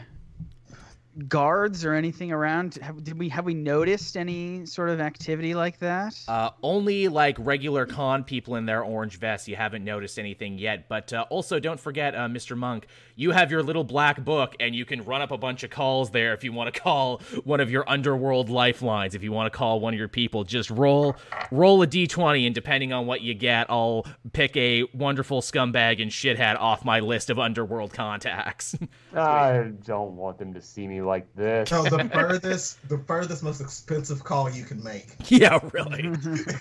guards 1.26 1.84
or 1.84 1.94
anything 1.94 2.30
around. 2.30 2.74
Have, 2.82 3.02
did 3.02 3.18
we 3.18 3.28
have 3.30 3.44
we 3.44 3.54
noticed 3.54 4.16
any 4.16 4.64
sort 4.66 4.90
of 4.90 5.00
activity 5.00 5.54
like 5.54 5.78
that? 5.78 6.18
Uh, 6.28 6.50
only 6.62 7.08
like 7.08 7.36
regular 7.38 7.86
con 7.86 8.24
people 8.24 8.56
in 8.56 8.66
their 8.66 8.82
orange 8.82 9.18
vests. 9.18 9.48
You 9.48 9.56
haven't 9.56 9.84
noticed 9.84 10.18
anything 10.18 10.58
yet. 10.58 10.88
But 10.88 11.12
uh, 11.12 11.26
also, 11.30 11.58
don't 11.58 11.80
forget, 11.80 12.14
uh, 12.14 12.28
Mr. 12.28 12.56
Monk, 12.56 12.86
you 13.16 13.32
have 13.32 13.50
your 13.50 13.62
little 13.62 13.84
black 13.84 14.24
book, 14.24 14.54
and 14.60 14.74
you 14.74 14.84
can 14.84 15.04
run 15.04 15.22
up 15.22 15.30
a 15.30 15.38
bunch 15.38 15.64
of 15.64 15.70
calls 15.70 16.10
there 16.10 16.34
if 16.34 16.44
you 16.44 16.52
want 16.52 16.72
to 16.72 16.80
call 16.80 17.20
one 17.44 17.60
of 17.60 17.70
your 17.70 17.88
underworld 17.88 18.50
lifelines. 18.50 19.14
If 19.14 19.22
you 19.22 19.32
want 19.32 19.52
to 19.52 19.56
call 19.56 19.80
one 19.80 19.94
of 19.94 19.98
your 19.98 20.08
people, 20.08 20.44
just 20.44 20.70
roll 20.70 21.16
roll 21.50 21.82
a 21.82 21.86
d20, 21.86 22.46
and 22.46 22.54
depending 22.54 22.92
on 22.92 23.06
what 23.06 23.22
you 23.22 23.34
get, 23.34 23.66
I'll 23.70 24.06
pick 24.32 24.56
a 24.56 24.84
wonderful 24.94 25.40
scumbag 25.40 26.00
and 26.00 26.10
shithead 26.10 26.56
off 26.58 26.84
my 26.84 27.00
list 27.00 27.30
of 27.30 27.38
underworld 27.38 27.92
contacts. 27.92 28.76
I 29.14 29.72
don't 29.84 30.16
want 30.16 30.38
them 30.38 30.54
to 30.54 30.62
see 30.62 30.86
me 30.86 31.00
like 31.08 31.34
this. 31.34 31.70
So 31.70 31.82
the 31.82 32.08
furthest, 32.12 32.88
the 32.88 32.98
furthest, 32.98 33.42
most 33.42 33.60
expensive 33.60 34.22
call 34.22 34.48
you 34.48 34.64
can 34.64 34.82
make. 34.84 35.08
yeah, 35.30 35.58
really. 35.72 36.14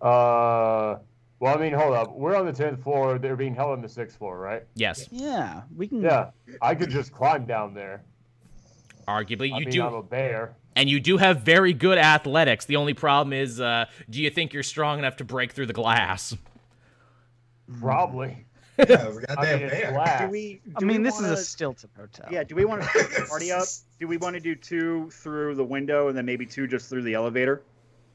Uh, 0.00 0.98
well, 1.40 1.56
I 1.56 1.60
mean, 1.60 1.72
hold 1.72 1.92
up. 1.92 2.12
We're 2.12 2.36
on 2.36 2.46
the 2.46 2.52
tenth 2.52 2.84
floor. 2.84 3.18
They're 3.18 3.34
being 3.34 3.52
held 3.52 3.72
on 3.72 3.82
the 3.82 3.88
sixth 3.88 4.16
floor, 4.16 4.38
right? 4.38 4.62
Yes, 4.76 5.08
yeah, 5.10 5.62
we 5.76 5.88
can. 5.88 6.02
Yeah. 6.02 6.30
I 6.62 6.76
could 6.76 6.88
just 6.88 7.10
climb 7.10 7.46
down 7.46 7.74
there. 7.74 8.04
arguably 9.08 9.52
I 9.52 9.58
you 9.58 9.64
mean, 9.64 9.70
do. 9.70 9.82
I'm 9.82 9.94
a 9.94 10.02
bear. 10.04 10.54
And 10.76 10.88
you 10.88 11.00
do 11.00 11.16
have 11.16 11.40
very 11.40 11.72
good 11.72 11.98
athletics. 11.98 12.66
The 12.66 12.76
only 12.76 12.94
problem 12.94 13.32
is, 13.32 13.60
uh, 13.60 13.86
do 14.08 14.22
you 14.22 14.30
think 14.30 14.52
you're 14.52 14.62
strong 14.62 15.00
enough 15.00 15.16
to 15.16 15.24
break 15.24 15.50
through 15.50 15.66
the 15.66 15.72
glass? 15.72 16.36
Probably. 17.80 18.46
Yeah, 18.78 19.06
it 19.06 19.08
was 19.08 19.24
a 19.24 19.32
I 19.32 19.34
goddamn 19.34 19.58
mean, 19.58 19.68
it's 19.68 19.80
bear. 19.80 19.92
glass. 19.92 20.20
Do 20.20 20.28
we? 20.28 20.60
I 20.76 20.84
mean, 20.84 20.98
we 20.98 21.04
this 21.04 21.14
wanna, 21.14 21.32
is 21.32 21.40
a 21.40 21.44
Stilton 21.44 21.90
hotel. 21.96 22.28
Yeah. 22.30 22.44
Do 22.44 22.54
we 22.54 22.64
want 22.64 22.82
to 22.82 22.88
split 22.88 23.10
the 23.10 23.26
party 23.28 23.52
up? 23.52 23.66
Do 23.98 24.06
we 24.06 24.16
want 24.16 24.34
to 24.34 24.40
do 24.40 24.54
two 24.54 25.10
through 25.10 25.56
the 25.56 25.64
window 25.64 26.08
and 26.08 26.16
then 26.16 26.24
maybe 26.24 26.46
two 26.46 26.66
just 26.66 26.88
through 26.88 27.02
the 27.02 27.14
elevator? 27.14 27.62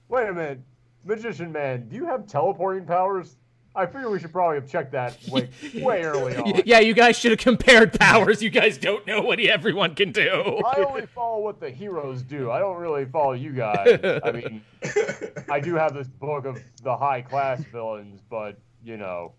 Wait 0.07 0.27
a 0.29 0.33
minute, 0.33 0.59
magician 1.03 1.51
man. 1.51 1.87
Do 1.89 1.95
you 1.95 2.05
have 2.05 2.27
teleporting 2.27 2.85
powers? 2.85 3.35
I 3.75 3.87
figure 3.87 4.09
we 4.09 4.19
should 4.19 4.31
probably 4.31 4.57
have 4.57 4.69
checked 4.69 4.91
that 4.91 5.17
way, 5.29 5.49
way 5.75 6.03
early 6.03 6.35
on. 6.35 6.61
Yeah, 6.63 6.79
you 6.79 6.93
guys 6.93 7.17
should 7.17 7.31
have 7.31 7.39
compared 7.39 7.99
powers. 7.99 8.43
You 8.43 8.51
guys 8.51 8.77
don't 8.77 9.05
know 9.07 9.21
what 9.21 9.39
everyone 9.39 9.95
can 9.95 10.11
do. 10.11 10.61
I 10.63 10.83
only 10.83 11.07
follow 11.07 11.41
what 11.41 11.59
the 11.59 11.71
heroes 11.71 12.21
do. 12.21 12.51
I 12.51 12.59
don't 12.59 12.77
really 12.77 13.05
follow 13.05 13.33
you 13.33 13.51
guys. 13.51 13.99
I 14.23 14.31
mean, 14.31 14.61
I 15.49 15.59
do 15.59 15.73
have 15.73 15.95
this 15.95 16.07
book 16.07 16.45
of 16.45 16.59
the 16.83 16.95
high 16.95 17.23
class 17.23 17.63
villains, 17.63 18.21
but 18.29 18.57
you 18.83 18.97
know, 18.97 19.33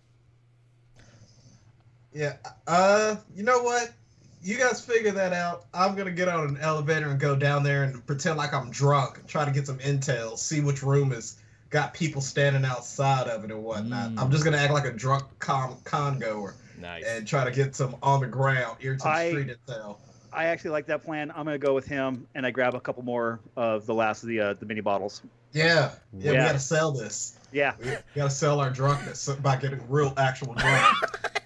Yeah. 2.15 2.37
Uh, 2.67 3.17
you 3.35 3.43
know 3.43 3.63
what? 3.63 3.91
You 4.43 4.57
guys 4.59 4.85
figure 4.85 5.11
that 5.13 5.33
out. 5.33 5.65
I'm 5.75 5.95
gonna 5.95 6.11
get 6.11 6.29
on 6.29 6.49
an 6.49 6.59
elevator 6.61 7.09
and 7.09 7.19
go 7.19 7.35
down 7.35 7.63
there 7.63 7.83
and 7.85 8.07
pretend 8.07 8.37
like 8.37 8.53
I'm 8.55 8.71
drunk, 8.71 9.19
and 9.19 9.27
try 9.29 9.45
to 9.45 9.51
get 9.51 9.67
some 9.67 9.79
intel, 9.79 10.39
see 10.39 10.61
which 10.61 10.83
room 10.83 11.11
has 11.13 11.37
got 11.71 11.93
people 11.95 12.21
standing 12.21 12.65
outside 12.65 13.27
of 13.27 13.43
it 13.45 13.51
and 13.51 13.65
whatnot. 13.65 14.11
Mm. 14.13 14.21
I'm 14.21 14.31
just 14.31 14.45
gonna 14.45 14.59
act 14.59 14.73
like 14.73 14.85
a 14.85 14.93
drunk 14.93 15.25
con 15.39 15.77
con 15.85 16.19
goer 16.19 16.55
Nice. 16.79 17.05
and 17.07 17.27
try 17.27 17.45
to 17.45 17.51
get 17.51 17.75
some 17.75 17.97
on 18.03 18.21
the 18.21 18.27
ground, 18.27 18.77
ear 18.83 18.93
to 18.97 19.03
the 19.03 19.09
I- 19.09 19.31
street 19.31 19.49
intel. 19.67 19.97
I 20.31 20.47
actually 20.47 20.71
like 20.73 20.87
that 20.87 21.05
plan. 21.05 21.31
I'm 21.31 21.45
gonna 21.45 21.59
go 21.59 21.75
with 21.75 21.87
him, 21.87 22.27
and 22.35 22.45
I 22.45 22.51
grab 22.51 22.75
a 22.75 22.81
couple 22.81 23.03
more 23.05 23.39
of 23.57 23.87
the 23.87 23.95
last 23.95 24.25
of 24.25 24.29
the 24.29 24.41
uh, 24.41 24.55
the 24.55 24.67
mini 24.67 24.81
bottles. 24.83 25.23
Yeah, 25.53 25.93
yeah, 26.13 26.33
we 26.33 26.37
gotta 26.37 26.59
sell 26.59 26.91
this. 26.93 27.39
Yeah. 27.53 27.75
We 27.81 27.93
gotta 28.17 28.31
sell 28.31 28.59
our 28.61 28.69
drunkenness 28.71 29.29
by 29.37 29.57
getting 29.57 29.81
real, 29.89 30.13
actual 30.17 30.55
drunk. 30.55 30.97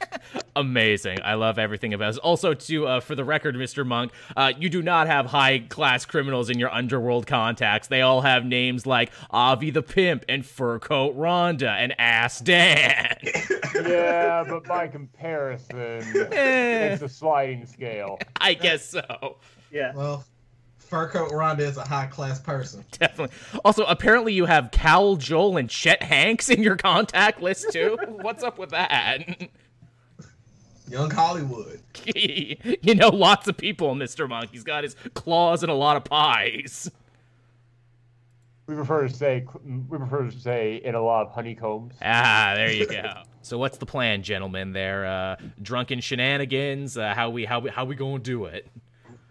Amazing. 0.59 1.18
I 1.22 1.35
love 1.35 1.56
everything 1.56 1.94
about 1.94 2.09
this. 2.09 2.18
Also, 2.18 2.52
to 2.52 2.86
uh, 2.89 3.01
for 3.01 3.14
the 3.14 3.24
record, 3.24 3.55
Mr. 3.55 3.86
Monk, 3.86 4.10
uh, 4.36 4.52
you 4.59 4.68
do 4.68 4.82
not 4.82 5.06
have 5.06 5.26
high 5.26 5.60
class 5.60 6.05
criminals 6.05 6.51
in 6.51 6.59
your 6.59 6.74
underworld 6.74 7.28
contacts. 7.28 7.86
They 7.86 8.02
all 8.02 8.22
have 8.22 8.44
names 8.44 8.85
like 8.85 9.12
Avi 9.30 9.70
the 9.70 9.82
Pimp 9.82 10.24
and 10.28 10.44
Fur 10.44 10.80
Coat 10.80 11.16
Rhonda 11.16 11.68
and 11.70 11.94
Ass 12.01 12.40
Dan. 12.40 13.16
yeah, 13.86 14.43
but 14.48 14.64
by 14.64 14.89
comparison, 14.89 15.78
Eh, 16.32 16.89
it's 16.93 17.02
a 17.02 17.09
sliding 17.09 17.64
scale. 17.64 18.18
I 18.40 18.55
guess 18.55 18.85
so. 18.89 19.36
Yeah. 19.70 19.93
well, 19.94 20.24
Fur 20.78 21.09
Coat 21.09 21.30
Rhonda 21.30 21.60
is 21.60 21.76
a 21.76 21.85
high 21.85 22.06
class 22.06 22.40
person. 22.40 22.85
Definitely. 22.93 23.36
Also, 23.64 23.85
apparently, 23.85 24.32
you 24.32 24.47
have 24.47 24.70
Cal 24.72 25.14
Joel 25.16 25.56
and 25.59 25.70
Chet 25.70 26.02
Hanks 26.02 26.48
in 26.48 26.62
your 26.64 26.76
contact 26.76 27.40
list 27.43 27.70
too. 27.72 27.97
What's 28.09 28.43
up 28.43 28.59
with 28.59 28.70
that? 28.70 29.22
Young 30.90 31.10
Hollywood. 31.10 31.81
you 32.15 32.94
know, 32.94 33.09
lots 33.09 33.48
of 33.48 33.56
people, 33.56 33.94
Mr. 33.94 34.28
Monk. 34.28 34.51
He's 34.52 34.65
got 34.65 34.85
his 34.85 34.97
claws 35.15 35.62
in 35.62 35.70
a 35.70 35.74
lot 35.74 35.97
of 35.97 36.05
pies. 36.05 36.90
We 38.66 38.74
prefer 38.74 39.09
to 39.09 39.15
say 39.15 39.47
we 39.65 39.97
prefer 39.97 40.31
to 40.31 40.39
say 40.39 40.77
in 40.77 40.94
a 40.94 41.01
lot 41.01 41.27
of 41.27 41.32
honeycombs. 41.32 41.94
Ah, 42.02 42.52
there 42.55 42.70
you 42.70 42.86
go. 42.86 43.12
So 43.40 43.56
what's 43.56 43.78
the 43.78 43.86
plan, 43.86 44.23
gentlemen? 44.23 44.74
There, 44.74 45.06
uh, 45.06 45.36
drunken 45.62 46.01
shenanigans. 46.01 46.98
Uh, 46.98 47.15
how 47.15 47.31
we 47.31 47.47
how 47.47 47.60
we 47.60 47.70
how 47.70 47.86
we 47.86 47.94
gonna 47.94 48.19
do 48.19 48.44
it? 48.44 48.66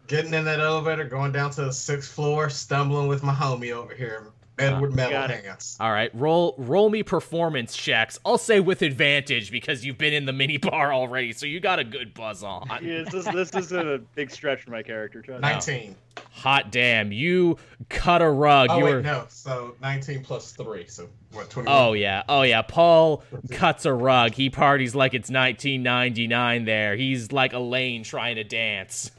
Getting 0.07 0.33
in 0.33 0.43
that 0.45 0.59
elevator, 0.59 1.03
going 1.03 1.33
down 1.33 1.51
to 1.51 1.65
the 1.65 1.71
sixth 1.71 2.11
floor, 2.13 2.49
stumbling 2.49 3.07
with 3.07 3.21
my 3.21 3.33
homie 3.33 3.73
over 3.73 3.93
here, 3.93 4.31
Edward 4.59 4.95
Metal 4.95 5.11
got 5.11 5.31
it. 5.31 5.45
Hands. 5.45 5.77
All 5.79 5.91
right, 5.91 6.11
roll 6.13 6.55
roll 6.57 6.89
me 6.89 7.03
performance 7.03 7.75
checks. 7.75 8.19
I'll 8.25 8.37
say 8.37 8.59
with 8.59 8.81
advantage 8.81 9.51
because 9.51 9.85
you've 9.85 9.97
been 9.97 10.13
in 10.13 10.25
the 10.25 10.33
mini 10.33 10.57
bar 10.57 10.93
already, 10.93 11.33
so 11.33 11.45
you 11.45 11.59
got 11.59 11.79
a 11.79 11.83
good 11.83 12.13
buzz 12.13 12.43
on. 12.43 12.67
Yeah, 12.81 13.03
this, 13.09 13.25
this 13.25 13.55
is 13.55 13.71
a 13.71 14.01
big 14.15 14.31
stretch 14.31 14.63
for 14.63 14.71
my 14.71 14.83
character. 14.83 15.21
Trust 15.21 15.43
me. 15.43 15.49
19. 15.49 15.95
Hot 16.31 16.71
damn, 16.71 17.11
you 17.11 17.57
cut 17.89 18.21
a 18.21 18.29
rug. 18.29 18.69
Oh, 18.71 18.77
you 18.77 18.85
wait, 18.85 18.93
were 18.95 19.01
no. 19.01 19.25
So 19.29 19.75
19 19.81 20.23
plus 20.23 20.51
3. 20.53 20.87
So 20.87 21.07
what, 21.31 21.49
21? 21.49 21.75
Oh 21.75 21.93
yeah, 21.93 22.23
oh 22.27 22.41
yeah. 22.41 22.61
Paul 22.61 23.23
cuts 23.51 23.85
a 23.85 23.93
rug. 23.93 24.33
He 24.33 24.49
parties 24.49 24.95
like 24.95 25.13
it's 25.13 25.29
1999. 25.29 26.65
There, 26.65 26.95
he's 26.95 27.31
like 27.31 27.53
Elaine 27.53 28.03
trying 28.03 28.35
to 28.37 28.43
dance. 28.43 29.11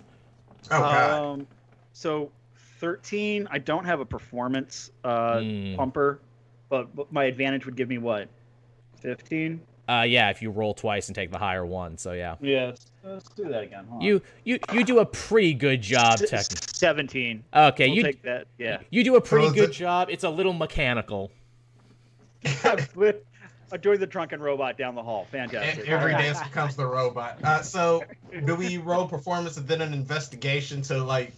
Oh, 0.70 0.80
God. 0.80 1.22
Um, 1.22 1.46
so 1.92 2.30
13. 2.78 3.48
I 3.50 3.58
don't 3.58 3.84
have 3.84 4.00
a 4.00 4.04
performance 4.06 4.90
uh, 5.04 5.40
Hmm. 5.40 5.74
pumper, 5.76 6.20
but, 6.68 6.94
but 6.94 7.12
my 7.12 7.24
advantage 7.24 7.66
would 7.66 7.76
give 7.76 7.88
me 7.88 7.98
what? 7.98 8.28
15. 9.00 9.60
Uh, 9.88 10.04
yeah, 10.06 10.28
if 10.28 10.42
you 10.42 10.50
roll 10.50 10.74
twice 10.74 11.08
and 11.08 11.14
take 11.14 11.30
the 11.30 11.38
higher 11.38 11.64
one. 11.64 11.96
So 11.96 12.12
yeah, 12.12 12.34
Yeah, 12.40 12.72
Let's 13.02 13.30
do 13.30 13.44
that 13.48 13.62
again. 13.62 13.84
Hold 13.86 14.02
on. 14.02 14.06
you 14.06 14.20
you 14.44 14.58
you 14.74 14.84
do 14.84 14.98
a 14.98 15.06
pretty 15.06 15.54
good 15.54 15.80
job. 15.80 16.20
S- 16.20 16.28
Technically, 16.28 16.68
17. 16.74 17.44
okay, 17.54 17.86
We'll 17.88 17.96
you 17.96 18.02
take 18.02 18.20
that. 18.22 18.48
Yeah. 18.58 18.80
you 18.90 19.02
do 19.02 19.16
a 19.16 19.20
pretty 19.20 19.46
Oh, 19.46 19.50
good 19.52 19.70
it- 19.70 19.72
job. 19.72 20.08
It's 20.10 20.24
a 20.24 20.28
little 20.30 20.52
mechanical. 20.52 21.30
I 23.70 23.76
joined 23.80 24.00
the 24.00 24.06
drunken 24.06 24.40
robot 24.40 24.76
down 24.78 24.94
the 24.94 25.02
hall. 25.02 25.26
Fantastic. 25.30 25.88
Every 25.88 26.12
dance 26.12 26.42
becomes 26.42 26.76
the 26.76 26.86
robot. 26.86 27.38
Uh, 27.42 27.62
so 27.62 28.02
do 28.44 28.54
we 28.54 28.78
roll 28.78 29.06
performance 29.06 29.56
and 29.56 29.66
then 29.68 29.80
an 29.82 29.92
investigation 29.92 30.80
to 30.82 31.02
like 31.02 31.32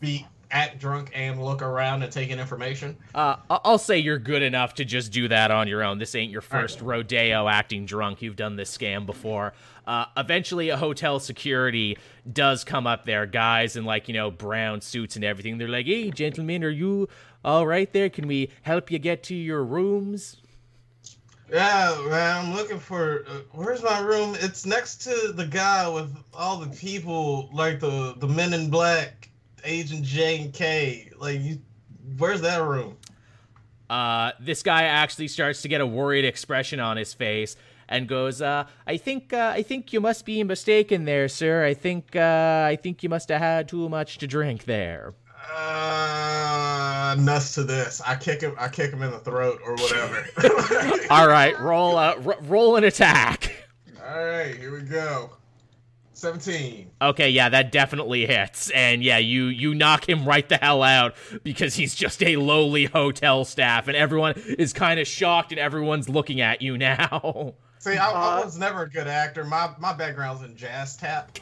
be 0.00 0.26
act 0.56 0.78
drunk 0.78 1.10
and 1.14 1.42
look 1.42 1.60
around 1.60 2.02
and 2.02 2.10
take 2.10 2.30
in 2.30 2.40
information? 2.40 2.96
Uh, 3.14 3.36
I- 3.50 3.60
I'll 3.64 3.78
say 3.78 3.98
you're 3.98 4.18
good 4.18 4.42
enough 4.42 4.74
to 4.76 4.84
just 4.84 5.12
do 5.12 5.28
that 5.28 5.50
on 5.50 5.68
your 5.68 5.82
own. 5.84 5.98
This 5.98 6.14
ain't 6.14 6.32
your 6.32 6.40
first 6.40 6.80
rodeo 6.80 7.46
acting 7.46 7.84
drunk. 7.84 8.22
You've 8.22 8.36
done 8.36 8.56
this 8.56 8.76
scam 8.76 9.04
before. 9.04 9.52
Uh, 9.86 10.06
eventually, 10.16 10.70
a 10.70 10.76
hotel 10.76 11.20
security 11.20 11.98
does 12.32 12.64
come 12.64 12.86
up 12.86 13.04
there, 13.04 13.26
guys 13.26 13.76
in 13.76 13.84
like 13.84 14.08
you 14.08 14.14
know 14.14 14.30
brown 14.30 14.80
suits 14.80 15.14
and 15.16 15.24
everything. 15.24 15.58
They're 15.58 15.68
like, 15.68 15.86
"Hey, 15.86 16.10
gentlemen, 16.10 16.64
are 16.64 16.70
you 16.70 17.08
all 17.44 17.66
right 17.66 17.92
there? 17.92 18.08
Can 18.08 18.26
we 18.26 18.50
help 18.62 18.90
you 18.90 18.98
get 18.98 19.22
to 19.24 19.34
your 19.34 19.62
rooms?" 19.62 20.38
Yeah, 21.52 21.96
man, 22.08 22.46
I'm 22.46 22.54
looking 22.54 22.80
for. 22.80 23.24
Uh, 23.28 23.38
where's 23.52 23.80
my 23.82 24.00
room? 24.00 24.36
It's 24.40 24.66
next 24.66 24.96
to 25.04 25.32
the 25.32 25.46
guy 25.46 25.88
with 25.88 26.12
all 26.34 26.56
the 26.58 26.74
people, 26.74 27.48
like 27.52 27.78
the 27.78 28.14
the 28.18 28.26
Men 28.26 28.52
in 28.52 28.68
Black, 28.68 29.25
Agent 29.66 30.02
J 30.04 30.42
and 30.42 30.52
K. 30.52 31.10
Like, 31.18 31.40
you, 31.40 31.58
where's 32.18 32.40
that 32.42 32.62
room? 32.62 32.96
Uh, 33.90 34.32
this 34.40 34.62
guy 34.62 34.84
actually 34.84 35.28
starts 35.28 35.62
to 35.62 35.68
get 35.68 35.80
a 35.80 35.86
worried 35.86 36.24
expression 36.24 36.80
on 36.80 36.96
his 36.96 37.12
face 37.12 37.56
and 37.88 38.08
goes, 38.08 38.42
uh, 38.42 38.66
"I 38.86 38.96
think, 38.96 39.32
uh, 39.32 39.52
I 39.54 39.62
think 39.62 39.92
you 39.92 40.00
must 40.00 40.24
be 40.24 40.42
mistaken 40.42 41.04
there, 41.04 41.28
sir. 41.28 41.64
I 41.64 41.74
think, 41.74 42.16
uh, 42.16 42.64
I 42.66 42.76
think 42.82 43.02
you 43.02 43.08
must 43.08 43.28
have 43.28 43.40
had 43.40 43.68
too 43.68 43.88
much 43.88 44.18
to 44.18 44.26
drink 44.26 44.64
there." 44.64 45.14
Uh, 45.54 47.14
nuts 47.20 47.54
to 47.54 47.62
this. 47.62 48.02
I 48.04 48.16
kick 48.16 48.40
him. 48.40 48.56
I 48.58 48.68
kick 48.68 48.90
him 48.90 49.02
in 49.02 49.12
the 49.12 49.20
throat 49.20 49.60
or 49.64 49.74
whatever. 49.74 50.26
All 51.10 51.28
right, 51.28 51.58
roll, 51.60 51.96
uh, 51.96 52.16
r- 52.26 52.38
roll 52.42 52.74
an 52.74 52.82
attack. 52.82 53.52
All 54.04 54.24
right, 54.24 54.56
here 54.56 54.72
we 54.72 54.82
go. 54.82 55.30
Seventeen. 56.16 56.90
Okay, 57.02 57.28
yeah, 57.28 57.50
that 57.50 57.70
definitely 57.70 58.24
hits, 58.24 58.70
and 58.70 59.04
yeah, 59.04 59.18
you 59.18 59.44
you 59.48 59.74
knock 59.74 60.08
him 60.08 60.26
right 60.26 60.48
the 60.48 60.56
hell 60.56 60.82
out 60.82 61.14
because 61.42 61.74
he's 61.74 61.94
just 61.94 62.22
a 62.22 62.36
lowly 62.36 62.86
hotel 62.86 63.44
staff, 63.44 63.86
and 63.86 63.94
everyone 63.94 64.32
is 64.58 64.72
kind 64.72 64.98
of 64.98 65.06
shocked, 65.06 65.52
and 65.52 65.58
everyone's 65.58 66.08
looking 66.08 66.40
at 66.40 66.62
you 66.62 66.78
now. 66.78 67.52
See, 67.80 67.98
I, 67.98 68.10
I 68.10 68.40
Uh, 68.40 68.44
was 68.46 68.58
never 68.58 68.84
a 68.84 68.88
good 68.88 69.06
actor. 69.08 69.44
My 69.44 69.70
my 69.78 69.92
background's 69.92 70.40
in 70.42 70.56
jazz 70.56 70.96
tap. 70.96 71.36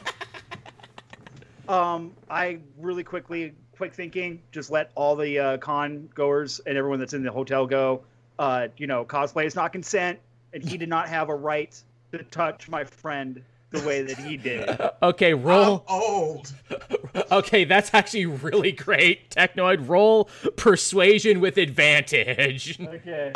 Um, 1.69 2.11
I 2.29 2.59
really 2.77 3.05
quickly, 3.05 3.53
quick 3.77 3.93
thinking, 3.93 4.41
just 4.51 4.69
let 4.71 4.91
all 4.95 5.15
the 5.15 5.39
uh, 5.39 5.57
con 5.57 6.09
goers 6.13 6.59
and 6.65 6.77
everyone 6.77 6.99
that's 6.99 7.13
in 7.13 7.23
the 7.23 7.31
hotel 7.31 7.65
go. 7.65 8.03
Uh, 8.37 8.67
you 8.75 8.87
know, 8.87 9.05
cosplay 9.05 9.45
is 9.45 9.55
not 9.55 9.71
consent, 9.71 10.19
and 10.53 10.61
he 10.61 10.77
did 10.77 10.89
not 10.89 11.07
have 11.07 11.29
a 11.29 11.35
right 11.35 11.81
to 12.11 12.23
touch 12.25 12.67
my 12.67 12.83
friend 12.83 13.41
the 13.75 13.85
way 13.87 14.01
that 14.01 14.17
he 14.17 14.37
did. 14.37 14.69
Okay, 15.03 15.31
I'm 15.33 15.43
roll. 15.43 15.83
old. 15.87 16.53
Okay, 17.31 17.63
that's 17.63 17.93
actually 17.93 18.25
really 18.25 18.71
great. 18.73 19.29
Technoid, 19.29 19.87
roll 19.87 20.25
persuasion 20.57 21.39
with 21.39 21.57
advantage. 21.57 22.79
Okay. 22.87 23.31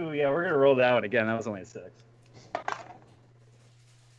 Ooh, 0.00 0.12
yeah, 0.12 0.30
we're 0.30 0.44
gonna 0.44 0.56
roll 0.56 0.76
that 0.76 0.92
one 0.94 1.02
again. 1.04 1.26
That 1.26 1.36
was 1.36 1.46
only 1.48 1.62
a 1.62 1.64
six. 1.64 1.90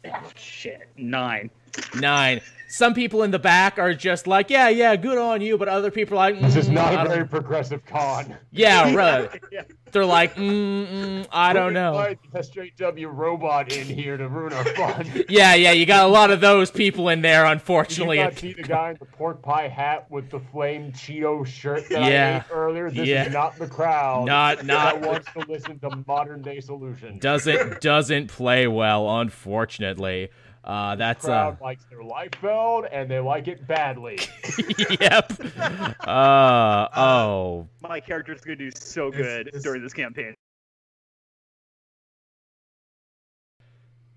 Oh, 0.05 0.30
shit, 0.35 0.89
nine. 0.97 1.49
Nine. 1.95 2.41
Some 2.69 2.95
people 2.95 3.21
in 3.21 3.29
the 3.29 3.37
back 3.37 3.77
are 3.77 3.93
just 3.93 4.25
like, 4.25 4.49
yeah, 4.49 4.67
yeah, 4.67 4.95
good 4.95 5.19
on 5.19 5.41
you, 5.41 5.59
but 5.59 5.67
other 5.67 5.91
people 5.91 6.17
are 6.17 6.31
like, 6.31 6.41
This 6.41 6.55
is 6.55 6.69
"Mm, 6.69 6.73
not 6.73 6.87
I 6.87 6.91
a 6.93 6.97
don't- 7.03 7.07
very 7.13 7.27
progressive 7.27 7.85
con. 7.85 8.35
yeah, 8.51 8.91
right. 8.95 9.29
Yeah. 9.51 9.61
They're 9.91 10.05
like, 10.07 10.33
mm, 10.33 10.87
mm, 10.87 11.27
I 11.31 11.53
don't 11.53 11.73
know. 11.73 11.93
Why 11.93 12.17
the 12.31 12.41
straight 12.41 12.75
W 12.77 13.09
robot 13.09 13.71
in 13.71 13.85
here 13.85 14.17
to 14.17 14.27
ruin 14.27 14.51
our 14.53 14.65
fun? 14.65 15.05
Yeah, 15.29 15.53
yeah, 15.53 15.71
you 15.71 15.85
got 15.85 16.05
a 16.05 16.07
lot 16.07 16.31
of 16.31 16.41
those 16.41 16.71
people 16.71 17.09
in 17.09 17.21
there, 17.21 17.43
Did 17.43 17.47
you 17.49 17.51
unfortunately. 17.51 18.17
not 18.17 18.39
see 18.39 18.53
the 18.53 18.63
guy 18.63 18.89
in 18.89 18.97
the 18.99 19.05
pork 19.05 19.43
pie 19.43 19.67
hat 19.67 20.09
with 20.09 20.31
the 20.31 20.39
flame 20.39 20.93
Cheeto 20.93 21.45
shirt 21.45 21.87
that 21.89 22.09
Yeah. 22.11 22.41
I 22.49 22.51
ate 22.51 22.57
earlier? 22.57 22.89
This 22.89 23.07
Yeah. 23.07 23.25
is 23.27 23.33
not 23.33 23.55
the 23.59 23.67
crowd 23.67 24.25
Not- 24.25 24.57
that 24.57 24.65
not- 24.65 25.01
wants 25.01 25.27
to 25.33 25.45
listen 25.47 25.77
to 25.77 26.03
modern 26.07 26.41
day 26.41 26.59
solutions. 26.59 27.21
doesn't 27.21 27.81
doesn't 27.81 28.29
play 28.29 28.65
well, 28.65 29.19
unfortunately. 29.19 30.29
Uh, 30.64 30.95
that's 30.95 31.26
uh, 31.26 31.27
crowd 31.27 31.61
likes 31.61 31.85
their 31.90 31.99
Liefeld 31.99 32.88
and 32.91 33.10
they 33.11 33.19
like 33.19 33.48
it 33.49 33.68
badly. 33.68 34.18
yep. 35.02 35.31
Uh 36.07 36.88
oh. 36.95 37.68
My 37.81 37.99
character's 37.99 38.41
gonna 38.41 38.56
do 38.56 38.72
so 38.72 39.07
It's- 39.07 39.22
good 39.22 39.48
it's- 39.48 39.64
during 39.64 39.81
this 39.81 39.94
campaign. 39.94 40.35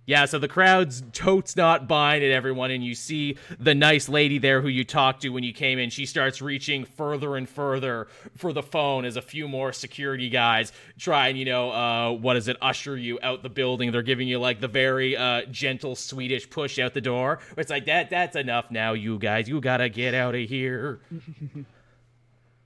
Yeah, 0.06 0.24
so 0.26 0.38
the 0.38 0.46
crowd's 0.46 1.02
totes 1.12 1.56
not 1.56 1.88
buying 1.88 2.22
it, 2.22 2.30
everyone, 2.30 2.70
and 2.70 2.84
you 2.84 2.94
see 2.94 3.36
the 3.58 3.74
nice 3.74 4.08
lady 4.08 4.38
there 4.38 4.60
who 4.60 4.68
you 4.68 4.84
talked 4.84 5.22
to 5.22 5.30
when 5.30 5.42
you 5.42 5.52
came 5.52 5.80
in. 5.80 5.90
She 5.90 6.06
starts 6.06 6.40
reaching 6.40 6.84
further 6.84 7.36
and 7.36 7.48
further 7.48 8.06
for 8.36 8.52
the 8.52 8.62
phone 8.62 9.04
as 9.04 9.16
a 9.16 9.22
few 9.22 9.48
more 9.48 9.72
security 9.72 10.28
guys 10.28 10.72
try 10.96 11.26
and, 11.28 11.36
you 11.36 11.44
know, 11.44 11.72
uh, 11.72 12.12
what 12.12 12.36
is 12.36 12.46
it, 12.46 12.56
usher 12.62 12.96
you 12.96 13.18
out 13.20 13.42
the 13.42 13.48
building. 13.48 13.90
They're 13.90 14.02
giving 14.02 14.28
you 14.28 14.38
like 14.38 14.60
the 14.60 14.68
very 14.68 15.16
uh, 15.16 15.42
gentle 15.50 15.96
Swedish 15.96 16.48
push 16.48 16.78
out 16.78 16.94
the 16.94 17.00
door. 17.00 17.40
It's 17.56 17.70
like 17.70 17.86
that. 17.86 18.08
That's 18.08 18.36
enough 18.36 18.70
now, 18.70 18.92
you 18.92 19.18
guys. 19.18 19.48
You 19.48 19.60
gotta 19.60 19.88
get 19.88 20.14
out 20.14 20.36
of 20.36 20.48
here. 20.48 21.00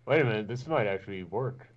Wait 0.07 0.21
a 0.21 0.25
minute, 0.25 0.47
this 0.47 0.67
might 0.67 0.87
actually 0.87 1.23
work. 1.23 1.70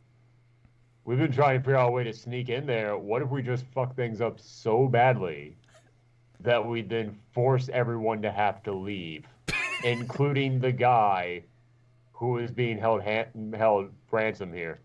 We've 1.05 1.17
been 1.17 1.31
trying 1.33 1.59
to 1.59 1.63
figure 1.63 1.75
out 1.75 1.89
a 1.89 1.91
way 1.91 2.03
to 2.05 2.13
sneak 2.13 2.49
in 2.49 2.65
there. 2.65 2.97
What 2.97 3.21
if 3.21 3.29
we 3.29 3.41
just 3.41 3.65
fuck 3.73 3.95
things 3.95 4.21
up 4.21 4.39
so 4.39 4.87
badly 4.87 5.55
that 6.39 6.65
we 6.65 6.81
then 6.81 7.17
force 7.33 7.69
everyone 7.73 8.21
to 8.21 8.31
have 8.31 8.63
to 8.63 8.71
leave, 8.73 9.25
including 9.83 10.59
the 10.59 10.71
guy 10.71 11.43
who 12.13 12.37
is 12.37 12.51
being 12.51 12.77
held 12.77 13.03
ha- 13.03 13.25
held 13.55 13.89
ransom 14.11 14.53
here? 14.53 14.79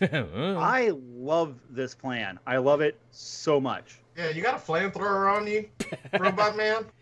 I 0.00 0.92
love 0.94 1.56
this 1.68 1.94
plan. 1.94 2.38
I 2.46 2.58
love 2.58 2.80
it 2.80 2.98
so 3.10 3.60
much. 3.60 3.98
Yeah, 4.16 4.28
you 4.30 4.42
got 4.42 4.54
a 4.54 4.58
flamethrower 4.58 5.34
on 5.36 5.46
you, 5.46 5.68
Robot 6.18 6.56
Man? 6.56 6.84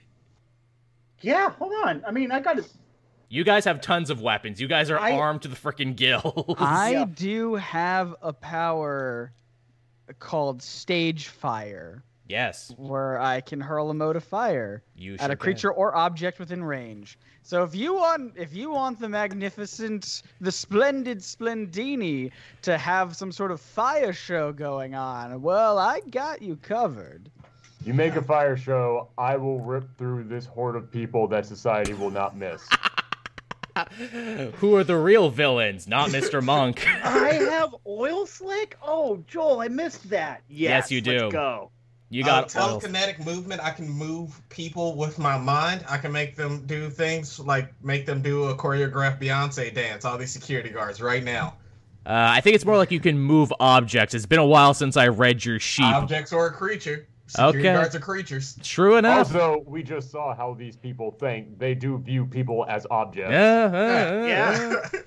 Yeah, 1.20 1.50
hold 1.50 1.72
on. 1.84 2.04
I 2.06 2.12
mean, 2.12 2.30
I 2.30 2.38
got 2.38 2.58
to. 2.58 2.64
You 3.28 3.44
guys 3.44 3.64
have 3.64 3.80
tons 3.80 4.10
of 4.10 4.20
weapons. 4.20 4.60
You 4.60 4.68
guys 4.68 4.90
are 4.90 4.98
I- 4.98 5.12
armed 5.12 5.42
to 5.42 5.48
the 5.48 5.56
freaking 5.56 5.94
gills. 5.96 6.56
I 6.58 6.90
Yeah. 6.92 7.04
do 7.14 7.54
have 7.56 8.14
a 8.22 8.32
power 8.32 9.32
called 10.18 10.62
Stage 10.62 11.28
Fire, 11.28 12.02
yes, 12.26 12.72
where 12.78 13.20
I 13.20 13.40
can 13.42 13.60
hurl 13.60 13.90
a 13.90 13.94
mode 13.94 14.16
of 14.16 14.24
fire 14.24 14.82
you 14.96 15.14
at 15.14 15.20
sure 15.20 15.26
a 15.26 15.28
can. 15.30 15.38
creature 15.38 15.70
or 15.72 15.94
object 15.94 16.38
within 16.38 16.64
range. 16.64 17.18
So 17.42 17.62
if 17.62 17.74
you 17.74 17.94
want, 17.94 18.32
if 18.36 18.54
you 18.54 18.70
want 18.70 18.98
the 19.00 19.08
magnificent, 19.08 20.22
the 20.40 20.52
splendid 20.52 21.18
Splendini 21.22 22.30
to 22.62 22.76
have 22.78 23.16
some 23.16 23.32
sort 23.32 23.50
of 23.50 23.60
fire 23.60 24.12
show 24.12 24.52
going 24.52 24.94
on, 24.94 25.40
well, 25.42 25.78
I 25.78 26.00
got 26.10 26.40
you 26.42 26.56
covered. 26.56 27.30
You 27.84 27.94
make 27.94 28.16
a 28.16 28.22
fire 28.22 28.56
show, 28.56 29.08
I 29.16 29.36
will 29.36 29.60
rip 29.60 29.96
through 29.96 30.24
this 30.24 30.44
horde 30.46 30.76
of 30.76 30.90
people 30.90 31.26
that 31.28 31.46
society 31.46 31.94
will 31.94 32.10
not 32.10 32.36
miss. 32.36 32.66
Who 34.56 34.74
are 34.76 34.84
the 34.84 34.96
real 34.96 35.30
villains? 35.30 35.86
Not 35.86 36.10
Mr. 36.10 36.42
Monk. 36.42 36.86
I 37.04 37.34
have 37.34 37.74
oil 37.86 38.26
slick. 38.26 38.76
Oh, 38.82 39.22
Joel, 39.26 39.60
I 39.60 39.68
missed 39.68 40.10
that. 40.10 40.42
Yes, 40.48 40.90
you 40.90 41.00
do. 41.00 41.22
Let's 41.22 41.32
go. 41.32 41.70
You 42.10 42.24
got 42.24 42.54
uh, 42.56 42.60
oil. 42.60 42.80
telekinetic 42.80 43.24
movement. 43.24 43.60
I 43.62 43.70
can 43.70 43.88
move 43.88 44.40
people 44.48 44.96
with 44.96 45.18
my 45.18 45.36
mind. 45.36 45.84
I 45.88 45.98
can 45.98 46.10
make 46.10 46.36
them 46.36 46.64
do 46.66 46.88
things 46.88 47.38
like 47.38 47.72
make 47.82 48.06
them 48.06 48.22
do 48.22 48.44
a 48.44 48.56
choreographed 48.56 49.20
Beyonce 49.20 49.74
dance. 49.74 50.04
All 50.04 50.16
these 50.16 50.32
security 50.32 50.70
guards 50.70 51.02
right 51.02 51.22
now. 51.22 51.54
Uh, 52.06 52.32
I 52.32 52.40
think 52.40 52.56
it's 52.56 52.64
more 52.64 52.78
like 52.78 52.90
you 52.90 53.00
can 53.00 53.18
move 53.18 53.52
objects. 53.60 54.14
It's 54.14 54.24
been 54.24 54.38
a 54.38 54.46
while 54.46 54.72
since 54.72 54.96
I 54.96 55.08
read 55.08 55.44
your 55.44 55.60
sheep. 55.60 55.84
Objects 55.84 56.32
or 56.32 56.46
a 56.46 56.52
creature. 56.52 57.06
Security 57.28 57.58
Okay. 57.60 57.72
guards 57.74 57.94
are 57.94 58.00
creatures. 58.00 58.58
True 58.62 58.96
enough. 58.96 59.34
Also, 59.34 59.62
we 59.66 59.82
just 59.82 60.10
saw 60.10 60.34
how 60.34 60.54
these 60.54 60.76
people 60.76 61.10
think. 61.10 61.58
They 61.58 61.74
do 61.74 61.98
view 61.98 62.24
people 62.26 62.64
as 62.68 62.86
objects. 62.90 63.34
Uh, 63.34 63.70
uh, 63.72 63.76
uh, 63.76 64.26
Yeah. 64.26 64.80
uh. 64.82 64.98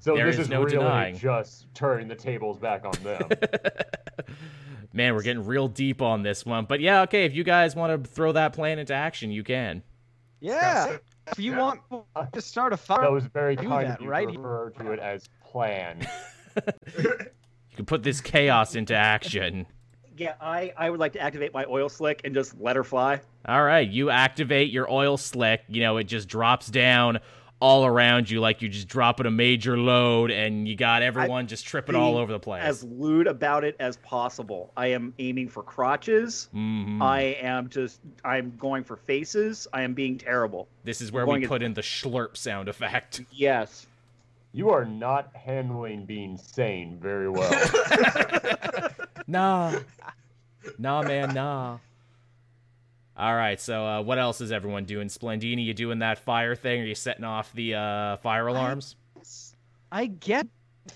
So 0.00 0.14
There 0.14 0.26
this 0.26 0.34
is 0.36 0.40
is 0.42 0.48
no 0.48 0.62
really 0.62 0.76
denying. 0.78 1.16
just 1.18 1.72
turning 1.74 2.08
the 2.08 2.14
tables 2.14 2.58
back 2.58 2.84
on 2.84 2.92
them. 3.02 3.28
Man, 4.92 5.14
we're 5.14 5.22
getting 5.22 5.44
real 5.44 5.68
deep 5.68 6.00
on 6.02 6.22
this 6.22 6.46
one. 6.46 6.64
But 6.64 6.80
yeah, 6.80 7.02
okay, 7.02 7.24
if 7.24 7.34
you 7.34 7.44
guys 7.44 7.76
want 7.76 8.04
to 8.04 8.10
throw 8.10 8.32
that 8.32 8.52
plan 8.52 8.78
into 8.78 8.94
action, 8.94 9.30
you 9.30 9.44
can. 9.44 9.82
Yeah. 10.40 10.96
If 11.30 11.38
you 11.38 11.56
want 11.56 11.80
to 12.32 12.40
start 12.40 12.72
a 12.72 12.76
that 12.76 12.82
fire, 12.82 13.10
was 13.12 13.24
very 13.26 13.54
Do 13.56 13.68
kind 13.68 13.88
that, 13.88 13.98
of 13.98 14.04
you 14.04 14.08
right? 14.08 14.26
refer 14.26 14.70
to 14.78 14.92
it 14.92 14.98
as 14.98 15.28
plan. 15.44 16.06
You 16.98 17.76
can 17.76 17.84
put 17.86 18.02
this 18.02 18.20
chaos 18.20 18.74
into 18.74 18.92
action. 18.94 19.66
Yeah, 20.18 20.34
I, 20.40 20.72
I 20.76 20.90
would 20.90 21.00
like 21.00 21.12
to 21.14 21.20
activate 21.20 21.54
my 21.54 21.64
oil 21.66 21.88
slick 21.88 22.20
and 22.24 22.34
just 22.34 22.60
let 22.60 22.76
her 22.76 22.84
fly. 22.84 23.20
All 23.46 23.62
right, 23.64 23.88
you 23.88 24.10
activate 24.10 24.70
your 24.70 24.90
oil 24.90 25.16
slick. 25.16 25.62
You 25.68 25.80
know, 25.82 25.96
it 25.96 26.04
just 26.04 26.28
drops 26.28 26.66
down 26.68 27.20
all 27.60 27.84
around 27.84 28.30
you 28.30 28.38
like 28.40 28.62
you're 28.62 28.70
just 28.70 28.86
dropping 28.86 29.26
a 29.26 29.30
major 29.32 29.76
load 29.76 30.30
and 30.30 30.68
you 30.68 30.76
got 30.76 31.02
everyone 31.02 31.48
just 31.48 31.66
tripping 31.66 31.96
all 31.96 32.16
over 32.16 32.30
the 32.30 32.38
place. 32.38 32.62
as 32.62 32.84
lewd 32.84 33.26
about 33.26 33.64
it 33.64 33.74
as 33.80 33.96
possible. 33.96 34.72
I 34.76 34.88
am 34.88 35.12
aiming 35.18 35.48
for 35.48 35.64
crotches. 35.64 36.48
Mhm. 36.54 37.02
I 37.02 37.36
am 37.42 37.68
just 37.68 37.98
I'm 38.24 38.56
going 38.58 38.84
for 38.84 38.94
faces. 38.96 39.66
I 39.72 39.82
am 39.82 39.92
being 39.92 40.18
terrible. 40.18 40.68
this 40.84 41.00
is 41.00 41.10
where 41.10 41.24
going 41.24 41.40
we 41.40 41.46
as- 41.46 41.48
put 41.48 41.62
in 41.62 41.74
the 41.74 41.80
schlurp 41.80 42.36
sound 42.36 42.68
effect. 42.68 43.22
Yes. 43.32 43.88
You 44.52 44.70
are 44.70 44.84
not 44.84 45.34
handling 45.34 46.04
being 46.06 46.36
sane 46.38 46.96
very 47.00 47.28
well. 47.28 47.50
Nah. 49.28 49.78
Nah, 50.78 51.02
man, 51.02 51.34
nah. 51.34 51.78
All 53.16 53.34
right, 53.34 53.60
so 53.60 53.84
uh, 53.84 54.02
what 54.02 54.18
else 54.18 54.40
is 54.40 54.50
everyone 54.50 54.84
doing? 54.84 55.08
Splendini, 55.08 55.56
Are 55.56 55.60
you 55.60 55.74
doing 55.74 55.98
that 56.00 56.18
fire 56.18 56.54
thing? 56.54 56.80
Are 56.80 56.84
you 56.84 56.94
setting 56.94 57.24
off 57.24 57.52
the 57.52 57.74
uh, 57.74 58.16
fire 58.18 58.46
alarms? 58.46 58.96
I 59.92 60.06
get. 60.06 60.46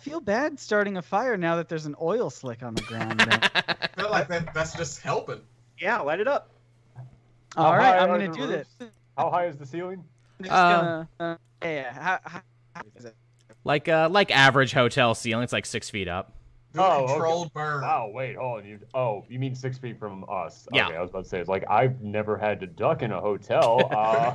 Feel 0.00 0.20
bad 0.20 0.58
starting 0.58 0.96
a 0.96 1.02
fire 1.02 1.36
now 1.36 1.56
that 1.56 1.68
there's 1.68 1.84
an 1.84 1.94
oil 2.00 2.30
slick 2.30 2.62
on 2.62 2.74
the 2.74 2.82
ground. 2.82 3.20
there. 3.20 3.50
I 3.82 4.00
feel 4.00 4.10
like 4.10 4.28
that, 4.28 4.54
that's 4.54 4.74
just 4.74 5.02
helping. 5.02 5.40
Yeah, 5.78 5.98
light 6.00 6.20
it 6.20 6.28
up. 6.28 6.48
All 7.56 7.76
right, 7.76 7.98
I'm 8.00 8.08
gonna 8.08 8.28
the 8.28 8.34
do 8.34 8.46
this. 8.46 8.68
How 9.18 9.28
high 9.28 9.46
is 9.46 9.56
the 9.56 9.66
ceiling? 9.66 10.02
Uh, 10.42 10.46
gonna, 10.48 11.08
uh, 11.20 11.36
yeah, 11.62 11.70
yeah. 11.70 11.92
How, 11.92 12.18
how, 12.24 12.40
how 12.74 12.82
is 12.96 13.04
it? 13.04 13.14
like 13.64 13.88
uh, 13.88 14.08
like 14.10 14.30
average 14.30 14.72
hotel 14.72 15.14
ceiling, 15.14 15.44
it's 15.44 15.52
like 15.52 15.66
six 15.66 15.90
feet 15.90 16.08
up. 16.08 16.32
Do 16.74 16.80
a 16.80 16.84
Oh, 16.84 17.42
okay. 17.42 17.50
burn. 17.54 17.82
Wow, 17.82 18.10
wait, 18.12 18.36
hold 18.36 18.60
on. 18.62 18.66
You, 18.66 18.78
oh, 18.94 19.24
you 19.28 19.38
mean 19.38 19.54
six 19.54 19.78
feet 19.78 19.98
from 19.98 20.24
us? 20.28 20.66
Yeah. 20.72 20.86
Okay, 20.88 20.96
I 20.96 21.00
was 21.00 21.10
about 21.10 21.24
to 21.24 21.28
say, 21.28 21.38
it's 21.40 21.48
like 21.48 21.64
I've 21.68 22.00
never 22.00 22.36
had 22.38 22.60
to 22.60 22.66
duck 22.66 23.02
in 23.02 23.12
a 23.12 23.20
hotel. 23.20 23.88
Uh, 23.92 24.34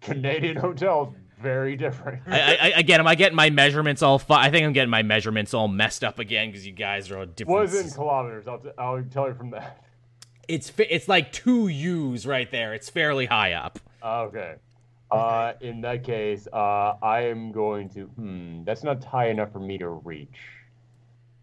Canadian 0.00 0.56
hotels, 0.56 1.14
very 1.40 1.76
different. 1.76 2.22
I, 2.26 2.56
I, 2.60 2.68
again, 2.78 3.00
am 3.00 3.06
I 3.06 3.14
getting 3.14 3.36
my 3.36 3.50
measurements 3.50 4.02
all? 4.02 4.18
Fu- 4.18 4.32
I 4.34 4.50
think 4.50 4.64
I'm 4.66 4.72
getting 4.72 4.90
my 4.90 5.02
measurements 5.02 5.52
all 5.54 5.68
messed 5.68 6.02
up 6.04 6.18
again 6.18 6.48
because 6.50 6.66
you 6.66 6.72
guys 6.72 7.10
are 7.10 7.18
all 7.18 7.26
different. 7.26 7.60
was 7.60 7.74
in 7.74 7.90
kilometers. 7.90 8.48
I'll, 8.48 8.58
t- 8.58 8.70
I'll 8.78 9.02
tell 9.04 9.28
you 9.28 9.34
from 9.34 9.50
that. 9.50 9.84
It's 10.48 10.70
fi- 10.70 10.86
it's 10.88 11.06
like 11.08 11.32
two 11.32 11.68
U's 11.68 12.26
right 12.26 12.50
there. 12.50 12.72
It's 12.74 12.88
fairly 12.88 13.26
high 13.26 13.52
up. 13.52 13.78
Okay. 14.02 14.54
Uh, 15.10 15.52
in 15.60 15.80
that 15.82 16.04
case, 16.04 16.48
uh, 16.52 16.94
I 17.02 17.22
am 17.26 17.52
going 17.52 17.88
to. 17.90 18.06
Hmm, 18.06 18.64
that's 18.64 18.82
not 18.82 19.02
high 19.04 19.28
enough 19.28 19.52
for 19.52 19.60
me 19.60 19.78
to 19.78 19.88
reach. 19.88 20.36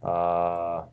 Uh. 0.05 0.83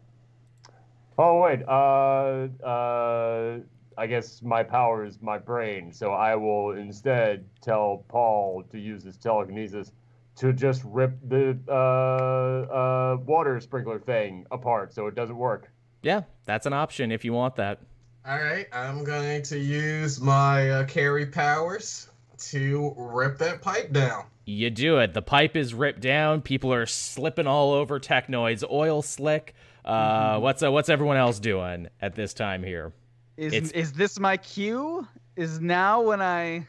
Oh 1.18 1.40
wait. 1.40 1.62
Uh. 1.68 2.48
Uh. 2.64 3.58
I 3.98 4.06
guess 4.06 4.42
my 4.42 4.62
power 4.62 5.04
is 5.04 5.20
my 5.20 5.38
brain, 5.38 5.92
so 5.92 6.12
I 6.12 6.34
will 6.34 6.72
instead 6.72 7.44
tell 7.60 8.04
Paul 8.08 8.64
to 8.72 8.78
use 8.78 9.04
his 9.04 9.18
telekinesis 9.18 9.92
to 10.36 10.52
just 10.52 10.82
rip 10.84 11.12
the 11.28 11.58
uh, 11.68 11.72
uh, 11.72 13.16
water 13.26 13.60
sprinkler 13.60 13.98
thing 13.98 14.46
apart, 14.50 14.94
so 14.94 15.06
it 15.06 15.14
doesn't 15.14 15.36
work. 15.36 15.70
Yeah, 16.02 16.22
that's 16.46 16.66
an 16.66 16.72
option 16.72 17.12
if 17.12 17.24
you 17.24 17.32
want 17.32 17.56
that. 17.56 17.80
All 18.26 18.38
right, 18.38 18.66
I'm 18.72 19.04
going 19.04 19.42
to 19.42 19.58
use 19.58 20.20
my 20.20 20.70
uh, 20.70 20.84
carry 20.86 21.26
powers 21.26 22.08
to 22.50 22.94
rip 22.96 23.38
that 23.38 23.62
pipe 23.62 23.92
down. 23.92 24.24
You 24.44 24.70
do 24.70 24.98
it. 24.98 25.14
The 25.14 25.22
pipe 25.22 25.56
is 25.56 25.72
ripped 25.72 26.00
down. 26.00 26.40
People 26.42 26.72
are 26.72 26.86
slipping 26.86 27.46
all 27.46 27.72
over 27.72 28.00
Technoid's 28.00 28.64
oil 28.70 29.02
slick. 29.02 29.54
Uh, 29.84 30.38
what's 30.40 30.62
uh, 30.62 30.70
what's 30.70 30.88
everyone 30.88 31.16
else 31.16 31.38
doing 31.38 31.88
at 32.00 32.14
this 32.14 32.34
time 32.34 32.62
here? 32.62 32.92
Is 33.36 33.52
It's- 33.52 33.70
is 33.72 33.92
this 33.92 34.18
my 34.18 34.36
cue? 34.36 35.06
Is 35.36 35.60
now 35.60 36.02
when 36.02 36.20
I 36.20 36.66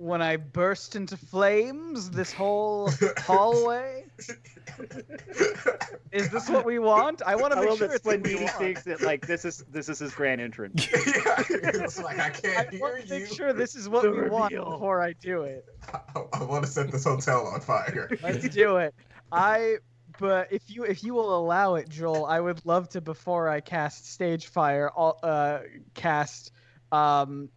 when 0.00 0.22
I 0.22 0.38
burst 0.38 0.96
into 0.96 1.14
flames 1.18 2.10
this 2.10 2.32
whole 2.32 2.90
hallway? 3.18 4.06
Is 6.10 6.30
this 6.30 6.48
what 6.48 6.64
we 6.64 6.78
want? 6.78 7.20
I 7.26 7.36
want 7.36 7.52
to 7.52 7.60
make 7.60 7.76
sure 7.76 7.86
that 7.88 7.96
it's 7.96 8.04
what 8.06 8.22
we 8.22 8.36
want. 8.36 8.50
thinks 8.52 8.82
that 8.84 9.02
like 9.02 9.26
this 9.26 9.44
is 9.44 9.58
this 9.70 9.90
is 9.90 9.98
his 9.98 10.14
grand 10.14 10.40
entrance. 10.40 10.88
yeah, 10.92 11.44
it's 11.48 12.02
like 12.02 12.18
I 12.18 12.28
I 12.28 12.30
can't 12.30 12.70
hear 12.70 12.80
want 12.80 13.06
to 13.08 13.14
you. 13.14 13.24
make 13.24 13.32
sure 13.32 13.52
this 13.52 13.74
is 13.76 13.90
what 13.90 14.04
The 14.04 14.10
we 14.10 14.30
want 14.30 14.54
before 14.54 15.02
I 15.02 15.12
do 15.12 15.42
it. 15.42 15.66
I, 15.92 16.22
I 16.32 16.44
want 16.44 16.64
to 16.64 16.70
set 16.70 16.90
this 16.90 17.04
hotel 17.04 17.46
on 17.46 17.60
fire. 17.60 18.08
Let's 18.22 18.48
do 18.48 18.78
it. 18.78 18.94
I 19.30 19.76
but 20.18 20.50
if 20.50 20.62
you 20.70 20.84
if 20.84 21.04
you 21.04 21.12
will 21.12 21.36
allow 21.36 21.74
it, 21.74 21.90
Joel, 21.90 22.24
I 22.24 22.40
would 22.40 22.64
love 22.64 22.88
to 22.90 23.02
before 23.02 23.50
I 23.50 23.60
cast 23.60 24.10
stage 24.10 24.46
fire, 24.46 24.88
all 24.88 25.18
uh 25.22 25.58
cast 25.92 26.52
um 26.90 27.50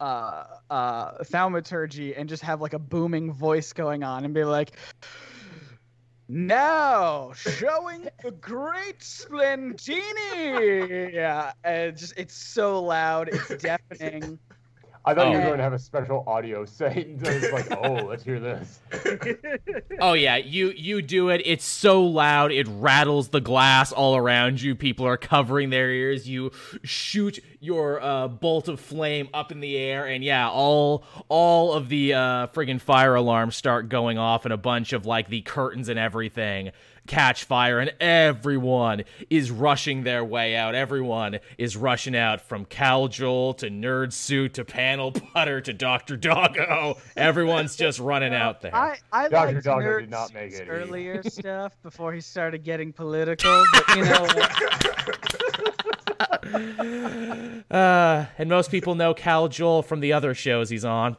uh 0.00 0.44
uh 0.70 1.24
thaumaturgy 1.24 2.14
and 2.14 2.28
just 2.28 2.42
have 2.42 2.60
like 2.60 2.72
a 2.72 2.78
booming 2.78 3.32
voice 3.32 3.72
going 3.72 4.02
on 4.02 4.24
and 4.24 4.34
be 4.34 4.44
like 4.44 4.72
now 6.30 7.32
showing 7.34 8.08
the 8.22 8.30
great 8.30 9.00
Splendini. 9.00 10.00
Yeah, 11.12 11.52
and 11.64 11.96
just 11.96 12.14
it's 12.16 12.34
so 12.34 12.80
loud, 12.82 13.28
it's 13.28 13.48
deafening. 13.62 14.38
I 15.02 15.14
thought 15.14 15.28
you 15.30 15.38
were 15.38 15.42
Oh. 15.42 15.46
going 15.46 15.58
to 15.58 15.64
have 15.64 15.72
a 15.72 15.78
special 15.78 16.24
audio 16.26 16.64
say. 16.66 17.06
It's 17.20 17.52
like, 17.52 17.70
oh, 17.82 18.04
let's 18.06 18.22
hear 18.22 18.38
this. 18.40 18.80
Oh 20.02 20.14
yeah, 20.14 20.36
you 20.36 20.72
you 20.76 21.02
do 21.02 21.28
it. 21.28 21.42
It's 21.44 21.64
so 21.64 22.02
loud 22.02 22.52
it 22.52 22.66
rattles 22.68 23.28
the 23.28 23.40
glass 23.40 23.92
all 23.92 24.16
around 24.16 24.62
you. 24.62 24.74
People 24.74 25.06
are 25.06 25.18
covering 25.18 25.68
their 25.68 25.90
ears. 25.90 26.26
You 26.26 26.52
shoot 26.82 27.38
your 27.60 28.00
uh, 28.02 28.28
bolt 28.28 28.68
of 28.68 28.80
flame 28.80 29.28
up 29.34 29.52
in 29.52 29.60
the 29.60 29.76
air, 29.76 30.06
and 30.06 30.24
yeah, 30.24 30.48
all 30.48 31.04
all 31.28 31.74
of 31.74 31.90
the 31.90 32.14
uh, 32.14 32.46
friggin' 32.48 32.80
fire 32.80 33.14
alarms 33.14 33.56
start 33.56 33.90
going 33.90 34.16
off, 34.16 34.44
and 34.46 34.54
a 34.54 34.58
bunch 34.58 34.94
of 34.94 35.04
like 35.04 35.28
the 35.28 35.42
curtains 35.42 35.90
and 35.90 35.98
everything 35.98 36.70
catch 37.06 37.44
fire, 37.44 37.80
and 37.80 37.92
everyone 38.00 39.04
is 39.28 39.50
rushing 39.50 40.04
their 40.04 40.24
way 40.24 40.56
out. 40.56 40.74
Everyone 40.74 41.38
is 41.58 41.76
rushing 41.76 42.16
out 42.16 42.40
from 42.40 42.64
Cal 42.64 43.08
Joel 43.08 43.54
to 43.54 43.68
Nerd 43.68 44.12
Suit 44.12 44.54
to 44.54 44.64
Panel 44.64 45.12
Putter 45.12 45.60
to 45.62 45.72
Doctor 45.72 46.16
Doggo. 46.16 46.96
Everyone's 47.16 47.76
just 47.76 47.98
running 47.98 48.34
out 48.34 48.60
there. 48.60 48.74
I 48.74 48.98
I 49.12 49.28
Dr. 49.28 49.52
liked 49.52 49.64
Doggo 49.64 49.86
Nerd 49.86 50.00
did 50.00 50.10
not 50.10 50.34
make 50.34 50.50
Suit's 50.52 50.60
it 50.60 50.62
either. 50.64 50.72
earlier 50.82 51.22
stuff 51.24 51.72
before 51.82 52.12
he 52.12 52.20
started 52.20 52.64
getting 52.64 52.92
political, 52.92 53.64
but 53.72 53.96
you 53.96 54.04
know 54.04 54.26
Uh, 57.70 58.26
and 58.38 58.48
most 58.48 58.70
people 58.70 58.94
know 58.94 59.14
Cal 59.14 59.48
Joel 59.48 59.82
from 59.82 60.00
the 60.00 60.12
other 60.12 60.34
shows 60.34 60.68
he's 60.68 60.84
on. 60.84 61.16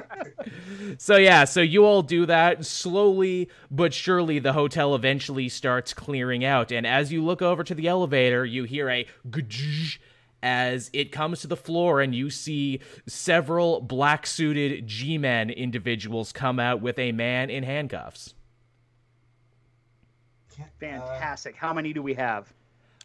so 0.98 1.16
yeah, 1.16 1.44
so 1.44 1.60
you 1.60 1.84
all 1.84 2.02
do 2.02 2.26
that 2.26 2.64
slowly 2.64 3.48
but 3.70 3.94
surely. 3.94 4.38
The 4.38 4.52
hotel 4.52 4.94
eventually 4.94 5.48
starts 5.48 5.94
clearing 5.94 6.44
out, 6.44 6.72
and 6.72 6.86
as 6.86 7.12
you 7.12 7.24
look 7.24 7.42
over 7.42 7.64
to 7.64 7.74
the 7.74 7.88
elevator, 7.88 8.44
you 8.44 8.64
hear 8.64 8.88
a 8.88 9.06
gzz 9.28 9.98
as 10.42 10.90
it 10.92 11.12
comes 11.12 11.40
to 11.40 11.46
the 11.46 11.56
floor, 11.56 12.00
and 12.00 12.14
you 12.14 12.28
see 12.28 12.80
several 13.06 13.80
black-suited 13.80 14.86
G-men 14.86 15.50
individuals 15.50 16.32
come 16.32 16.58
out 16.58 16.82
with 16.82 16.98
a 16.98 17.12
man 17.12 17.48
in 17.48 17.62
handcuffs. 17.62 18.34
Uh, 20.60 20.64
Fantastic. 20.80 21.56
How 21.56 21.72
many 21.72 21.92
do 21.92 22.02
we 22.02 22.14
have? 22.14 22.52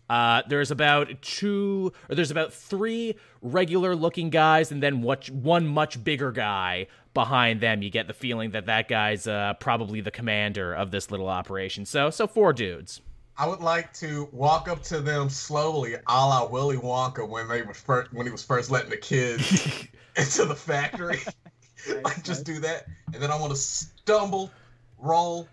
Uh, 0.10 0.42
there's 0.48 0.72
about 0.72 1.22
two, 1.22 1.92
or 2.10 2.16
there's 2.16 2.32
about 2.32 2.54
three 2.54 3.16
regular 3.42 3.96
looking 3.96 4.30
guys, 4.30 4.72
and 4.72 4.82
then 4.82 5.02
what, 5.02 5.30
one 5.30 5.68
much 5.68 6.04
bigger 6.04 6.32
guy 6.32 6.88
behind 7.14 7.62
them. 7.62 7.82
You 7.82 7.90
get 7.90 8.08
the 8.08 8.14
feeling 8.14 8.52
that 8.52 8.66
that 8.68 8.88
guy's 8.88 9.28
uh, 9.28 9.54
probably 9.60 10.02
the 10.02 10.12
commander 10.12 10.74
of 10.74 10.92
this 10.92 11.12
little 11.12 11.28
operation. 11.28 11.86
So, 11.86 12.10
so 12.10 12.28
four 12.28 12.54
dudes. 12.54 13.02
I 13.40 13.48
would 13.48 13.60
like 13.60 13.94
to 13.96 14.28
walk 14.32 14.68
up 14.68 14.82
to 14.84 15.00
them 15.00 15.30
slowly, 15.30 15.94
a 15.94 16.00
la 16.08 16.48
Willy 16.48 16.78
Wonka 16.78 17.28
when 17.28 17.48
they 17.48 17.62
was 17.62 17.78
first 17.78 18.12
when 18.12 18.26
he 18.26 18.32
was 18.32 18.44
first 18.44 18.72
letting 18.72 18.90
the 18.90 18.98
kids 18.98 19.88
into 20.16 20.46
the 20.46 20.56
factory. 20.56 21.20
like 22.04 22.24
just 22.24 22.46
do 22.46 22.60
that, 22.60 22.88
and 23.14 23.22
then 23.22 23.32
I 23.32 23.40
want 23.40 23.52
to 23.52 23.58
stumble, 23.58 24.52
roll, 24.98 25.48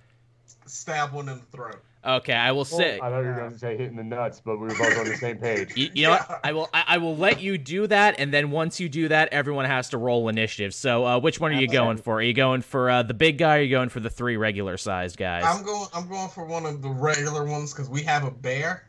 stab 0.66 1.12
one 1.12 1.28
in 1.28 1.38
the 1.38 1.56
throat. 1.56 1.82
Okay, 2.06 2.34
I 2.34 2.52
will 2.52 2.66
say. 2.66 2.96
I 2.96 3.08
thought 3.08 3.20
you 3.20 3.28
were 3.28 3.34
going 3.34 3.52
to 3.52 3.58
say 3.58 3.76
hitting 3.78 3.96
the 3.96 4.04
nuts, 4.04 4.40
but 4.44 4.58
we 4.58 4.68
were 4.68 4.74
both 4.74 4.98
on 4.98 5.08
the 5.08 5.16
same 5.16 5.38
page. 5.38 5.72
You, 5.76 5.90
you 5.94 6.02
know 6.04 6.10
what? 6.10 6.40
I 6.44 6.52
will. 6.52 6.68
I, 6.74 6.84
I 6.86 6.98
will 6.98 7.16
let 7.16 7.40
you 7.40 7.56
do 7.56 7.86
that, 7.86 8.16
and 8.18 8.32
then 8.32 8.50
once 8.50 8.78
you 8.78 8.88
do 8.88 9.08
that, 9.08 9.30
everyone 9.32 9.64
has 9.64 9.88
to 9.90 9.98
roll 9.98 10.28
initiative. 10.28 10.74
So, 10.74 11.04
uh, 11.04 11.18
which 11.18 11.40
one 11.40 11.52
are 11.52 11.60
you 11.60 11.66
going 11.66 11.96
for? 11.96 12.16
Are 12.16 12.22
you 12.22 12.34
going 12.34 12.60
for 12.62 12.90
uh, 12.90 13.02
the 13.02 13.14
big 13.14 13.38
guy? 13.38 13.56
Or 13.56 13.58
are 13.58 13.62
you 13.62 13.70
going 13.70 13.88
for 13.88 14.00
the 14.00 14.10
three 14.10 14.36
regular 14.36 14.76
sized 14.76 15.16
guys? 15.16 15.44
I'm 15.46 15.64
going. 15.64 15.88
I'm 15.94 16.08
going 16.08 16.28
for 16.28 16.44
one 16.44 16.66
of 16.66 16.82
the 16.82 16.90
regular 16.90 17.44
ones 17.44 17.72
because 17.72 17.88
we 17.88 18.02
have 18.02 18.24
a 18.24 18.30
bear. 18.30 18.86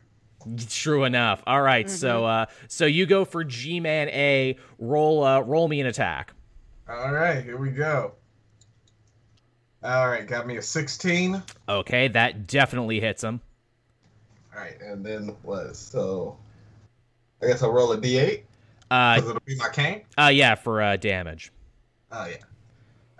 True 0.68 1.04
enough. 1.04 1.42
All 1.46 1.62
right, 1.62 1.90
so 1.90 2.24
uh, 2.24 2.46
so 2.68 2.86
you 2.86 3.06
go 3.06 3.24
for 3.24 3.42
G 3.42 3.80
Man 3.80 4.08
A. 4.10 4.56
Roll 4.78 5.24
uh, 5.24 5.40
roll 5.40 5.66
me 5.66 5.80
an 5.80 5.86
attack. 5.86 6.32
All 6.88 7.12
right, 7.12 7.42
here 7.42 7.56
we 7.56 7.70
go. 7.70 8.12
All 9.82 10.08
right, 10.08 10.26
got 10.26 10.46
me 10.46 10.56
a 10.56 10.62
16. 10.62 11.42
Okay, 11.68 12.08
that 12.08 12.46
definitely 12.46 13.00
hits 13.00 13.22
him. 13.22 13.40
All 14.54 14.60
right, 14.60 14.80
and 14.80 15.04
then 15.04 15.36
what? 15.42 15.76
So 15.76 16.36
I 17.42 17.46
guess 17.46 17.62
I'll 17.62 17.70
roll 17.72 17.92
a 17.92 17.98
d8 17.98 18.42
Uh, 18.90 19.16
it'll 19.18 19.38
be 19.44 19.54
my 19.56 19.68
cane. 19.68 20.02
uh 20.18 20.30
yeah, 20.32 20.54
for 20.54 20.80
uh, 20.82 20.96
damage. 20.96 21.52
Oh 22.10 22.24
yeah. 22.26 22.36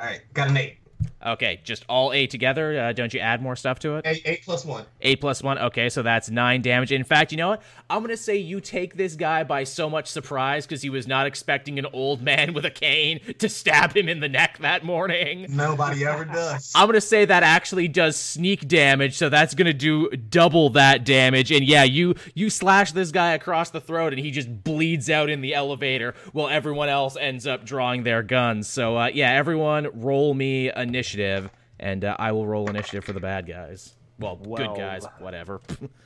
All 0.00 0.06
right, 0.06 0.22
got 0.34 0.48
an 0.48 0.56
eight. 0.56 0.78
Okay, 1.26 1.60
just 1.64 1.84
all 1.88 2.12
eight 2.12 2.30
together. 2.30 2.78
Uh, 2.78 2.92
don't 2.92 3.12
you 3.12 3.18
add 3.20 3.42
more 3.42 3.56
stuff 3.56 3.80
to 3.80 3.96
it? 3.96 4.06
Eight, 4.06 4.22
eight 4.24 4.42
plus 4.44 4.64
one. 4.64 4.84
Eight 5.02 5.20
plus 5.20 5.42
one. 5.42 5.58
Okay, 5.58 5.88
so 5.88 6.02
that's 6.02 6.30
nine 6.30 6.62
damage. 6.62 6.92
In 6.92 7.02
fact, 7.02 7.32
you 7.32 7.38
know 7.38 7.48
what? 7.48 7.62
I'm 7.90 8.00
gonna 8.02 8.16
say 8.16 8.36
you 8.36 8.60
take 8.60 8.96
this 8.96 9.16
guy 9.16 9.42
by 9.44 9.64
so 9.64 9.90
much 9.90 10.06
surprise 10.08 10.66
because 10.66 10.82
he 10.82 10.90
was 10.90 11.06
not 11.06 11.26
expecting 11.26 11.78
an 11.78 11.86
old 11.92 12.22
man 12.22 12.54
with 12.54 12.64
a 12.64 12.70
cane 12.70 13.20
to 13.38 13.48
stab 13.48 13.96
him 13.96 14.08
in 14.08 14.20
the 14.20 14.28
neck 14.28 14.58
that 14.58 14.84
morning. 14.84 15.46
Nobody 15.50 16.04
ever 16.04 16.24
does. 16.32 16.72
I'm 16.74 16.86
gonna 16.86 17.00
say 17.00 17.24
that 17.24 17.42
actually 17.42 17.88
does 17.88 18.16
sneak 18.16 18.68
damage, 18.68 19.16
so 19.16 19.28
that's 19.28 19.54
gonna 19.54 19.72
do 19.72 20.10
double 20.10 20.70
that 20.70 21.04
damage. 21.04 21.50
And 21.50 21.66
yeah, 21.66 21.82
you 21.84 22.14
you 22.34 22.50
slash 22.50 22.92
this 22.92 23.10
guy 23.10 23.32
across 23.32 23.70
the 23.70 23.80
throat, 23.80 24.12
and 24.12 24.20
he 24.22 24.30
just 24.30 24.62
bleeds 24.62 25.10
out 25.10 25.28
in 25.28 25.40
the 25.40 25.54
elevator, 25.54 26.14
while 26.32 26.48
everyone 26.48 26.88
else 26.88 27.16
ends 27.16 27.46
up 27.46 27.64
drawing 27.64 28.04
their 28.04 28.22
guns. 28.22 28.68
So 28.68 28.96
uh, 28.96 29.10
yeah, 29.12 29.32
everyone 29.32 29.88
roll 29.92 30.34
me 30.34 30.70
initiative, 30.72 31.15
and 31.20 32.04
uh, 32.04 32.16
I 32.18 32.32
will 32.32 32.46
roll 32.46 32.68
initiative 32.70 33.04
for 33.04 33.12
the 33.12 33.20
bad 33.20 33.46
guys. 33.46 33.94
Well, 34.18 34.36
good 34.36 34.74
guys, 34.76 35.04
whatever. 35.18 35.60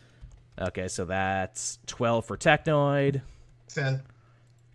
okay, 0.60 0.88
so 0.88 1.04
that's 1.04 1.78
12 1.86 2.24
for 2.24 2.36
Technoid, 2.36 3.22
Ten. 3.68 4.02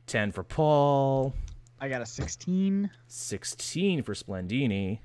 10 0.07 0.31
for 0.31 0.43
Paul, 0.43 1.33
I 1.81 1.89
got 1.89 2.01
a 2.01 2.05
16. 2.05 2.89
16 3.07 4.03
for 4.03 4.13
Splendini. 4.13 4.99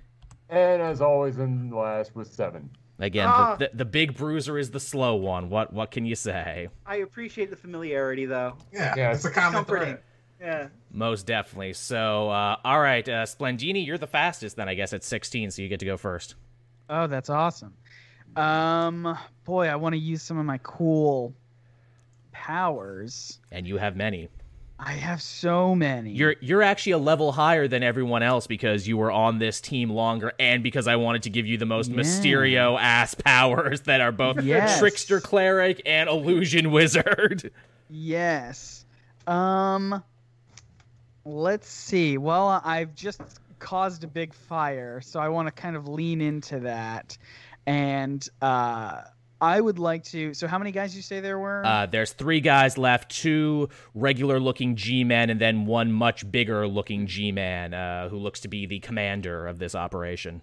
And 0.49 0.83
as 0.83 1.01
always, 1.01 1.39
in 1.39 1.71
last 1.71 2.15
with 2.15 2.33
seven. 2.33 2.71
Again, 2.99 3.27
Ah. 3.29 3.57
the, 3.57 3.67
the, 3.69 3.77
the 3.79 3.85
big 3.85 4.15
bruiser 4.17 4.59
is 4.59 4.71
the 4.73 4.81
slow 4.81 5.15
one. 5.17 5.49
What 5.49 5.73
what 5.73 5.91
can 5.91 6.05
you 6.05 6.15
say? 6.15 6.69
I 6.85 6.97
appreciate 6.97 7.49
the 7.51 7.57
familiarity, 7.57 8.27
though. 8.27 8.57
Yeah, 8.73 8.95
Yeah, 8.97 9.13
it's 9.13 9.25
a 9.25 9.31
common 9.31 9.53
comforting. 9.55 9.85
thread. 9.95 10.03
Yeah. 10.41 10.69
Most 10.91 11.27
definitely. 11.27 11.75
So, 11.75 12.31
uh, 12.31 12.57
all 12.65 12.81
right, 12.81 13.07
uh, 13.09 13.27
Splendini, 13.27 13.85
you're 13.85 13.99
the 13.99 14.07
fastest 14.07 14.57
then, 14.57 14.69
I 14.69 14.75
guess, 14.75 14.93
at 14.93 15.05
16, 15.05 15.51
so 15.51 15.61
you 15.63 15.69
get 15.69 15.81
to 15.81 15.87
go 15.87 15.97
first. 15.97 16.35
Oh, 16.89 17.07
that's 17.07 17.29
awesome. 17.31 17.75
Um, 18.37 19.19
boy, 19.45 19.69
I 19.69 19.77
want 19.77 19.95
to 19.95 19.99
use 19.99 20.23
some 20.23 20.39
of 20.39 20.47
my 20.47 20.59
cool 20.63 21.35
powers. 22.33 23.39
And 23.51 23.67
you 23.67 23.77
have 23.77 23.97
many. 23.97 24.29
I 24.79 24.93
have 24.93 25.21
so 25.21 25.75
many. 25.75 26.13
You're 26.13 26.37
you're 26.41 26.63
actually 26.63 26.93
a 26.93 26.99
level 26.99 27.33
higher 27.33 27.69
than 27.69 27.83
everyone 27.83 28.23
else 28.23 28.47
because 28.47 28.89
you 28.89 28.97
were 28.97 29.11
on 29.13 29.39
this 29.39 29.61
team 29.61 29.91
longer, 29.91 30.33
and 30.39 30.63
because 30.63 30.89
I 30.89 30.97
wanted 30.97 31.25
to 31.25 31.31
give 31.31 31.47
you 31.47 31.59
the 31.59 31.67
most 31.67 31.91
Yeah. 31.91 31.99
Mysterio 31.99 32.81
ass 32.81 33.15
powers 33.25 33.83
that 33.83 34.01
are 34.01 34.11
both 34.13 34.41
Yes. 34.43 34.79
trickster 34.79 35.21
cleric 35.21 35.83
and 35.85 36.09
illusion 36.09 36.71
wizard. 36.71 37.51
Yes. 37.93 38.87
Um 39.27 40.05
let's 41.31 41.69
see. 41.69 42.19
Well, 42.19 42.61
I've 42.65 42.95
just 42.95 43.21
caused 43.59 44.05
a 44.05 44.09
big 44.09 44.35
fire, 44.35 45.01
so 45.01 45.21
I 45.21 45.29
want 45.29 45.49
to 45.49 45.53
kind 45.53 45.77
of 45.77 45.89
lean 45.89 46.21
into 46.21 46.61
that. 46.61 47.17
And 47.67 48.27
uh 48.41 49.03
I 49.41 49.59
would 49.59 49.79
like 49.79 50.05
to 50.05 50.35
So 50.35 50.47
how 50.47 50.59
many 50.59 50.71
guys 50.71 50.95
you 50.95 51.03
say 51.03 51.21
there 51.21 51.39
were? 51.39 51.65
Uh, 51.65 51.87
there's 51.87 52.13
three 52.13 52.41
guys 52.41 52.77
left, 52.77 53.11
two 53.11 53.71
regular 53.95 54.39
looking 54.39 54.77
G 54.77 55.03
men, 55.03 55.31
and 55.31 55.41
then 55.41 55.65
one 55.65 55.93
much 55.93 56.31
bigger 56.31 56.69
looking 56.69 57.07
G 57.07 57.33
man 57.33 57.73
uh, 57.73 58.09
who 58.09 58.19
looks 58.19 58.41
to 58.41 58.49
be 58.49 58.67
the 58.67 58.81
commander 58.81 59.47
of 59.47 59.59
this 59.59 59.75
operation. 59.75 60.43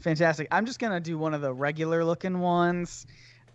Fantastic. 0.00 0.48
I'm 0.50 0.66
just 0.66 0.78
gonna 0.78 1.00
do 1.00 1.18
one 1.18 1.34
of 1.34 1.40
the 1.40 1.52
regular 1.52 2.04
looking 2.04 2.38
ones, 2.38 3.06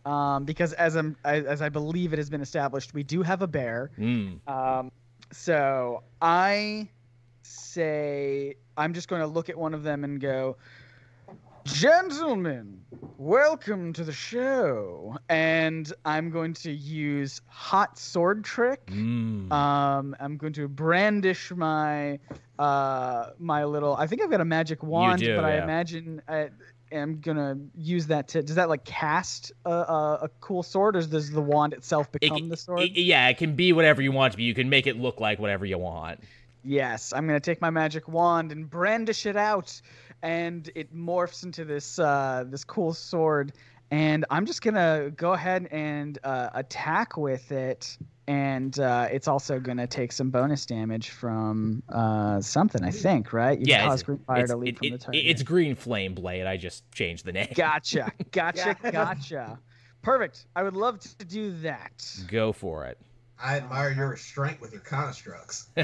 um, 0.05 0.43
because 0.43 0.73
as 0.73 0.95
I'm 0.95 1.15
as 1.23 1.45
as 1.45 1.61
I 1.61 1.69
believe 1.69 2.11
it 2.11 2.17
has 2.17 2.29
been 2.29 2.41
established, 2.41 2.93
we 2.93 3.03
do 3.03 3.21
have 3.21 3.41
a 3.41 3.47
bear. 3.47 3.91
Mm. 3.97 4.45
Um, 4.47 4.91
so 5.31 6.03
I 6.21 6.87
say 7.43 8.55
I'm 8.77 8.93
just 8.93 9.07
going 9.07 9.21
to 9.21 9.27
look 9.27 9.49
at 9.49 9.57
one 9.57 9.73
of 9.73 9.83
them 9.83 10.03
and 10.03 10.19
go, 10.19 10.57
"Gentlemen, 11.65 12.81
welcome 13.17 13.93
to 13.93 14.03
the 14.03 14.11
show." 14.11 15.17
And 15.29 15.91
I'm 16.05 16.29
going 16.29 16.53
to 16.55 16.71
use 16.71 17.41
hot 17.47 17.97
sword 17.97 18.43
trick. 18.43 18.85
Mm. 18.87 19.51
Um, 19.51 20.15
I'm 20.19 20.37
going 20.37 20.53
to 20.53 20.67
brandish 20.67 21.51
my 21.51 22.19
uh 22.57 23.31
my 23.37 23.63
little. 23.65 23.95
I 23.95 24.07
think 24.07 24.21
I've 24.21 24.31
got 24.31 24.41
a 24.41 24.45
magic 24.45 24.83
wand, 24.83 25.21
do, 25.21 25.35
but 25.35 25.45
I 25.45 25.61
imagine 25.61 26.21
I 26.27 26.49
am 26.91 27.19
gonna 27.21 27.57
use 27.75 28.07
that 28.07 28.27
to. 28.29 28.41
Does 28.41 28.55
that 28.55 28.69
like 28.69 28.83
cast 28.85 29.51
a, 29.65 29.69
a, 29.71 30.19
a 30.23 30.29
cool 30.41 30.63
sword, 30.63 30.95
or 30.95 31.01
does 31.01 31.29
the 31.31 31.41
wand 31.41 31.73
itself 31.73 32.07
It 32.13 32.21
become 32.21 32.37
can- 32.37 32.49
the 32.49 32.57
sword? 32.57 32.81
it- 32.81 32.97
yeah, 32.97 33.27
it 33.27 33.37
can 33.37 33.55
be 33.55 33.73
whatever 33.73 34.01
you 34.01 34.11
want 34.11 34.31
to 34.33 34.37
be. 34.37 34.43
You 34.43 34.53
can 34.53 34.69
make 34.69 34.87
it 34.87 34.97
look 34.97 35.19
like 35.19 35.39
whatever 35.39 35.65
you 35.65 35.77
want. 35.77 36.19
Yes, 36.63 37.13
I'm 37.13 37.25
gonna 37.25 37.39
take 37.39 37.61
my 37.61 37.69
magic 37.69 38.07
wand 38.07 38.51
and 38.51 38.69
brandish 38.69 39.25
it 39.25 39.37
out, 39.37 39.81
and 40.21 40.69
it 40.75 40.93
morphs 40.95 41.43
into 41.43 41.63
this 41.65 41.97
uh, 41.99 42.43
this 42.47 42.63
cool 42.63 42.93
sword. 42.93 43.53
And 43.91 44.25
I'm 44.29 44.45
just 44.45 44.61
gonna 44.61 45.11
go 45.15 45.33
ahead 45.33 45.67
and 45.71 46.17
uh, 46.23 46.49
attack 46.53 47.17
with 47.17 47.51
it, 47.51 47.97
and 48.27 48.79
uh, 48.79 49.07
it's 49.11 49.27
also 49.27 49.59
gonna 49.59 49.87
take 49.87 50.11
some 50.11 50.29
bonus 50.29 50.65
damage 50.67 51.09
from 51.09 51.81
uh, 51.89 52.39
something. 52.39 52.83
I 52.83 52.91
think, 52.91 53.33
right? 53.33 53.57
You 53.57 53.65
yeah, 53.67 53.85
cause 53.85 53.93
it's, 53.95 54.03
green 54.03 54.19
fire 54.19 54.45
to 54.47 54.55
leap 54.55 54.75
it- 54.75 54.77
from 54.77 54.89
the 54.89 54.95
it- 54.95 55.01
target. 55.01 55.23
it's 55.25 55.41
green 55.43 55.75
flame 55.75 56.13
blade. 56.13 56.45
I 56.45 56.57
just 56.57 56.83
changed 56.91 57.25
the 57.25 57.31
name. 57.31 57.51
gotcha, 57.55 58.11
gotcha, 58.31 58.77
Yeah. 58.83 58.91
gotcha. 58.91 59.59
Perfect. 60.03 60.45
I 60.55 60.63
would 60.63 60.75
love 60.75 60.99
to 60.99 61.25
do 61.25 61.51
that. 61.61 62.05
Go 62.27 62.53
for 62.53 62.85
it. 62.85 62.97
I 63.41 63.57
admire 63.57 63.91
your 63.91 64.09
restraint 64.09 64.61
with 64.61 64.71
your 64.71 64.81
constructs. 64.81 65.67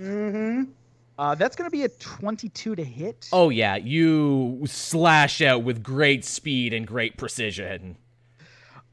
Mm-hmm. 0.00 0.64
Uh, 1.18 1.34
that's 1.34 1.54
gonna 1.54 1.70
be 1.70 1.84
a 1.84 1.88
22 1.88 2.74
to 2.74 2.84
hit. 2.84 3.28
oh 3.32 3.48
yeah, 3.50 3.76
you 3.76 4.62
slash 4.66 5.40
out 5.40 5.62
with 5.62 5.82
great 5.82 6.24
speed 6.24 6.72
and 6.72 6.86
great 6.86 7.16
precision. 7.16 7.96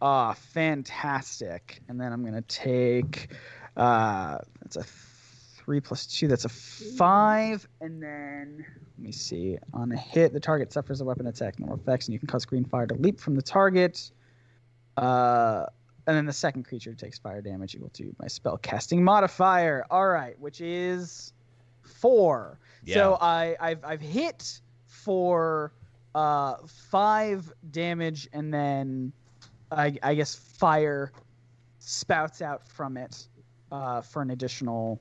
Ah, 0.03 0.34
fantastic. 0.34 1.81
And 1.88 1.99
then 1.99 2.11
I'm 2.14 2.23
gonna 2.23 2.41
take 2.43 3.30
uh 3.77 4.38
that's 4.61 4.76
a 4.76 4.84
three 4.84 5.80
plus 5.80 6.06
two, 6.06 6.27
that's 6.27 6.45
a 6.45 6.49
five, 6.49 7.68
and 7.81 8.02
then 8.02 8.65
let 8.98 8.99
me 9.06 9.11
see. 9.11 9.57
On 9.73 9.91
a 9.91 9.98
hit, 9.98 10.34
the 10.34 10.39
target 10.39 10.72
suffers 10.72 11.02
a 11.02 11.06
weapon 11.06 11.26
attack, 11.27 11.60
normal 11.60 11.77
effects, 11.77 12.07
and 12.07 12.14
you 12.14 12.19
can 12.19 12.27
cause 12.27 12.45
green 12.45 12.65
fire 12.65 12.85
to 12.88 12.95
leap 12.95 13.19
from 13.19 13.35
the 13.35 13.41
target. 13.41 14.11
Uh 14.98 15.65
and 16.07 16.18
then 16.18 16.26
the 16.26 16.34
second 16.34 16.64
creature 16.64 16.93
takes 16.95 17.19
fire 17.19 17.41
damage 17.41 17.76
equal 17.76 17.89
to 17.89 18.14
my 18.19 18.27
spell 18.27 18.57
casting 18.57 19.03
modifier. 19.03 19.85
Alright, 19.91 20.39
which 20.39 20.61
is 20.61 21.34
four. 21.91 22.59
So 22.88 23.18
I, 23.22 23.55
I've 23.59 23.84
I've 23.85 24.01
hit 24.01 24.59
for 24.88 25.72
uh 26.15 26.55
five 26.68 27.51
damage 27.72 28.27
and 28.34 28.53
then 28.53 29.13
I, 29.72 29.97
I 30.03 30.15
guess 30.15 30.35
fire 30.35 31.11
spouts 31.80 32.41
out 32.41 32.68
from 32.68 32.97
it 32.97 33.27
uh, 33.72 34.01
for 34.01 34.22
an 34.22 34.31
additional 34.31 34.99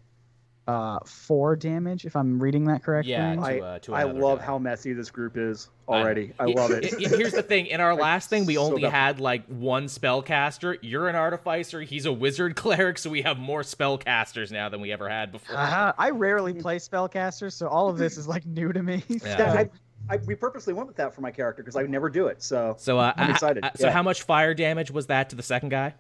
uh, 0.68 1.00
four 1.04 1.56
damage, 1.56 2.04
if 2.04 2.14
I'm 2.14 2.40
reading 2.40 2.64
that 2.66 2.84
correctly. 2.84 3.10
Yeah, 3.12 3.34
to, 3.34 3.40
I- 3.40 3.60
uh, 3.60 3.78
to 3.80 3.94
I 3.94 4.02
another 4.02 4.20
love 4.20 4.38
guy. 4.38 4.44
how 4.44 4.58
messy 4.58 4.92
this 4.92 5.10
group 5.10 5.36
is 5.36 5.68
I- 5.68 5.79
already. 5.90 6.32
I, 6.38 6.46
He- 6.46 6.54
love 6.54 6.70
it. 6.70 6.84
he- 6.84 7.04
Here's 7.08 7.32
the 7.32 7.42
thing: 7.42 7.66
in 7.66 7.80
our 7.80 7.94
last 8.08 8.30
thing, 8.30 8.46
we 8.46 8.56
only 8.56 8.82
dumb. 8.82 8.92
had 8.92 9.20
like 9.20 9.44
one 9.46 9.86
spellcaster. 9.86 10.78
You're 10.82 11.08
an 11.08 11.16
artificer. 11.16 11.80
He's 11.82 12.06
a 12.06 12.12
wizard 12.12 12.56
cleric, 12.56 12.98
so 12.98 13.10
we 13.10 13.22
have 13.22 13.38
more 13.38 13.62
spellcasters 13.62 14.50
now 14.50 14.68
than 14.68 14.80
we 14.80 14.92
ever 14.92 15.08
had 15.08 15.32
before. 15.32 15.56
Uh-huh. 15.56 15.92
I 15.98 16.10
rarely 16.10 16.54
play 16.54 16.76
spellcasters, 16.78 17.52
so 17.52 17.66
all 17.68 17.88
of 17.88 17.98
this 17.98 18.16
is 18.16 18.26
like 18.28 18.46
new 18.46 18.72
to 18.72 18.82
me. 18.82 19.02
Yeah. 19.08 19.38
Yeah, 19.38 19.52
I, 19.52 19.70
I, 20.14 20.16
we 20.26 20.34
purposely 20.34 20.72
went 20.72 20.86
with 20.88 20.96
that 20.96 21.14
for 21.14 21.20
my 21.20 21.30
character 21.30 21.62
because 21.62 21.76
I 21.76 21.82
would 21.82 21.90
never 21.90 22.08
do 22.08 22.26
it. 22.28 22.42
So 22.42 22.74
So 22.78 22.98
uh, 22.98 23.12
I'm 23.16 23.28
uh, 23.30 23.32
excited, 23.32 23.64
uh, 23.64 23.70
so 23.76 23.86
yeah. 23.88 23.92
how 23.92 24.02
much 24.02 24.22
fire 24.22 24.54
damage 24.54 24.90
was 24.90 25.06
that 25.08 25.30
to 25.30 25.36
the 25.36 25.42
second 25.42 25.68
guy? 25.68 25.94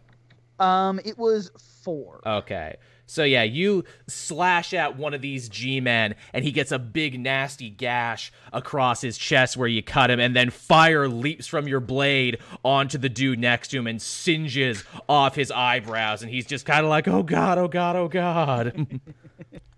Um, 0.58 1.00
it 1.04 1.16
was 1.18 1.50
four. 1.82 2.20
Okay. 2.26 2.76
So 3.10 3.24
yeah, 3.24 3.42
you 3.42 3.82
slash 4.06 4.72
at 4.72 4.96
one 4.96 5.14
of 5.14 5.20
these 5.20 5.48
G-men 5.48 6.14
and 6.32 6.44
he 6.44 6.52
gets 6.52 6.70
a 6.70 6.78
big 6.78 7.18
nasty 7.18 7.68
gash 7.68 8.30
across 8.52 9.00
his 9.00 9.18
chest 9.18 9.56
where 9.56 9.66
you 9.66 9.82
cut 9.82 10.12
him 10.12 10.20
and 10.20 10.36
then 10.36 10.50
fire 10.50 11.08
leaps 11.08 11.48
from 11.48 11.66
your 11.66 11.80
blade 11.80 12.38
onto 12.64 12.98
the 12.98 13.08
dude 13.08 13.40
next 13.40 13.68
to 13.68 13.78
him 13.78 13.88
and 13.88 14.00
singes 14.00 14.84
off 15.08 15.34
his 15.34 15.50
eyebrows 15.50 16.22
and 16.22 16.30
he's 16.30 16.46
just 16.46 16.64
kind 16.64 16.84
of 16.84 16.88
like, 16.88 17.08
"Oh 17.08 17.24
god, 17.24 17.58
oh 17.58 17.66
god, 17.66 17.96
oh 17.96 18.06
god." 18.06 19.00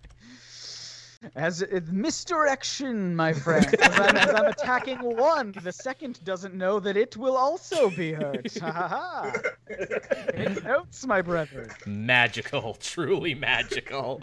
As 1.35 1.63
it's 1.63 1.91
misdirection, 1.91 3.17
my 3.17 3.33
friend. 3.33 3.65
As 3.81 3.99
I'm, 3.99 4.17
as 4.17 4.35
I'm 4.35 4.45
attacking 4.47 4.99
one, 4.99 5.55
the 5.63 5.73
second 5.73 6.23
doesn't 6.25 6.55
know 6.55 6.79
that 6.81 6.95
it 6.97 7.17
will 7.17 7.39
also 7.39 7.89
be 7.89 8.13
hurt. 8.13 8.59
Ha 8.61 8.71
ha 8.71 8.89
ha. 8.89 9.33
It 10.35 10.63
notes, 10.63 11.07
my 11.07 11.23
brethren. 11.23 11.71
magical, 11.87 12.75
truly 12.81 13.35
magical. 13.35 14.23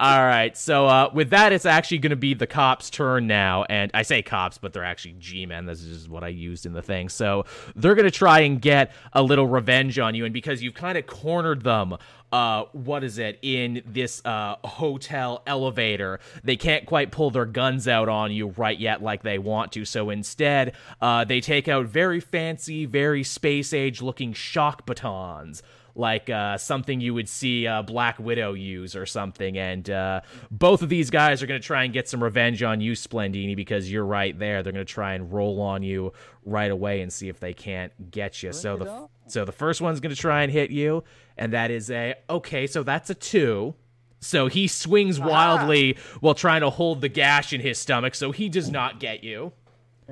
All 0.00 0.18
right. 0.24 0.56
So 0.56 0.86
uh, 0.86 1.10
with 1.12 1.30
that, 1.30 1.52
it's 1.52 1.66
actually 1.66 1.98
going 1.98 2.10
to 2.10 2.16
be 2.16 2.34
the 2.34 2.46
cops' 2.46 2.90
turn 2.90 3.26
now, 3.26 3.64
and 3.64 3.90
I 3.94 4.02
say 4.02 4.22
cops, 4.22 4.58
but 4.58 4.72
they're 4.72 4.84
actually 4.84 5.16
G-men. 5.18 5.66
This 5.66 5.82
is 5.82 6.08
what 6.08 6.24
I 6.24 6.28
used 6.28 6.66
in 6.66 6.72
the 6.72 6.82
thing. 6.82 7.08
So 7.08 7.44
they're 7.76 7.94
going 7.94 8.06
to 8.06 8.10
try 8.10 8.40
and 8.40 8.60
get 8.60 8.92
a 9.12 9.22
little 9.22 9.46
revenge 9.46 9.98
on 9.98 10.14
you, 10.14 10.24
and 10.24 10.32
because 10.32 10.62
you've 10.62 10.74
kind 10.74 10.96
of 10.98 11.06
cornered 11.06 11.62
them. 11.62 11.96
Uh, 12.32 12.66
what 12.70 13.02
is 13.02 13.18
it 13.18 13.40
in 13.42 13.82
this 13.84 14.24
uh, 14.24 14.54
hotel 14.62 15.42
elevator? 15.48 16.20
They 16.44 16.54
can't 16.54 16.86
quite 16.86 17.10
pull 17.10 17.32
their 17.32 17.44
guns 17.44 17.88
out 17.88 18.08
on 18.08 18.30
you 18.30 18.54
right 18.56 18.78
yet, 18.78 19.02
like 19.02 19.24
they 19.24 19.38
want 19.38 19.72
to. 19.72 19.84
So 19.84 20.10
instead, 20.10 20.76
uh, 21.00 21.24
they 21.24 21.40
take 21.40 21.66
out 21.66 21.86
very 21.86 22.20
fancy, 22.20 22.86
very 22.86 23.24
space 23.24 23.74
age 23.74 24.00
looking 24.00 24.32
shock 24.32 24.86
batons 24.86 25.60
like 25.94 26.30
uh, 26.30 26.56
something 26.58 27.00
you 27.00 27.14
would 27.14 27.28
see 27.28 27.66
uh, 27.66 27.82
Black 27.82 28.18
Widow 28.18 28.54
use 28.54 28.94
or 28.96 29.06
something. 29.06 29.58
And 29.58 29.88
uh, 29.90 30.20
both 30.50 30.82
of 30.82 30.88
these 30.88 31.10
guys 31.10 31.42
are 31.42 31.46
going 31.46 31.60
to 31.60 31.66
try 31.66 31.84
and 31.84 31.92
get 31.92 32.08
some 32.08 32.22
revenge 32.22 32.62
on 32.62 32.80
you, 32.80 32.92
Splendini, 32.92 33.54
because 33.54 33.90
you're 33.90 34.04
right 34.04 34.38
there. 34.38 34.62
They're 34.62 34.72
going 34.72 34.86
to 34.86 34.92
try 34.92 35.14
and 35.14 35.32
roll 35.32 35.60
on 35.60 35.82
you 35.82 36.12
right 36.44 36.70
away 36.70 37.00
and 37.02 37.12
see 37.12 37.28
if 37.28 37.40
they 37.40 37.52
can't 37.54 38.10
get 38.10 38.42
you. 38.42 38.52
so 38.52 38.76
the 38.76 39.08
so 39.26 39.44
the 39.44 39.52
first 39.52 39.80
one's 39.80 40.00
going 40.00 40.14
to 40.14 40.20
try 40.20 40.42
and 40.42 40.50
hit 40.50 40.70
you, 40.70 41.04
and 41.36 41.52
that 41.52 41.70
is 41.70 41.90
a 41.90 42.14
okay. 42.28 42.66
So 42.66 42.82
that's 42.82 43.10
a 43.10 43.14
two. 43.14 43.74
So 44.20 44.48
he 44.48 44.66
swings 44.68 45.18
wildly 45.18 45.96
while 46.20 46.34
trying 46.34 46.60
to 46.60 46.70
hold 46.70 47.00
the 47.00 47.08
gash 47.08 47.52
in 47.52 47.60
his 47.60 47.78
stomach, 47.78 48.14
so 48.14 48.32
he 48.32 48.48
does 48.48 48.70
not 48.70 49.00
get 49.00 49.24
you. 49.24 49.52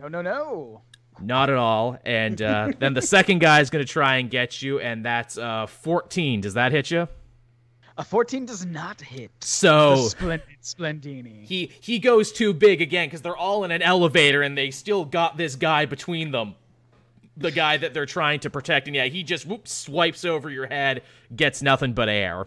No, 0.01 0.09
no, 0.09 0.23
no. 0.23 0.83
Not 1.21 1.51
at 1.51 1.57
all. 1.57 1.99
And 2.05 2.41
uh, 2.41 2.73
then 2.79 2.95
the 2.95 3.03
second 3.03 3.41
guy 3.41 3.61
is 3.61 3.71
going 3.71 3.85
to 3.85 3.91
try 3.91 4.17
and 4.17 4.31
get 4.31 4.63
you, 4.63 4.81
and 4.81 5.05
that's 5.05 5.39
uh, 5.39 5.67
14. 5.67 6.41
Does 6.41 6.55
that 6.55 6.73
hit 6.73 6.91
you? 6.91 7.09
A 7.99 8.05
14 8.05 8.47
does 8.47 8.65
not 8.65 9.01
hit. 9.01 9.33
So 9.41 9.97
splendid 9.97 10.47
Splendini. 10.63 11.45
he 11.45 11.73
he 11.81 11.99
goes 11.99 12.31
too 12.31 12.53
big 12.53 12.81
again 12.81 13.09
because 13.09 13.23
they're 13.23 13.37
all 13.37 13.65
in 13.65 13.73
an 13.73 13.83
elevator 13.83 14.41
and 14.43 14.57
they 14.57 14.71
still 14.71 15.05
got 15.05 15.37
this 15.37 15.57
guy 15.57 15.85
between 15.85 16.31
them. 16.31 16.55
The 17.37 17.51
guy 17.51 17.77
that 17.77 17.95
they're 17.95 18.07
trying 18.07 18.39
to 18.41 18.51
protect, 18.51 18.87
and 18.87 18.95
yeah, 18.95 19.07
he 19.07 19.25
just 19.25 19.47
whoops 19.47 19.73
swipes 19.73 20.25
over 20.25 20.49
your 20.49 20.67
head, 20.67 21.03
gets 21.35 21.61
nothing 21.61 21.93
but 21.93 22.09
air. 22.09 22.47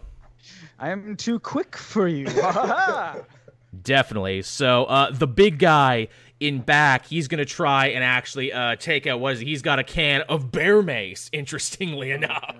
I 0.78 0.88
am 0.88 1.16
too 1.16 1.38
quick 1.38 1.76
for 1.76 2.08
you. 2.08 2.26
Definitely. 3.82 4.42
So 4.42 4.84
uh, 4.84 5.10
the 5.10 5.26
big 5.26 5.58
guy 5.58 6.08
in 6.42 6.60
back, 6.60 7.06
he's 7.06 7.28
gonna 7.28 7.44
try 7.44 7.86
and 7.88 8.02
actually 8.02 8.52
uh, 8.52 8.76
take 8.76 9.06
out 9.06 9.20
what 9.20 9.34
is 9.34 9.40
it? 9.40 9.46
He's 9.46 9.62
got 9.62 9.78
a 9.78 9.84
can 9.84 10.22
of 10.22 10.50
bear 10.50 10.82
mace. 10.82 11.30
Interestingly 11.32 12.10
enough, 12.10 12.56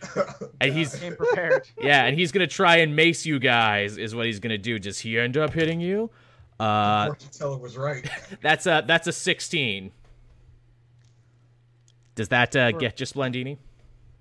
and 0.60 0.72
he's 0.72 0.96
Came 0.96 1.16
prepared. 1.16 1.68
yeah, 1.80 2.04
and 2.06 2.18
he's 2.18 2.32
gonna 2.32 2.46
try 2.46 2.76
and 2.76 2.96
mace 2.96 3.26
you 3.26 3.38
guys. 3.38 3.98
Is 3.98 4.14
what 4.14 4.26
he's 4.26 4.40
gonna 4.40 4.58
do. 4.58 4.78
Does 4.78 4.98
he 4.98 5.18
end 5.18 5.36
up 5.36 5.52
hitting 5.52 5.80
you? 5.80 6.10
Uh, 6.58 7.06
Fortune 7.06 7.30
teller 7.30 7.58
was 7.58 7.76
right. 7.76 8.08
that's 8.42 8.66
a 8.66 8.82
that's 8.86 9.06
a 9.06 9.12
sixteen. 9.12 9.92
Does 12.14 12.28
that 12.28 12.54
uh, 12.56 12.72
get 12.72 13.00
you, 13.00 13.06
Splendini? 13.06 13.58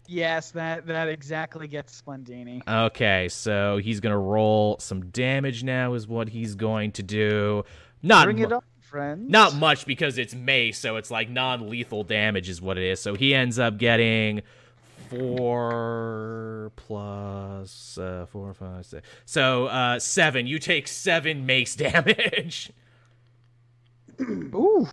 Yes, 0.08 0.52
that 0.52 0.88
that 0.88 1.08
exactly 1.08 1.68
gets 1.68 2.02
Splendini. 2.02 2.62
Okay, 2.68 3.30
so 3.30 3.78
he's 3.78 4.00
gonna 4.00 4.20
roll 4.20 4.78
some 4.80 5.06
damage 5.12 5.64
now. 5.64 5.94
Is 5.94 6.08
what 6.08 6.30
he's 6.30 6.56
going 6.56 6.92
to 6.94 7.04
do. 7.04 7.64
Not 8.02 8.26
Bring 8.26 8.40
it 8.40 8.50
mu- 8.50 8.56
up, 8.56 8.64
friends. 8.90 9.30
Not 9.30 9.56
much 9.56 9.86
because 9.86 10.18
it's 10.18 10.34
mace, 10.34 10.78
so 10.78 10.98
it's 10.98 11.12
like 11.12 11.30
non-lethal 11.30 12.04
damage 12.04 12.50
is 12.50 12.62
what 12.62 12.78
it 12.78 12.84
is. 12.84 13.00
So 13.00 13.14
he 13.16 13.34
ends 13.34 13.60
up 13.60 13.78
getting 13.78 14.42
four 15.10 16.72
plus 16.76 17.98
uh, 17.98 18.26
four, 18.32 18.54
five, 18.54 18.86
six. 18.86 19.08
So 19.26 19.68
uh, 19.68 20.00
seven. 20.00 20.48
You 20.48 20.60
take 20.60 20.88
seven 20.88 21.46
mace 21.46 21.76
damage. 21.78 22.72
Ooh. 24.22 24.88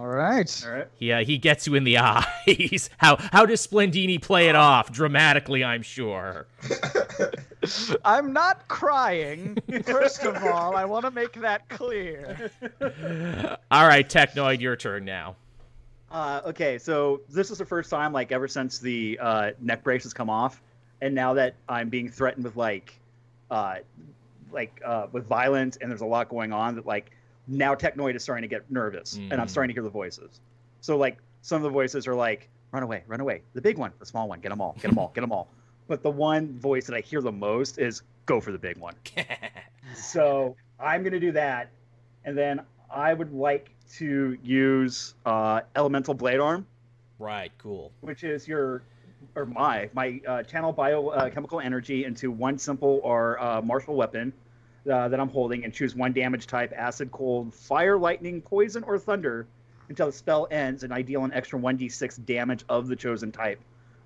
All 0.00 0.06
right. 0.08 0.64
All 0.66 0.72
right. 0.72 0.88
yeah, 0.98 1.20
he 1.20 1.36
gets 1.36 1.66
you 1.66 1.74
in 1.74 1.84
the 1.84 1.98
eyes. 1.98 2.88
how 2.96 3.16
how 3.16 3.44
does 3.44 3.60
Splendini 3.60 4.16
play 4.16 4.48
it 4.48 4.56
off? 4.56 4.90
Dramatically, 4.90 5.62
I'm 5.62 5.82
sure. 5.82 6.46
I'm 8.04 8.32
not 8.32 8.66
crying. 8.66 9.58
First 9.84 10.24
of 10.24 10.42
all, 10.42 10.74
I 10.74 10.86
want 10.86 11.04
to 11.04 11.10
make 11.10 11.34
that 11.42 11.68
clear. 11.68 12.50
All 13.70 13.86
right, 13.86 14.08
Technoid, 14.08 14.60
your 14.60 14.74
turn 14.74 15.04
now. 15.04 15.36
Uh, 16.10 16.40
okay, 16.46 16.78
so 16.78 17.20
this 17.28 17.50
is 17.50 17.58
the 17.58 17.66
first 17.66 17.90
time, 17.90 18.10
like, 18.10 18.32
ever 18.32 18.48
since 18.48 18.78
the 18.78 19.18
uh, 19.20 19.50
neck 19.60 19.84
brace 19.84 20.04
has 20.04 20.14
come 20.14 20.30
off, 20.30 20.62
and 21.02 21.14
now 21.14 21.34
that 21.34 21.56
I'm 21.68 21.90
being 21.90 22.08
threatened 22.10 22.44
with 22.46 22.56
like, 22.56 22.98
uh, 23.50 23.76
like 24.50 24.80
uh, 24.82 25.08
with 25.12 25.26
violence, 25.26 25.76
and 25.76 25.90
there's 25.90 26.00
a 26.00 26.06
lot 26.06 26.30
going 26.30 26.54
on, 26.54 26.74
that 26.76 26.86
like 26.86 27.10
now 27.46 27.74
Technoid 27.74 28.14
is 28.14 28.22
starting 28.22 28.42
to 28.42 28.48
get 28.48 28.70
nervous, 28.70 29.20
and 29.30 29.40
I'm 29.40 29.46
Mm. 29.46 29.50
starting 29.50 29.68
to 29.68 29.74
hear 29.74 29.82
the 29.82 29.90
voices. 29.90 30.40
So 30.80 30.96
like, 30.96 31.18
some 31.42 31.56
of 31.56 31.62
the 31.62 31.70
voices 31.70 32.06
are 32.06 32.14
like, 32.14 32.48
"Run 32.72 32.82
away, 32.82 33.02
run 33.06 33.20
away!" 33.20 33.42
The 33.54 33.60
big 33.62 33.78
one, 33.78 33.92
the 33.98 34.06
small 34.06 34.28
one, 34.28 34.40
get 34.40 34.50
them 34.50 34.60
all, 34.60 34.74
get 34.80 34.88
them 34.88 34.98
all, 34.98 35.10
get 35.14 35.20
them 35.22 35.32
all. 35.32 35.48
But 35.88 36.02
the 36.04 36.10
one 36.10 36.56
voice 36.60 36.86
that 36.86 36.94
I 36.94 37.00
hear 37.00 37.20
the 37.20 37.32
most 37.32 37.78
is, 37.78 38.02
"Go 38.26 38.40
for 38.40 38.52
the 38.52 38.58
big 38.58 38.76
one." 38.78 38.94
so 39.94 40.56
I'm 40.78 41.02
gonna 41.02 41.18
do 41.20 41.32
that, 41.32 41.70
and 42.24 42.36
then 42.38 42.60
I 42.90 43.12
would 43.14 43.32
like 43.32 43.70
to 43.94 44.38
use 44.42 45.14
uh, 45.26 45.62
Elemental 45.76 46.14
Blade 46.14 46.38
Arm, 46.40 46.66
Right, 47.18 47.50
cool. 47.58 47.90
which 48.02 48.22
is 48.24 48.46
your 48.46 48.82
or 49.34 49.46
my 49.46 49.88
my 49.92 50.20
uh, 50.26 50.42
channel 50.44 50.72
biochemical 50.72 51.60
energy 51.60 52.04
into 52.04 52.30
one 52.30 52.56
simple 52.58 53.00
or 53.02 53.40
uh, 53.42 53.60
martial 53.62 53.94
weapon 53.96 54.32
uh, 54.90 55.08
that 55.08 55.18
I'm 55.20 55.28
holding, 55.28 55.64
and 55.64 55.72
choose 55.72 55.94
one 55.94 56.12
damage 56.12 56.46
type: 56.46 56.72
acid, 56.76 57.10
cold, 57.10 57.52
fire, 57.54 57.98
lightning, 57.98 58.40
poison, 58.40 58.82
or 58.84 58.98
thunder, 58.98 59.46
until 59.88 60.06
the 60.06 60.12
spell 60.12 60.46
ends, 60.50 60.84
and 60.84 60.92
I 60.94 61.02
deal 61.02 61.24
an 61.24 61.32
extra 61.32 61.58
1d6 61.58 62.24
damage 62.24 62.64
of 62.68 62.86
the 62.88 62.96
chosen 62.96 63.32
type 63.32 63.60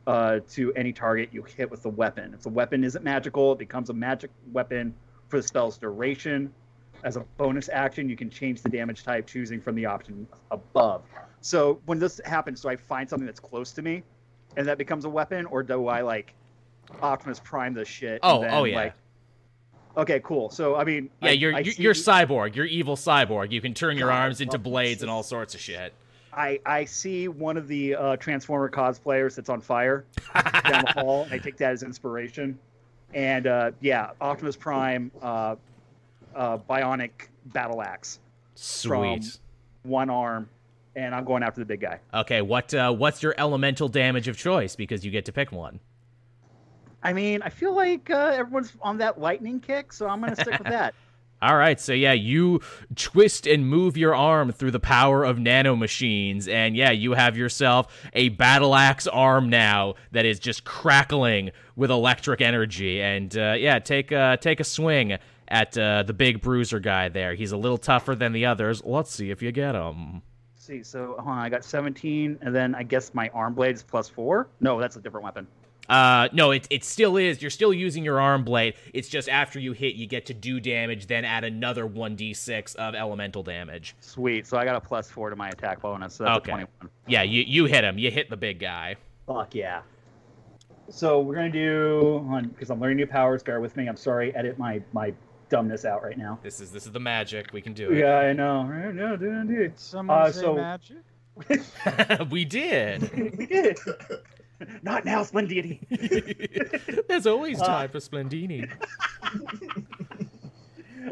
uh, 0.06 0.40
to 0.51 0.72
any 0.74 0.92
target 0.92 1.28
you 1.32 1.42
hit 1.42 1.70
with 1.70 1.82
the 1.82 1.90
weapon. 1.90 2.34
If 2.34 2.42
the 2.42 2.48
weapon 2.48 2.84
isn't 2.84 3.05
magical, 3.05 3.52
it 3.52 3.59
becomes 3.59 3.90
a 3.90 3.94
magic 3.94 4.30
weapon 4.52 4.94
for 5.28 5.36
the 5.38 5.46
spell's 5.46 5.78
duration. 5.78 6.52
As 7.02 7.16
a 7.16 7.20
bonus 7.36 7.68
action, 7.68 8.09
you 8.09 8.16
can 8.16 8.30
change 8.30 8.62
the 8.62 8.68
damage 8.70 9.05
type 9.05 9.26
choosing 9.26 9.60
from 9.60 9.74
the 9.74 9.84
option 9.84 10.26
above. 10.51 11.02
So 11.42 11.80
when 11.84 11.98
this 11.98 12.18
happens, 12.24 12.62
do 12.62 12.68
I 12.68 12.76
find 12.76 13.09
something 13.09 13.26
that's 13.26 13.40
close 13.40 13.72
to 13.72 13.82
me, 13.82 14.02
and 14.56 14.66
that 14.66 14.78
becomes 14.78 15.05
a 15.05 15.10
weapon, 15.10 15.44
or 15.46 15.62
do 15.62 15.86
I 15.88 16.01
like 16.01 16.34
Optimus 17.02 17.40
Prime 17.44 17.74
the 17.74 17.84
shit? 17.84 18.12
and 18.12 18.20
Oh, 18.22 18.40
then, 18.40 18.55
oh 18.55 18.64
yeah. 18.64 18.76
Like, 18.76 18.94
okay, 19.97 20.21
cool. 20.25 20.51
So 20.51 20.77
I 20.77 20.85
mean, 20.85 21.11
yeah, 21.23 21.29
I, 21.29 21.33
you're 21.33 21.55
I 21.55 21.61
you're, 21.61 21.95
see- 21.95 22.11
cyborg. 22.11 22.55
You're 22.55 22.66
evil 22.66 22.97
cyborg. 22.97 23.51
You 23.53 23.61
can 23.61 23.75
turn 23.75 23.97
your 23.97 24.09
God, 24.09 24.21
arms 24.23 24.41
into 24.41 24.59
blades 24.59 25.03
and 25.03 25.11
all 25.11 25.23
sorts 25.23 25.55
of 25.55 25.61
shit. 25.61 25.93
I, 26.37 26.61
I 26.66 26.85
see 26.85 27.29
one 27.29 27.57
of 27.57 27.69
the 27.69 27.95
uh, 27.95 28.16
Transformer 28.16 28.69
cosplayers 28.69 29.37
that's 29.37 29.49
on 29.49 29.61
fire 29.61 30.05
down 30.35 30.85
the 30.85 30.93
hall. 31.01 31.29
I 31.31 31.39
take 31.39 31.57
that 31.59 31.73
as 31.73 31.83
inspiration. 31.83 32.59
And 33.12 33.47
uh, 33.47 33.71
yeah, 33.81 34.11
Optimus 34.21 34.57
Prime, 34.57 35.11
uh, 35.23 35.55
uh, 36.35 36.59
bionic 36.59 37.11
battle 37.47 37.81
axe, 37.81 38.19
Sweet. 38.57 39.39
one 39.85 40.11
arm, 40.11 40.49
and 40.97 41.15
I'm 41.15 41.25
going 41.25 41.45
after 41.45 41.61
the 41.61 41.65
big 41.65 41.81
guy. 41.81 42.01
Okay, 42.12 42.43
what 42.43 42.75
uh, 42.75 42.93
what's 42.93 43.23
your 43.23 43.35
elemental 43.39 43.89
damage 43.89 44.27
of 44.27 44.37
choice? 44.37 44.75
Because 44.75 45.05
you 45.05 45.12
get 45.12 45.25
to 45.27 45.33
pick 45.33 45.53
one. 45.53 45.79
I 47.05 47.12
mean, 47.12 47.43
I 47.43 47.51
feel 47.51 47.76
like 47.76 48.10
uh, 48.10 48.32
everyone's 48.35 48.72
on 48.81 48.98
that 48.98 49.20
lightning 49.20 49.60
kick, 49.60 49.93
so 49.93 50.09
I'm 50.09 50.20
going 50.20 50.35
to 50.35 50.40
stick 50.40 50.59
with 50.59 50.68
that. 50.68 50.94
All 51.43 51.56
right, 51.56 51.78
so 51.78 51.93
yeah, 51.93 52.14
you 52.14 52.62
twist 52.97 53.47
and 53.47 53.68
move 53.68 53.98
your 53.98 54.14
arm 54.14 54.51
through 54.51 54.70
the 54.70 54.81
power 54.81 55.24
of 55.24 55.36
nanomachines, 55.36 56.48
and 56.48 56.74
yeah, 56.74 56.90
you 56.90 57.12
have 57.12 57.36
yourself 57.36 57.94
a 58.14 58.31
battle 58.31 58.74
axe 58.74 59.06
arm 59.06 59.51
now 59.51 59.94
that 60.12 60.24
is 60.24 60.39
just 60.39 60.64
crackling 60.64 61.51
with 61.76 61.90
electric 61.90 62.40
energy. 62.40 63.02
And 63.02 63.36
uh, 63.36 63.56
yeah, 63.59 63.78
take 63.78 64.10
uh, 64.10 64.39
take 64.39 64.59
a 64.60 64.64
swing 64.64 65.18
at 65.48 65.76
uh, 65.76 66.05
the 66.05 66.14
big 66.14 66.40
bruiser 66.40 66.81
guy 66.81 67.10
there. 67.10 67.35
He's 67.35 67.52
a 67.52 67.59
little 67.59 67.76
tougher 67.76 68.14
than 68.14 68.32
the 68.32 68.47
others. 68.47 68.82
Let's 68.82 69.10
see 69.10 69.31
if 69.31 69.43
you 69.43 69.52
get 69.52 69.74
him. 69.74 70.22
Let's 70.55 70.66
see, 70.66 70.82
so 70.82 71.16
hold 71.18 71.28
on, 71.28 71.39
I 71.39 71.51
got 71.51 71.62
17, 71.62 72.39
and 72.40 72.55
then 72.55 72.74
I 72.74 72.85
guess 72.85 73.12
my 73.12 73.28
arm 73.35 73.52
blade 73.52 73.74
is 73.74 73.82
plus 73.82 74.09
four. 74.09 74.48
No, 74.60 74.81
that's 74.81 74.97
a 74.97 75.01
different 75.01 75.24
weapon. 75.24 75.47
Uh, 75.89 76.28
no, 76.32 76.51
it 76.51 76.66
it 76.70 76.82
still 76.85 77.16
is. 77.16 77.43
You're 77.43 77.51
still 77.51 77.73
using 77.74 78.05
your 78.05 78.20
arm 78.20 78.43
blade. 78.44 78.74
It's 78.94 79.09
just 79.09 79.28
after 79.28 79.59
you 79.59 79.73
hit, 79.73 79.94
you 79.97 80.06
get 80.06 80.27
to 80.27 80.35
do 80.35 80.59
damage, 80.61 81.06
then 81.06 81.24
add 81.24 81.44
another 81.44 81.86
one 81.86 82.16
d 82.16 82.32
six 82.32 82.74
of 82.77 82.94
elemental 82.94 83.43
damage. 83.43 83.94
Sweet. 84.01 84.47
So 84.47 84.56
I 84.56 84.65
got 84.65 84.77
a 84.77 84.81
plus 84.81 85.11
four 85.11 85.28
to 85.31 85.36
my 85.36 85.48
attack 85.51 85.82
bonus. 85.82 86.15
So 86.15 86.24
that's 86.24 86.39
Okay. 86.39 86.52
a 86.52 86.55
21. 86.55 86.90
Yeah, 87.06 87.23
you 87.23 87.43
you 87.43 87.66
hit 87.66 87.85
him. 87.85 87.98
You 87.98 88.11
hit 88.11 88.31
the 88.31 88.36
big 88.36 88.59
guy. 88.61 88.97
Fuck 89.27 89.55
yeah. 89.55 89.82
So 90.90 91.20
we're 91.20 91.35
gonna 91.35 91.51
do 91.51 92.27
because 92.48 92.70
I'm 92.70 92.81
learning 92.81 92.97
new 92.98 93.06
powers. 93.06 93.43
Bear 93.43 93.61
with 93.61 93.77
me. 93.77 93.86
I'm 93.86 93.97
sorry. 93.97 94.35
Edit 94.35 94.59
my 94.59 94.82
my 94.93 95.12
dumbness 95.51 95.85
out 95.85 96.02
right 96.02 96.16
now. 96.16 96.39
This 96.43 96.61
is 96.61 96.73
this 96.73 96.86
is 96.86 96.93
the 96.93 97.01
magic. 97.01 97.52
We 97.52 97.61
can 97.61 97.74
do 97.74 97.90
it. 97.90 97.98
Yeah, 97.98 98.16
I 98.20 98.32
know. 98.32 98.65
Right? 98.65 98.94
No, 98.94 99.16
dude, 99.16 99.48
dude. 99.48 99.78
Someone 99.78 100.19
Uh, 100.19 100.32
say 100.32 100.40
so- 100.40 100.55
magic? 100.55 100.97
we 102.31 102.44
did. 102.47 103.11
we 103.39 103.47
did. 103.47 103.78
Not 104.82 105.05
now, 105.05 105.23
Splendini. 105.23 105.81
There's 107.09 107.27
always 107.27 107.59
time 107.59 107.91
for 107.91 107.99
Splendini. 107.99 108.70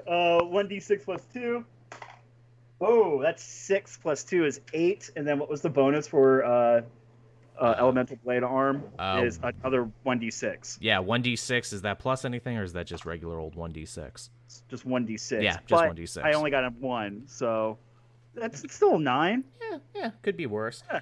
Uh, 0.07 0.43
one 0.45 0.69
d 0.69 0.81
six 0.81 1.05
plus 1.05 1.23
two. 1.33 1.65
Oh, 2.81 3.21
that's 3.23 3.43
six 3.43 3.99
plus 3.99 4.25
two 4.25 4.45
is 4.45 4.61
eight, 4.73 5.11
and 5.17 5.27
then 5.27 5.39
what 5.39 5.49
was 5.49 5.61
the 5.61 5.69
bonus 5.69 6.09
for 6.09 6.45
uh, 6.45 6.83
uh, 7.61 7.75
elemental 7.79 8.17
blade 8.25 8.43
arm? 8.43 8.83
Uh, 8.99 9.23
is 9.25 9.39
another 9.43 9.91
one 10.03 10.19
d 10.19 10.31
six. 10.31 10.79
Yeah, 10.81 10.99
1d6. 10.99 11.73
Is 11.73 11.83
that 11.83 11.99
plus 11.99 12.25
anything, 12.25 12.57
or 12.57 12.65
is 12.65 12.73
that 12.73 12.87
just 12.87 13.05
regular 13.05 13.39
old 13.39 13.55
1d6? 13.55 14.31
Just 14.69 14.85
one 14.85 15.05
d 15.05 15.17
six. 15.17 15.43
Yeah, 15.43 15.59
just 15.67 15.69
but 15.69 15.95
1d6. 15.95 16.25
I 16.25 16.33
only 16.33 16.51
got 16.51 16.65
a 16.65 16.71
one, 16.71 17.23
so 17.27 17.79
that's 18.35 18.65
still 18.75 18.99
nine. 18.99 19.45
Yeah, 19.61 19.79
yeah, 19.95 20.11
could 20.23 20.37
be 20.37 20.47
worse. 20.47 20.83
Yeah, 20.91 21.01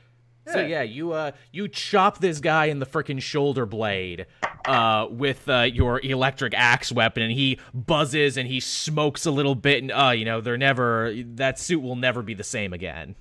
So 0.53 0.61
yeah. 0.61 0.67
yeah, 0.67 0.83
you 0.83 1.13
uh 1.13 1.33
you 1.53 1.69
chop 1.69 2.19
this 2.19 2.41
guy 2.41 2.67
in 2.67 2.79
the 2.79 2.87
freaking 2.87 3.21
shoulder 3.23 3.67
blade 3.67 4.27
uh 4.67 5.07
with 5.11 5.49
uh, 5.49 5.63
your 5.63 6.01
electric 6.01 6.53
axe 6.55 6.93
weapon 6.93 7.23
and 7.23 7.33
he 7.33 7.59
buzzes 7.73 8.37
and 8.37 8.47
he 8.49 8.61
smokes 8.61 9.27
a 9.27 9.31
little 9.31 9.55
bit 9.55 9.83
and 9.83 9.91
uh 9.93 10.11
you 10.11 10.25
know 10.25 10.41
they're 10.41 10.59
never 10.59 11.15
that 11.35 11.59
suit 11.59 11.81
will 11.81 11.97
never 11.97 12.23
be 12.23 12.35
the 12.35 12.45
same 12.45 12.73
again. 12.73 13.15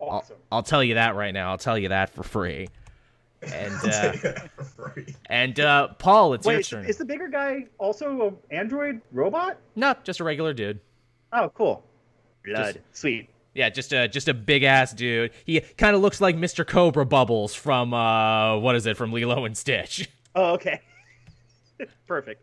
I'll, 0.00 0.08
Awesome. 0.08 0.36
I'll 0.52 0.62
tell 0.62 0.82
you 0.84 0.94
that 0.94 1.14
right 1.14 1.32
now. 1.32 1.50
I'll 1.50 1.58
tell 1.58 1.78
you 1.78 1.88
that 1.88 2.10
for 2.10 2.22
free. 2.22 2.68
And 3.52 3.74
uh, 3.84 4.12
Right. 4.78 5.14
and 5.26 5.60
uh 5.60 5.88
Paul, 5.98 6.34
it's 6.34 6.46
your 6.46 6.62
turn. 6.62 6.86
is 6.86 6.96
the 6.96 7.04
bigger 7.04 7.28
guy 7.28 7.66
also 7.78 8.28
an 8.28 8.36
android 8.50 9.00
robot? 9.12 9.58
No, 9.76 9.94
just 10.04 10.20
a 10.20 10.24
regular 10.24 10.52
dude. 10.54 10.80
Oh, 11.32 11.50
cool. 11.54 11.84
Blood. 12.44 12.80
Sweet. 12.92 13.28
Yeah, 13.54 13.70
just 13.70 13.92
a 13.92 14.08
just 14.08 14.28
a 14.28 14.34
big 14.34 14.64
ass 14.64 14.92
dude. 14.92 15.30
He 15.44 15.60
kind 15.60 15.94
of 15.94 16.02
looks 16.02 16.20
like 16.20 16.36
Mr. 16.36 16.66
Cobra 16.66 17.06
Bubbles 17.06 17.54
from 17.54 17.94
uh 17.94 18.58
what 18.58 18.74
is 18.74 18.86
it 18.86 18.96
from 18.96 19.12
Lilo 19.12 19.44
and 19.44 19.56
Stitch. 19.56 20.08
Oh, 20.36 20.54
okay. 20.54 20.80
Perfect. 22.08 22.42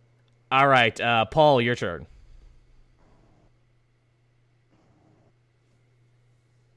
All 0.50 0.66
right, 0.66 0.98
uh 1.02 1.26
Paul, 1.26 1.62
your 1.62 1.76
turn. 1.76 2.08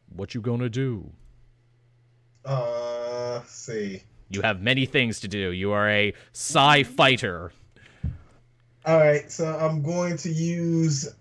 What 0.09 0.35
you 0.35 0.41
gonna 0.41 0.69
do? 0.69 1.13
Uh, 2.45 3.43
see. 3.47 4.03
You 4.29 4.43
have 4.43 4.61
many 4.61 4.87
things 4.87 5.21
to 5.21 5.29
do. 5.29 5.53
You 5.53 5.71
are 5.71 5.89
a 5.89 6.15
psi 6.33 6.83
fighter. 6.83 7.53
All 8.85 8.99
right, 8.99 9.31
so 9.31 9.47
I'm 9.47 9.83
going 9.83 10.17
to 10.19 10.31
use 10.31 11.15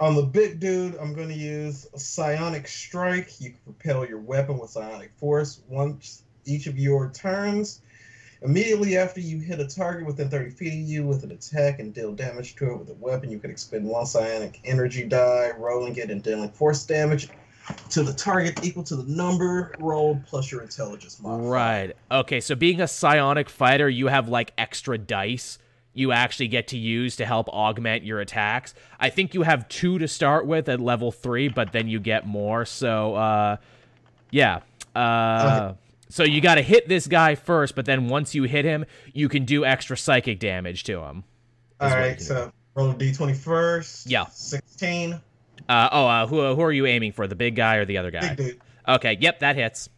on 0.00 0.14
the 0.14 0.22
big 0.22 0.60
dude. 0.60 0.96
I'm 0.96 1.14
going 1.14 1.28
to 1.28 1.34
use 1.34 1.86
psionic 1.96 2.66
strike. 2.68 3.40
You 3.40 3.50
can 3.50 3.58
propel 3.64 4.06
your 4.06 4.18
weapon 4.18 4.58
with 4.58 4.70
psionic 4.70 5.12
force 5.16 5.60
once 5.68 6.22
each 6.44 6.66
of 6.66 6.78
your 6.78 7.10
turns. 7.10 7.80
Immediately 8.42 8.98
after 8.98 9.20
you 9.20 9.38
hit 9.38 9.58
a 9.58 9.66
target 9.66 10.06
within 10.06 10.28
30 10.28 10.50
feet 10.50 10.74
of 10.74 10.88
you 10.88 11.06
with 11.06 11.24
an 11.24 11.32
attack 11.32 11.80
and 11.80 11.94
deal 11.94 12.12
damage 12.12 12.56
to 12.56 12.72
it 12.72 12.78
with 12.78 12.90
a 12.90 12.94
weapon, 12.94 13.30
you 13.30 13.38
can 13.38 13.50
expend 13.50 13.86
one 13.86 14.04
psionic 14.04 14.60
energy 14.64 15.04
die, 15.04 15.52
rolling 15.56 15.96
it 15.96 16.10
and 16.10 16.22
dealing 16.22 16.50
force 16.50 16.84
damage 16.84 17.30
to 17.88 18.02
the 18.02 18.12
target 18.12 18.62
equal 18.62 18.82
to 18.82 18.96
the 18.96 19.10
number 19.10 19.74
rolled 19.78 20.24
plus 20.26 20.52
your 20.52 20.60
intelligence 20.60 21.18
modifier. 21.20 21.50
Right. 21.50 21.96
Okay, 22.10 22.40
so 22.40 22.54
being 22.54 22.82
a 22.82 22.88
psionic 22.88 23.48
fighter, 23.48 23.88
you 23.88 24.08
have 24.08 24.28
like 24.28 24.52
extra 24.58 24.98
dice 24.98 25.58
you 25.94 26.12
actually 26.12 26.48
get 26.48 26.68
to 26.68 26.78
use 26.78 27.16
to 27.16 27.24
help 27.24 27.48
augment 27.48 28.04
your 28.04 28.20
attacks. 28.20 28.74
I 29.00 29.10
think 29.10 29.32
you 29.32 29.42
have 29.42 29.68
two 29.68 29.98
to 29.98 30.08
start 30.08 30.46
with 30.46 30.68
at 30.68 30.80
level 30.80 31.12
three, 31.12 31.48
but 31.48 31.72
then 31.72 31.88
you 31.88 32.00
get 32.00 32.26
more. 32.26 32.66
So, 32.66 33.14
uh, 33.14 33.56
yeah. 34.30 34.60
Uh, 34.94 35.74
so 36.08 36.24
you 36.24 36.40
got 36.40 36.56
to 36.56 36.62
hit 36.62 36.88
this 36.88 37.06
guy 37.06 37.34
first, 37.34 37.74
but 37.74 37.86
then 37.86 38.08
once 38.08 38.34
you 38.34 38.42
hit 38.44 38.64
him, 38.64 38.84
you 39.12 39.28
can 39.28 39.44
do 39.44 39.64
extra 39.64 39.96
psychic 39.96 40.38
damage 40.40 40.84
to 40.84 41.00
him. 41.00 41.24
All 41.80 41.90
right, 41.90 42.20
so 42.20 42.52
roll 42.74 42.90
a 42.90 42.94
d20 42.94 43.36
first. 43.36 44.08
Yeah. 44.08 44.26
16. 44.26 45.20
Uh, 45.68 45.88
oh, 45.92 46.06
uh, 46.06 46.26
who 46.26 46.54
who 46.54 46.62
are 46.62 46.72
you 46.72 46.86
aiming 46.86 47.12
for? 47.12 47.26
The 47.26 47.34
big 47.34 47.56
guy 47.56 47.76
or 47.76 47.84
the 47.84 47.98
other 47.98 48.10
guy? 48.10 48.34
Big 48.34 48.36
dude. 48.36 48.60
Okay, 48.86 49.16
yep, 49.20 49.40
that 49.40 49.56
hits. 49.56 49.88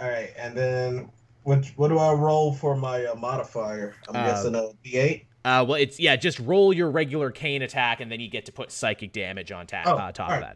All 0.00 0.08
right, 0.08 0.32
and 0.38 0.56
then 0.56 1.10
what? 1.46 1.64
What 1.76 1.88
do 1.88 1.98
I 1.98 2.12
roll 2.12 2.52
for 2.52 2.76
my 2.76 3.04
uh, 3.06 3.14
modifier? 3.14 3.94
I'm 4.08 4.16
Uh, 4.16 4.26
guessing 4.26 4.54
a 4.54 4.68
D8. 4.84 5.24
Uh, 5.44 5.64
well, 5.66 5.74
it's 5.74 6.00
yeah, 6.00 6.16
just 6.16 6.40
roll 6.40 6.72
your 6.72 6.90
regular 6.90 7.30
cane 7.30 7.62
attack, 7.62 8.00
and 8.00 8.10
then 8.10 8.18
you 8.20 8.28
get 8.28 8.44
to 8.46 8.52
put 8.52 8.72
psychic 8.72 9.12
damage 9.12 9.52
on 9.52 9.66
ta- 9.66 9.84
Oh, 9.86 9.92
uh, 9.96 10.12
top 10.12 10.30
alright. 10.30 10.42
of 10.42 10.48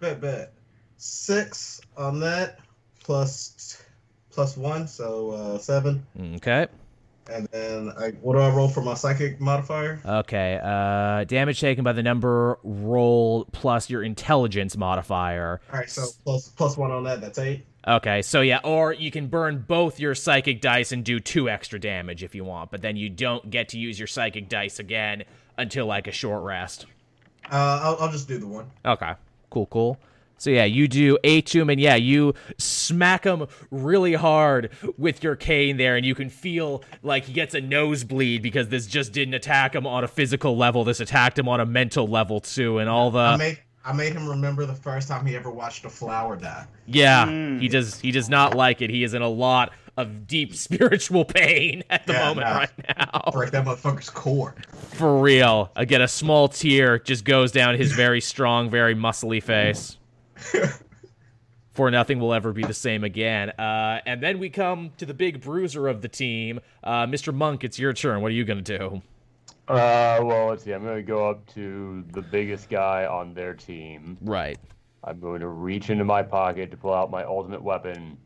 that. 0.00 0.20
Bet, 0.20 0.20
bet. 0.20 0.52
Six 0.96 1.80
on 1.96 2.18
that, 2.20 2.60
plus 3.04 3.82
plus 4.30 4.56
one, 4.56 4.88
so 4.88 5.30
uh, 5.32 5.58
seven. 5.58 6.06
Okay. 6.36 6.66
And 7.30 7.46
then 7.52 7.92
I, 7.96 8.10
what 8.20 8.32
do 8.34 8.40
I 8.40 8.48
roll 8.50 8.68
for 8.68 8.80
my 8.82 8.94
psychic 8.94 9.40
modifier? 9.40 10.00
Okay. 10.04 10.58
Uh, 10.62 11.22
damage 11.24 11.60
taken 11.60 11.84
by 11.84 11.92
the 11.92 12.02
number 12.02 12.58
roll 12.64 13.44
plus 13.52 13.88
your 13.90 14.02
intelligence 14.02 14.76
modifier. 14.76 15.60
All 15.72 15.78
right, 15.78 15.88
so 15.90 16.06
plus 16.24 16.48
plus 16.48 16.76
one 16.76 16.90
on 16.90 17.04
that. 17.04 17.20
That's 17.20 17.38
eight. 17.38 17.64
Okay, 17.86 18.22
so 18.22 18.42
yeah, 18.42 18.60
or 18.62 18.92
you 18.92 19.10
can 19.10 19.26
burn 19.26 19.64
both 19.66 19.98
your 19.98 20.14
psychic 20.14 20.60
dice 20.60 20.92
and 20.92 21.04
do 21.04 21.18
two 21.18 21.48
extra 21.48 21.80
damage 21.80 22.22
if 22.22 22.34
you 22.34 22.44
want, 22.44 22.70
but 22.70 22.80
then 22.80 22.96
you 22.96 23.08
don't 23.08 23.50
get 23.50 23.68
to 23.70 23.78
use 23.78 23.98
your 23.98 24.06
psychic 24.06 24.48
dice 24.48 24.78
again 24.78 25.24
until 25.58 25.86
like 25.86 26.06
a 26.06 26.12
short 26.12 26.44
rest. 26.44 26.86
Uh, 27.50 27.80
I'll, 27.82 27.96
I'll 28.00 28.12
just 28.12 28.28
do 28.28 28.38
the 28.38 28.46
one. 28.46 28.70
Okay, 28.84 29.14
cool, 29.50 29.66
cool. 29.66 29.98
So 30.38 30.50
yeah, 30.50 30.64
you 30.64 30.88
do 30.88 31.18
to 31.22 31.60
him, 31.60 31.70
and 31.70 31.80
yeah, 31.80 31.94
you 31.94 32.34
smack 32.58 33.24
him 33.24 33.46
really 33.70 34.14
hard 34.14 34.70
with 34.98 35.22
your 35.22 35.36
cane 35.36 35.76
there, 35.76 35.96
and 35.96 36.04
you 36.04 36.16
can 36.16 36.30
feel 36.30 36.82
like 37.02 37.26
he 37.26 37.32
gets 37.32 37.54
a 37.54 37.60
nosebleed 37.60 38.42
because 38.42 38.68
this 38.68 38.86
just 38.86 39.12
didn't 39.12 39.34
attack 39.34 39.72
him 39.74 39.86
on 39.86 40.02
a 40.02 40.08
physical 40.08 40.56
level. 40.56 40.82
This 40.82 40.98
attacked 40.98 41.38
him 41.38 41.48
on 41.48 41.60
a 41.60 41.66
mental 41.66 42.08
level 42.08 42.40
too, 42.40 42.78
and 42.78 42.88
all 42.88 43.16
I 43.16 43.32
the 43.32 43.38
made 43.38 43.58
I 43.84 43.92
made 43.92 44.12
him 44.12 44.28
remember 44.28 44.64
the 44.66 44.74
first 44.74 45.08
time 45.08 45.26
he 45.26 45.34
ever 45.36 45.50
watched 45.50 45.84
a 45.84 45.90
flower 45.90 46.36
die. 46.36 46.66
yeah, 46.86 47.26
Mm. 47.26 47.60
he 47.60 47.68
does 47.68 47.98
he 48.00 48.10
does 48.12 48.28
not 48.28 48.54
like 48.54 48.80
it. 48.82 48.90
He 48.90 49.02
is 49.04 49.14
in 49.14 49.22
a 49.22 49.28
lot 49.28 49.72
of 49.96 50.26
deep 50.26 50.54
spiritual 50.66 51.24
pain 51.24 51.82
at 51.90 52.06
the 52.06 52.12
Yeah, 52.14 52.24
moment 52.28 52.46
nah. 52.46 52.56
right 52.58 52.70
now. 52.96 53.30
Break 53.32 53.50
that 53.50 53.64
motherfucker's 53.66 54.08
core. 54.10 54.54
For 54.92 55.20
real. 55.20 55.70
Again, 55.76 56.00
a 56.00 56.08
small 56.08 56.48
tear 56.48 56.98
just 56.98 57.24
goes 57.24 57.50
down 57.52 57.76
his 57.76 57.92
very 57.92 58.20
strong, 58.20 58.70
very 58.70 58.94
muscly 58.94 59.42
face. 59.42 59.96
For 61.74 61.90
nothing 61.90 62.18
will 62.20 62.34
ever 62.34 62.52
be 62.52 62.62
the 62.64 62.74
same 62.74 63.02
again. 63.02 63.48
Uh, 63.50 64.00
and 64.04 64.22
then 64.22 64.38
we 64.38 64.50
come 64.50 64.90
to 64.98 65.06
the 65.06 65.14
big 65.14 65.40
bruiser 65.40 65.88
of 65.88 66.02
the 66.02 66.08
team. 66.08 66.60
Uh, 66.84 67.06
Mr. 67.06 67.32
Monk, 67.32 67.64
it's 67.64 67.78
your 67.78 67.94
turn. 67.94 68.20
What 68.20 68.30
are 68.30 68.34
you 68.34 68.44
going 68.44 68.62
to 68.62 68.78
do? 68.78 69.00
Uh, 69.68 70.20
well, 70.22 70.46
let's 70.48 70.64
see. 70.64 70.72
I'm 70.72 70.82
going 70.82 70.96
to 70.96 71.02
go 71.02 71.28
up 71.28 71.46
to 71.54 72.04
the 72.12 72.22
biggest 72.22 72.68
guy 72.68 73.06
on 73.06 73.32
their 73.34 73.54
team. 73.54 74.18
Right. 74.20 74.58
I'm 75.04 75.20
going 75.20 75.40
to 75.40 75.48
reach 75.48 75.90
into 75.90 76.04
my 76.04 76.22
pocket 76.22 76.70
to 76.70 76.76
pull 76.76 76.92
out 76.92 77.10
my 77.10 77.24
ultimate 77.24 77.62
weapon, 77.62 78.16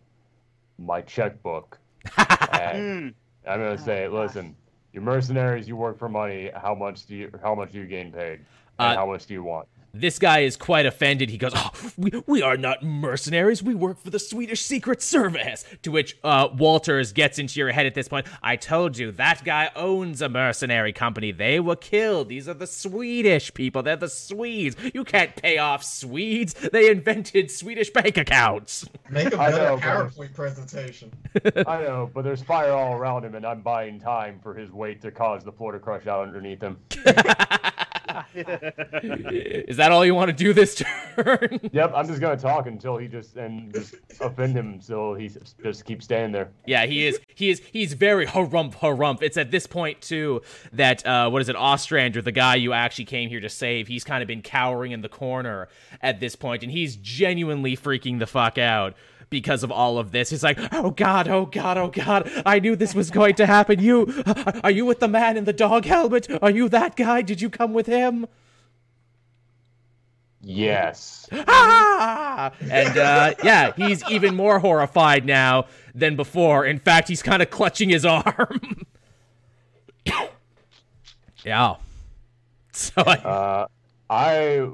my 0.78 1.00
checkbook. 1.02 1.78
and 2.16 3.14
I'm 3.46 3.60
going 3.60 3.76
to 3.76 3.82
say, 3.82 4.08
listen, 4.08 4.56
you 4.92 5.00
mercenaries, 5.00 5.68
you 5.68 5.76
work 5.76 5.98
for 5.98 6.08
money. 6.08 6.50
How 6.54 6.74
much 6.74 7.06
do 7.06 7.14
you? 7.14 7.30
How 7.42 7.54
much 7.54 7.72
do 7.72 7.78
you 7.80 7.86
gain 7.86 8.12
paid? 8.12 8.40
And 8.78 8.92
Uh, 8.92 8.96
how 8.96 9.06
much 9.06 9.26
do 9.26 9.34
you 9.34 9.42
want? 9.42 9.68
This 10.00 10.18
guy 10.18 10.40
is 10.40 10.56
quite 10.56 10.86
offended. 10.86 11.30
He 11.30 11.38
goes, 11.38 11.52
oh, 11.54 11.70
we, 11.96 12.10
we 12.26 12.42
are 12.42 12.56
not 12.56 12.82
mercenaries. 12.82 13.62
We 13.62 13.74
work 13.74 13.98
for 14.02 14.10
the 14.10 14.18
Swedish 14.18 14.60
Secret 14.62 15.00
Service. 15.02 15.64
To 15.82 15.90
which 15.90 16.16
uh, 16.22 16.48
Walters 16.56 17.12
gets 17.12 17.38
into 17.38 17.58
your 17.58 17.70
head 17.72 17.86
at 17.86 17.94
this 17.94 18.08
point. 18.08 18.26
I 18.42 18.56
told 18.56 18.98
you, 18.98 19.12
that 19.12 19.44
guy 19.44 19.70
owns 19.74 20.20
a 20.22 20.28
mercenary 20.28 20.92
company. 20.92 21.32
They 21.32 21.60
were 21.60 21.76
killed. 21.76 22.28
These 22.28 22.48
are 22.48 22.54
the 22.54 22.66
Swedish 22.66 23.52
people. 23.54 23.82
They're 23.82 23.96
the 23.96 24.08
Swedes. 24.08 24.76
You 24.94 25.04
can't 25.04 25.34
pay 25.36 25.58
off 25.58 25.82
Swedes. 25.84 26.54
They 26.54 26.90
invented 26.90 27.50
Swedish 27.50 27.90
bank 27.90 28.16
accounts. 28.16 28.86
Make 29.10 29.32
a 29.32 29.40
I 29.40 29.50
better 29.50 29.64
know, 29.64 29.76
but- 29.76 29.82
PowerPoint 30.12 30.34
presentation. 30.34 31.12
I 31.66 31.82
know, 31.82 32.10
but 32.12 32.22
there's 32.22 32.42
fire 32.42 32.72
all 32.72 32.94
around 32.94 33.24
him, 33.24 33.34
and 33.34 33.46
I'm 33.46 33.62
buying 33.62 34.00
time 34.00 34.40
for 34.42 34.54
his 34.54 34.70
weight 34.70 35.00
to 35.02 35.10
cause 35.10 35.44
the 35.44 35.52
floor 35.52 35.72
to 35.72 35.78
crush 35.78 36.06
out 36.06 36.22
underneath 36.26 36.60
him. 36.60 36.78
is 38.34 39.76
that 39.76 39.92
all 39.92 40.04
you 40.04 40.14
want 40.14 40.28
to 40.28 40.32
do 40.36 40.52
this 40.52 40.74
turn? 41.16 41.60
Yep, 41.72 41.92
I'm 41.94 42.06
just 42.06 42.20
gonna 42.20 42.36
talk 42.36 42.66
until 42.66 42.96
he 42.96 43.08
just 43.08 43.36
and 43.36 43.72
just 43.72 43.96
offend 44.20 44.56
him, 44.56 44.80
so 44.80 45.14
he 45.14 45.28
just 45.62 45.84
keeps 45.84 46.04
standing 46.04 46.32
there. 46.32 46.50
Yeah, 46.66 46.86
he 46.86 47.06
is. 47.06 47.20
He 47.34 47.50
is. 47.50 47.62
He's 47.72 47.92
very 47.92 48.26
harump 48.26 48.74
harump. 48.76 49.22
It's 49.22 49.36
at 49.36 49.50
this 49.50 49.66
point 49.66 50.00
too 50.00 50.42
that 50.72 51.06
uh, 51.06 51.30
what 51.30 51.42
is 51.42 51.48
it? 51.48 51.56
Ostrander, 51.56 52.22
the 52.22 52.32
guy 52.32 52.56
you 52.56 52.72
actually 52.72 53.06
came 53.06 53.28
here 53.28 53.40
to 53.40 53.48
save, 53.48 53.88
he's 53.88 54.04
kind 54.04 54.22
of 54.22 54.26
been 54.26 54.42
cowering 54.42 54.92
in 54.92 55.00
the 55.00 55.08
corner 55.08 55.68
at 56.00 56.20
this 56.20 56.36
point, 56.36 56.62
and 56.62 56.72
he's 56.72 56.96
genuinely 56.96 57.76
freaking 57.76 58.18
the 58.18 58.26
fuck 58.26 58.58
out 58.58 58.94
because 59.30 59.62
of 59.62 59.70
all 59.70 59.98
of 59.98 60.12
this. 60.12 60.30
He's 60.30 60.42
like, 60.42 60.58
"Oh 60.72 60.90
God, 60.90 61.28
oh 61.28 61.46
God, 61.46 61.78
oh 61.78 61.88
God! 61.88 62.30
I 62.44 62.58
knew 62.58 62.76
this 62.76 62.94
was 62.94 63.10
going 63.10 63.34
to 63.36 63.46
happen. 63.46 63.80
You 63.80 64.22
are 64.62 64.70
you 64.70 64.84
with 64.84 65.00
the 65.00 65.08
man 65.08 65.36
in 65.36 65.44
the 65.44 65.52
dog 65.52 65.84
helmet? 65.84 66.28
Are 66.42 66.50
you 66.50 66.68
that 66.68 66.96
guy? 66.96 67.22
Did 67.22 67.40
you 67.40 67.50
come 67.50 67.72
with 67.74 67.86
him?" 67.86 68.26
Yes. 70.48 71.28
Ah! 71.48 72.52
and 72.60 72.96
uh, 72.96 73.34
yeah, 73.42 73.72
he's 73.76 74.08
even 74.08 74.36
more 74.36 74.60
horrified 74.60 75.24
now 75.24 75.66
than 75.94 76.14
before. 76.14 76.64
In 76.64 76.78
fact, 76.78 77.08
he's 77.08 77.22
kind 77.22 77.42
of 77.42 77.50
clutching 77.50 77.88
his 77.88 78.04
arm. 78.04 78.86
yeah. 81.44 81.76
So 82.72 82.92
I, 82.98 83.14
Uh, 83.16 83.66
I, 84.08 84.68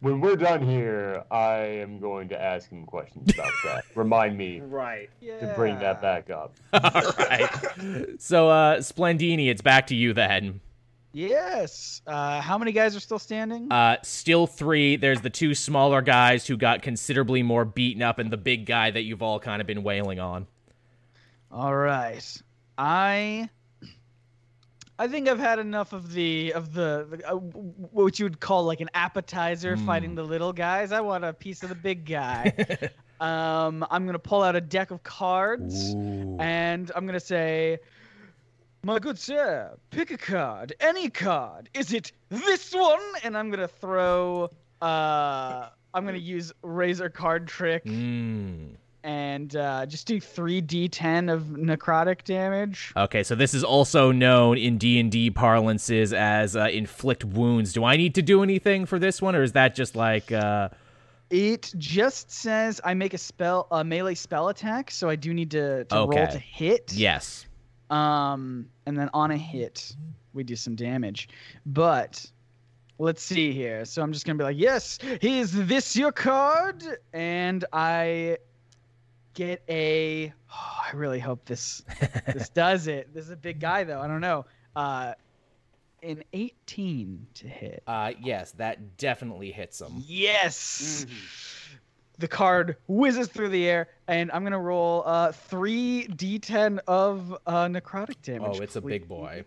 when 0.00 0.20
we're 0.20 0.36
done 0.36 0.62
here, 0.62 1.24
I 1.30 1.56
am 1.56 1.98
going 1.98 2.28
to 2.30 2.40
ask 2.40 2.68
him 2.70 2.84
questions 2.86 3.32
about 3.32 3.52
that. 3.64 3.84
Remind 3.94 4.36
me 4.36 4.60
Right. 4.60 5.08
to 5.22 5.52
bring 5.56 5.78
that 5.78 6.02
back 6.02 6.30
up. 6.30 6.54
all 6.72 7.12
right. 7.18 8.20
So 8.20 8.48
uh, 8.50 8.80
Splendini, 8.80 9.48
it's 9.48 9.62
back 9.62 9.86
to 9.88 9.94
you 9.94 10.12
then. 10.12 10.60
Yes. 11.12 12.02
Uh, 12.06 12.40
how 12.40 12.58
many 12.58 12.72
guys 12.72 12.96
are 12.96 13.00
still 13.00 13.20
standing? 13.20 13.70
Uh, 13.70 13.98
still 14.02 14.48
three. 14.48 14.96
There's 14.96 15.20
the 15.20 15.30
two 15.30 15.54
smaller 15.54 16.02
guys 16.02 16.44
who 16.46 16.56
got 16.56 16.82
considerably 16.82 17.42
more 17.44 17.64
beaten 17.64 18.02
up, 18.02 18.18
and 18.18 18.32
the 18.32 18.36
big 18.36 18.66
guy 18.66 18.90
that 18.90 19.02
you've 19.02 19.22
all 19.22 19.38
kind 19.38 19.60
of 19.60 19.66
been 19.68 19.84
wailing 19.84 20.18
on. 20.18 20.48
All 21.52 21.74
right. 21.74 22.42
I 22.76 23.48
I 24.98 25.08
think 25.08 25.28
I've 25.28 25.40
had 25.40 25.58
enough 25.58 25.92
of 25.92 26.12
the 26.12 26.52
of 26.52 26.72
the, 26.72 27.06
the 27.10 27.28
uh, 27.32 27.34
what 27.34 28.18
you 28.18 28.26
would 28.26 28.38
call 28.40 28.64
like 28.64 28.80
an 28.80 28.90
appetizer 28.94 29.76
fighting 29.76 30.14
the 30.14 30.22
little 30.24 30.52
guys. 30.52 30.92
I 30.92 31.00
want 31.00 31.24
a 31.24 31.32
piece 31.32 31.62
of 31.64 31.68
the 31.68 31.74
big 31.74 32.04
guy. 32.04 32.52
um, 33.20 33.84
I'm 33.90 34.06
gonna 34.06 34.18
pull 34.20 34.42
out 34.42 34.54
a 34.54 34.60
deck 34.60 34.90
of 34.92 35.02
cards 35.02 35.94
and 35.94 36.92
I'm 36.94 37.06
gonna 37.06 37.18
say, 37.18 37.78
"My 38.84 38.98
good 39.00 39.18
sir, 39.18 39.76
pick 39.90 40.12
a 40.12 40.16
card, 40.16 40.74
any 40.78 41.10
card. 41.10 41.70
Is 41.74 41.92
it 41.92 42.12
this 42.28 42.72
one?" 42.72 43.02
And 43.24 43.36
I'm 43.36 43.50
gonna 43.50 43.66
throw. 43.68 44.50
Uh, 44.80 45.70
I'm 45.92 46.04
gonna 46.04 46.18
use 46.18 46.52
razor 46.62 47.08
card 47.08 47.48
trick 47.48 47.84
Mm. 47.84 48.76
And 49.04 49.54
uh, 49.54 49.84
just 49.84 50.06
do 50.06 50.18
three 50.18 50.62
d10 50.62 51.30
of 51.32 51.42
necrotic 51.42 52.24
damage. 52.24 52.92
Okay, 52.96 53.22
so 53.22 53.34
this 53.34 53.52
is 53.52 53.62
also 53.62 54.10
known 54.10 54.56
in 54.56 54.78
D 54.78 54.98
and 54.98 55.12
D 55.12 55.30
parlances 55.30 56.12
as 56.12 56.56
uh, 56.56 56.68
inflict 56.72 57.24
wounds. 57.24 57.74
Do 57.74 57.84
I 57.84 57.96
need 57.96 58.14
to 58.16 58.22
do 58.22 58.42
anything 58.42 58.86
for 58.86 58.98
this 58.98 59.20
one, 59.22 59.36
or 59.36 59.42
is 59.42 59.52
that 59.52 59.74
just 59.74 59.94
like? 59.94 60.32
Uh... 60.32 60.70
It 61.30 61.72
just 61.76 62.30
says 62.30 62.80
I 62.82 62.94
make 62.94 63.12
a 63.12 63.18
spell, 63.18 63.66
a 63.70 63.84
melee 63.84 64.14
spell 64.14 64.48
attack, 64.48 64.90
so 64.90 65.08
I 65.08 65.16
do 65.16 65.34
need 65.34 65.50
to, 65.52 65.84
to 65.84 65.94
roll 65.94 66.10
to 66.10 66.38
hit. 66.38 66.92
Yes. 66.94 67.46
Um, 67.90 68.66
and 68.86 68.96
then 68.96 69.10
on 69.12 69.30
a 69.30 69.36
hit, 69.36 69.94
we 70.32 70.44
do 70.44 70.56
some 70.56 70.74
damage. 70.76 71.28
But 71.66 72.24
let's 72.98 73.22
see 73.22 73.52
here. 73.52 73.84
So 73.84 74.02
I'm 74.02 74.12
just 74.12 74.24
gonna 74.24 74.38
be 74.38 74.44
like, 74.44 74.58
yes, 74.58 74.98
is 75.20 75.52
this 75.66 75.94
your 75.94 76.12
card? 76.12 76.82
And 77.12 77.64
I 77.72 78.38
get 79.34 79.62
a. 79.68 80.32
Oh, 80.50 80.80
I 80.92 80.96
really 80.96 81.18
hope 81.18 81.44
this 81.44 81.82
this 82.32 82.48
does 82.54 82.86
it. 82.86 83.12
This 83.12 83.24
is 83.24 83.30
a 83.30 83.36
big 83.36 83.60
guy 83.60 83.84
though. 83.84 84.00
I 84.00 84.06
don't 84.06 84.20
know. 84.20 84.46
Uh, 84.74 85.14
an 86.02 86.22
18 86.32 87.26
to 87.34 87.48
hit. 87.48 87.82
Uh, 87.86 88.12
yes, 88.20 88.52
that 88.52 88.96
definitely 88.98 89.50
hits 89.50 89.80
him. 89.80 90.02
Yes. 90.06 91.06
The 92.18 92.28
card 92.28 92.76
whizzes 92.86 93.28
through 93.28 93.48
the 93.48 93.66
air, 93.66 93.88
and 94.06 94.30
I'm 94.30 94.44
gonna 94.44 94.60
roll 94.60 95.02
uh 95.04 95.32
three 95.32 96.06
d10 96.08 96.78
of 96.86 97.36
uh, 97.46 97.66
necrotic 97.66 98.22
damage. 98.22 98.56
Oh, 98.58 98.62
it's 98.62 98.76
a 98.76 98.80
big 98.80 99.08
boy. 99.08 99.44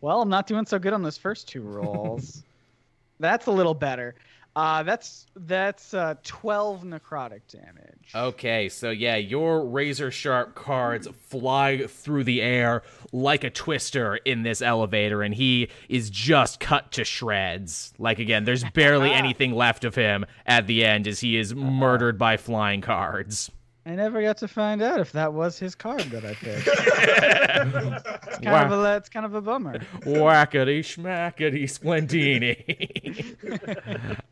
Well, 0.00 0.22
I'm 0.22 0.28
not 0.28 0.46
doing 0.46 0.66
so 0.66 0.78
good 0.78 0.92
on 0.92 1.02
those 1.02 1.18
first 1.18 1.48
two 1.48 1.62
rolls. 1.62 2.44
that's 3.20 3.46
a 3.46 3.50
little 3.50 3.74
better. 3.74 4.14
Uh, 4.56 4.82
that's 4.84 5.26
that's 5.36 5.92
uh, 5.92 6.14
12 6.24 6.82
necrotic 6.84 7.42
damage. 7.46 8.10
Okay, 8.14 8.70
so 8.70 8.88
yeah, 8.88 9.16
your 9.16 9.66
razor 9.66 10.10
sharp 10.10 10.54
cards 10.54 11.06
fly 11.28 11.86
through 11.86 12.24
the 12.24 12.40
air 12.40 12.82
like 13.12 13.44
a 13.44 13.50
twister 13.50 14.16
in 14.16 14.44
this 14.44 14.62
elevator, 14.62 15.22
and 15.22 15.34
he 15.34 15.68
is 15.90 16.08
just 16.08 16.58
cut 16.58 16.90
to 16.92 17.04
shreds. 17.04 17.92
Like 17.98 18.18
again, 18.18 18.44
there's 18.44 18.64
barely 18.70 19.10
anything 19.12 19.52
left 19.52 19.84
of 19.84 19.94
him 19.94 20.24
at 20.46 20.66
the 20.66 20.86
end 20.86 21.06
as 21.06 21.20
he 21.20 21.36
is 21.36 21.54
murdered 21.54 22.16
by 22.16 22.38
flying 22.38 22.80
cards. 22.80 23.50
I 23.86 23.94
never 23.94 24.20
got 24.20 24.38
to 24.38 24.48
find 24.48 24.82
out 24.82 24.98
if 24.98 25.12
that 25.12 25.32
was 25.32 25.60
his 25.60 25.76
card 25.76 26.02
that 26.10 26.24
I 26.24 26.34
picked. 26.34 26.66
it's 28.26 28.38
kind 28.38 28.72
of 28.72 28.80
a 28.80 28.96
it's 28.96 29.08
kind 29.08 29.24
of 29.24 29.34
a 29.34 29.40
bummer. 29.40 29.78
Whackety 30.00 30.80
schmackety 30.80 31.70
splendini. 31.70 32.56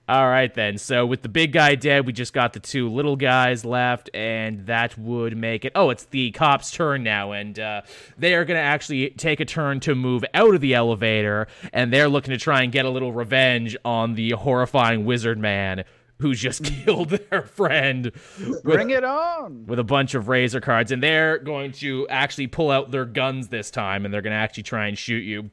All 0.09 0.28
right 0.28 0.52
then. 0.52 0.76
So 0.76 1.06
with 1.06 1.22
the 1.22 1.28
big 1.28 1.52
guy 1.52 1.76
dead, 1.76 2.05
we 2.05 2.12
just 2.12 2.32
got 2.32 2.52
the 2.52 2.59
two 2.59 2.89
little 2.90 3.14
guys 3.14 3.64
left, 3.64 4.10
and 4.12 4.66
that 4.66 4.98
would 4.98 5.36
make 5.36 5.64
it. 5.64 5.70
Oh, 5.76 5.90
it's 5.90 6.06
the 6.06 6.32
cops' 6.32 6.72
turn 6.72 7.05
now, 7.05 7.31
and 7.31 7.56
uh, 7.56 7.82
they 8.18 8.35
are 8.35 8.44
gonna 8.44 8.59
actually 8.59 9.10
take 9.10 9.39
a 9.39 9.44
turn 9.44 9.78
to 9.81 9.94
move 9.94 10.24
out 10.35 10.56
of 10.56 10.62
the 10.62 10.74
elevator, 10.74 11.47
and 11.72 11.93
they're 11.93 12.09
looking 12.09 12.32
to 12.32 12.39
try 12.39 12.64
and 12.64 12.72
get 12.72 12.86
a 12.86 12.90
little 12.90 13.12
revenge 13.12 13.76
on 13.85 14.14
the 14.14 14.31
horrifying 14.32 15.05
wizard 15.05 15.39
man 15.39 15.85
who 16.19 16.35
just 16.35 16.62
mm. 16.62 16.85
killed 16.85 17.11
their 17.11 17.43
friend. 17.43 18.12
with- 18.39 18.62
Bring 18.62 18.91
it 18.91 19.05
on. 19.05 19.66
with 19.66 19.78
a 19.78 19.85
bunch 19.85 20.15
of 20.15 20.28
razor 20.28 20.61
cards, 20.61 20.93
and 20.93 21.03
they're 21.03 21.39
going 21.39 21.73
to 21.73 22.07
actually 22.09 22.47
pull 22.47 22.70
out 22.70 22.91
their 22.91 23.05
guns 23.05 23.49
this 23.49 23.70
time, 23.70 24.05
and 24.05 24.12
they're 24.12 24.23
going 24.23 24.32
to 24.32 24.39
actually 24.39 24.62
try 24.62 24.86
and 24.86 24.97
shoot 24.99 25.24
you 25.24 25.51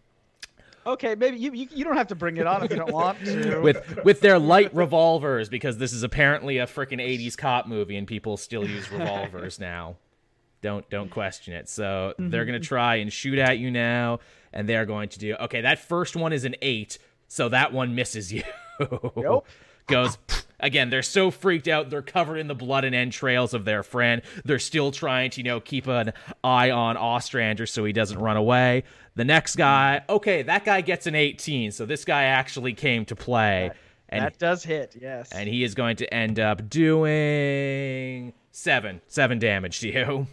Okay, 0.85 1.13
maybe 1.15 1.37
you, 1.37 1.53
you 1.53 1.67
you 1.71 1.83
don't 1.83 1.95
have 1.95 2.07
to 2.07 2.15
bring 2.15 2.37
it 2.37 2.47
on 2.47 2.63
if 2.63 2.71
you 2.71 2.77
don't 2.77 2.91
want 2.91 3.23
to. 3.25 3.59
with 3.63 4.03
with 4.03 4.21
their 4.21 4.39
light 4.39 4.73
revolvers 4.73 5.47
because 5.47 5.77
this 5.77 5.93
is 5.93 6.03
apparently 6.03 6.57
a 6.57 6.65
freaking 6.65 6.99
80s 6.99 7.37
cop 7.37 7.67
movie, 7.67 7.97
and 7.97 8.07
people 8.07 8.37
still 8.37 8.67
use 8.67 8.91
revolvers 8.91 9.59
now. 9.59 9.97
Don't 10.61 10.87
don't 10.89 11.09
question 11.09 11.53
it. 11.53 11.69
So 11.69 12.13
mm-hmm, 12.13 12.29
they're 12.29 12.45
going 12.45 12.59
to 12.59 12.65
mm-hmm. 12.65 12.75
try 12.75 12.95
and 12.95 13.13
shoot 13.13 13.37
at 13.37 13.59
you 13.59 13.69
now, 13.69 14.19
and 14.53 14.67
they're 14.67 14.87
going 14.87 15.09
to 15.09 15.19
do 15.19 15.35
okay. 15.35 15.61
That 15.61 15.79
first 15.79 16.15
one 16.15 16.33
is 16.33 16.45
an 16.45 16.55
eight, 16.63 16.97
so 17.27 17.49
that 17.49 17.73
one 17.73 17.93
misses 17.93 18.33
you. 18.33 18.43
Nope. 18.79 19.45
Goes 19.87 20.17
again 20.59 20.89
they're 20.89 21.01
so 21.01 21.31
freaked 21.31 21.67
out 21.67 21.89
they're 21.89 22.01
covered 22.01 22.37
in 22.37 22.47
the 22.47 22.55
blood 22.55 22.83
and 22.83 22.95
entrails 22.95 23.53
of 23.53 23.65
their 23.65 23.83
friend 23.83 24.21
they're 24.45 24.59
still 24.59 24.91
trying 24.91 25.29
to 25.29 25.41
you 25.41 25.43
know 25.43 25.59
keep 25.59 25.87
an 25.87 26.13
eye 26.43 26.71
on 26.71 26.97
ostrander 26.97 27.65
so 27.65 27.83
he 27.83 27.93
doesn't 27.93 28.19
run 28.19 28.37
away 28.37 28.83
the 29.15 29.25
next 29.25 29.55
guy 29.55 30.01
okay 30.09 30.41
that 30.43 30.63
guy 30.63 30.81
gets 30.81 31.07
an 31.07 31.15
18 31.15 31.71
so 31.71 31.85
this 31.85 32.05
guy 32.05 32.23
actually 32.23 32.73
came 32.73 33.05
to 33.05 33.15
play 33.15 33.71
and 34.13 34.25
that 34.25 34.37
does 34.37 34.61
hit, 34.61 34.97
yes. 34.99 35.31
and 35.31 35.47
he 35.47 35.63
is 35.63 35.73
going 35.73 35.95
to 35.95 36.13
end 36.13 36.37
up 36.37 36.69
doing 36.69 38.33
seven 38.51 38.99
seven 39.07 39.39
damage 39.39 39.79
to 39.79 39.87
you 39.87 40.27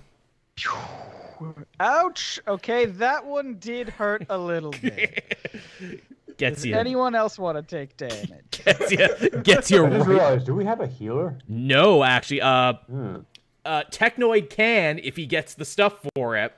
Ouch. 1.78 2.40
Okay, 2.48 2.86
that 2.86 3.24
one 3.24 3.56
did 3.60 3.88
hurt 3.88 4.26
a 4.28 4.38
little 4.38 4.72
bit. 4.72 5.38
gets 6.39 6.56
Does 6.56 6.66
you 6.66 6.74
anyone 6.77 7.15
else 7.15 7.39
want 7.39 7.56
to 7.59 7.62
take 7.62 7.97
damage? 7.97 8.31
gets 8.65 8.90
you 8.90 9.31
gets 9.43 9.70
you 9.70 9.85
I 9.86 9.90
just 9.90 10.06
right- 10.06 10.09
realized, 10.09 10.47
do 10.47 10.55
we 10.55 10.65
have 10.65 10.81
a 10.81 10.86
healer? 10.86 11.36
no 11.48 12.02
actually 12.05 12.40
uh 12.40 12.73
Hmm. 12.89 13.16
uh 13.65 13.82
technoid 13.90 14.48
can 14.51 14.98
if 15.01 15.16
he 15.16 15.27
gets 15.27 15.55
the 15.55 15.65
stuff 15.65 15.94
for 16.15 16.36
it 16.36 16.55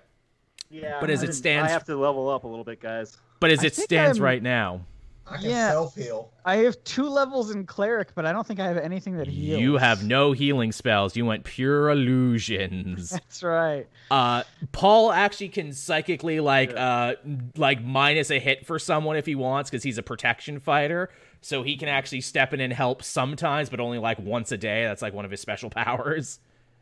Yeah. 0.70 0.98
But 1.00 1.10
as 1.10 1.22
I 1.24 1.26
it 1.26 1.34
stands- 1.34 1.68
I 1.70 1.72
have 1.72 1.84
to 1.86 1.96
level 1.96 2.28
up 2.28 2.44
a 2.44 2.48
little 2.48 2.64
bit, 2.64 2.80
guys. 2.80 3.16
But 3.40 3.50
as 3.50 3.64
I 3.64 3.66
it 3.66 3.74
stands 3.74 4.18
I'm- 4.18 4.24
right 4.24 4.42
now, 4.42 4.82
I 5.30 5.36
can 5.36 5.50
Yeah. 5.50 5.70
self 5.70 5.94
heal. 5.94 6.30
I 6.44 6.56
have 6.56 6.82
two 6.84 7.08
levels 7.08 7.50
in 7.50 7.64
cleric, 7.66 8.14
but 8.14 8.26
I 8.26 8.32
don't 8.32 8.46
think 8.46 8.58
I 8.60 8.66
have 8.66 8.76
anything 8.78 9.16
that 9.18 9.26
heals. 9.28 9.60
you 9.60 9.76
have 9.76 10.04
no 10.04 10.32
healing 10.32 10.72
spells. 10.72 11.14
You 11.16 11.24
went 11.26 11.44
pure 11.44 11.90
illusions. 11.90 13.10
That's 13.10 13.42
right. 13.42 13.86
Uh, 14.10 14.42
Paul 14.72 15.12
actually 15.12 15.50
can 15.50 15.72
psychically 15.72 16.40
like 16.40 16.72
uh 16.76 17.14
like 17.56 17.82
minus 17.84 18.30
a 18.30 18.38
hit 18.40 18.66
for 18.66 18.78
someone 18.78 19.16
if 19.16 19.26
he 19.26 19.34
wants 19.34 19.70
because 19.70 19.82
he's 19.82 19.98
a 19.98 20.02
protection 20.02 20.58
fighter. 20.60 21.10
So 21.42 21.62
he 21.62 21.76
can 21.76 21.88
actually 21.88 22.20
step 22.20 22.52
in 22.52 22.60
and 22.60 22.72
help 22.72 23.02
sometimes, 23.02 23.70
but 23.70 23.80
only 23.80 23.98
like 23.98 24.18
once 24.18 24.52
a 24.52 24.58
day. 24.58 24.84
That's 24.84 25.00
like 25.02 25.14
one 25.14 25.24
of 25.24 25.30
his 25.30 25.40
special 25.40 25.70
powers. 25.70 26.38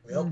Yep, 0.08 0.26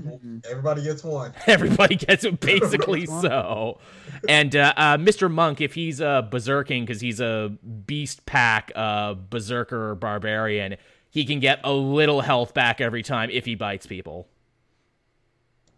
everybody 0.49 0.83
gets 0.83 1.03
one. 1.03 1.33
Everybody 1.47 1.95
gets 1.95 2.23
it 2.23 2.39
basically 2.39 3.05
so. 3.05 3.79
And 4.27 4.55
uh, 4.55 4.73
uh, 4.75 4.97
Mr. 4.97 5.31
Monk, 5.31 5.61
if 5.61 5.75
he's 5.75 6.01
uh, 6.01 6.23
berserking 6.23 6.81
because 6.81 6.99
he's 6.99 7.19
a 7.19 7.55
beast 7.85 8.25
pack 8.25 8.71
uh, 8.75 9.13
berserker 9.13 9.93
barbarian, 9.93 10.77
he 11.11 11.25
can 11.25 11.39
get 11.39 11.59
a 11.63 11.71
little 11.71 12.21
health 12.21 12.55
back 12.55 12.81
every 12.81 13.03
time 13.03 13.29
if 13.31 13.45
he 13.45 13.53
bites 13.53 13.85
people. 13.85 14.27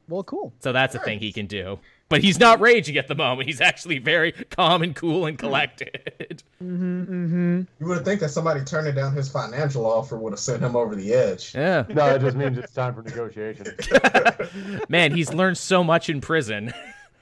Well, 0.07 0.23
cool. 0.23 0.53
So 0.59 0.71
that's 0.71 0.95
a 0.95 0.99
thing 0.99 1.19
he 1.19 1.31
can 1.31 1.45
do. 1.45 1.79
But 2.09 2.23
he's 2.23 2.39
not 2.39 2.59
raging 2.59 2.97
at 2.97 3.07
the 3.07 3.13
moment. 3.13 3.47
He's 3.47 3.61
actually 3.61 3.99
very 3.99 4.31
calm 4.31 4.81
and 4.81 4.95
cool 4.95 5.27
and 5.27 5.37
collected. 5.37 6.41
Mm-hmm. 6.61 7.61
You 7.79 7.85
would 7.85 8.03
think 8.03 8.19
that 8.21 8.29
somebody 8.29 8.63
turning 8.63 8.95
down 8.95 9.13
his 9.13 9.29
financial 9.29 9.85
offer 9.85 10.17
would 10.17 10.33
have 10.33 10.39
sent 10.39 10.63
him 10.63 10.75
over 10.75 10.95
the 10.95 11.13
edge. 11.13 11.53
Yeah. 11.53 11.85
No, 11.87 12.07
it 12.07 12.19
just 12.19 12.35
means 12.35 12.57
it's 12.57 12.73
time 12.73 12.95
for 12.95 13.03
negotiation. 13.03 13.67
Man, 14.89 15.11
he's 15.11 15.31
learned 15.33 15.59
so 15.59 15.83
much 15.83 16.09
in 16.09 16.19
prison. 16.19 16.73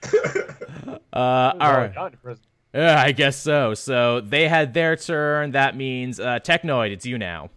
uh, 0.13 0.97
all 1.13 1.53
No, 1.57 1.57
right. 1.59 1.95
not 1.95 2.13
in 2.13 2.19
prison. 2.19 2.43
Yeah, 2.73 3.01
I 3.01 3.11
guess 3.11 3.35
so. 3.35 3.73
So 3.73 4.21
they 4.21 4.47
had 4.47 4.73
their 4.73 4.95
turn. 4.95 5.51
That 5.51 5.75
means 5.75 6.19
uh, 6.19 6.39
Technoid, 6.39 6.91
it's 6.91 7.05
you 7.05 7.17
now. 7.17 7.49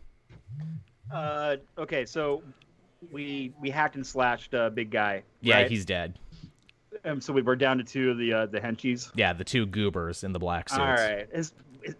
Uh, 1.12 1.56
okay, 1.78 2.06
so 2.06 2.42
we 3.12 3.52
we 3.60 3.70
hacked 3.70 3.96
and 3.96 4.06
slashed 4.06 4.54
uh, 4.54 4.70
big 4.70 4.90
guy. 4.90 5.22
Yeah, 5.40 5.56
right? 5.56 5.70
he's 5.70 5.84
dead. 5.84 6.18
Um, 7.04 7.20
so 7.20 7.32
we 7.32 7.42
were 7.42 7.56
down 7.56 7.78
to 7.78 7.84
two 7.84 8.10
of 8.10 8.18
the 8.18 8.32
uh, 8.32 8.46
the 8.46 8.60
henchies. 8.60 9.10
Yeah, 9.14 9.32
the 9.32 9.44
two 9.44 9.66
goobers 9.66 10.24
in 10.24 10.32
the 10.32 10.38
black 10.38 10.68
suits. 10.68 10.78
All 10.78 10.86
right. 10.86 11.26
Is, 11.32 11.52
is 11.82 11.94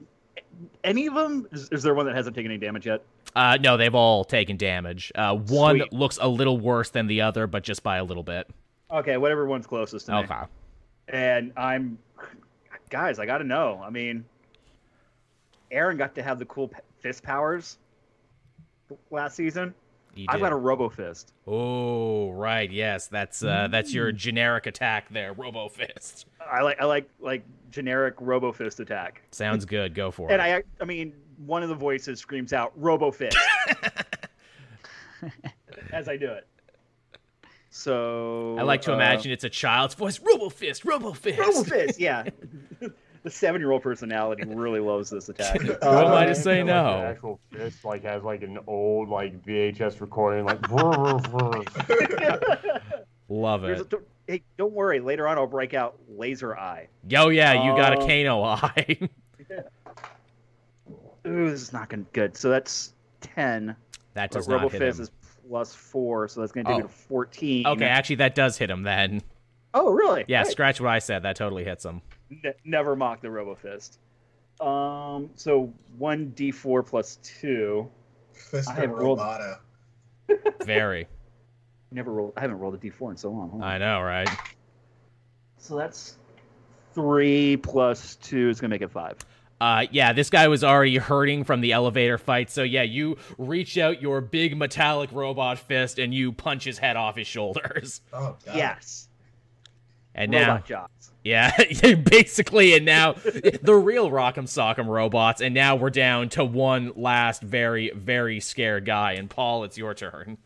any 0.85 1.07
of 1.07 1.15
them? 1.15 1.49
Is, 1.53 1.69
is 1.71 1.83
there 1.83 1.95
one 1.95 2.07
that 2.07 2.15
hasn't 2.15 2.37
taken 2.37 2.51
any 2.51 2.59
damage 2.59 2.87
yet? 2.87 3.03
Uh, 3.35 3.57
no, 3.61 3.77
they've 3.77 3.95
all 3.95 4.25
taken 4.25 4.57
damage. 4.57 5.13
Uh, 5.15 5.35
one 5.35 5.79
Sweet. 5.79 5.93
looks 5.93 6.19
a 6.21 6.29
little 6.29 6.59
worse 6.59 6.91
than 6.91 7.07
the 7.07 7.23
other, 7.23 7.47
but 7.47 7.63
just 7.63 7.83
by 7.83 7.99
a 7.99 8.05
little 8.05 8.23
bit. 8.23 8.49
Okay, 8.91 9.17
whatever 9.17 9.47
one's 9.47 9.67
closest 9.67 10.07
to 10.07 10.13
me. 10.13 10.19
Okay. 10.19 10.41
And 11.09 11.53
I'm, 11.57 11.99
guys, 12.89 13.19
I 13.19 13.27
got 13.27 13.39
to 13.39 13.45
know. 13.45 13.81
I 13.85 13.91
mean, 13.91 14.25
Aaron 15.71 15.97
got 15.97 16.15
to 16.17 16.23
have 16.23 16.39
the 16.39 16.45
cool 16.45 16.71
fist 17.01 17.23
powers 17.23 17.79
last 19.11 19.37
season. 19.37 19.75
He 20.15 20.27
I've 20.29 20.41
got 20.41 20.53
a 20.53 20.57
Robo 20.57 20.89
Fist. 20.89 21.33
Oh, 21.47 22.31
right. 22.33 22.71
Yes, 22.71 23.07
that's 23.07 23.43
uh, 23.43 23.69
that's 23.71 23.95
your 23.95 24.13
generic 24.13 24.67
attack 24.67 25.09
there, 25.11 25.33
Robo 25.33 25.69
Fist. 25.69 26.27
I 26.51 26.63
like 26.63 26.81
I 26.81 26.85
like 26.85 27.09
like 27.21 27.45
generic 27.71 28.15
Robo 28.19 28.53
Fist 28.53 28.81
attack. 28.81 29.23
Sounds 29.31 29.65
good. 29.65 29.95
Go 29.95 30.11
for 30.11 30.31
And 30.31 30.41
it. 30.41 30.45
And 30.45 30.53
I 30.55 30.63
I 30.83 30.85
mean, 30.85 31.15
one 31.47 31.63
of 31.63 31.69
the 31.69 31.75
voices 31.75 32.19
screams 32.21 32.53
out 32.53 32.73
Robo 32.77 33.11
Fist 33.11 33.37
as 35.93 36.09
I 36.09 36.17
do 36.17 36.31
it. 36.31 36.47
So 37.71 38.57
I 38.59 38.63
like 38.63 38.83
to 38.83 38.93
uh, 38.93 38.97
imagine 38.97 39.31
it's 39.31 39.45
a 39.45 39.49
child's 39.51 39.95
voice. 39.95 40.19
Robo 40.19 40.49
Fist, 40.49 40.85
Robo 40.85 41.13
Fist. 41.13 41.39
Robo 41.39 41.63
Fist. 41.63 42.01
Yeah, 42.01 42.25
the 43.25 43.31
seven-year-old 43.31 43.83
personality 43.83 44.45
really 44.47 44.81
loves 44.81 45.11
this 45.11 45.29
attack. 45.29 45.61
Who 45.61 45.73
am 45.73 46.13
I 46.13 46.25
to 46.27 46.31
Uh, 46.31 46.35
say 46.35 46.63
no? 46.63 46.85
The 47.01 47.07
actual 47.07 47.41
fist 47.53 47.85
like 47.85 48.03
has 48.05 48.23
like 48.23 48.43
an 48.43 48.59
old 48.67 49.09
like 49.09 49.45
VHS 49.45 50.01
recording, 50.01 50.45
like. 50.45 50.61
"Vrr, 50.63 51.21
vrr, 51.23 51.65
vrr." 51.65 52.93
Love 53.29 53.65
it. 53.65 53.93
a, 53.93 53.99
hey, 54.27 54.43
don't 54.57 54.73
worry. 54.73 54.99
Later 55.01 55.29
on, 55.29 55.39
I'll 55.39 55.47
break 55.47 55.73
out 55.75 55.97
Laser 56.09 56.57
Eye. 56.57 56.89
Yo, 57.09 57.29
yeah, 57.29 57.65
you 57.65 57.77
got 57.77 57.93
a 57.93 57.99
Oh. 57.99 58.07
Kano 58.07 58.43
eye. 58.43 58.99
Ooh, 61.27 61.51
this 61.51 61.61
is 61.63 61.73
not 61.73 61.89
gonna 61.89 62.05
good. 62.13 62.37
So 62.37 62.49
that's 62.51 62.95
ten. 63.21 63.77
that 64.15 64.31
does 64.31 64.49
Robo 64.49 64.65
not 64.65 64.73
hit 64.73 64.81
Fist 64.81 64.99
him. 64.99 65.03
is 65.05 65.11
plus 65.49 65.75
four, 65.75 66.29
so 66.29 66.41
that's 66.41 66.53
gonna 66.53 66.65
take 66.65 66.75
Oh. 66.75 66.79
me 66.79 66.83
to 66.85 66.89
fourteen. 66.89 67.67
Okay, 67.67 67.85
actually, 67.85 68.17
that 68.17 68.35
does 68.35 68.57
hit 68.59 68.71
him 68.71 68.83
then. 68.83 69.21
Oh, 69.75 69.93
really? 69.93 70.25
Yeah, 70.27 70.43
Great. 70.43 70.53
scratch 70.53 70.81
what 70.81 70.91
I 70.91 70.99
said. 70.99 71.23
That 71.23 71.37
totally 71.37 71.63
hits 71.65 71.85
him. 71.85 72.03
Ne- 72.31 72.53
never 72.65 72.95
mock 72.97 73.21
the 73.21 73.31
Robo 73.31 73.55
Fist. 73.55 73.99
Um, 74.61 75.31
so 75.35 75.73
one 75.99 76.31
D 76.31 76.51
four 76.51 76.83
plus 76.83 77.17
two. 77.23 77.91
Fist 78.33 78.69
I 78.69 78.73
of 78.75 78.79
have 78.79 78.91
rolled- 78.91 79.19
Roboto. 79.19 79.59
Very. 80.65 81.07
Never 81.91 82.13
rolled. 82.13 82.35
I 82.37 82.41
haven't 82.43 82.59
rolled 82.59 82.75
a 82.75 82.79
D 82.79 82.91
four 82.91 83.11
in 83.11 83.17
so 83.17 83.31
long. 83.31 83.51
Hold. 83.51 83.63
I 83.63 83.79
know, 83.79 84.01
right? 84.01 84.29
So 85.59 85.77
that's 85.77 86.19
three 86.95 87.57
plus 87.57 88.17
two 88.17 88.49
is 88.49 88.61
gonna 88.61 88.71
make 88.71 88.83
it 88.83 88.91
five. 88.91 89.17
Uh, 89.61 89.85
yeah, 89.91 90.15
this 90.15 90.31
guy 90.31 90.49
was 90.49 90.65
already 90.65 90.97
hurting 90.97 91.45
from 91.45 91.61
the 91.61 91.73
elevator 91.73 92.17
fight. 92.17 92.49
So 92.51 92.63
yeah, 92.63 92.83
you 92.83 93.19
reach 93.37 93.77
out 93.77 94.01
your 94.01 94.23
big 94.23 94.57
metallic 94.57 95.13
robot 95.13 95.59
fist 95.59 95.99
and 95.99 96.15
you 96.15 96.33
punch 96.33 96.65
his 96.65 96.79
head 96.79 96.97
off 96.97 97.17
his 97.17 97.27
shoulders. 97.27 98.01
Oh, 98.11 98.37
God. 98.47 98.57
Yes. 98.57 99.09
And 100.15 100.31
now, 100.31 100.53
Robot 100.53 100.67
jobs. 100.67 101.11
yeah, 101.25 101.53
basically, 101.95 102.75
and 102.75 102.85
now 102.85 103.13
the 103.63 103.75
real 103.75 104.11
Rock'em 104.11 104.45
Sock'em 104.45 104.87
robots. 104.87 105.41
And 105.41 105.55
now 105.55 105.77
we're 105.77 105.91
down 105.91 106.29
to 106.31 106.45
one 106.45 106.93
last 106.97 107.43
very, 107.43 107.91
very 107.95 108.41
scared 108.41 108.85
guy. 108.85 109.13
And 109.13 109.29
Paul, 109.29 109.65
it's 109.65 109.79
your 109.79 109.95
turn. 109.95 110.39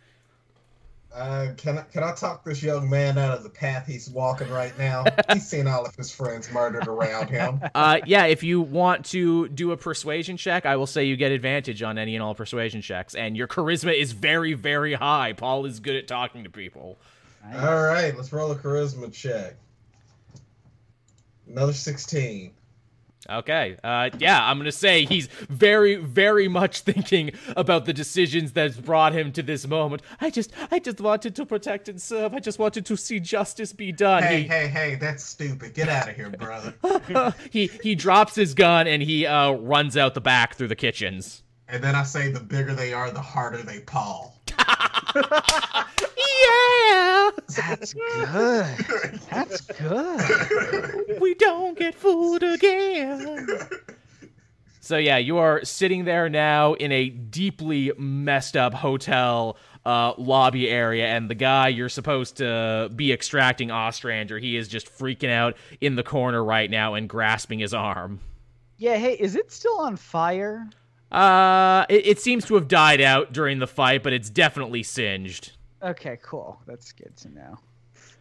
Uh, 1.15 1.53
can 1.57 1.78
I, 1.78 1.82
can 1.82 2.03
I 2.03 2.12
talk 2.12 2.45
this 2.45 2.61
young 2.61 2.91
man 2.91 3.19
out 3.19 3.36
of 3.36 3.45
the 3.45 3.49
path 3.49 3.86
he's 3.86 4.11
walking 4.11 4.51
right 4.51 4.77
now? 4.77 5.05
he's 5.32 5.47
seen 5.47 5.69
all 5.69 5.86
of 5.86 5.95
his 5.95 6.12
friends 6.12 6.51
murdered 6.51 6.89
around 6.89 7.28
him. 7.28 7.61
Uh, 7.74 7.99
yeah, 8.07 8.24
if 8.27 8.43
you 8.43 8.61
want 8.61 9.05
to 9.05 9.49
do 9.49 9.73
a 9.73 9.77
persuasion 9.77 10.36
check, 10.36 10.65
I 10.65 10.77
will 10.77 10.86
say 10.86 11.05
you 11.05 11.16
get 11.16 11.32
advantage 11.32 11.82
on 11.82 11.99
any 11.99 12.15
and 12.15 12.23
all 12.23 12.35
persuasion 12.35 12.82
checks, 12.82 13.15
and 13.15 13.36
your 13.36 13.49
charisma 13.49 13.99
is 13.99 14.12
very, 14.12 14.55
very 14.55 14.95
high. 14.95 15.32
Paul 15.32 15.66
is 15.66 15.81
good 15.81 15.97
at 15.97 16.07
talking 16.07 16.45
to 16.45 16.51
people. 16.51 16.99
All 17.52 17.82
right, 17.82 18.16
let's 18.16 18.32
roll 18.32 18.50
a 18.52 18.56
charisma 18.56 19.12
check. 19.12 19.56
Another 21.46 21.72
16. 21.72 22.52
Okay. 23.28 23.76
Uh, 23.82 24.10
yeah, 24.18 24.48
I'm 24.48 24.58
gonna 24.58 24.72
say 24.72 25.04
he's 25.04 25.26
very, 25.26 25.96
very 25.96 26.48
much 26.48 26.80
thinking 26.82 27.32
about 27.56 27.86
the 27.86 27.92
decisions 27.92 28.52
that's 28.52 28.76
brought 28.76 29.12
him 29.12 29.32
to 29.32 29.42
this 29.42 29.66
moment. 29.66 30.02
I 30.20 30.30
just, 30.30 30.52
I 30.70 30.78
just 30.78 31.00
wanted 31.00 31.34
to 31.36 31.46
protect 31.46 31.88
and 31.88 32.00
serve. 32.00 32.34
I 32.34 32.40
just 32.40 32.58
wanted 32.58 32.86
to 32.86 32.96
see 32.96 33.20
justice 33.20 33.72
be 33.72 33.92
done. 33.92 34.22
Hey, 34.22 34.42
he, 34.42 34.48
hey, 34.48 34.68
hey, 34.68 34.94
that's 34.96 35.24
stupid. 35.24 35.74
Get 35.74 35.88
out 35.88 36.08
of 36.08 36.16
here, 36.16 36.30
brother. 36.30 36.74
he, 37.50 37.70
he 37.82 37.94
drops 37.94 38.34
his 38.34 38.54
gun 38.54 38.86
and 38.86 39.02
he 39.02 39.26
uh, 39.26 39.52
runs 39.52 39.96
out 39.96 40.14
the 40.14 40.20
back 40.20 40.54
through 40.54 40.68
the 40.68 40.76
kitchens. 40.76 41.42
And 41.68 41.82
then 41.82 41.94
I 41.94 42.02
say 42.02 42.30
the 42.30 42.40
bigger 42.40 42.74
they 42.74 42.92
are, 42.92 43.10
the 43.10 43.22
harder 43.22 43.62
they 43.62 43.80
paw. 43.80 44.30
Yeah, 46.16 47.31
That's 47.57 47.95
good. 47.95 49.20
That's 49.31 49.61
good. 49.61 51.20
we 51.20 51.35
don't 51.35 51.78
get 51.78 51.95
fooled 51.95 52.43
again. 52.43 53.49
So 54.81 54.99
yeah, 54.99 55.16
you 55.16 55.39
are 55.39 55.65
sitting 55.65 56.05
there 56.05 56.28
now 56.28 56.74
in 56.74 56.93
a 56.93 57.09
deeply 57.09 57.93
messed 57.97 58.57
up 58.57 58.74
hotel 58.74 59.57
uh, 59.86 60.12
lobby 60.19 60.69
area, 60.69 61.07
and 61.07 61.31
the 61.31 61.35
guy 61.35 61.69
you're 61.69 61.89
supposed 61.89 62.36
to 62.39 62.91
be 62.95 63.12
extracting 63.12 63.70
Ostrander, 63.70 64.39
he 64.39 64.57
is 64.57 64.69
just 64.69 64.86
freaking 64.86 65.31
out 65.31 65.57
in 65.81 65.97
the 65.97 66.03
corner 66.03 66.45
right 66.45 66.70
now 66.70 66.95
and 66.95 67.09
grasping 67.09 67.61
his 67.61 67.73
arm. 67.73 68.20
Yeah, 68.77 68.97
hey, 68.97 69.15
is 69.15 69.36
it 69.36 69.53
still 69.53 69.81
on 69.81 69.97
fire? 69.97 70.69
Uh, 71.12 71.86
it, 71.89 72.06
it 72.06 72.20
seems 72.20 72.44
to 72.47 72.55
have 72.55 72.68
died 72.68 73.01
out 73.01 73.32
during 73.32 73.59
the 73.59 73.66
fight, 73.66 74.02
but 74.02 74.12
it's 74.12 74.31
definitely 74.31 74.82
singed. 74.82 75.52
Okay, 75.82 76.18
cool. 76.22 76.60
That's 76.66 76.93
good 76.93 77.16
to 77.18 77.28
know. 77.28 77.59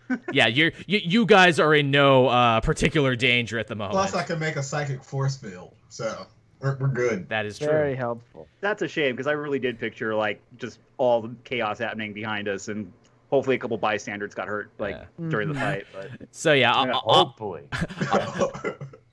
Yeah, 0.31 0.47
you're 0.47 0.73
you, 0.85 0.99
you 1.01 1.26
guys 1.26 1.60
are 1.60 1.73
in 1.73 1.89
no 1.89 2.27
uh, 2.27 2.60
particular 2.60 3.15
danger 3.15 3.57
at 3.57 3.68
the 3.68 3.73
moment. 3.73 3.93
Plus, 3.93 4.14
I 4.14 4.23
can 4.23 4.38
make 4.38 4.57
a 4.57 4.61
psychic 4.61 5.01
force 5.03 5.38
field. 5.38 5.73
So, 5.89 6.27
we're, 6.60 6.76
we're 6.77 6.89
good. 6.89 7.30
that 7.30 7.45
is 7.45 7.57
true. 7.57 7.68
Very 7.68 7.95
helpful. 7.95 8.47
That's 8.60 8.81
a 8.81 8.88
shame 8.88 9.15
because 9.15 9.27
I 9.27 9.31
really 9.31 9.60
did 9.60 9.80
picture 9.80 10.14
like 10.14 10.41
just 10.57 10.80
all 10.97 11.22
the 11.22 11.34
chaos 11.45 11.80
happening 11.80 12.14
behind 12.14 12.47
us, 12.47 12.68
and 12.68 12.91
hopefully 13.34 13.55
a 13.55 13.60
couple 13.60 13.76
bystanders 13.80 14.35
got 14.35 14.47
hurt 14.47 14.69
like 14.77 14.95
Yeah. 14.95 15.27
during 15.30 15.47
the 15.47 15.55
Mhm. 15.55 15.60
fight. 15.60 15.85
But 15.91 16.10
So 16.31 16.53
yeah, 16.53 16.72
Yeah, 16.85 16.91
uh, 16.93 16.97
uh, 16.97 17.14
Hopefully. 17.26 17.64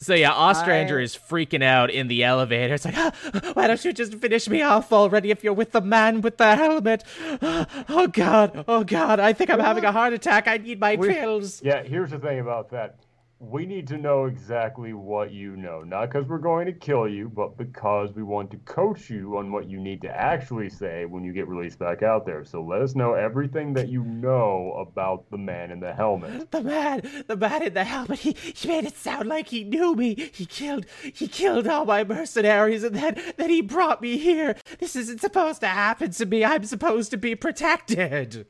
So 0.03 0.15
yeah, 0.15 0.33
Ostrander 0.33 0.99
I- 0.99 1.03
is 1.03 1.15
freaking 1.15 1.63
out 1.63 1.91
in 1.91 2.09
the 2.09 2.25
elevator. 2.25 2.73
It's 2.73 2.87
like, 2.87 2.97
"Ah, 2.97 3.13
why 3.53 3.67
don't 3.67 3.85
you 3.85 3.93
just 3.93 4.15
finish 4.15 4.49
me 4.49 4.63
off 4.63 4.95
already 4.95 5.31
if 5.31 5.45
you're 5.45 5.53
with 5.53 5.73
the 5.73 5.83
man 5.83 6.23
with 6.23 6.39
the 6.39 6.57
helmet? 6.57 7.05
Oh 7.91 8.07
god, 8.11 8.65
oh 8.67 8.83
god, 8.83 9.21
I 9.21 9.35
think 9.35 9.51
I'm 9.51 9.61
having 9.61 9.85
a 9.85 9.93
heart 9.93 10.15
attack. 10.15 10.49
I 10.49 10.57
need 10.57 10.81
my 10.81 10.95
We- 10.97 11.09
pills. 11.13 11.63
Yeah, 11.63 11.83
here's 11.83 12.11
the 12.13 12.19
thing 12.19 12.41
about 12.41 12.71
that. 12.71 12.97
We 13.43 13.65
need 13.65 13.87
to 13.89 13.97
know 13.97 14.27
exactly 14.27 14.93
what 14.93 15.33
you 15.33 15.57
know. 15.57 15.81
Not 15.81 16.11
because 16.11 16.29
we're 16.29 16.37
going 16.37 16.67
to 16.67 16.75
kill 16.75 17.09
you, 17.09 17.31
but 17.31 17.57
because 17.57 18.13
we 18.13 18.23
want 18.23 18.51
to 18.51 18.59
coach 18.59 19.09
you 19.09 19.39
on 19.39 19.51
what 19.51 19.67
you 19.67 19.81
need 19.81 20.03
to 20.03 20.15
actually 20.15 20.69
say 20.69 21.07
when 21.07 21.25
you 21.25 21.33
get 21.33 21.49
released 21.49 21.79
back 21.79 22.03
out 22.03 22.27
there. 22.27 22.45
So 22.45 22.63
let 22.63 22.83
us 22.83 22.95
know 22.95 23.15
everything 23.15 23.73
that 23.73 23.89
you 23.89 24.05
know 24.05 24.75
about 24.79 25.31
the 25.31 25.39
man 25.39 25.71
in 25.71 25.81
the 25.81 25.95
helmet. 25.95 26.49
The 26.61 26.63
man, 26.63 27.25
the 27.29 27.37
man 27.37 27.63
in 27.63 27.73
the 27.73 27.85
helmet, 27.85 28.19
he, 28.19 28.33
he 28.33 28.69
made 28.69 28.85
it 28.85 28.97
sound 28.97 29.29
like 29.29 29.49
he 29.49 29.65
knew 29.65 29.95
me. 29.95 30.31
He 30.35 30.45
killed, 30.45 30.85
he 31.03 31.27
killed 31.27 31.67
all 31.67 31.87
my 31.87 32.05
mercenaries, 32.05 32.85
and 32.85 32.95
then, 32.95 33.23
then 33.39 33.49
he 33.49 33.63
brought 33.63 34.03
me 34.03 34.19
here. 34.19 34.57
This 34.79 34.97
isn't 34.97 35.23
supposed 35.23 35.61
to 35.61 35.69
happen 35.69 36.11
to 36.11 36.27
me. 36.27 36.45
I'm 36.45 36.65
supposed 36.65 37.11
to 37.13 37.17
be 37.17 37.35
protected. 37.35 38.47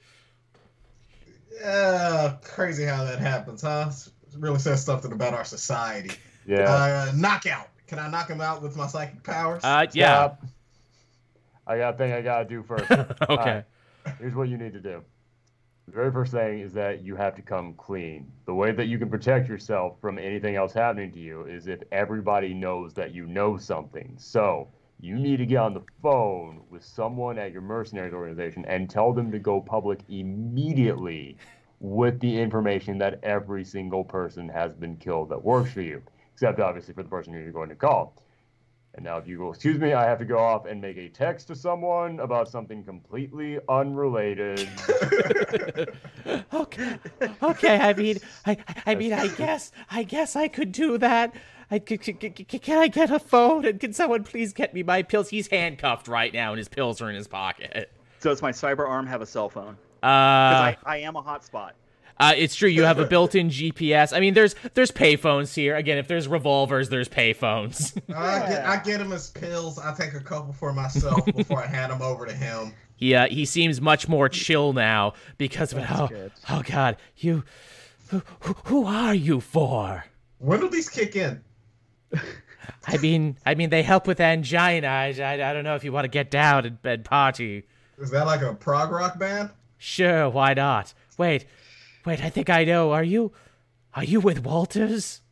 Yeah, 1.60 2.38
crazy 2.42 2.84
how 2.84 3.04
that 3.04 3.20
happens, 3.20 3.62
huh? 3.62 3.92
It 4.32 4.40
really 4.40 4.58
says 4.58 4.84
something 4.84 5.12
about 5.12 5.34
our 5.34 5.44
society. 5.44 6.14
Yeah. 6.46 6.70
Uh, 6.70 7.12
knockout. 7.14 7.68
Can 7.86 7.98
I 7.98 8.08
knock 8.08 8.28
him 8.28 8.40
out 8.40 8.62
with 8.62 8.76
my 8.76 8.86
psychic 8.86 9.22
powers? 9.22 9.62
Uh, 9.64 9.86
yeah. 9.92 10.14
Stop. 10.14 10.44
I 11.66 11.78
got 11.78 11.94
a 11.94 11.96
thing 11.98 12.12
I 12.12 12.20
gotta 12.20 12.44
do 12.44 12.62
first. 12.62 12.90
okay. 12.90 13.08
Alright, 13.28 13.64
here's 14.18 14.34
what 14.34 14.48
you 14.48 14.56
need 14.56 14.72
to 14.72 14.80
do. 14.80 15.02
The 15.86 15.92
very 15.92 16.12
first 16.12 16.32
thing 16.32 16.60
is 16.60 16.72
that 16.74 17.02
you 17.02 17.16
have 17.16 17.34
to 17.34 17.42
come 17.42 17.74
clean. 17.74 18.30
The 18.46 18.54
way 18.54 18.70
that 18.70 18.86
you 18.86 18.98
can 18.98 19.10
protect 19.10 19.48
yourself 19.48 19.96
from 20.00 20.18
anything 20.18 20.54
else 20.54 20.72
happening 20.72 21.10
to 21.12 21.18
you 21.18 21.46
is 21.46 21.66
if 21.66 21.80
everybody 21.90 22.54
knows 22.54 22.94
that 22.94 23.12
you 23.12 23.26
know 23.26 23.56
something. 23.56 24.14
So 24.16 24.68
you 25.00 25.16
need 25.16 25.38
to 25.38 25.46
get 25.46 25.58
on 25.58 25.74
the 25.74 25.82
phone 26.02 26.60
with 26.70 26.84
someone 26.84 27.38
at 27.38 27.52
your 27.52 27.62
mercenaries 27.62 28.12
organization 28.12 28.64
and 28.66 28.88
tell 28.88 29.12
them 29.12 29.32
to 29.32 29.38
go 29.38 29.60
public 29.60 30.00
immediately 30.08 31.36
with 31.80 32.20
the 32.20 32.38
information 32.38 32.98
that 32.98 33.18
every 33.22 33.64
single 33.64 34.04
person 34.04 34.48
has 34.48 34.72
been 34.74 34.96
killed 34.96 35.30
that 35.30 35.42
works 35.42 35.72
for 35.72 35.80
you. 35.80 36.02
except 36.34 36.60
obviously 36.60 36.94
for 36.94 37.02
the 37.02 37.08
person 37.08 37.32
you're 37.32 37.50
going 37.50 37.68
to 37.70 37.74
call. 37.74 38.14
And 38.94 39.04
now, 39.04 39.18
if 39.18 39.26
you 39.28 39.38
will 39.38 39.50
excuse 39.50 39.78
me, 39.78 39.92
I 39.92 40.04
have 40.04 40.18
to 40.18 40.24
go 40.24 40.38
off 40.38 40.66
and 40.66 40.80
make 40.80 40.96
a 40.96 41.08
text 41.08 41.46
to 41.46 41.54
someone 41.54 42.18
about 42.18 42.48
something 42.48 42.82
completely 42.82 43.60
unrelated. 43.68 44.68
okay, 46.52 46.98
okay. 47.40 47.78
I 47.78 47.94
mean, 47.94 48.18
I, 48.44 48.56
I 48.86 48.94
mean, 48.96 49.12
I 49.12 49.28
guess, 49.28 49.70
I 49.90 50.02
guess 50.02 50.34
I 50.34 50.48
could 50.48 50.72
do 50.72 50.98
that. 50.98 51.34
I, 51.70 51.78
can 51.78 52.78
I 52.78 52.88
get 52.88 53.12
a 53.12 53.20
phone? 53.20 53.64
And 53.64 53.78
can 53.78 53.92
someone 53.92 54.24
please 54.24 54.52
get 54.52 54.74
me 54.74 54.82
my 54.82 55.04
pills? 55.04 55.28
He's 55.28 55.46
handcuffed 55.46 56.08
right 56.08 56.32
now, 56.34 56.50
and 56.50 56.58
his 56.58 56.68
pills 56.68 57.00
are 57.00 57.08
in 57.08 57.14
his 57.14 57.28
pocket. 57.28 57.92
So 58.18 58.30
does 58.30 58.42
my 58.42 58.50
cyber 58.50 58.88
arm 58.88 59.06
have 59.06 59.22
a 59.22 59.26
cell 59.26 59.48
phone? 59.48 59.76
Uh, 60.02 60.72
Because 60.72 60.76
I, 60.84 60.94
I 60.94 60.96
am 60.98 61.16
a 61.16 61.22
hotspot. 61.22 61.72
uh, 62.18 62.32
it's 62.36 62.54
true. 62.54 62.68
You 62.68 62.82
have 62.84 62.98
a 62.98 63.06
built-in 63.06 63.48
GPS. 63.50 64.16
I 64.16 64.20
mean, 64.20 64.34
there's 64.34 64.54
there's 64.74 64.90
payphones 64.90 65.54
here. 65.54 65.76
Again, 65.76 65.98
if 65.98 66.08
there's 66.08 66.28
revolvers, 66.28 66.88
there's 66.88 67.08
payphones. 67.08 67.96
I 68.14 68.48
get 68.48 68.66
I 68.66 68.76
get 68.82 69.00
him 69.00 69.10
his 69.10 69.30
pills. 69.30 69.78
I 69.78 69.94
take 69.94 70.14
a 70.14 70.20
couple 70.20 70.52
for 70.52 70.72
myself 70.72 71.24
before 71.26 71.62
I 71.62 71.66
hand 71.66 71.92
them 71.92 72.02
over 72.02 72.26
to 72.26 72.32
him. 72.32 72.72
he 72.96 73.14
uh, 73.14 73.26
he 73.28 73.44
seems 73.44 73.80
much 73.80 74.08
more 74.08 74.28
chill 74.28 74.72
now 74.72 75.14
because 75.38 75.72
of 75.72 75.78
it. 75.80 75.86
Oh, 75.90 76.06
good. 76.08 76.32
oh 76.48 76.62
God, 76.64 76.96
you, 77.16 77.44
who, 78.08 78.22
who- 78.40 78.56
who 78.64 78.84
are 78.86 79.14
you 79.14 79.40
for? 79.40 80.04
When 80.38 80.60
do 80.60 80.68
these 80.70 80.88
kick 80.88 81.16
in? 81.16 81.42
I 82.86 82.96
mean, 82.98 83.36
I 83.46 83.54
mean, 83.54 83.70
they 83.70 83.82
help 83.82 84.06
with 84.06 84.20
angina. 84.20 84.86
I, 84.86 85.14
I, 85.18 85.50
I 85.50 85.52
don't 85.52 85.64
know 85.64 85.74
if 85.74 85.84
you 85.84 85.92
want 85.92 86.04
to 86.04 86.08
get 86.08 86.30
down 86.30 86.64
and, 86.66 86.78
and 86.84 87.04
party. 87.04 87.64
Is 87.98 88.10
that 88.10 88.26
like 88.26 88.40
a 88.42 88.54
prog 88.54 88.90
rock 88.90 89.18
band? 89.18 89.50
Sure, 89.82 90.28
why 90.28 90.52
not? 90.52 90.92
Wait, 91.16 91.46
wait, 92.04 92.22
I 92.22 92.28
think 92.28 92.50
I 92.50 92.64
know. 92.64 92.92
Are 92.92 93.02
you, 93.02 93.32
are 93.94 94.04
you 94.04 94.20
with 94.20 94.44
Walters? 94.44 95.22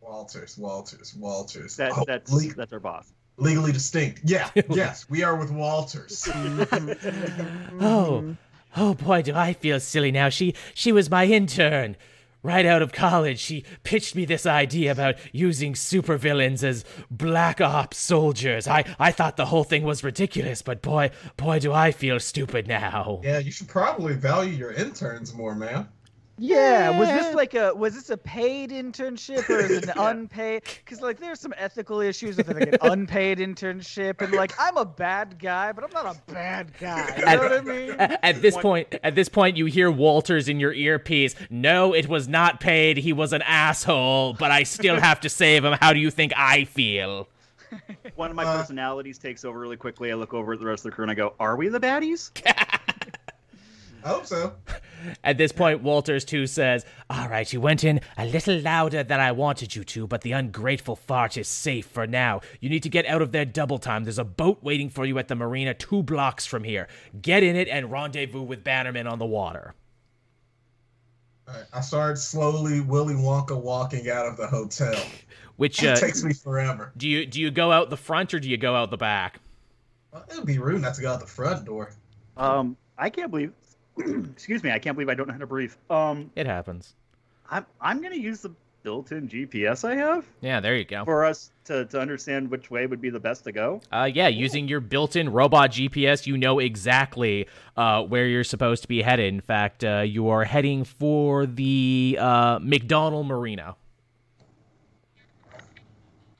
Walters, 0.00 0.58
Walters, 0.58 1.14
Walters. 1.14 1.76
That, 1.76 1.92
Oh, 1.96 2.04
that's 2.04 2.32
le- 2.32 2.52
that's 2.54 2.72
our 2.72 2.80
boss. 2.80 3.12
legally 3.36 3.70
distinct. 3.70 4.22
Yeah, 4.24 4.50
yes, 4.70 5.08
we 5.08 5.22
are 5.22 5.36
with 5.36 5.52
Walters. 5.52 6.28
Oh, 7.80 8.36
oh 8.76 8.94
boy, 8.94 9.22
do 9.22 9.34
I 9.36 9.52
feel 9.52 9.78
silly 9.78 10.10
now. 10.10 10.28
She, 10.28 10.54
she 10.74 10.90
was 10.90 11.08
my 11.08 11.26
intern. 11.26 11.96
Right 12.44 12.66
out 12.66 12.82
of 12.82 12.92
college, 12.92 13.38
she 13.38 13.64
pitched 13.84 14.14
me 14.14 14.26
this 14.26 14.44
idea 14.44 14.92
about 14.92 15.14
using 15.32 15.72
supervillains 15.72 16.62
as 16.62 16.84
black 17.10 17.58
ops 17.62 17.96
soldiers. 17.96 18.68
I, 18.68 18.84
I 18.98 19.12
thought 19.12 19.38
the 19.38 19.46
whole 19.46 19.64
thing 19.64 19.82
was 19.82 20.04
ridiculous, 20.04 20.60
but 20.60 20.82
boy, 20.82 21.10
boy, 21.38 21.58
do 21.58 21.72
I 21.72 21.90
feel 21.90 22.20
stupid 22.20 22.68
now. 22.68 23.22
Yeah, 23.24 23.38
you 23.38 23.50
should 23.50 23.68
probably 23.68 24.12
value 24.12 24.52
your 24.52 24.72
interns 24.72 25.32
more, 25.32 25.54
man. 25.54 25.88
Yeah, 26.36 26.98
was 26.98 27.08
this 27.08 27.34
like 27.34 27.54
a 27.54 27.72
was 27.74 27.94
this 27.94 28.10
a 28.10 28.16
paid 28.16 28.70
internship 28.70 29.48
or 29.48 29.58
is 29.60 29.70
it 29.70 29.84
an 29.84 29.92
unpaid? 29.96 30.62
Because 30.84 31.00
like 31.00 31.20
there's 31.20 31.38
some 31.38 31.54
ethical 31.56 32.00
issues 32.00 32.36
with 32.36 32.48
like 32.48 32.68
an 32.72 32.76
unpaid 32.82 33.38
internship, 33.38 34.20
and 34.20 34.32
like 34.32 34.52
I'm 34.58 34.76
a 34.76 34.84
bad 34.84 35.38
guy, 35.38 35.70
but 35.70 35.84
I'm 35.84 35.90
not 35.92 36.16
a 36.16 36.32
bad 36.32 36.72
guy. 36.78 37.14
You 37.18 37.24
know 37.24 37.38
what 37.38 37.52
I 37.52 37.60
mean? 37.60 37.90
At 38.22 38.42
this 38.42 38.56
point, 38.56 38.94
at 39.04 39.14
this 39.14 39.28
point, 39.28 39.56
you 39.56 39.66
hear 39.66 39.90
Walters 39.90 40.48
in 40.48 40.58
your 40.58 40.72
earpiece. 40.72 41.36
No, 41.50 41.94
it 41.94 42.08
was 42.08 42.26
not 42.26 42.58
paid. 42.58 42.96
He 42.96 43.12
was 43.12 43.32
an 43.32 43.42
asshole, 43.42 44.34
but 44.34 44.50
I 44.50 44.64
still 44.64 44.98
have 45.00 45.20
to 45.20 45.28
save 45.28 45.64
him. 45.64 45.74
How 45.80 45.92
do 45.92 46.00
you 46.00 46.10
think 46.10 46.32
I 46.36 46.64
feel? 46.64 47.28
One 48.14 48.30
of 48.30 48.36
my 48.36 48.44
Uh, 48.44 48.58
personalities 48.58 49.18
takes 49.18 49.44
over 49.44 49.58
really 49.58 49.76
quickly. 49.76 50.10
I 50.12 50.14
look 50.14 50.32
over 50.34 50.52
at 50.52 50.60
the 50.60 50.66
rest 50.66 50.84
of 50.84 50.90
the 50.90 50.94
crew 50.94 51.02
and 51.04 51.10
I 51.10 51.14
go, 51.14 51.34
"Are 51.40 51.56
we 51.56 51.68
the 51.68 51.80
baddies?" 51.80 52.30
I 54.04 54.08
hope 54.08 54.26
so. 54.26 54.52
At 55.22 55.38
this 55.38 55.50
point, 55.50 55.82
Walters 55.82 56.26
too 56.26 56.46
says, 56.46 56.84
"All 57.08 57.26
right, 57.26 57.50
you 57.50 57.58
went 57.58 57.84
in 57.84 58.00
a 58.18 58.26
little 58.26 58.58
louder 58.58 59.02
than 59.02 59.18
I 59.18 59.32
wanted 59.32 59.74
you 59.74 59.82
to, 59.82 60.06
but 60.06 60.20
the 60.20 60.32
ungrateful 60.32 60.94
fart 60.94 61.38
is 61.38 61.48
safe 61.48 61.86
for 61.86 62.06
now. 62.06 62.42
You 62.60 62.68
need 62.68 62.82
to 62.82 62.90
get 62.90 63.06
out 63.06 63.22
of 63.22 63.32
there 63.32 63.46
double 63.46 63.78
time. 63.78 64.04
There's 64.04 64.18
a 64.18 64.24
boat 64.24 64.62
waiting 64.62 64.90
for 64.90 65.06
you 65.06 65.18
at 65.18 65.28
the 65.28 65.34
marina 65.34 65.72
two 65.72 66.02
blocks 66.02 66.44
from 66.44 66.64
here. 66.64 66.86
Get 67.20 67.42
in 67.42 67.56
it 67.56 67.66
and 67.66 67.90
rendezvous 67.90 68.42
with 68.42 68.62
Bannerman 68.62 69.06
on 69.06 69.18
the 69.18 69.26
water." 69.26 69.74
All 71.48 71.54
right, 71.54 71.64
I 71.72 71.80
started 71.80 72.16
slowly 72.18 72.80
Willy 72.80 73.14
Wonka 73.14 73.58
walking 73.58 74.10
out 74.10 74.26
of 74.26 74.36
the 74.36 74.46
hotel. 74.46 74.94
Which 75.56 75.82
uh, 75.84 75.96
takes 75.96 76.24
me 76.24 76.34
forever. 76.34 76.92
do 76.96 77.08
you 77.08 77.24
do 77.24 77.40
you 77.40 77.50
go 77.50 77.70
out 77.70 77.88
the 77.88 77.96
front 77.96 78.34
or 78.34 78.40
do 78.40 78.50
you 78.50 78.56
go 78.56 78.74
out 78.74 78.90
the 78.90 78.96
back? 78.96 79.40
Well, 80.12 80.24
it 80.28 80.36
would 80.36 80.46
be 80.46 80.58
rude 80.58 80.82
not 80.82 80.94
to 80.96 81.02
go 81.02 81.12
out 81.12 81.20
the 81.20 81.26
front 81.26 81.64
door. 81.64 81.92
Um, 82.36 82.76
I 82.98 83.08
can't 83.10 83.30
believe. 83.30 83.52
excuse 84.32 84.62
me, 84.62 84.70
I 84.70 84.78
can't 84.78 84.96
believe 84.96 85.08
I 85.08 85.14
don't 85.14 85.26
know 85.28 85.32
how 85.34 85.38
to 85.40 85.46
breathe. 85.46 85.72
Um, 85.90 86.30
It 86.36 86.46
happens. 86.46 86.94
I'm 87.50 87.66
I'm 87.80 88.00
gonna 88.02 88.16
use 88.16 88.40
the 88.40 88.50
built-in 88.82 89.28
GPS 89.28 89.82
I 89.88 89.94
have 89.96 90.26
Yeah, 90.42 90.60
there 90.60 90.76
you 90.76 90.84
go. 90.84 91.04
for 91.06 91.24
us 91.24 91.50
to 91.64 91.86
to 91.86 91.98
understand 92.00 92.50
which 92.50 92.70
way 92.70 92.86
would 92.86 93.00
be 93.00 93.08
the 93.10 93.20
best 93.20 93.44
to 93.44 93.52
go. 93.52 93.80
Uh, 93.92 94.10
yeah, 94.12 94.28
using 94.28 94.68
your 94.68 94.80
built-in 94.80 95.30
robot 95.30 95.70
GPS, 95.72 96.26
you 96.26 96.36
know 96.36 96.58
exactly 96.58 97.46
uh, 97.76 98.02
where 98.02 98.26
you're 98.26 98.44
supposed 98.44 98.82
to 98.82 98.88
be 98.88 99.00
headed. 99.02 99.32
In 99.32 99.40
fact, 99.40 99.84
uh, 99.84 100.00
you 100.00 100.28
are 100.28 100.44
heading 100.44 100.84
for 100.84 101.46
the 101.46 102.18
uh, 102.20 102.58
McDonald 102.60 103.26
Marina. 103.26 103.76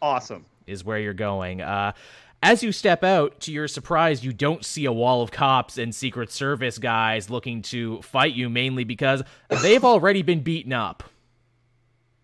Awesome. 0.02 0.44
Is 0.66 0.84
where 0.84 0.98
you're 0.98 1.14
going. 1.14 1.60
Uh, 1.60 1.92
as 2.44 2.62
you 2.62 2.70
step 2.72 3.02
out, 3.02 3.40
to 3.40 3.52
your 3.52 3.66
surprise, 3.66 4.24
you 4.24 4.32
don't 4.32 4.64
see 4.64 4.84
a 4.84 4.92
wall 4.92 5.22
of 5.22 5.30
cops 5.32 5.78
and 5.78 5.92
Secret 5.94 6.30
Service 6.30 6.78
guys 6.78 7.30
looking 7.30 7.62
to 7.62 8.00
fight 8.02 8.34
you, 8.34 8.48
mainly 8.48 8.84
because 8.84 9.22
they've 9.62 9.84
already 9.84 10.22
been 10.22 10.40
beaten 10.40 10.72
up. 10.72 11.02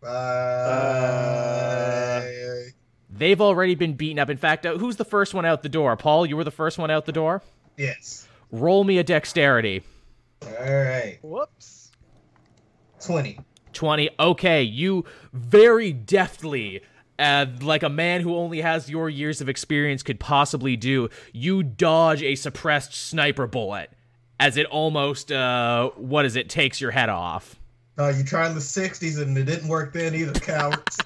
Uh, 0.02 2.22
They've 3.10 3.40
already 3.40 3.74
been 3.74 3.92
beaten 3.94 4.18
up. 4.18 4.30
In 4.30 4.38
fact, 4.38 4.64
uh, 4.64 4.78
who's 4.78 4.97
the 4.97 5.05
first 5.05 5.34
one 5.34 5.44
out 5.44 5.62
the 5.62 5.68
door? 5.68 5.94
Paul, 5.97 6.24
you 6.24 6.36
were 6.38 6.44
the 6.44 6.51
first 6.51 6.78
one 6.78 6.90
out 6.90 7.05
the 7.05 7.12
door. 7.12 7.42
yes. 7.76 8.26
Roll 8.51 8.82
me 8.82 8.97
a 8.98 9.05
dexterity. 9.05 9.82
All 10.42 10.51
right. 10.59 11.18
Whoops. 11.22 11.92
20. 13.05 13.38
20. 13.74 14.10
Okay, 14.18 14.62
you 14.62 15.05
very 15.32 15.92
deftly, 15.92 16.80
uh, 17.20 17.47
like 17.60 17.82
a 17.82 17.88
man 17.88 18.22
who 18.22 18.34
only 18.34 18.60
has 18.60 18.90
your 18.90 19.09
years 19.09 19.40
of 19.40 19.48
experience 19.48 20.02
could 20.02 20.18
possibly 20.18 20.76
do, 20.76 21.09
you 21.32 21.62
dodge 21.62 22.22
a 22.22 22.34
suppressed 22.34 22.94
sniper 22.94 23.47
bullet 23.47 23.90
as 24.40 24.56
it 24.56 24.66
almost, 24.66 25.30
uh, 25.30 25.90
what 25.97 26.24
is 26.24 26.34
it, 26.34 26.48
takes 26.48 26.80
your 26.80 26.90
head 26.90 27.10
off. 27.10 27.60
Uh, 27.98 28.09
you 28.09 28.24
tried 28.24 28.48
in 28.48 28.55
the 28.55 28.60
60s 28.60 29.20
and 29.20 29.36
it 29.36 29.44
didn't 29.44 29.68
work 29.68 29.92
then 29.92 30.14
either, 30.14 30.32
cowards. 30.32 30.98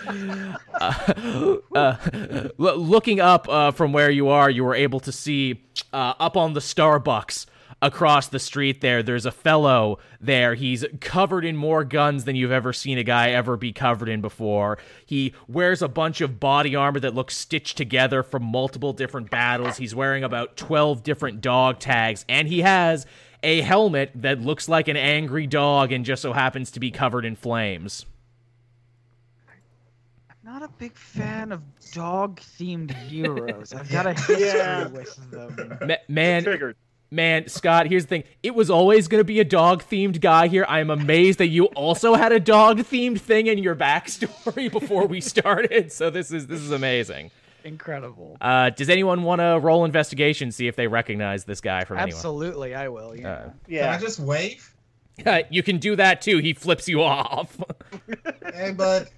uh, 0.80 1.96
l- 2.58 2.78
looking 2.78 3.20
up 3.20 3.46
uh, 3.48 3.70
from 3.70 3.92
where 3.92 4.10
you 4.10 4.28
are, 4.28 4.48
you 4.48 4.64
were 4.64 4.74
able 4.74 5.00
to 5.00 5.12
see 5.12 5.62
uh, 5.92 6.14
up 6.18 6.38
on 6.38 6.54
the 6.54 6.60
Starbucks 6.60 7.44
across 7.82 8.28
the 8.28 8.38
street 8.38 8.80
there. 8.80 9.02
There's 9.02 9.24
a 9.26 9.30
fellow 9.30 9.98
there. 10.20 10.54
He's 10.54 10.84
covered 11.00 11.44
in 11.44 11.56
more 11.56 11.84
guns 11.84 12.24
than 12.24 12.36
you've 12.36 12.52
ever 12.52 12.72
seen 12.72 12.98
a 12.98 13.02
guy 13.04 13.30
ever 13.30 13.56
be 13.56 13.72
covered 13.72 14.08
in 14.08 14.20
before. 14.20 14.78
He 15.06 15.32
wears 15.48 15.80
a 15.82 15.88
bunch 15.88 16.20
of 16.20 16.38
body 16.38 16.76
armor 16.76 17.00
that 17.00 17.14
looks 17.14 17.36
stitched 17.36 17.76
together 17.76 18.22
from 18.22 18.44
multiple 18.44 18.92
different 18.92 19.30
battles. 19.30 19.78
He's 19.78 19.94
wearing 19.94 20.24
about 20.24 20.56
12 20.56 21.02
different 21.02 21.40
dog 21.40 21.78
tags, 21.78 22.24
and 22.28 22.48
he 22.48 22.60
has 22.60 23.06
a 23.42 23.62
helmet 23.62 24.10
that 24.14 24.40
looks 24.42 24.68
like 24.68 24.86
an 24.88 24.98
angry 24.98 25.46
dog 25.46 25.92
and 25.92 26.04
just 26.04 26.20
so 26.20 26.34
happens 26.34 26.70
to 26.72 26.80
be 26.80 26.90
covered 26.90 27.24
in 27.24 27.34
flames. 27.36 28.04
I'm 30.28 30.36
not 30.44 30.62
a 30.62 30.68
big 30.78 30.94
fan 30.96 31.52
of 31.52 31.62
dog-themed 31.92 32.90
heroes. 33.08 33.72
I've 33.72 33.90
got 33.90 34.06
a 34.06 34.12
history 34.12 34.40
Yeah. 34.44 34.88
with 34.88 35.30
them. 35.30 35.78
Ma- 35.86 35.94
man, 36.08 36.42
Triggered. 36.44 36.76
Man, 37.12 37.48
Scott, 37.48 37.88
here's 37.88 38.04
the 38.04 38.08
thing. 38.08 38.24
It 38.42 38.54
was 38.54 38.70
always 38.70 39.08
going 39.08 39.20
to 39.20 39.24
be 39.24 39.40
a 39.40 39.44
dog 39.44 39.82
themed 39.82 40.20
guy 40.20 40.46
here. 40.46 40.64
I 40.68 40.78
am 40.78 40.90
amazed 40.90 41.40
that 41.40 41.48
you 41.48 41.64
also 41.66 42.14
had 42.14 42.30
a 42.30 42.38
dog 42.38 42.78
themed 42.78 43.20
thing 43.20 43.48
in 43.48 43.58
your 43.58 43.74
backstory 43.74 44.70
before 44.72 45.06
we 45.06 45.20
started. 45.20 45.90
So 45.92 46.10
this 46.10 46.30
is 46.32 46.46
this 46.46 46.60
is 46.60 46.70
amazing. 46.70 47.32
Incredible. 47.64 48.36
Uh, 48.40 48.70
does 48.70 48.88
anyone 48.88 49.24
want 49.24 49.40
to 49.40 49.58
roll 49.60 49.84
investigation 49.84 50.52
see 50.52 50.68
if 50.68 50.76
they 50.76 50.86
recognize 50.86 51.44
this 51.44 51.60
guy 51.60 51.84
from 51.84 51.98
anyone? 51.98 52.16
Absolutely, 52.16 52.74
I 52.74 52.88
will. 52.88 53.16
Yeah. 53.16 53.38
anyone? 53.38 53.54
Can 53.68 53.88
I 53.88 53.98
just 53.98 54.20
wave? 54.20 54.74
Uh, 55.26 55.42
you 55.50 55.62
can 55.64 55.78
do 55.78 55.96
that 55.96 56.22
too. 56.22 56.38
He 56.38 56.52
flips 56.54 56.88
you 56.88 57.02
off. 57.02 57.56
Hey, 58.54 58.70
bud. 58.70 59.08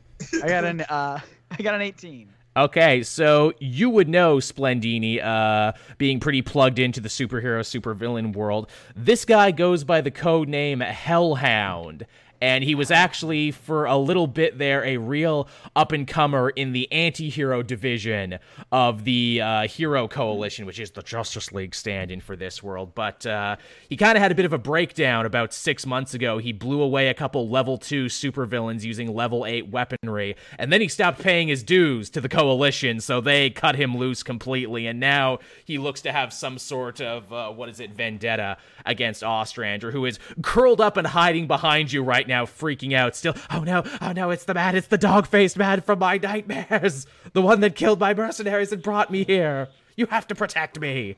I 0.42 0.48
got 0.48 0.64
an 0.64 0.80
uh, 0.80 1.20
I 1.50 1.62
got 1.62 1.74
an 1.74 1.82
18. 1.82 2.30
Okay, 2.54 3.02
so 3.02 3.54
you 3.60 3.88
would 3.88 4.10
know 4.10 4.36
Splendini, 4.36 5.22
uh, 5.22 5.72
being 5.96 6.20
pretty 6.20 6.42
plugged 6.42 6.78
into 6.78 7.00
the 7.00 7.08
superhero 7.08 7.60
supervillain 7.60 8.36
world. 8.36 8.68
This 8.94 9.24
guy 9.24 9.52
goes 9.52 9.84
by 9.84 10.02
the 10.02 10.10
code 10.10 10.50
name 10.50 10.80
Hellhound, 10.80 12.04
and 12.42 12.64
he 12.64 12.74
was 12.74 12.90
actually 12.90 13.52
for 13.52 13.84
a 13.84 13.96
little 13.96 14.26
bit 14.26 14.58
there 14.58 14.84
a 14.84 14.96
real 14.96 15.48
up 15.76 15.92
and 15.92 16.08
comer 16.08 16.50
in 16.50 16.72
the 16.72 16.90
anti-hero 16.90 17.62
division 17.62 18.36
of 18.72 19.04
the 19.04 19.40
uh, 19.40 19.68
hero 19.68 20.08
coalition 20.08 20.66
which 20.66 20.80
is 20.80 20.90
the 20.90 21.02
justice 21.02 21.52
league 21.52 21.72
stand-in 21.72 22.20
for 22.20 22.34
this 22.34 22.60
world. 22.60 22.96
But 22.96 23.24
uh, 23.24 23.56
he 23.88 23.96
kind 23.96 24.18
of 24.18 24.22
had 24.22 24.32
a 24.32 24.34
bit 24.34 24.44
of 24.44 24.52
a 24.52 24.58
breakdown 24.58 25.24
about 25.24 25.54
six 25.54 25.86
months 25.86 26.14
ago. 26.14 26.38
He 26.38 26.52
blew 26.52 26.82
away 26.82 27.08
a 27.08 27.14
couple 27.14 27.48
level 27.48 27.78
2 27.78 28.06
supervillains 28.06 28.82
using 28.82 29.14
level 29.14 29.46
8 29.46 29.68
weaponry 29.68 30.34
and 30.58 30.72
then 30.72 30.80
he 30.80 30.88
stopped 30.88 31.20
paying 31.20 31.46
his 31.46 31.62
dues 31.62 32.10
to 32.10 32.20
the 32.20 32.28
coalition 32.28 33.00
so 33.00 33.20
they 33.20 33.50
cut 33.50 33.76
him 33.76 33.96
loose 33.96 34.24
completely. 34.24 34.88
And 34.88 34.98
now 34.98 35.38
he 35.64 35.78
looks 35.78 36.00
to 36.02 36.10
have 36.10 36.32
some 36.32 36.58
sort 36.58 37.00
of 37.00 37.32
uh, 37.32 37.50
what 37.52 37.68
is 37.68 37.78
it 37.78 37.92
vendetta 37.92 38.56
against 38.84 39.22
ostrander 39.22 39.92
who 39.92 40.06
is 40.06 40.18
curled 40.42 40.80
up 40.80 40.96
and 40.96 41.06
hiding 41.06 41.46
behind 41.46 41.92
you 41.92 42.02
right 42.02 42.26
now 42.26 42.31
freaking 42.46 42.94
out. 42.94 43.16
Still 43.16 43.34
oh 43.50 43.60
no 43.60 43.84
oh 44.00 44.12
no 44.12 44.30
it's 44.30 44.44
the 44.44 44.54
man 44.54 44.76
it's 44.76 44.88
the 44.88 44.98
dog-faced 44.98 45.56
man 45.56 45.80
from 45.80 45.98
my 45.98 46.18
nightmares. 46.18 47.06
The 47.32 47.42
one 47.42 47.60
that 47.60 47.76
killed 47.76 48.00
my 48.00 48.14
mercenaries 48.14 48.72
and 48.72 48.82
brought 48.82 49.10
me 49.10 49.24
here. 49.24 49.68
You 49.96 50.06
have 50.06 50.26
to 50.28 50.34
protect 50.34 50.80
me. 50.80 51.16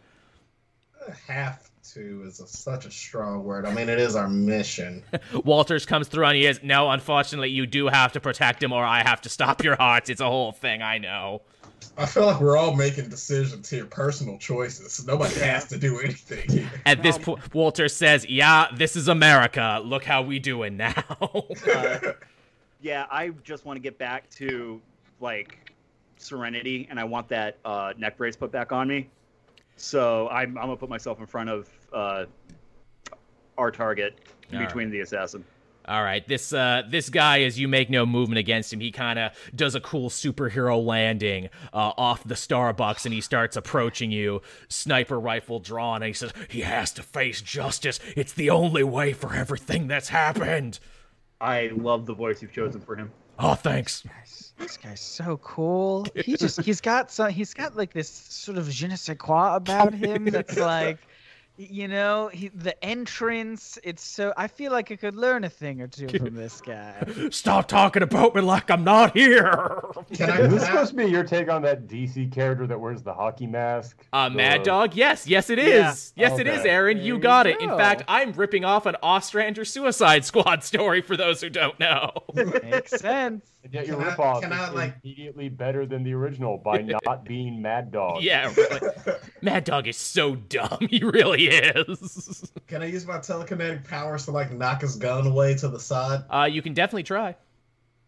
Have 1.27 1.71
to 1.95 2.23
is 2.27 2.41
a, 2.41 2.47
such 2.47 2.87
a 2.87 2.91
strong 2.91 3.45
word. 3.45 3.67
I 3.67 3.75
mean, 3.75 3.89
it 3.89 4.01
is 4.01 4.17
our 4.17 4.29
mission. 4.29 5.05
walters 5.45 5.87
comes 5.87 6.09
through 6.09 6.25
and 6.27 6.37
he 6.37 6.47
is 6.47 6.61
no 6.63 6.91
unfortunately 6.91 7.51
you 7.51 7.67
do 7.67 7.89
have 7.89 8.13
to 8.13 8.21
protect 8.21 8.63
him 8.63 8.73
or 8.73 8.85
i 8.85 9.03
have 9.03 9.21
to 9.23 9.29
stop 9.29 9.63
your 9.63 9.77
hearts. 9.77 10.11
It's 10.11 10.21
a 10.21 10.27
whole 10.27 10.53
thing 10.53 10.83
i 10.83 10.99
know 10.99 11.43
I 11.97 12.07
feel 12.07 12.27
like 12.27 12.41
we're 12.41 12.57
all 12.57 12.75
making 12.75 13.09
decisions 13.09 13.69
here, 13.69 13.85
personal 13.85 14.39
choices. 14.39 15.07
Nobody 15.07 15.35
has 15.41 15.67
to 15.69 15.79
do 15.79 15.99
anything 16.01 16.49
here. 16.51 16.71
At 16.87 17.03
this 17.03 17.19
point, 17.19 17.55
Walter 17.55 17.89
says, 17.89 18.27
"Yeah, 18.29 18.69
this 18.75 18.97
is 18.97 19.09
America. 19.09 19.81
Look 19.85 20.05
how 20.05 20.23
we 20.23 20.39
doing 20.39 20.77
now." 20.77 20.95
Uh, 21.75 22.13
yeah, 22.81 23.07
I 23.11 23.31
just 23.43 23.65
want 23.65 23.77
to 23.77 23.81
get 23.81 23.99
back 23.99 24.29
to 24.31 24.81
like 25.21 25.73
Serenity, 26.19 26.87
and 26.91 27.01
I 27.01 27.05
want 27.05 27.29
that 27.29 27.59
uh, 27.65 27.95
neck 27.97 28.17
brace 28.17 28.37
put 28.37 28.53
back 28.53 28.73
on 28.73 28.89
me. 28.89 29.09
So 29.77 30.29
I'm, 30.29 30.57
I'm 30.59 30.67
gonna 30.67 30.77
put 30.77 30.89
myself 30.89 31.19
in 31.19 31.27
front 31.27 31.51
of 31.51 31.69
uh, 31.93 32.27
our 33.59 33.71
target 33.71 34.19
in 34.51 34.59
All 34.59 34.65
between 34.67 34.91
the 34.91 35.01
assassin. 35.01 35.45
All 35.87 36.03
right, 36.03 36.27
this 36.27 36.53
uh, 36.53 36.83
this 36.89 37.11
guy, 37.11 37.43
as 37.43 37.59
you 37.59 37.69
make 37.69 37.91
no 37.91 38.07
movement 38.07 38.39
against 38.39 38.73
him, 38.73 38.81
he 38.81 38.91
kind 38.91 39.19
of 39.19 39.33
does 39.55 39.75
a 39.75 39.81
cool 39.81 40.09
superhero 40.09 40.83
landing 40.85 41.51
uh, 41.75 41.93
off 41.99 42.25
the 42.25 42.35
Starbucks, 42.35 43.05
and 43.05 43.13
he 43.13 43.21
starts 43.21 43.57
approaching 43.57 44.11
you, 44.11 44.41
sniper 44.69 45.21
rifle 45.21 45.61
drawn, 45.61 45.97
and 45.97 46.07
he 46.07 46.13
says, 46.15 46.33
"He 46.49 46.63
has 46.63 46.93
to 46.93 47.03
face 47.03 47.43
justice. 47.43 48.01
It's 48.17 48.33
the 48.33 48.49
only 48.51 48.83
way 48.85 49.13
for 49.13 49.35
everything 49.35 49.87
that's 49.87 50.09
happened." 50.09 50.79
I 51.41 51.71
love 51.77 52.07
the 52.07 52.15
voice 52.15 52.41
you've 52.41 52.53
chosen 52.53 52.81
for 52.81 52.97
him. 52.97 53.13
Oh, 53.39 53.55
thanks. 53.55 54.03
Guys, 54.03 54.55
this 54.59 54.77
guy's 54.77 55.01
so 55.01 55.39
cool. 55.39 56.07
He 56.15 56.37
just 56.37 56.61
he's 56.63 56.81
got 56.81 57.11
some 57.11 57.31
he's 57.31 57.53
got 57.53 57.77
like 57.77 57.93
this 57.93 58.09
sort 58.09 58.57
of 58.57 58.71
je 58.71 58.87
ne 58.87 58.97
sais 58.97 59.17
quoi 59.19 59.57
about 59.57 59.93
him 59.93 60.27
that's 60.27 60.57
like 60.75 60.99
you 61.57 61.87
know, 61.87 62.29
he, 62.33 62.49
the 62.49 62.83
entrance, 62.85 63.79
it's 63.85 64.03
so 64.03 64.33
I 64.37 64.49
feel 64.49 64.73
like 64.73 64.91
I 64.91 64.97
could 64.97 65.15
learn 65.15 65.45
a 65.45 65.49
thing 65.49 65.81
or 65.81 65.87
two 65.87 66.09
from 66.09 66.35
this 66.35 66.61
guy. 66.61 67.05
Stop 67.31 67.69
talking 67.69 68.03
about 68.03 68.35
me 68.35 68.41
like 68.41 68.71
I'm 68.71 68.83
not 68.83 69.17
here. 69.17 69.53
Can 70.15 70.31
I? 70.31 70.41
Is 70.41 70.53
this 70.53 70.65
supposed 70.67 70.91
to 70.91 70.97
be 70.97 71.05
your 71.07 71.23
take 71.23 71.49
on 71.49 71.63
that 71.63 71.87
DC 71.87 72.33
character 72.33 72.67
that 72.67 72.81
wears 72.81 73.03
the 73.03 73.15
hockey 73.15 73.47
mask? 73.47 74.05
Uh, 74.13 74.29
Mad 74.31 74.65
Dog? 74.65 74.97
Yes, 74.97 75.27
yes, 75.29 75.49
it 75.49 75.59
is. 75.61 76.13
Yeah. 76.17 76.29
Yes, 76.29 76.39
it 76.41 76.47
is, 76.49 76.61
Okay. 76.61 76.71
Aaron. 76.71 76.97
There 76.97 77.07
You 77.07 77.15
you 77.15 77.21
got 77.21 77.47
it. 77.47 77.61
In 77.61 77.69
fact, 77.71 78.03
I'm 78.09 78.33
ripping 78.33 78.65
off 78.65 78.87
an 78.87 78.97
Ostrander 79.03 79.65
Suicide 79.65 80.25
Squad 80.25 80.65
story 80.65 81.03
for 81.03 81.17
those 81.17 81.41
who 81.41 81.51
don't 81.51 81.79
know. 81.79 82.11
Makes 82.35 83.01
sense. 83.01 83.45
And 83.65 83.73
yet 83.73 83.87
your 83.87 83.97
Can 83.97 84.07
I- 84.09 84.15
ripoff 84.15 84.43
can 84.43 84.53
is 84.53 84.75
like- 84.75 84.97
immediately 85.03 85.49
better 85.49 85.87
than 85.87 86.03
the 86.05 86.13
original 86.13 86.59
by 86.59 86.83
not 86.83 87.25
being 87.25 87.63
Mad 87.63 87.91
Dog. 87.91 88.23
yeah, 88.23 88.53
really. 88.55 88.81
Mad 89.41 89.65
Dog 89.65 89.89
is 89.89 89.97
so 89.97 90.37
dumb. 90.37 90.87
He 90.91 91.03
really 91.03 91.47
is. 91.49 92.53
Can 92.69 92.83
I 92.83 92.87
use 92.87 93.07
my 93.07 93.19
telekinetic 93.19 93.89
powers 93.89 94.27
to 94.27 94.33
like 94.33 94.53
knock 94.53 94.83
his 94.83 94.97
gun 94.97 95.27
away 95.27 95.55
to 95.57 95.69
the 95.69 95.81
side? 95.81 96.25
Uh, 96.31 96.45
you 96.45 96.61
can 96.63 96.75
definitely 96.75 97.03
try. 97.05 97.35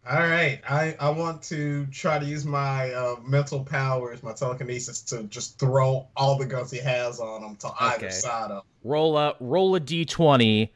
All 0.09 0.19
right, 0.19 0.61
I 0.69 0.95
I 1.01 1.09
want 1.09 1.41
to 1.43 1.85
try 1.87 2.17
to 2.19 2.25
use 2.25 2.45
my 2.45 2.91
uh, 2.93 3.15
mental 3.27 3.65
powers, 3.65 4.23
my 4.23 4.31
telekinesis, 4.33 5.01
to 5.01 5.23
just 5.23 5.59
throw 5.59 6.07
all 6.15 6.37
the 6.37 6.45
guns 6.45 6.71
he 6.71 6.77
has 6.79 7.19
on 7.19 7.43
him 7.43 7.55
to 7.57 7.67
Okay. 7.67 7.75
either 7.95 8.11
side 8.11 8.51
of. 8.51 8.63
Roll 8.85 9.17
a 9.17 9.35
roll 9.41 9.75
a 9.75 9.81
d20, 9.81 10.69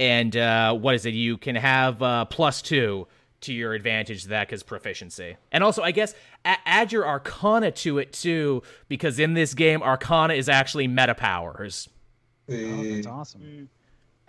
and 0.00 0.36
uh, 0.36 0.74
what 0.74 0.96
is 0.96 1.06
it? 1.06 1.14
You 1.14 1.38
can 1.38 1.56
have 1.56 2.02
uh, 2.02 2.24
plus 2.26 2.60
two 2.60 3.06
to 3.42 3.52
your 3.52 3.72
advantage 3.72 4.22
to 4.22 4.28
that 4.30 4.48
because 4.48 4.62
proficiency. 4.62 5.36
And 5.52 5.62
also, 5.62 5.82
I 5.82 5.90
guess 5.92 6.14
a- 6.44 6.56
add 6.66 6.92
your 6.92 7.06
Arcana 7.06 7.70
to 7.70 7.98
it 7.98 8.12
too, 8.12 8.62
because 8.88 9.18
in 9.18 9.34
this 9.34 9.54
game, 9.54 9.82
Arcana 9.82 10.34
is 10.34 10.48
actually 10.48 10.88
meta 10.88 11.14
powers. 11.14 11.88
Oh, 12.50 12.54
that's 12.84 13.06
awesome. 13.06 13.68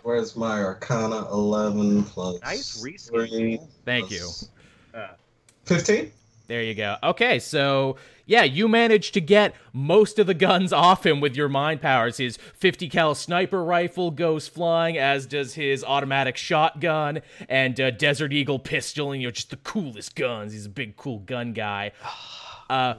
Where's 0.02 0.36
my 0.36 0.62
Arcana? 0.62 1.30
Eleven 1.30 2.04
plus. 2.04 2.40
Nice 2.42 2.82
reskin. 2.82 3.06
three 3.08 3.60
Thank 3.84 4.10
plus 4.10 4.18
Uh, 4.94 5.08
Fifteen. 5.64 6.12
There 6.50 6.64
you 6.64 6.74
go. 6.74 6.96
Okay, 7.00 7.38
so 7.38 7.94
yeah, 8.26 8.42
you 8.42 8.66
managed 8.66 9.14
to 9.14 9.20
get 9.20 9.54
most 9.72 10.18
of 10.18 10.26
the 10.26 10.34
guns 10.34 10.72
off 10.88 11.06
him 11.06 11.20
with 11.20 11.36
your 11.36 11.48
mind 11.48 11.80
powers. 11.80 12.16
His 12.16 12.38
50 12.38 12.88
cal 12.88 13.14
sniper 13.14 13.62
rifle 13.62 14.10
goes 14.10 14.48
flying, 14.48 14.98
as 14.98 15.26
does 15.26 15.54
his 15.54 15.84
automatic 15.84 16.36
shotgun 16.36 17.20
and 17.48 17.80
uh, 17.80 17.92
Desert 17.92 18.32
Eagle 18.32 18.58
pistol, 18.58 19.12
and 19.12 19.22
you 19.22 19.28
know 19.28 19.30
just 19.30 19.50
the 19.50 19.58
coolest 19.58 20.16
guns. 20.16 20.52
He's 20.52 20.66
a 20.66 20.70
big, 20.70 20.96
cool 20.96 21.20
gun 21.20 21.52
guy. 21.52 21.92
Uh, 22.68 22.94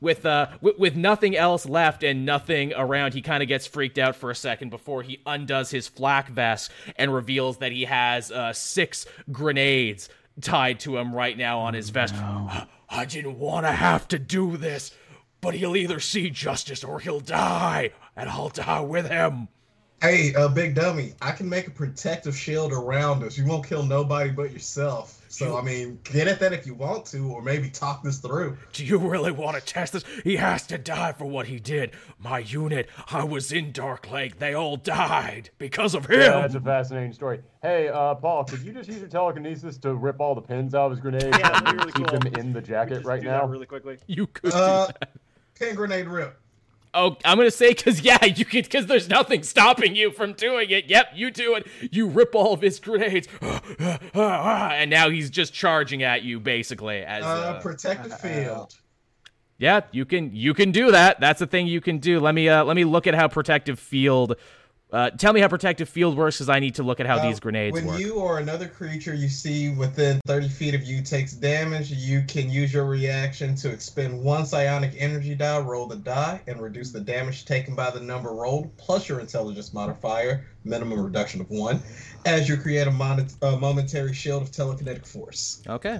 with 0.00 0.26
uh, 0.26 0.48
with, 0.60 0.76
with 0.76 0.96
nothing 0.96 1.36
else 1.36 1.66
left 1.66 2.02
and 2.02 2.26
nothing 2.26 2.72
around, 2.74 3.14
he 3.14 3.22
kind 3.22 3.44
of 3.44 3.48
gets 3.48 3.64
freaked 3.64 3.96
out 3.96 4.16
for 4.16 4.28
a 4.28 4.34
second 4.34 4.70
before 4.70 5.04
he 5.04 5.20
undoes 5.24 5.70
his 5.70 5.86
flak 5.86 6.30
vest 6.30 6.72
and 6.96 7.14
reveals 7.14 7.58
that 7.58 7.70
he 7.70 7.84
has 7.84 8.32
uh, 8.32 8.52
six 8.52 9.06
grenades 9.30 10.08
tied 10.40 10.80
to 10.80 10.96
him 10.96 11.14
right 11.14 11.36
now 11.36 11.60
on 11.60 11.74
his 11.74 11.90
vest. 11.90 12.14
I 12.14 13.04
didn't 13.06 13.38
want 13.38 13.66
to 13.66 13.72
have 13.72 14.08
to 14.08 14.18
do 14.18 14.56
this, 14.56 14.92
but 15.40 15.54
he'll 15.54 15.76
either 15.76 16.00
see 16.00 16.30
justice 16.30 16.84
or 16.84 17.00
he'll 17.00 17.20
die, 17.20 17.90
and 18.16 18.28
I'll 18.28 18.48
die 18.48 18.80
with 18.80 19.08
him. 19.08 19.48
Hey, 20.00 20.34
uh, 20.34 20.48
big 20.48 20.74
dummy, 20.74 21.14
I 21.22 21.32
can 21.32 21.48
make 21.48 21.66
a 21.66 21.70
protective 21.70 22.36
shield 22.36 22.72
around 22.72 23.22
us. 23.24 23.38
You 23.38 23.46
won't 23.46 23.66
kill 23.66 23.84
nobody 23.84 24.30
but 24.30 24.52
yourself. 24.52 25.23
So 25.34 25.56
I 25.56 25.62
mean, 25.62 25.98
get 26.04 26.28
at 26.28 26.38
that 26.40 26.52
if 26.52 26.66
you 26.66 26.74
want 26.74 27.06
to, 27.06 27.30
or 27.32 27.42
maybe 27.42 27.68
talk 27.68 28.02
this 28.02 28.18
through. 28.18 28.56
Do 28.72 28.84
you 28.84 28.98
really 28.98 29.32
want 29.32 29.56
to 29.56 29.62
test 29.64 29.92
this? 29.92 30.04
He 30.22 30.36
has 30.36 30.66
to 30.68 30.78
die 30.78 31.12
for 31.12 31.24
what 31.24 31.46
he 31.46 31.58
did. 31.58 31.92
My 32.18 32.38
unit, 32.38 32.88
I 33.10 33.24
was 33.24 33.50
in 33.52 33.72
Dark 33.72 34.10
Lake. 34.10 34.38
They 34.38 34.54
all 34.54 34.76
died 34.76 35.50
because 35.58 35.94
of 35.94 36.06
him. 36.06 36.20
Yeah, 36.20 36.40
that's 36.40 36.54
a 36.54 36.60
fascinating 36.60 37.12
story. 37.12 37.40
Hey, 37.62 37.88
uh, 37.88 38.14
Paul, 38.14 38.44
could 38.44 38.60
you 38.60 38.72
just 38.72 38.88
use 38.88 38.98
your 39.00 39.08
telekinesis 39.08 39.76
to 39.78 39.94
rip 39.94 40.20
all 40.20 40.34
the 40.34 40.40
pins 40.42 40.74
out 40.74 40.86
of 40.86 40.90
his 40.92 41.00
grenades 41.00 41.24
Yeah, 41.38 41.56
and 41.56 41.66
that'd 41.66 41.80
really 41.80 41.92
keep 41.92 42.06
cool. 42.08 42.18
them 42.20 42.34
in 42.34 42.52
the 42.52 42.60
jacket 42.62 42.94
just 42.94 43.06
right 43.06 43.20
do 43.20 43.26
now? 43.26 43.40
that 43.40 43.48
really 43.48 43.66
quickly. 43.66 43.98
you 44.06 44.26
could 44.26 44.52
Uh, 44.54 44.86
do 44.86 44.92
that. 45.00 45.10
Can 45.56 45.74
grenade 45.74 46.06
rip. 46.06 46.38
Oh, 46.96 47.16
I'm 47.24 47.36
gonna 47.36 47.50
say 47.50 47.70
because 47.74 48.02
yeah, 48.02 48.24
you 48.36 48.44
could 48.44 48.64
because 48.64 48.86
there's 48.86 49.08
nothing 49.08 49.42
stopping 49.42 49.96
you 49.96 50.12
from 50.12 50.32
doing 50.34 50.70
it. 50.70 50.86
Yep, 50.86 51.08
you 51.14 51.30
do 51.30 51.56
it. 51.56 51.66
You 51.90 52.06
rip 52.06 52.34
all 52.34 52.52
of 52.52 52.60
his 52.60 52.78
grenades, 52.78 53.26
and 54.14 54.90
now 54.90 55.10
he's 55.10 55.30
just 55.30 55.52
charging 55.52 56.02
at 56.02 56.22
you 56.22 56.40
basically. 56.40 56.98
As 57.02 57.24
Uh, 57.24 57.26
uh, 57.26 57.60
protective 57.60 58.18
field. 58.20 58.76
yeah, 59.58 59.80
you 59.92 60.04
can 60.04 60.34
you 60.34 60.54
can 60.54 60.70
do 60.72 60.90
that. 60.92 61.20
That's 61.20 61.40
a 61.40 61.46
thing 61.46 61.66
you 61.66 61.80
can 61.80 61.98
do. 61.98 62.20
Let 62.20 62.34
me 62.34 62.48
uh 62.48 62.64
let 62.64 62.76
me 62.76 62.84
look 62.84 63.06
at 63.06 63.14
how 63.14 63.28
protective 63.28 63.78
field. 63.78 64.36
Uh, 64.94 65.10
tell 65.10 65.32
me 65.32 65.40
how 65.40 65.48
protective 65.48 65.88
field 65.88 66.16
works, 66.16 66.36
because 66.36 66.48
I 66.48 66.60
need 66.60 66.76
to 66.76 66.84
look 66.84 67.00
at 67.00 67.06
how 67.06 67.16
Uh, 67.16 67.26
these 67.26 67.40
grenades 67.40 67.74
when 67.74 67.86
work. 67.86 67.94
When 67.98 68.06
you 68.06 68.14
or 68.14 68.38
another 68.38 68.68
creature 68.68 69.12
you 69.12 69.28
see 69.28 69.70
within 69.70 70.20
30 70.26 70.48
feet 70.48 70.72
of 70.74 70.84
you 70.84 71.02
takes 71.02 71.32
damage, 71.32 71.90
you 71.90 72.22
can 72.28 72.48
use 72.48 72.72
your 72.72 72.84
reaction 72.84 73.56
to 73.56 73.70
expend 73.70 74.22
one 74.22 74.46
psionic 74.46 74.94
energy 74.96 75.34
die, 75.34 75.58
roll 75.58 75.86
the 75.88 75.96
die, 75.96 76.40
and 76.46 76.62
reduce 76.62 76.92
the 76.92 77.00
damage 77.00 77.44
taken 77.44 77.74
by 77.74 77.90
the 77.90 77.98
number 77.98 78.30
rolled, 78.30 78.76
plus 78.76 79.08
your 79.08 79.18
intelligence 79.18 79.74
modifier, 79.74 80.46
minimum 80.62 81.04
reduction 81.04 81.40
of 81.40 81.50
one, 81.50 81.82
as 82.24 82.48
you 82.48 82.56
create 82.56 82.86
a, 82.86 82.90
mon- 82.92 83.26
a 83.42 83.56
momentary 83.56 84.14
shield 84.14 84.42
of 84.42 84.52
telekinetic 84.52 85.04
force. 85.04 85.60
Okay. 85.68 85.98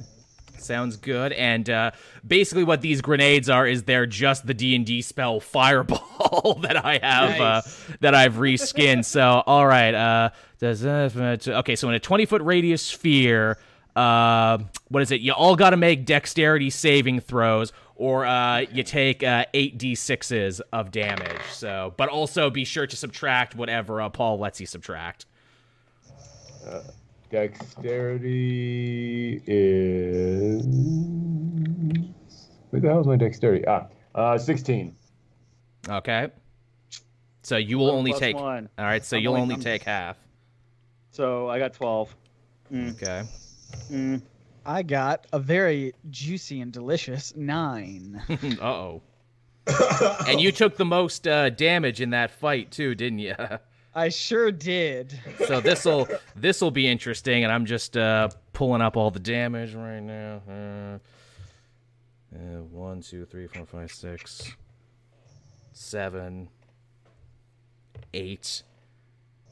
Sounds 0.58 0.96
good. 0.96 1.32
And 1.32 1.68
uh, 1.68 1.90
basically, 2.26 2.64
what 2.64 2.80
these 2.80 3.00
grenades 3.00 3.50
are 3.50 3.66
is 3.66 3.82
they're 3.82 4.06
just 4.06 4.46
the 4.46 4.54
D 4.54 4.74
and 4.74 4.86
D 4.86 5.02
spell 5.02 5.40
Fireball 5.40 6.54
that 6.62 6.84
I 6.84 6.98
have 7.02 7.40
uh, 7.40 7.62
that 8.00 8.14
I've 8.14 8.34
reskinned. 8.34 9.04
so, 9.04 9.42
all 9.46 9.66
right. 9.66 9.94
Uh, 9.94 10.30
does 10.58 10.84
uh, 10.84 11.36
okay? 11.46 11.76
So, 11.76 11.88
in 11.88 11.94
a 11.94 12.00
twenty 12.00 12.24
foot 12.24 12.42
radius 12.42 12.82
sphere, 12.82 13.58
uh, 13.96 14.58
what 14.88 15.02
is 15.02 15.10
it? 15.10 15.20
You 15.20 15.32
all 15.32 15.56
got 15.56 15.70
to 15.70 15.76
make 15.76 16.06
dexterity 16.06 16.70
saving 16.70 17.20
throws, 17.20 17.72
or 17.96 18.24
uh, 18.24 18.60
you 18.60 18.82
take 18.82 19.22
uh, 19.22 19.44
eight 19.54 19.78
d 19.78 19.94
sixes 19.94 20.60
of 20.72 20.90
damage. 20.90 21.42
So, 21.52 21.94
but 21.96 22.08
also 22.08 22.50
be 22.50 22.64
sure 22.64 22.86
to 22.86 22.96
subtract 22.96 23.54
whatever 23.54 24.00
uh, 24.00 24.08
Paul 24.08 24.38
lets 24.38 24.60
you 24.60 24.66
subtract. 24.66 25.26
Dexterity 27.34 29.42
is. 29.46 30.64
Where 32.70 32.80
the 32.80 32.88
hell 32.88 33.00
is 33.00 33.06
my 33.08 33.16
dexterity? 33.16 33.64
Ah, 33.66 33.86
uh, 34.14 34.38
16. 34.38 34.94
Okay. 35.88 36.28
So 37.42 37.56
you 37.56 37.78
will 37.78 37.90
only 37.90 38.12
plus 38.12 38.20
take. 38.20 38.36
one. 38.36 38.68
All 38.78 38.84
right. 38.84 39.04
So 39.04 39.16
I'm 39.16 39.22
you'll 39.22 39.36
only- 39.36 39.54
only 39.54 39.64
take 39.64 39.82
half. 39.82 40.16
So 41.10 41.48
I 41.48 41.58
got 41.58 41.74
twelve. 41.74 42.14
Mm, 42.72 42.92
Okay. 42.94 43.22
mm. 43.90 44.22
I 44.66 44.82
got 44.82 45.26
a 45.32 45.38
very 45.38 45.92
juicy 46.10 46.60
and 46.62 46.72
delicious 46.72 47.36
nine. 47.36 48.20
uh 48.60 48.64
oh. 48.64 49.02
And 50.26 50.40
you 50.40 50.52
took 50.52 50.76
the 50.76 50.84
most 50.84 51.26
uh, 51.28 51.50
damage 51.50 52.00
in 52.00 52.10
that 52.10 52.30
fight 52.30 52.70
too, 52.70 52.94
didn't 52.94 53.18
you? 53.18 53.34
I 53.94 54.08
sure 54.08 54.50
did. 54.50 55.18
so 55.46 55.60
this'll 55.60 56.08
this'll 56.34 56.70
be 56.70 56.88
interesting, 56.88 57.44
and 57.44 57.52
I'm 57.52 57.64
just 57.64 57.96
uh, 57.96 58.28
pulling 58.52 58.82
up 58.82 58.96
all 58.96 59.10
the 59.10 59.20
damage 59.20 59.74
right 59.74 60.00
now. 60.00 60.42
Uh, 60.48 60.98
uh, 62.34 62.62
one, 62.62 63.00
two, 63.00 63.24
three, 63.24 63.46
four, 63.46 63.64
five, 63.66 63.92
six, 63.92 64.50
seven, 65.72 66.48
eight. 68.12 68.62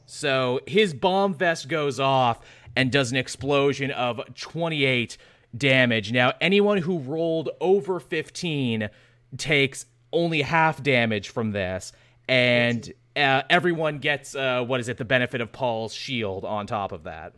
So 0.07 0.61
his 0.67 0.93
bomb 0.93 1.35
vest 1.35 1.69
goes 1.69 2.01
off 2.01 2.41
and 2.75 2.91
does 2.91 3.13
an 3.13 3.17
explosion 3.17 3.91
of 3.91 4.21
28 4.35 5.17
damage. 5.57 6.13
Now, 6.13 6.33
anyone 6.41 6.79
who 6.79 6.99
rolled 6.99 7.51
over 7.61 8.01
15 8.01 8.89
takes 9.37 9.87
only 10.13 10.43
half 10.43 10.83
damage 10.83 11.29
from 11.29 11.53
this, 11.53 11.93
and 12.29 12.93
uh, 13.17 13.43
everyone 13.51 13.99
gets 13.99 14.35
uh, 14.35 14.65
what 14.65 14.81
is 14.81 14.89
it? 14.89 14.97
The 14.97 15.05
benefit 15.05 15.41
of 15.41 15.53
Paul's 15.53 15.93
shield 15.95 16.45
on 16.45 16.67
top 16.67 16.93
of 16.93 17.05
that. 17.05 17.35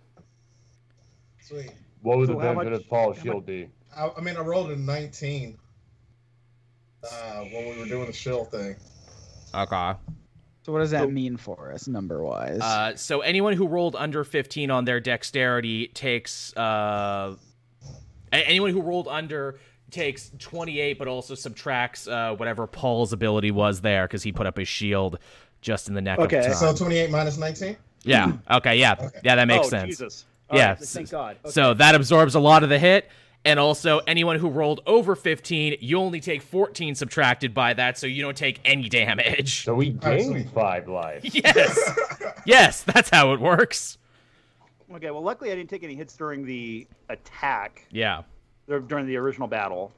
Sweet. 1.40 1.70
What 2.02 2.18
would 2.18 2.28
So 2.28 2.34
the 2.34 2.40
benefit 2.40 2.72
much- 2.72 2.80
of 2.80 2.88
Paul's 2.88 3.16
how 3.18 3.22
shield 3.24 3.46
be? 3.46 3.68
I, 3.96 4.10
I 4.16 4.20
mean, 4.20 4.36
I 4.36 4.40
rolled 4.40 4.70
a 4.70 4.76
19 4.76 5.56
uh, 7.04 7.40
when 7.52 7.68
we 7.74 7.78
were 7.78 7.86
doing 7.86 8.06
the 8.06 8.12
shield 8.12 8.50
thing. 8.50 8.76
Okay. 9.54 9.92
So 10.62 10.72
what 10.72 10.78
does 10.80 10.90
that 10.92 11.02
So- 11.02 11.10
mean 11.10 11.36
for 11.36 11.72
us, 11.72 11.86
number 11.86 12.22
wise? 12.24 12.60
Uh, 12.60 12.96
so 12.96 13.20
anyone 13.20 13.52
who 13.54 13.66
rolled 13.68 13.94
under 13.96 14.24
15 14.24 14.70
on 14.70 14.84
their 14.84 15.00
dexterity 15.00 15.88
takes 15.88 16.56
uh, 16.56 17.36
anyone 18.32 18.70
who 18.70 18.80
rolled 18.80 19.08
under 19.08 19.58
takes 19.90 20.32
28 20.40 20.98
but 20.98 21.06
also 21.06 21.36
subtracts 21.36 22.08
uh, 22.08 22.34
whatever 22.36 22.66
paul's 22.66 23.12
ability 23.12 23.52
was 23.52 23.80
there 23.82 24.08
because 24.08 24.24
he 24.24 24.32
put 24.32 24.44
up 24.44 24.56
his 24.56 24.66
shield 24.66 25.18
just 25.64 25.88
in 25.88 25.94
the 25.94 26.00
neck 26.00 26.18
Okay. 26.20 26.38
of 26.38 26.44
time. 26.44 26.54
So 26.54 26.74
28 26.74 27.10
minus 27.10 27.38
19? 27.38 27.76
yeah 28.06 28.26
mm-hmm. 28.26 28.52
okay 28.56 28.76
yeah 28.76 28.92
Okay. 29.00 29.18
yeah 29.24 29.34
that 29.34 29.48
makes 29.48 29.66
oh, 29.66 29.70
sense 29.70 29.86
Jesus. 29.96 30.26
All 30.50 30.58
Yeah, 30.58 30.68
right, 30.70 30.78
thank 30.78 31.10
God. 31.10 31.36
Okay. 31.42 31.50
so 31.52 31.72
that 31.74 31.94
absorbs 31.94 32.34
a 32.34 32.40
lot 32.40 32.62
of 32.62 32.68
the 32.68 32.78
hit 32.78 33.08
and 33.46 33.58
also 33.58 33.98
anyone 34.06 34.38
who 34.38 34.48
rolled 34.50 34.80
over 34.86 35.16
15 35.16 35.78
you 35.80 35.98
only 35.98 36.20
take 36.20 36.42
14 36.42 36.94
subtracted 36.94 37.54
by 37.54 37.72
that 37.72 37.96
so 37.96 38.06
you 38.06 38.22
don't 38.22 38.36
take 38.36 38.60
any 38.64 38.88
damage 38.90 39.64
So 39.64 39.74
we 39.74 39.96
Alright, 40.04 40.18
gained 40.20 40.50
five 40.50 40.86
lives. 40.86 41.34
yes 41.34 41.98
yes 42.44 42.82
that's 42.82 43.08
how 43.08 43.32
it 43.32 43.40
works 43.40 43.96
Okay, 44.94 45.10
well, 45.10 45.22
luckily 45.22 45.50
I 45.50 45.56
didn't 45.56 45.70
take 45.70 45.82
any 45.82 45.94
hits 45.96 46.14
during 46.14 46.44
the 46.44 46.86
attack, 47.08 47.86
yeah 47.90 48.22
during 48.68 49.06
the 49.06 49.16
original 49.16 49.48
battle. 49.48 49.92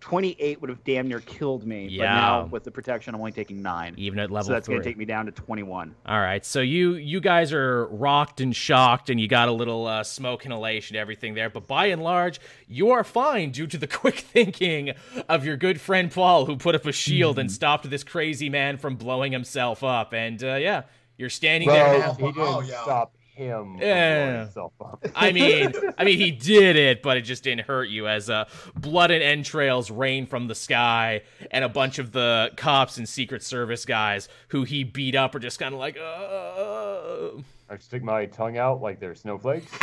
28 0.00 0.60
would 0.60 0.70
have 0.70 0.82
damn 0.84 1.08
near 1.08 1.20
killed 1.20 1.66
me, 1.66 1.84
but 1.86 1.92
Yeah. 2.04 2.14
now 2.14 2.44
with 2.46 2.64
the 2.64 2.70
protection, 2.70 3.14
I'm 3.14 3.20
only 3.20 3.32
taking 3.32 3.62
nine. 3.62 3.94
even 3.98 4.18
at 4.18 4.30
level 4.30 4.46
so 4.48 4.52
that's 4.52 4.66
going 4.66 4.80
to 4.80 4.84
take 4.88 4.96
me 4.96 5.04
down 5.04 5.26
to 5.26 5.32
21. 5.32 5.94
All 6.06 6.20
right, 6.20 6.44
so 6.44 6.60
you 6.60 6.94
you 6.94 7.20
guys 7.20 7.52
are 7.52 7.86
rocked 7.88 8.40
and 8.40 8.54
shocked, 8.56 9.10
and 9.10 9.20
you 9.20 9.28
got 9.28 9.48
a 9.48 9.52
little 9.52 9.86
uh, 9.86 10.02
smoke 10.02 10.44
inhalation, 10.46 10.96
everything 10.96 11.34
there. 11.34 11.50
But 11.50 11.66
by 11.66 11.86
and 11.86 12.02
large, 12.02 12.40
you 12.66 12.90
are 12.90 13.04
fine 13.04 13.50
due 13.50 13.66
to 13.66 13.78
the 13.78 13.86
quick 14.00 14.18
thinking 14.18 14.94
of 15.28 15.44
your 15.44 15.56
good 15.56 15.80
friend 15.80 16.10
Paul, 16.10 16.46
who 16.46 16.56
put 16.56 16.74
up 16.74 16.86
a 16.86 16.92
shield 16.92 17.38
and 17.38 17.50
stopped 17.52 17.88
this 17.90 18.02
crazy 18.04 18.48
man 18.48 18.76
from 18.78 18.96
blowing 18.96 19.32
himself 19.32 19.84
up. 19.84 20.12
And 20.14 20.42
uh, 20.42 20.54
yeah, 20.54 20.82
you're 21.18 21.28
standing 21.30 21.68
there 21.68 21.98
now. 21.98 22.14
he 22.14 22.22
didn't 22.24 22.38
Oh, 22.38 22.60
yeah. 22.62 22.82
stop 22.82 23.14
him 23.40 23.78
Yeah. 23.80 24.40
himself 24.44 24.72
up. 24.80 25.04
I 25.14 25.32
mean, 25.32 25.72
I 25.98 26.04
mean, 26.04 26.18
he 26.18 26.30
did 26.52 26.76
it, 26.76 27.02
but 27.02 27.16
it 27.16 27.22
just 27.22 27.42
didn't 27.44 27.66
hurt 27.66 27.88
you 27.88 28.06
as 28.06 28.28
uh, 28.30 28.44
blood 28.76 29.10
and 29.10 29.22
entrails 29.22 29.90
rain 29.90 30.26
from 30.26 30.46
the 30.46 30.54
sky, 30.54 31.22
and 31.50 31.64
a 31.64 31.68
bunch 31.68 31.98
of 31.98 32.12
the 32.12 32.50
cops 32.56 32.96
and 32.98 33.08
Secret 33.08 33.42
Service 33.42 33.84
guys 33.84 34.28
who 34.48 34.64
he 34.64 34.84
beat 34.84 35.14
up 35.14 35.34
are 35.34 35.38
just 35.40 35.58
kind 35.58 35.74
of 35.74 35.80
like, 35.80 35.96
uh, 35.96 37.40
I 37.72 37.78
stick 37.78 38.02
my 38.02 38.26
tongue 38.26 38.58
out 38.58 38.80
like 38.82 39.00
they're 39.00 39.14
snowflakes. 39.14 39.70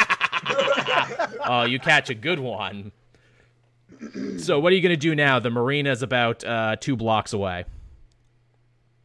oh, 1.45 1.65
you 1.67 1.79
catch 1.79 2.09
a 2.09 2.15
good 2.15 2.39
one. 2.39 2.91
So, 4.37 4.59
what 4.59 4.71
are 4.71 4.75
you 4.75 4.81
going 4.81 4.93
to 4.93 4.97
do 4.97 5.15
now? 5.15 5.39
The 5.39 5.49
marina 5.49 5.91
is 5.91 6.03
about 6.03 6.43
uh, 6.43 6.75
two 6.79 6.95
blocks 6.95 7.33
away. 7.33 7.65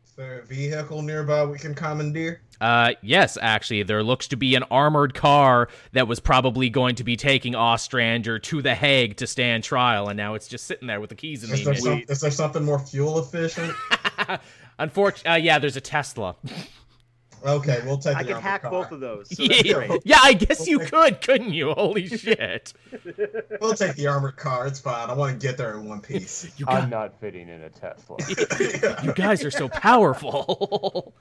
Is 0.05 0.13
there 0.17 0.41
a 0.41 0.45
vehicle 0.45 1.01
nearby 1.01 1.45
we 1.45 1.59
can 1.59 1.75
commandeer? 1.75 2.43
Uh, 2.63 2.95
yes, 3.03 3.37
actually, 3.43 3.83
there 3.83 4.05
looks 4.05 4.29
to 4.29 4.37
be 4.37 4.55
an 4.55 4.63
armored 4.71 5.15
car 5.15 5.69
that 5.95 6.07
was 6.07 6.21
probably 6.21 6.71
going 6.71 6.95
to 6.95 7.03
be 7.03 7.17
taking 7.17 7.57
Ostrander 7.57 8.39
to 8.39 8.63
The 8.63 8.77
Hague 8.77 9.17
to 9.17 9.27
stand 9.27 9.65
trial, 9.65 10.09
and 10.09 10.17
now 10.17 10.35
it's 10.35 10.47
just 10.47 10.67
sitting 10.67 10.87
there 10.87 11.01
with 11.01 11.11
the 11.11 11.17
keys 11.17 11.43
in 11.43 11.51
the 11.51 11.57
Is 11.57 11.65
there, 11.65 11.73
ignition. 11.75 12.07
some, 12.07 12.13
is 12.13 12.21
there 12.21 12.31
something 12.31 12.65
more 12.65 12.79
fuel 12.79 13.19
efficient? 13.19 13.75
Unfortunately, 14.79 15.29
uh, 15.29 15.37
yeah, 15.45 15.59
there's 15.59 15.77
a 15.77 15.81
Tesla. 15.81 16.37
Okay, 17.45 17.81
we'll 17.85 17.99
take 17.99 18.15
I 18.15 18.23
the 18.23 18.29
can 18.29 18.35
armored 18.37 18.43
hack 18.45 18.63
car. 18.63 18.71
both 18.71 18.93
of 18.93 19.01
those. 19.01 19.37
So 19.37 19.43
yeah, 19.49 19.73
great. 19.73 20.03
yeah, 20.05 20.21
I 20.23 20.33
guess 20.35 20.69
you 20.69 20.79
could, 20.79 21.21
couldn't 21.21 21.53
you? 21.53 21.73
Holy 21.73 22.07
shit! 22.17 22.75
We'll 23.61 23.75
take 23.75 23.97
the 23.97 24.07
armored 24.07 24.37
car. 24.37 24.69
It's 24.69 24.79
fine. 24.79 25.11
I 25.11 25.15
want 25.15 25.41
to 25.41 25.45
get 25.45 25.57
there 25.57 25.75
in 25.77 25.89
one 25.89 26.01
piece. 26.01 26.49
You, 26.57 26.67
I'm 26.69 26.89
not 26.91 27.19
fitting 27.19 27.49
in 27.49 27.61
a 27.63 27.71
Tesla. 27.71 28.19
you 29.03 29.13
guys 29.15 29.43
are 29.45 29.51
so 29.51 29.69
powerful. 29.69 31.13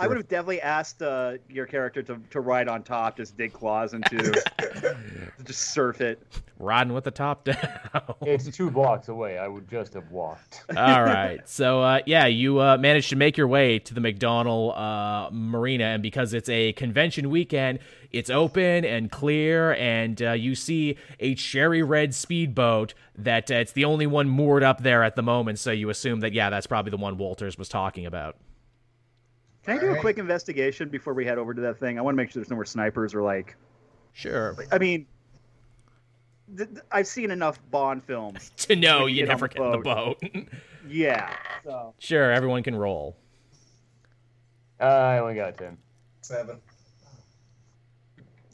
I 0.00 0.08
would 0.08 0.16
have 0.16 0.28
definitely 0.28 0.62
asked 0.62 1.02
uh, 1.02 1.34
your 1.48 1.66
character 1.66 2.02
to, 2.02 2.18
to 2.30 2.40
ride 2.40 2.68
on 2.68 2.82
top, 2.82 3.18
just 3.18 3.36
dig 3.36 3.52
claws 3.52 3.92
into, 3.92 4.16
to 4.18 4.96
just 5.44 5.72
surf 5.72 6.00
it. 6.00 6.22
Riding 6.58 6.92
with 6.92 7.04
the 7.04 7.10
top 7.10 7.44
down. 7.44 7.56
it's 8.22 8.48
two 8.54 8.70
blocks 8.70 9.08
away. 9.08 9.38
I 9.38 9.48
would 9.48 9.68
just 9.68 9.94
have 9.94 10.10
walked. 10.10 10.64
All 10.76 11.02
right. 11.02 11.46
So, 11.48 11.82
uh, 11.82 12.00
yeah, 12.06 12.26
you 12.26 12.60
uh, 12.60 12.76
managed 12.76 13.10
to 13.10 13.16
make 13.16 13.36
your 13.36 13.48
way 13.48 13.78
to 13.78 13.94
the 13.94 14.00
McDonald 14.00 14.74
uh, 14.74 15.30
Marina, 15.32 15.84
and 15.84 16.02
because 16.02 16.34
it's 16.34 16.48
a 16.48 16.72
convention 16.74 17.30
weekend, 17.30 17.78
it's 18.10 18.28
open 18.28 18.84
and 18.84 19.10
clear, 19.10 19.74
and 19.74 20.20
uh, 20.22 20.32
you 20.32 20.54
see 20.54 20.96
a 21.18 21.34
cherry 21.34 21.82
red 21.82 22.14
speedboat 22.14 22.94
that 23.16 23.50
uh, 23.50 23.54
it's 23.54 23.72
the 23.72 23.84
only 23.84 24.06
one 24.06 24.28
moored 24.28 24.62
up 24.62 24.82
there 24.82 25.02
at 25.02 25.16
the 25.16 25.22
moment. 25.22 25.58
So 25.58 25.70
you 25.70 25.88
assume 25.90 26.20
that, 26.20 26.32
yeah, 26.32 26.50
that's 26.50 26.66
probably 26.66 26.90
the 26.90 26.96
one 26.96 27.16
Walters 27.16 27.56
was 27.56 27.68
talking 27.68 28.06
about. 28.06 28.36
Can 29.64 29.76
I 29.76 29.80
do 29.80 29.90
a 29.90 29.96
quick 30.00 30.18
investigation 30.18 30.88
before 30.88 31.12
we 31.14 31.24
head 31.26 31.38
over 31.38 31.52
to 31.52 31.60
that 31.62 31.78
thing? 31.78 31.98
I 31.98 32.02
want 32.02 32.14
to 32.14 32.16
make 32.16 32.30
sure 32.30 32.40
there's 32.40 32.50
no 32.50 32.56
more 32.56 32.64
snipers 32.64 33.14
or 33.14 33.22
like. 33.22 33.56
Sure. 34.12 34.56
I 34.72 34.78
mean, 34.78 35.06
th- 36.56 36.68
th- 36.70 36.80
I've 36.90 37.06
seen 37.06 37.30
enough 37.30 37.60
Bond 37.70 38.02
films. 38.04 38.50
To 38.56 38.76
know 38.76 39.04
Like, 39.04 39.10
you 39.12 39.16
get 39.22 39.28
never 39.28 39.48
get 39.48 39.62
in 39.62 39.70
the 39.72 39.78
boat. 39.78 40.22
Yeah. 40.88 41.36
So 41.62 41.94
sure, 41.98 42.32
everyone 42.32 42.62
can 42.62 42.74
roll. 42.74 43.16
Uh, 44.80 44.84
I 44.84 45.18
only 45.18 45.34
got 45.34 45.56
ten. 45.58 45.76
Seven. 46.22 46.58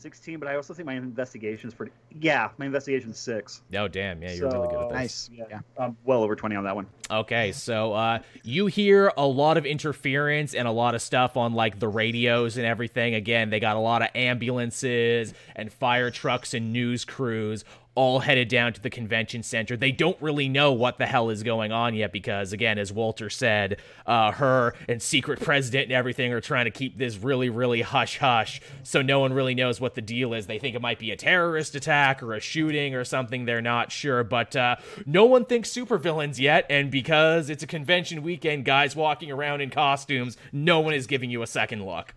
16, 0.07 0.39
but 0.39 0.49
I 0.49 0.55
also 0.55 0.73
think 0.73 0.87
my 0.87 0.95
investigation's 0.95 1.75
pretty. 1.75 1.91
Yeah, 2.21 2.51
my 2.59 2.67
investigation's 2.67 3.19
six. 3.19 3.63
Oh, 3.75 3.89
damn. 3.89 4.23
Yeah, 4.23 4.33
you're 4.35 4.49
really 4.53 4.69
good 4.69 4.77
at 4.77 4.81
So- 4.83 4.89
this. 4.89 4.93
nice. 4.95 5.31
Yeah. 5.33 5.45
Yeah. 5.51 5.61
I'm 5.79 5.97
well 6.05 6.23
over 6.23 6.37
20 6.37 6.55
on 6.55 6.63
that 6.63 6.77
one. 6.77 6.87
Okay, 7.11 7.51
so 7.51 7.93
uh, 7.93 8.21
you 8.45 8.67
hear 8.67 9.13
a 9.17 9.27
lot 9.27 9.57
of 9.57 9.67
interference 9.67 10.55
and 10.55 10.69
a 10.69 10.71
lot 10.71 10.95
of 10.95 11.03
stuff 11.03 11.37
on 11.37 11.55
like 11.55 11.81
the 11.81 11.89
radios 11.89 12.57
and 12.57 12.65
everything. 12.67 13.15
Again, 13.15 13.51
they 13.51 13.59
got 13.59 13.75
a 13.77 13.81
lot 13.81 14.03
of 14.03 14.09
ambulances 14.15 15.35
and 15.57 15.73
fire 15.73 16.11
trucks 16.11 16.55
and 16.55 16.73
news 16.73 17.05
crews 17.05 17.65
all 17.97 18.21
headed 18.21 18.49
down 18.49 18.73
to 18.75 18.81
the 18.81 18.91
convention 18.91 19.43
center. 19.43 19.77
They 19.77 19.91
don't 19.91 20.21
really 20.21 20.49
know 20.49 20.73
what 20.73 20.99
the 20.99 21.07
hell 21.07 21.31
is 21.31 21.43
going 21.43 21.73
on 21.73 21.95
yet 21.95 22.13
because, 22.13 22.53
again, 22.53 22.79
as 22.79 22.93
Waller 22.93 23.31
said, 23.31 23.79
uh, 24.07 24.31
her 24.33 24.75
and 24.89 25.03
secret 25.03 25.41
president 25.41 25.85
and 25.85 25.93
everything 25.93 26.33
are 26.33 26.41
trying 26.41 26.67
to 26.67 26.71
keep 26.71 26.97
this 26.97 27.17
really, 27.17 27.49
really 27.49 27.83
hush 27.83 28.19
hush. 28.19 28.61
So 28.83 29.03
no 29.03 29.19
one 29.21 29.33
really 29.33 29.55
knows 29.55 29.81
what 29.81 29.95
the 29.95 30.03
deal 30.03 30.35
is. 30.35 30.47
They 30.47 30.59
think 30.59 30.77
it 30.77 30.83
might 30.83 30.99
be 30.99 31.11
a 31.11 31.17
terrorist 31.17 31.75
attack 31.75 32.23
or 32.23 32.35
a 32.35 32.41
shooting 32.41 32.95
or 32.95 33.05
something. 33.05 33.47
They're 33.47 33.63
not 33.63 33.91
sure, 33.91 34.23
but 34.23 34.55
uh, 34.55 34.77
no 35.07 35.25
one 35.25 35.47
thinks 35.47 35.71
supervillains 35.71 36.39
yet. 36.39 36.67
And 36.69 36.91
because 36.91 37.49
it's 37.51 37.63
a 37.63 37.67
convention 37.67 38.23
weekend, 38.23 38.67
guys 38.67 38.95
walking 38.95 39.31
around 39.31 39.63
in 39.63 39.71
costumes, 39.71 40.37
no 40.53 40.81
one 40.81 40.95
is 40.95 41.07
giving 41.07 41.31
you 41.31 41.43
a 41.43 41.47
second 41.47 41.85
look. 41.85 42.15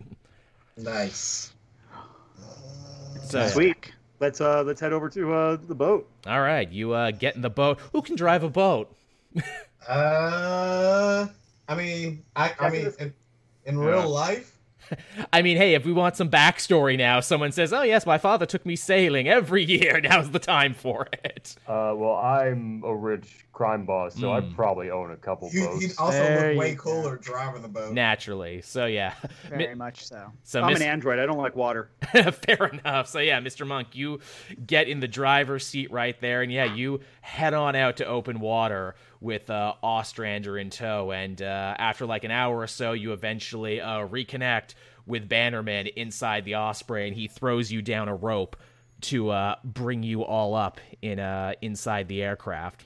Nice. 0.76 1.52
So, 3.22 3.46
Sweet. 3.46 3.92
Let's 4.20 4.40
uh 4.40 4.62
let's 4.62 4.80
head 4.80 4.92
over 4.92 5.08
to 5.08 5.32
uh 5.32 5.56
the 5.56 5.74
boat. 5.74 6.08
all 6.26 6.40
right, 6.42 6.70
you 6.70 6.92
uh, 6.92 7.10
get 7.10 7.34
in 7.36 7.40
the 7.42 7.50
boat. 7.50 7.80
Who 7.92 8.02
can 8.02 8.16
drive 8.16 8.42
a 8.42 8.50
boat? 8.50 8.94
Uh, 9.88 11.26
I 11.66 11.74
mean, 11.74 12.22
I, 12.36 12.52
I 12.60 12.68
mean, 12.70 12.92
in, 13.00 13.14
in 13.64 13.78
Yeah. 13.78 13.84
real 13.86 14.10
life, 14.10 14.56
I 15.32 15.40
mean, 15.40 15.56
hey, 15.56 15.74
if 15.74 15.86
we 15.86 15.92
want 15.92 16.16
some 16.16 16.28
backstory 16.30 16.98
now, 16.98 17.20
someone 17.20 17.50
says, 17.50 17.72
"Oh 17.72 17.82
yes, 17.82 18.04
my 18.04 18.18
father 18.18 18.44
took 18.44 18.66
me 18.66 18.76
sailing 18.76 19.26
every 19.26 19.64
year. 19.76 20.00
Now's 20.00 20.30
the 20.30 20.38
time 20.38 20.74
for 20.74 21.08
it." 21.24 21.56
Uh, 21.66 21.94
well, 21.96 22.16
I'm 22.16 22.82
a 22.84 22.94
rich 22.94 23.46
crime 23.60 23.84
boss, 23.84 24.14
so 24.18 24.32
I 24.32 24.40
Mm. 24.40 24.54
probably 24.54 24.90
own 24.90 25.10
a 25.10 25.16
couple 25.18 25.50
You, 25.52 25.66
boats. 25.66 25.82
you'd 25.82 25.92
also 25.98 26.12
There 26.18 26.48
look 26.54 26.58
way 26.60 26.70
you 26.70 26.76
go. 26.76 26.82
cooler 26.82 27.18
driving 27.18 27.60
the 27.60 27.68
boat. 27.68 27.92
Naturally, 27.92 28.62
so 28.62 28.86
yeah. 28.86 29.12
Very 29.50 29.74
much 29.74 30.02
so. 30.06 30.32
So 30.44 30.62
I'm 30.62 30.72
Miss- 30.72 30.80
an 30.80 30.86
android. 30.88 31.18
I 31.18 31.26
don't 31.26 31.36
like 31.36 31.54
water. 31.54 31.90
Fair 32.10 32.70
enough. 32.72 33.08
So 33.08 33.18
yeah, 33.18 33.38
Mr. 33.40 33.66
Monk, 33.66 33.88
you 33.94 34.20
get 34.66 34.88
in 34.88 35.00
the 35.00 35.08
driver's 35.08 35.66
seat 35.66 35.92
right 35.92 36.18
there, 36.22 36.40
and 36.40 36.50
yeah, 36.50 36.74
you 36.74 37.00
head 37.20 37.52
on 37.52 37.76
out 37.76 37.98
to 37.98 38.06
open 38.06 38.40
water 38.40 38.94
with 39.20 39.50
uh, 39.50 39.74
Ostrander 39.82 40.56
in 40.56 40.70
tow. 40.70 41.10
And 41.12 41.42
uh, 41.42 41.74
after 41.78 42.06
like 42.06 42.24
an 42.24 42.30
hour 42.30 42.58
or 42.60 42.66
so, 42.66 42.92
you 42.92 43.12
eventually 43.12 43.78
uh, 43.78 44.08
reconnect 44.08 44.72
with 45.04 45.28
Bannerman 45.28 45.86
inside 45.96 46.46
the 46.46 46.54
Osprey, 46.54 47.08
and 47.08 47.14
he 47.14 47.28
throws 47.28 47.70
you 47.70 47.82
down 47.82 48.08
a 48.08 48.14
rope 48.14 48.56
to 49.02 49.28
uh, 49.28 49.56
bring 49.64 50.02
you 50.02 50.24
all 50.24 50.54
up 50.54 50.80
in 51.02 51.20
uh, 51.20 51.52
inside 51.60 52.08
the 52.08 52.22
aircraft. 52.22 52.84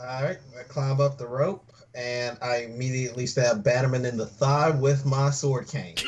All 0.00 0.22
right, 0.22 0.38
I 0.58 0.62
climb 0.64 1.00
up 1.00 1.18
the 1.18 1.26
rope 1.26 1.64
and 1.94 2.36
I 2.42 2.62
immediately 2.62 3.26
stab 3.26 3.62
Bannerman 3.62 4.04
in 4.04 4.16
the 4.16 4.26
thigh 4.26 4.70
with 4.70 5.06
my 5.06 5.30
sword 5.30 5.68
cane. 5.68 5.94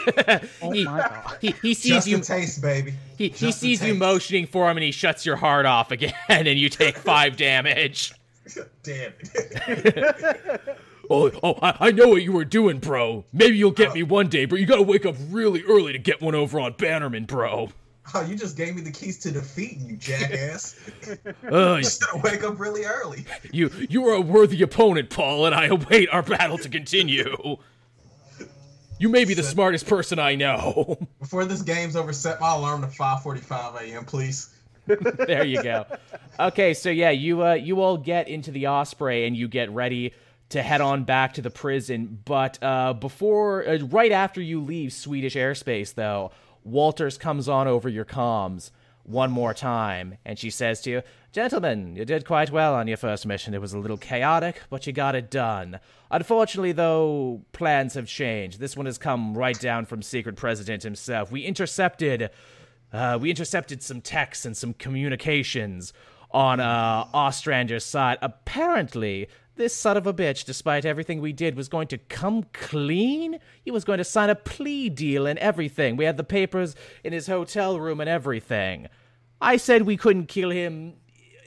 Oh 0.63 0.71
he, 0.73 0.85
my 0.85 0.99
god. 0.99 1.37
he, 1.41 1.55
he 1.63 1.75
sees 1.75 1.93
Just 1.93 2.07
you 2.09 2.21
taste, 2.21 2.61
baby. 2.61 2.95
he, 3.17 3.25
he 3.25 3.31
Just 3.31 3.59
a 3.59 3.61
sees 3.61 3.85
you 3.85 3.95
motioning 3.95 4.47
for 4.47 4.69
him 4.71 4.77
and 4.77 4.85
he 4.85 4.91
shuts 4.91 5.25
your 5.25 5.37
heart 5.37 5.67
off 5.67 5.91
again 5.93 6.13
and 6.29 6.47
you 6.49 6.69
take 6.69 6.97
five 6.97 7.37
damage. 7.37 8.13
Damn 8.83 9.13
it. 9.21 10.79
Oh, 11.09 11.31
oh, 11.43 11.59
I, 11.63 11.77
I 11.81 11.91
know 11.93 12.09
what 12.09 12.23
you 12.23 12.33
were 12.33 12.45
doing, 12.45 12.79
bro. 12.79 13.25
Maybe 13.33 13.57
you'll 13.57 13.71
get 13.71 13.91
uh, 13.91 13.95
me 13.95 14.03
one 14.03 14.29
day, 14.29 14.45
but 14.45 14.59
you 14.59 14.67
gotta 14.67 14.83
wake 14.83 15.07
up 15.07 15.15
really 15.31 15.63
early 15.63 15.93
to 15.93 15.99
get 15.99 16.21
one 16.21 16.35
over 16.35 16.59
on 16.59 16.73
Bannerman, 16.73 17.25
bro. 17.27 17.69
Oh, 18.15 18.23
you 18.23 18.37
just 18.37 18.57
gave 18.57 18.75
me 18.75 18.83
the 18.83 18.91
keys 18.91 19.19
to 19.21 19.31
defeat, 19.31 19.79
you 19.79 19.97
jackass. 19.97 20.79
Uh, 21.51 21.77
you 21.77 21.85
should 21.85 22.23
wake 22.25 22.43
up 22.43 22.59
really 22.59 22.85
early. 22.85 23.25
you, 23.53 23.71
you 23.89 24.07
are 24.09 24.15
a 24.15 24.21
worthy 24.21 24.63
opponent, 24.63 25.11
Paul, 25.11 25.47
and 25.47 25.55
I 25.55 25.67
await 25.67 26.09
our 26.11 26.23
battle 26.23 26.59
to 26.59 26.69
continue. 26.69 27.59
You 28.99 29.09
may 29.09 29.25
be 29.25 29.35
the 29.35 29.43
smartest 29.43 29.87
person 29.87 30.19
I 30.19 30.35
know. 30.35 30.99
Before 31.21 31.45
this 31.45 31.63
game's 31.63 31.97
over, 31.97 32.13
set 32.13 32.41
my 32.41 32.55
alarm 32.55 32.81
to 32.83 32.89
5:45 32.89 33.83
a.m., 33.83 34.05
please. 34.05 34.55
there 34.87 35.45
you 35.45 35.63
go. 35.63 35.85
Okay, 36.39 36.75
so 36.75 36.91
yeah, 36.91 37.11
you 37.11 37.45
uh, 37.45 37.55
you 37.55 37.81
all 37.81 37.97
get 37.97 38.29
into 38.29 38.51
the 38.51 38.69
Osprey 38.69 39.27
and 39.27 39.37
you 39.37 39.49
get 39.49 39.71
ready 39.71 40.15
to 40.51 40.63
head 40.63 40.81
on 40.81 41.05
back 41.05 41.35
to 41.35 41.43
the 41.43 41.51
prison. 41.51 42.21
But 42.25 42.63
uh, 42.63 42.93
before, 42.95 43.67
uh, 43.67 43.79
right 43.79 44.13
after 44.13 44.41
you 44.41 44.61
leave 44.61 44.93
Swedish 44.93 45.35
airspace, 45.35 45.95
though, 45.95 46.31
Walters 46.67 47.17
comes 47.17 47.49
on 47.49 47.69
over 47.69 47.89
your 47.89 48.05
comms 48.05 48.71
one 49.05 49.31
more 49.31 49.55
time, 49.55 50.19
and 50.25 50.37
she 50.37 50.51
says 50.51 50.81
to 50.81 50.91
you, 50.91 51.03
"Gentlemen, 51.31 51.95
you 51.95 52.05
did 52.05 52.27
quite 52.27 52.51
well 52.51 52.75
on 52.75 52.89
your 52.89 52.97
first 52.97 53.25
mission. 53.25 53.55
It 53.55 53.61
was 53.61 53.73
a 53.73 53.79
little 53.79 53.97
chaotic, 53.97 54.61
but 54.69 54.85
you 54.85 54.93
got 54.93 55.15
it 55.15 55.31
done. 55.31 55.79
Unfortunately, 56.11 56.73
though, 56.73 57.43
plans 57.53 57.95
have 57.95 58.09
changed. 58.09 58.59
This 58.59 58.77
one 58.77 58.87
has 58.87 58.99
come 58.99 59.39
right 59.39 59.59
down 59.59 59.87
from 59.87 60.03
Secret 60.03 60.35
President 60.37 60.83
himself. 60.83 61.31
We 61.31 61.43
intercepted." 61.43 62.31
Uh, 62.93 63.19
we 63.21 63.31
intercepted 63.31 63.83
some 63.83 64.01
texts 64.01 64.47
and 64.47 64.57
some 64.57 64.73
communications 64.73 65.93
on 66.31 66.61
uh, 66.61 67.05
Ostrander's 67.13 67.85
side. 67.85 68.17
Apparently, 68.23 69.29
this 69.57 69.75
son 69.75 69.97
of 69.97 70.07
a 70.07 70.15
bitch, 70.15 70.45
despite 70.45 70.85
everything 70.85 71.21
we 71.21 71.33
did, 71.33 71.57
was 71.57 71.69
going 71.69 71.89
to 71.89 71.99
come 71.99 72.45
clean. 72.53 73.39
He 73.65 73.71
was 73.71 73.85
going 73.85 73.99
to 73.99 74.05
sign 74.05 74.31
a 74.31 74.35
plea 74.35 74.89
deal 74.89 75.27
and 75.27 75.39
everything. 75.39 75.97
We 75.97 76.05
had 76.05 76.17
the 76.17 76.25
papers 76.25 76.75
in 77.03 77.13
his 77.13 77.27
hotel 77.27 77.81
room 77.81 78.01
and 78.01 78.09
everything. 78.09 78.89
I 79.41 79.57
said 79.57 79.83
we 79.83 79.97
couldn't 79.97 80.27
kill 80.27 80.51
him 80.51 80.95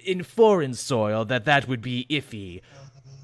in 0.06 0.24
foreign 0.24 0.74
soil, 0.74 1.26
that 1.26 1.46
that 1.46 1.68
would 1.68 1.82
be 1.82 2.06
iffy. 2.10 2.62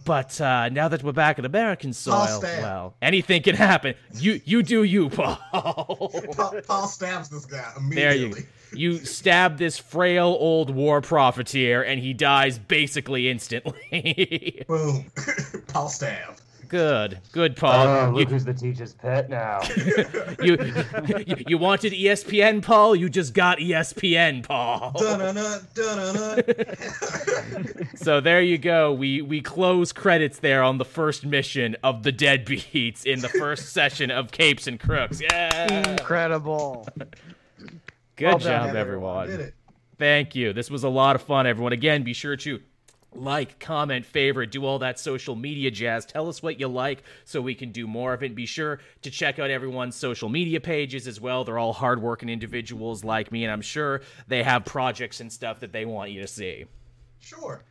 But 0.05 0.39
uh, 0.39 0.69
now 0.69 0.87
that 0.87 1.01
we're 1.01 1.13
back 1.13 1.39
in 1.39 1.45
American 1.45 1.91
soil, 1.91 2.39
well, 2.43 2.95
anything 3.01 3.41
can 3.41 3.55
happen. 3.55 3.95
You 4.13 4.39
you 4.45 4.61
do 4.61 4.83
you, 4.83 5.09
Paul. 5.11 5.39
Paul, 5.51 6.61
Paul 6.67 6.87
stabs 6.87 7.29
this 7.29 7.45
guy 7.45 7.71
immediately. 7.75 8.03
There 8.03 8.15
you 8.15 8.45
you 8.75 8.97
stab 9.05 9.57
this 9.57 9.77
frail 9.77 10.35
old 10.39 10.69
war 10.69 11.01
profiteer 11.01 11.81
and 11.83 11.99
he 11.99 12.13
dies 12.13 12.59
basically 12.59 13.29
instantly. 13.29 14.63
Boom. 14.67 15.05
Paul 15.67 15.89
stab. 15.89 16.35
good. 16.67 17.19
Good 17.31 17.51
Oh, 17.57 17.61
Paul. 17.61 17.87
Ah, 17.87 18.09
look 18.09 18.21
you, 18.21 18.33
who's 18.33 18.43
the 18.45 18.53
teacher's 18.53 18.93
pet 18.93 19.29
now. 19.29 19.61
you, 20.41 20.57
you 21.25 21.35
you 21.47 21.57
wanted 21.57 21.93
ESPN 21.93 22.61
Paul, 22.63 22.95
you 22.95 23.07
just 23.09 23.33
got 23.33 23.59
ESPN 23.59 24.43
Paul. 24.43 24.91
Dun-dun-dun, 24.97 25.67
dun-dun-dun. 25.73 26.43
So 27.95 28.19
there 28.19 28.41
you 28.41 28.57
go. 28.57 28.91
We 28.93 29.21
we 29.21 29.41
close 29.41 29.91
credits 29.91 30.39
there 30.39 30.63
on 30.63 30.77
the 30.77 30.85
first 30.85 31.25
mission 31.25 31.75
of 31.83 32.03
the 32.03 32.11
Deadbeats 32.11 33.05
in 33.05 33.19
the 33.21 33.29
first 33.29 33.69
session 33.73 34.09
of 34.11 34.31
Capes 34.31 34.67
and 34.67 34.79
Crooks. 34.79 35.21
Yeah. 35.21 35.91
Incredible. 35.91 36.87
Good 38.15 38.25
Well 38.27 38.37
done, 38.39 38.67
job 38.67 38.75
Everyone 38.75 39.27
everyone. 39.27 39.27
did 39.27 39.39
it. 39.39 39.53
Thank 39.97 40.35
you. 40.35 40.53
This 40.53 40.69
was 40.69 40.83
a 40.83 40.89
lot 40.89 41.15
of 41.15 41.21
fun, 41.21 41.47
everyone. 41.47 41.73
Again, 41.73 42.03
be 42.03 42.13
sure 42.13 42.35
to 42.37 42.59
like, 43.13 43.59
comment, 43.59 44.05
favorite, 44.05 44.51
do 44.51 44.65
all 44.65 44.79
that 44.79 44.99
social 44.99 45.35
media 45.35 45.71
jazz. 45.71 46.05
Tell 46.05 46.27
us 46.27 46.43
what 46.43 46.59
you 46.59 46.67
like 46.67 47.03
so 47.23 47.41
we 47.41 47.55
can 47.55 47.71
do 47.71 47.87
more 47.87 48.13
of 48.13 48.23
it. 48.23 48.35
Be 48.35 48.45
sure 48.45 48.79
to 49.03 49.11
check 49.11 49.39
out 49.39 49.49
everyone's 49.49 49.95
social 49.95 50.27
media 50.27 50.59
pages 50.59 51.07
as 51.07 51.21
well. 51.21 51.43
They're 51.45 51.57
all 51.57 51.71
hardworking 51.73 52.27
individuals 52.29 53.03
like 53.05 53.31
me, 53.31 53.43
and 53.45 53.53
I'm 53.53 53.61
sure 53.61 54.01
they 54.27 54.43
have 54.43 54.65
projects 54.65 55.21
and 55.21 55.31
stuff 55.31 55.61
that 55.61 55.71
they 55.71 55.85
want 55.85 56.11
you 56.11 56.21
to 56.21 56.27
see. 56.27 56.65
Sure. 57.19 57.63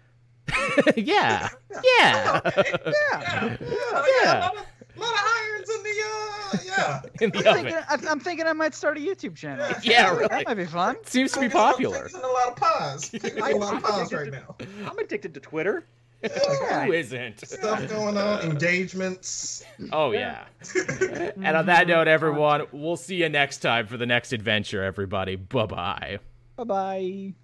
yeah. 0.97 1.49
Yeah. 1.83 2.41
Okay. 2.47 2.73
Yeah. 2.87 3.57
Yeah. 3.61 3.67
Yeah. 3.71 4.05
yeah. 4.25 4.51
A 4.97 5.01
lot 5.01 5.13
of, 5.13 5.21
irons 5.21 5.71
in 5.71 5.83
the 5.83 5.91
uh 5.91 6.59
yeah. 6.65 7.03
In 7.25 7.31
the 7.31 7.39
I'm 7.39 7.47
oven. 7.47 7.65
thinking, 7.65 7.85
I- 7.89 8.11
I'm 8.11 8.21
thinking 8.21 8.47
I 8.47 8.53
might 8.53 8.75
start 8.75 8.97
a 8.97 9.01
YouTube 9.01 9.35
channel. 9.37 9.67
Yeah, 9.83 10.11
That 10.11 10.13
really. 10.17 10.29
That 10.29 10.47
might 10.47 10.55
be 10.55 10.65
fun. 10.67 10.97
Seems 11.05 11.33
to 11.33 11.41
be 11.41 11.49
popular. 11.49 12.03
things 12.09 12.15
and 12.15 12.25
a 12.25 12.29
lot 12.29 12.49
of 12.49 12.57
pies. 12.57 13.11
Cooking 13.11 13.43
up 13.43 13.53
a 13.53 13.57
lot 13.57 13.75
of 13.77 13.83
pies 13.83 14.13
right 14.13 14.31
now. 14.33 14.57
I'm 14.89 14.99
addicted 14.99 15.35
to 15.35 15.41
Twitter. 15.41 15.85
Who 16.23 16.93
isn't? 16.93 17.47
Stuff 17.47 17.87
going 17.91 18.17
on, 18.17 18.41
engagements. 18.43 19.63
Oh, 19.93 20.13
yeah. 20.13 20.45
and 21.37 21.55
on 21.57 21.67
that 21.67 21.87
note, 21.87 22.09
everyone, 22.09 22.63
we'll 22.73 22.97
see 22.97 23.17
you 23.17 23.29
next 23.29 23.59
time 23.59 23.87
for 23.87 23.99
the 23.99 24.07
next 24.07 24.33
adventure, 24.33 24.83
everybody. 24.83 25.37
Bye 25.37 25.67
bye. 25.67 26.19
Bye 26.57 26.65
bye. 26.65 27.35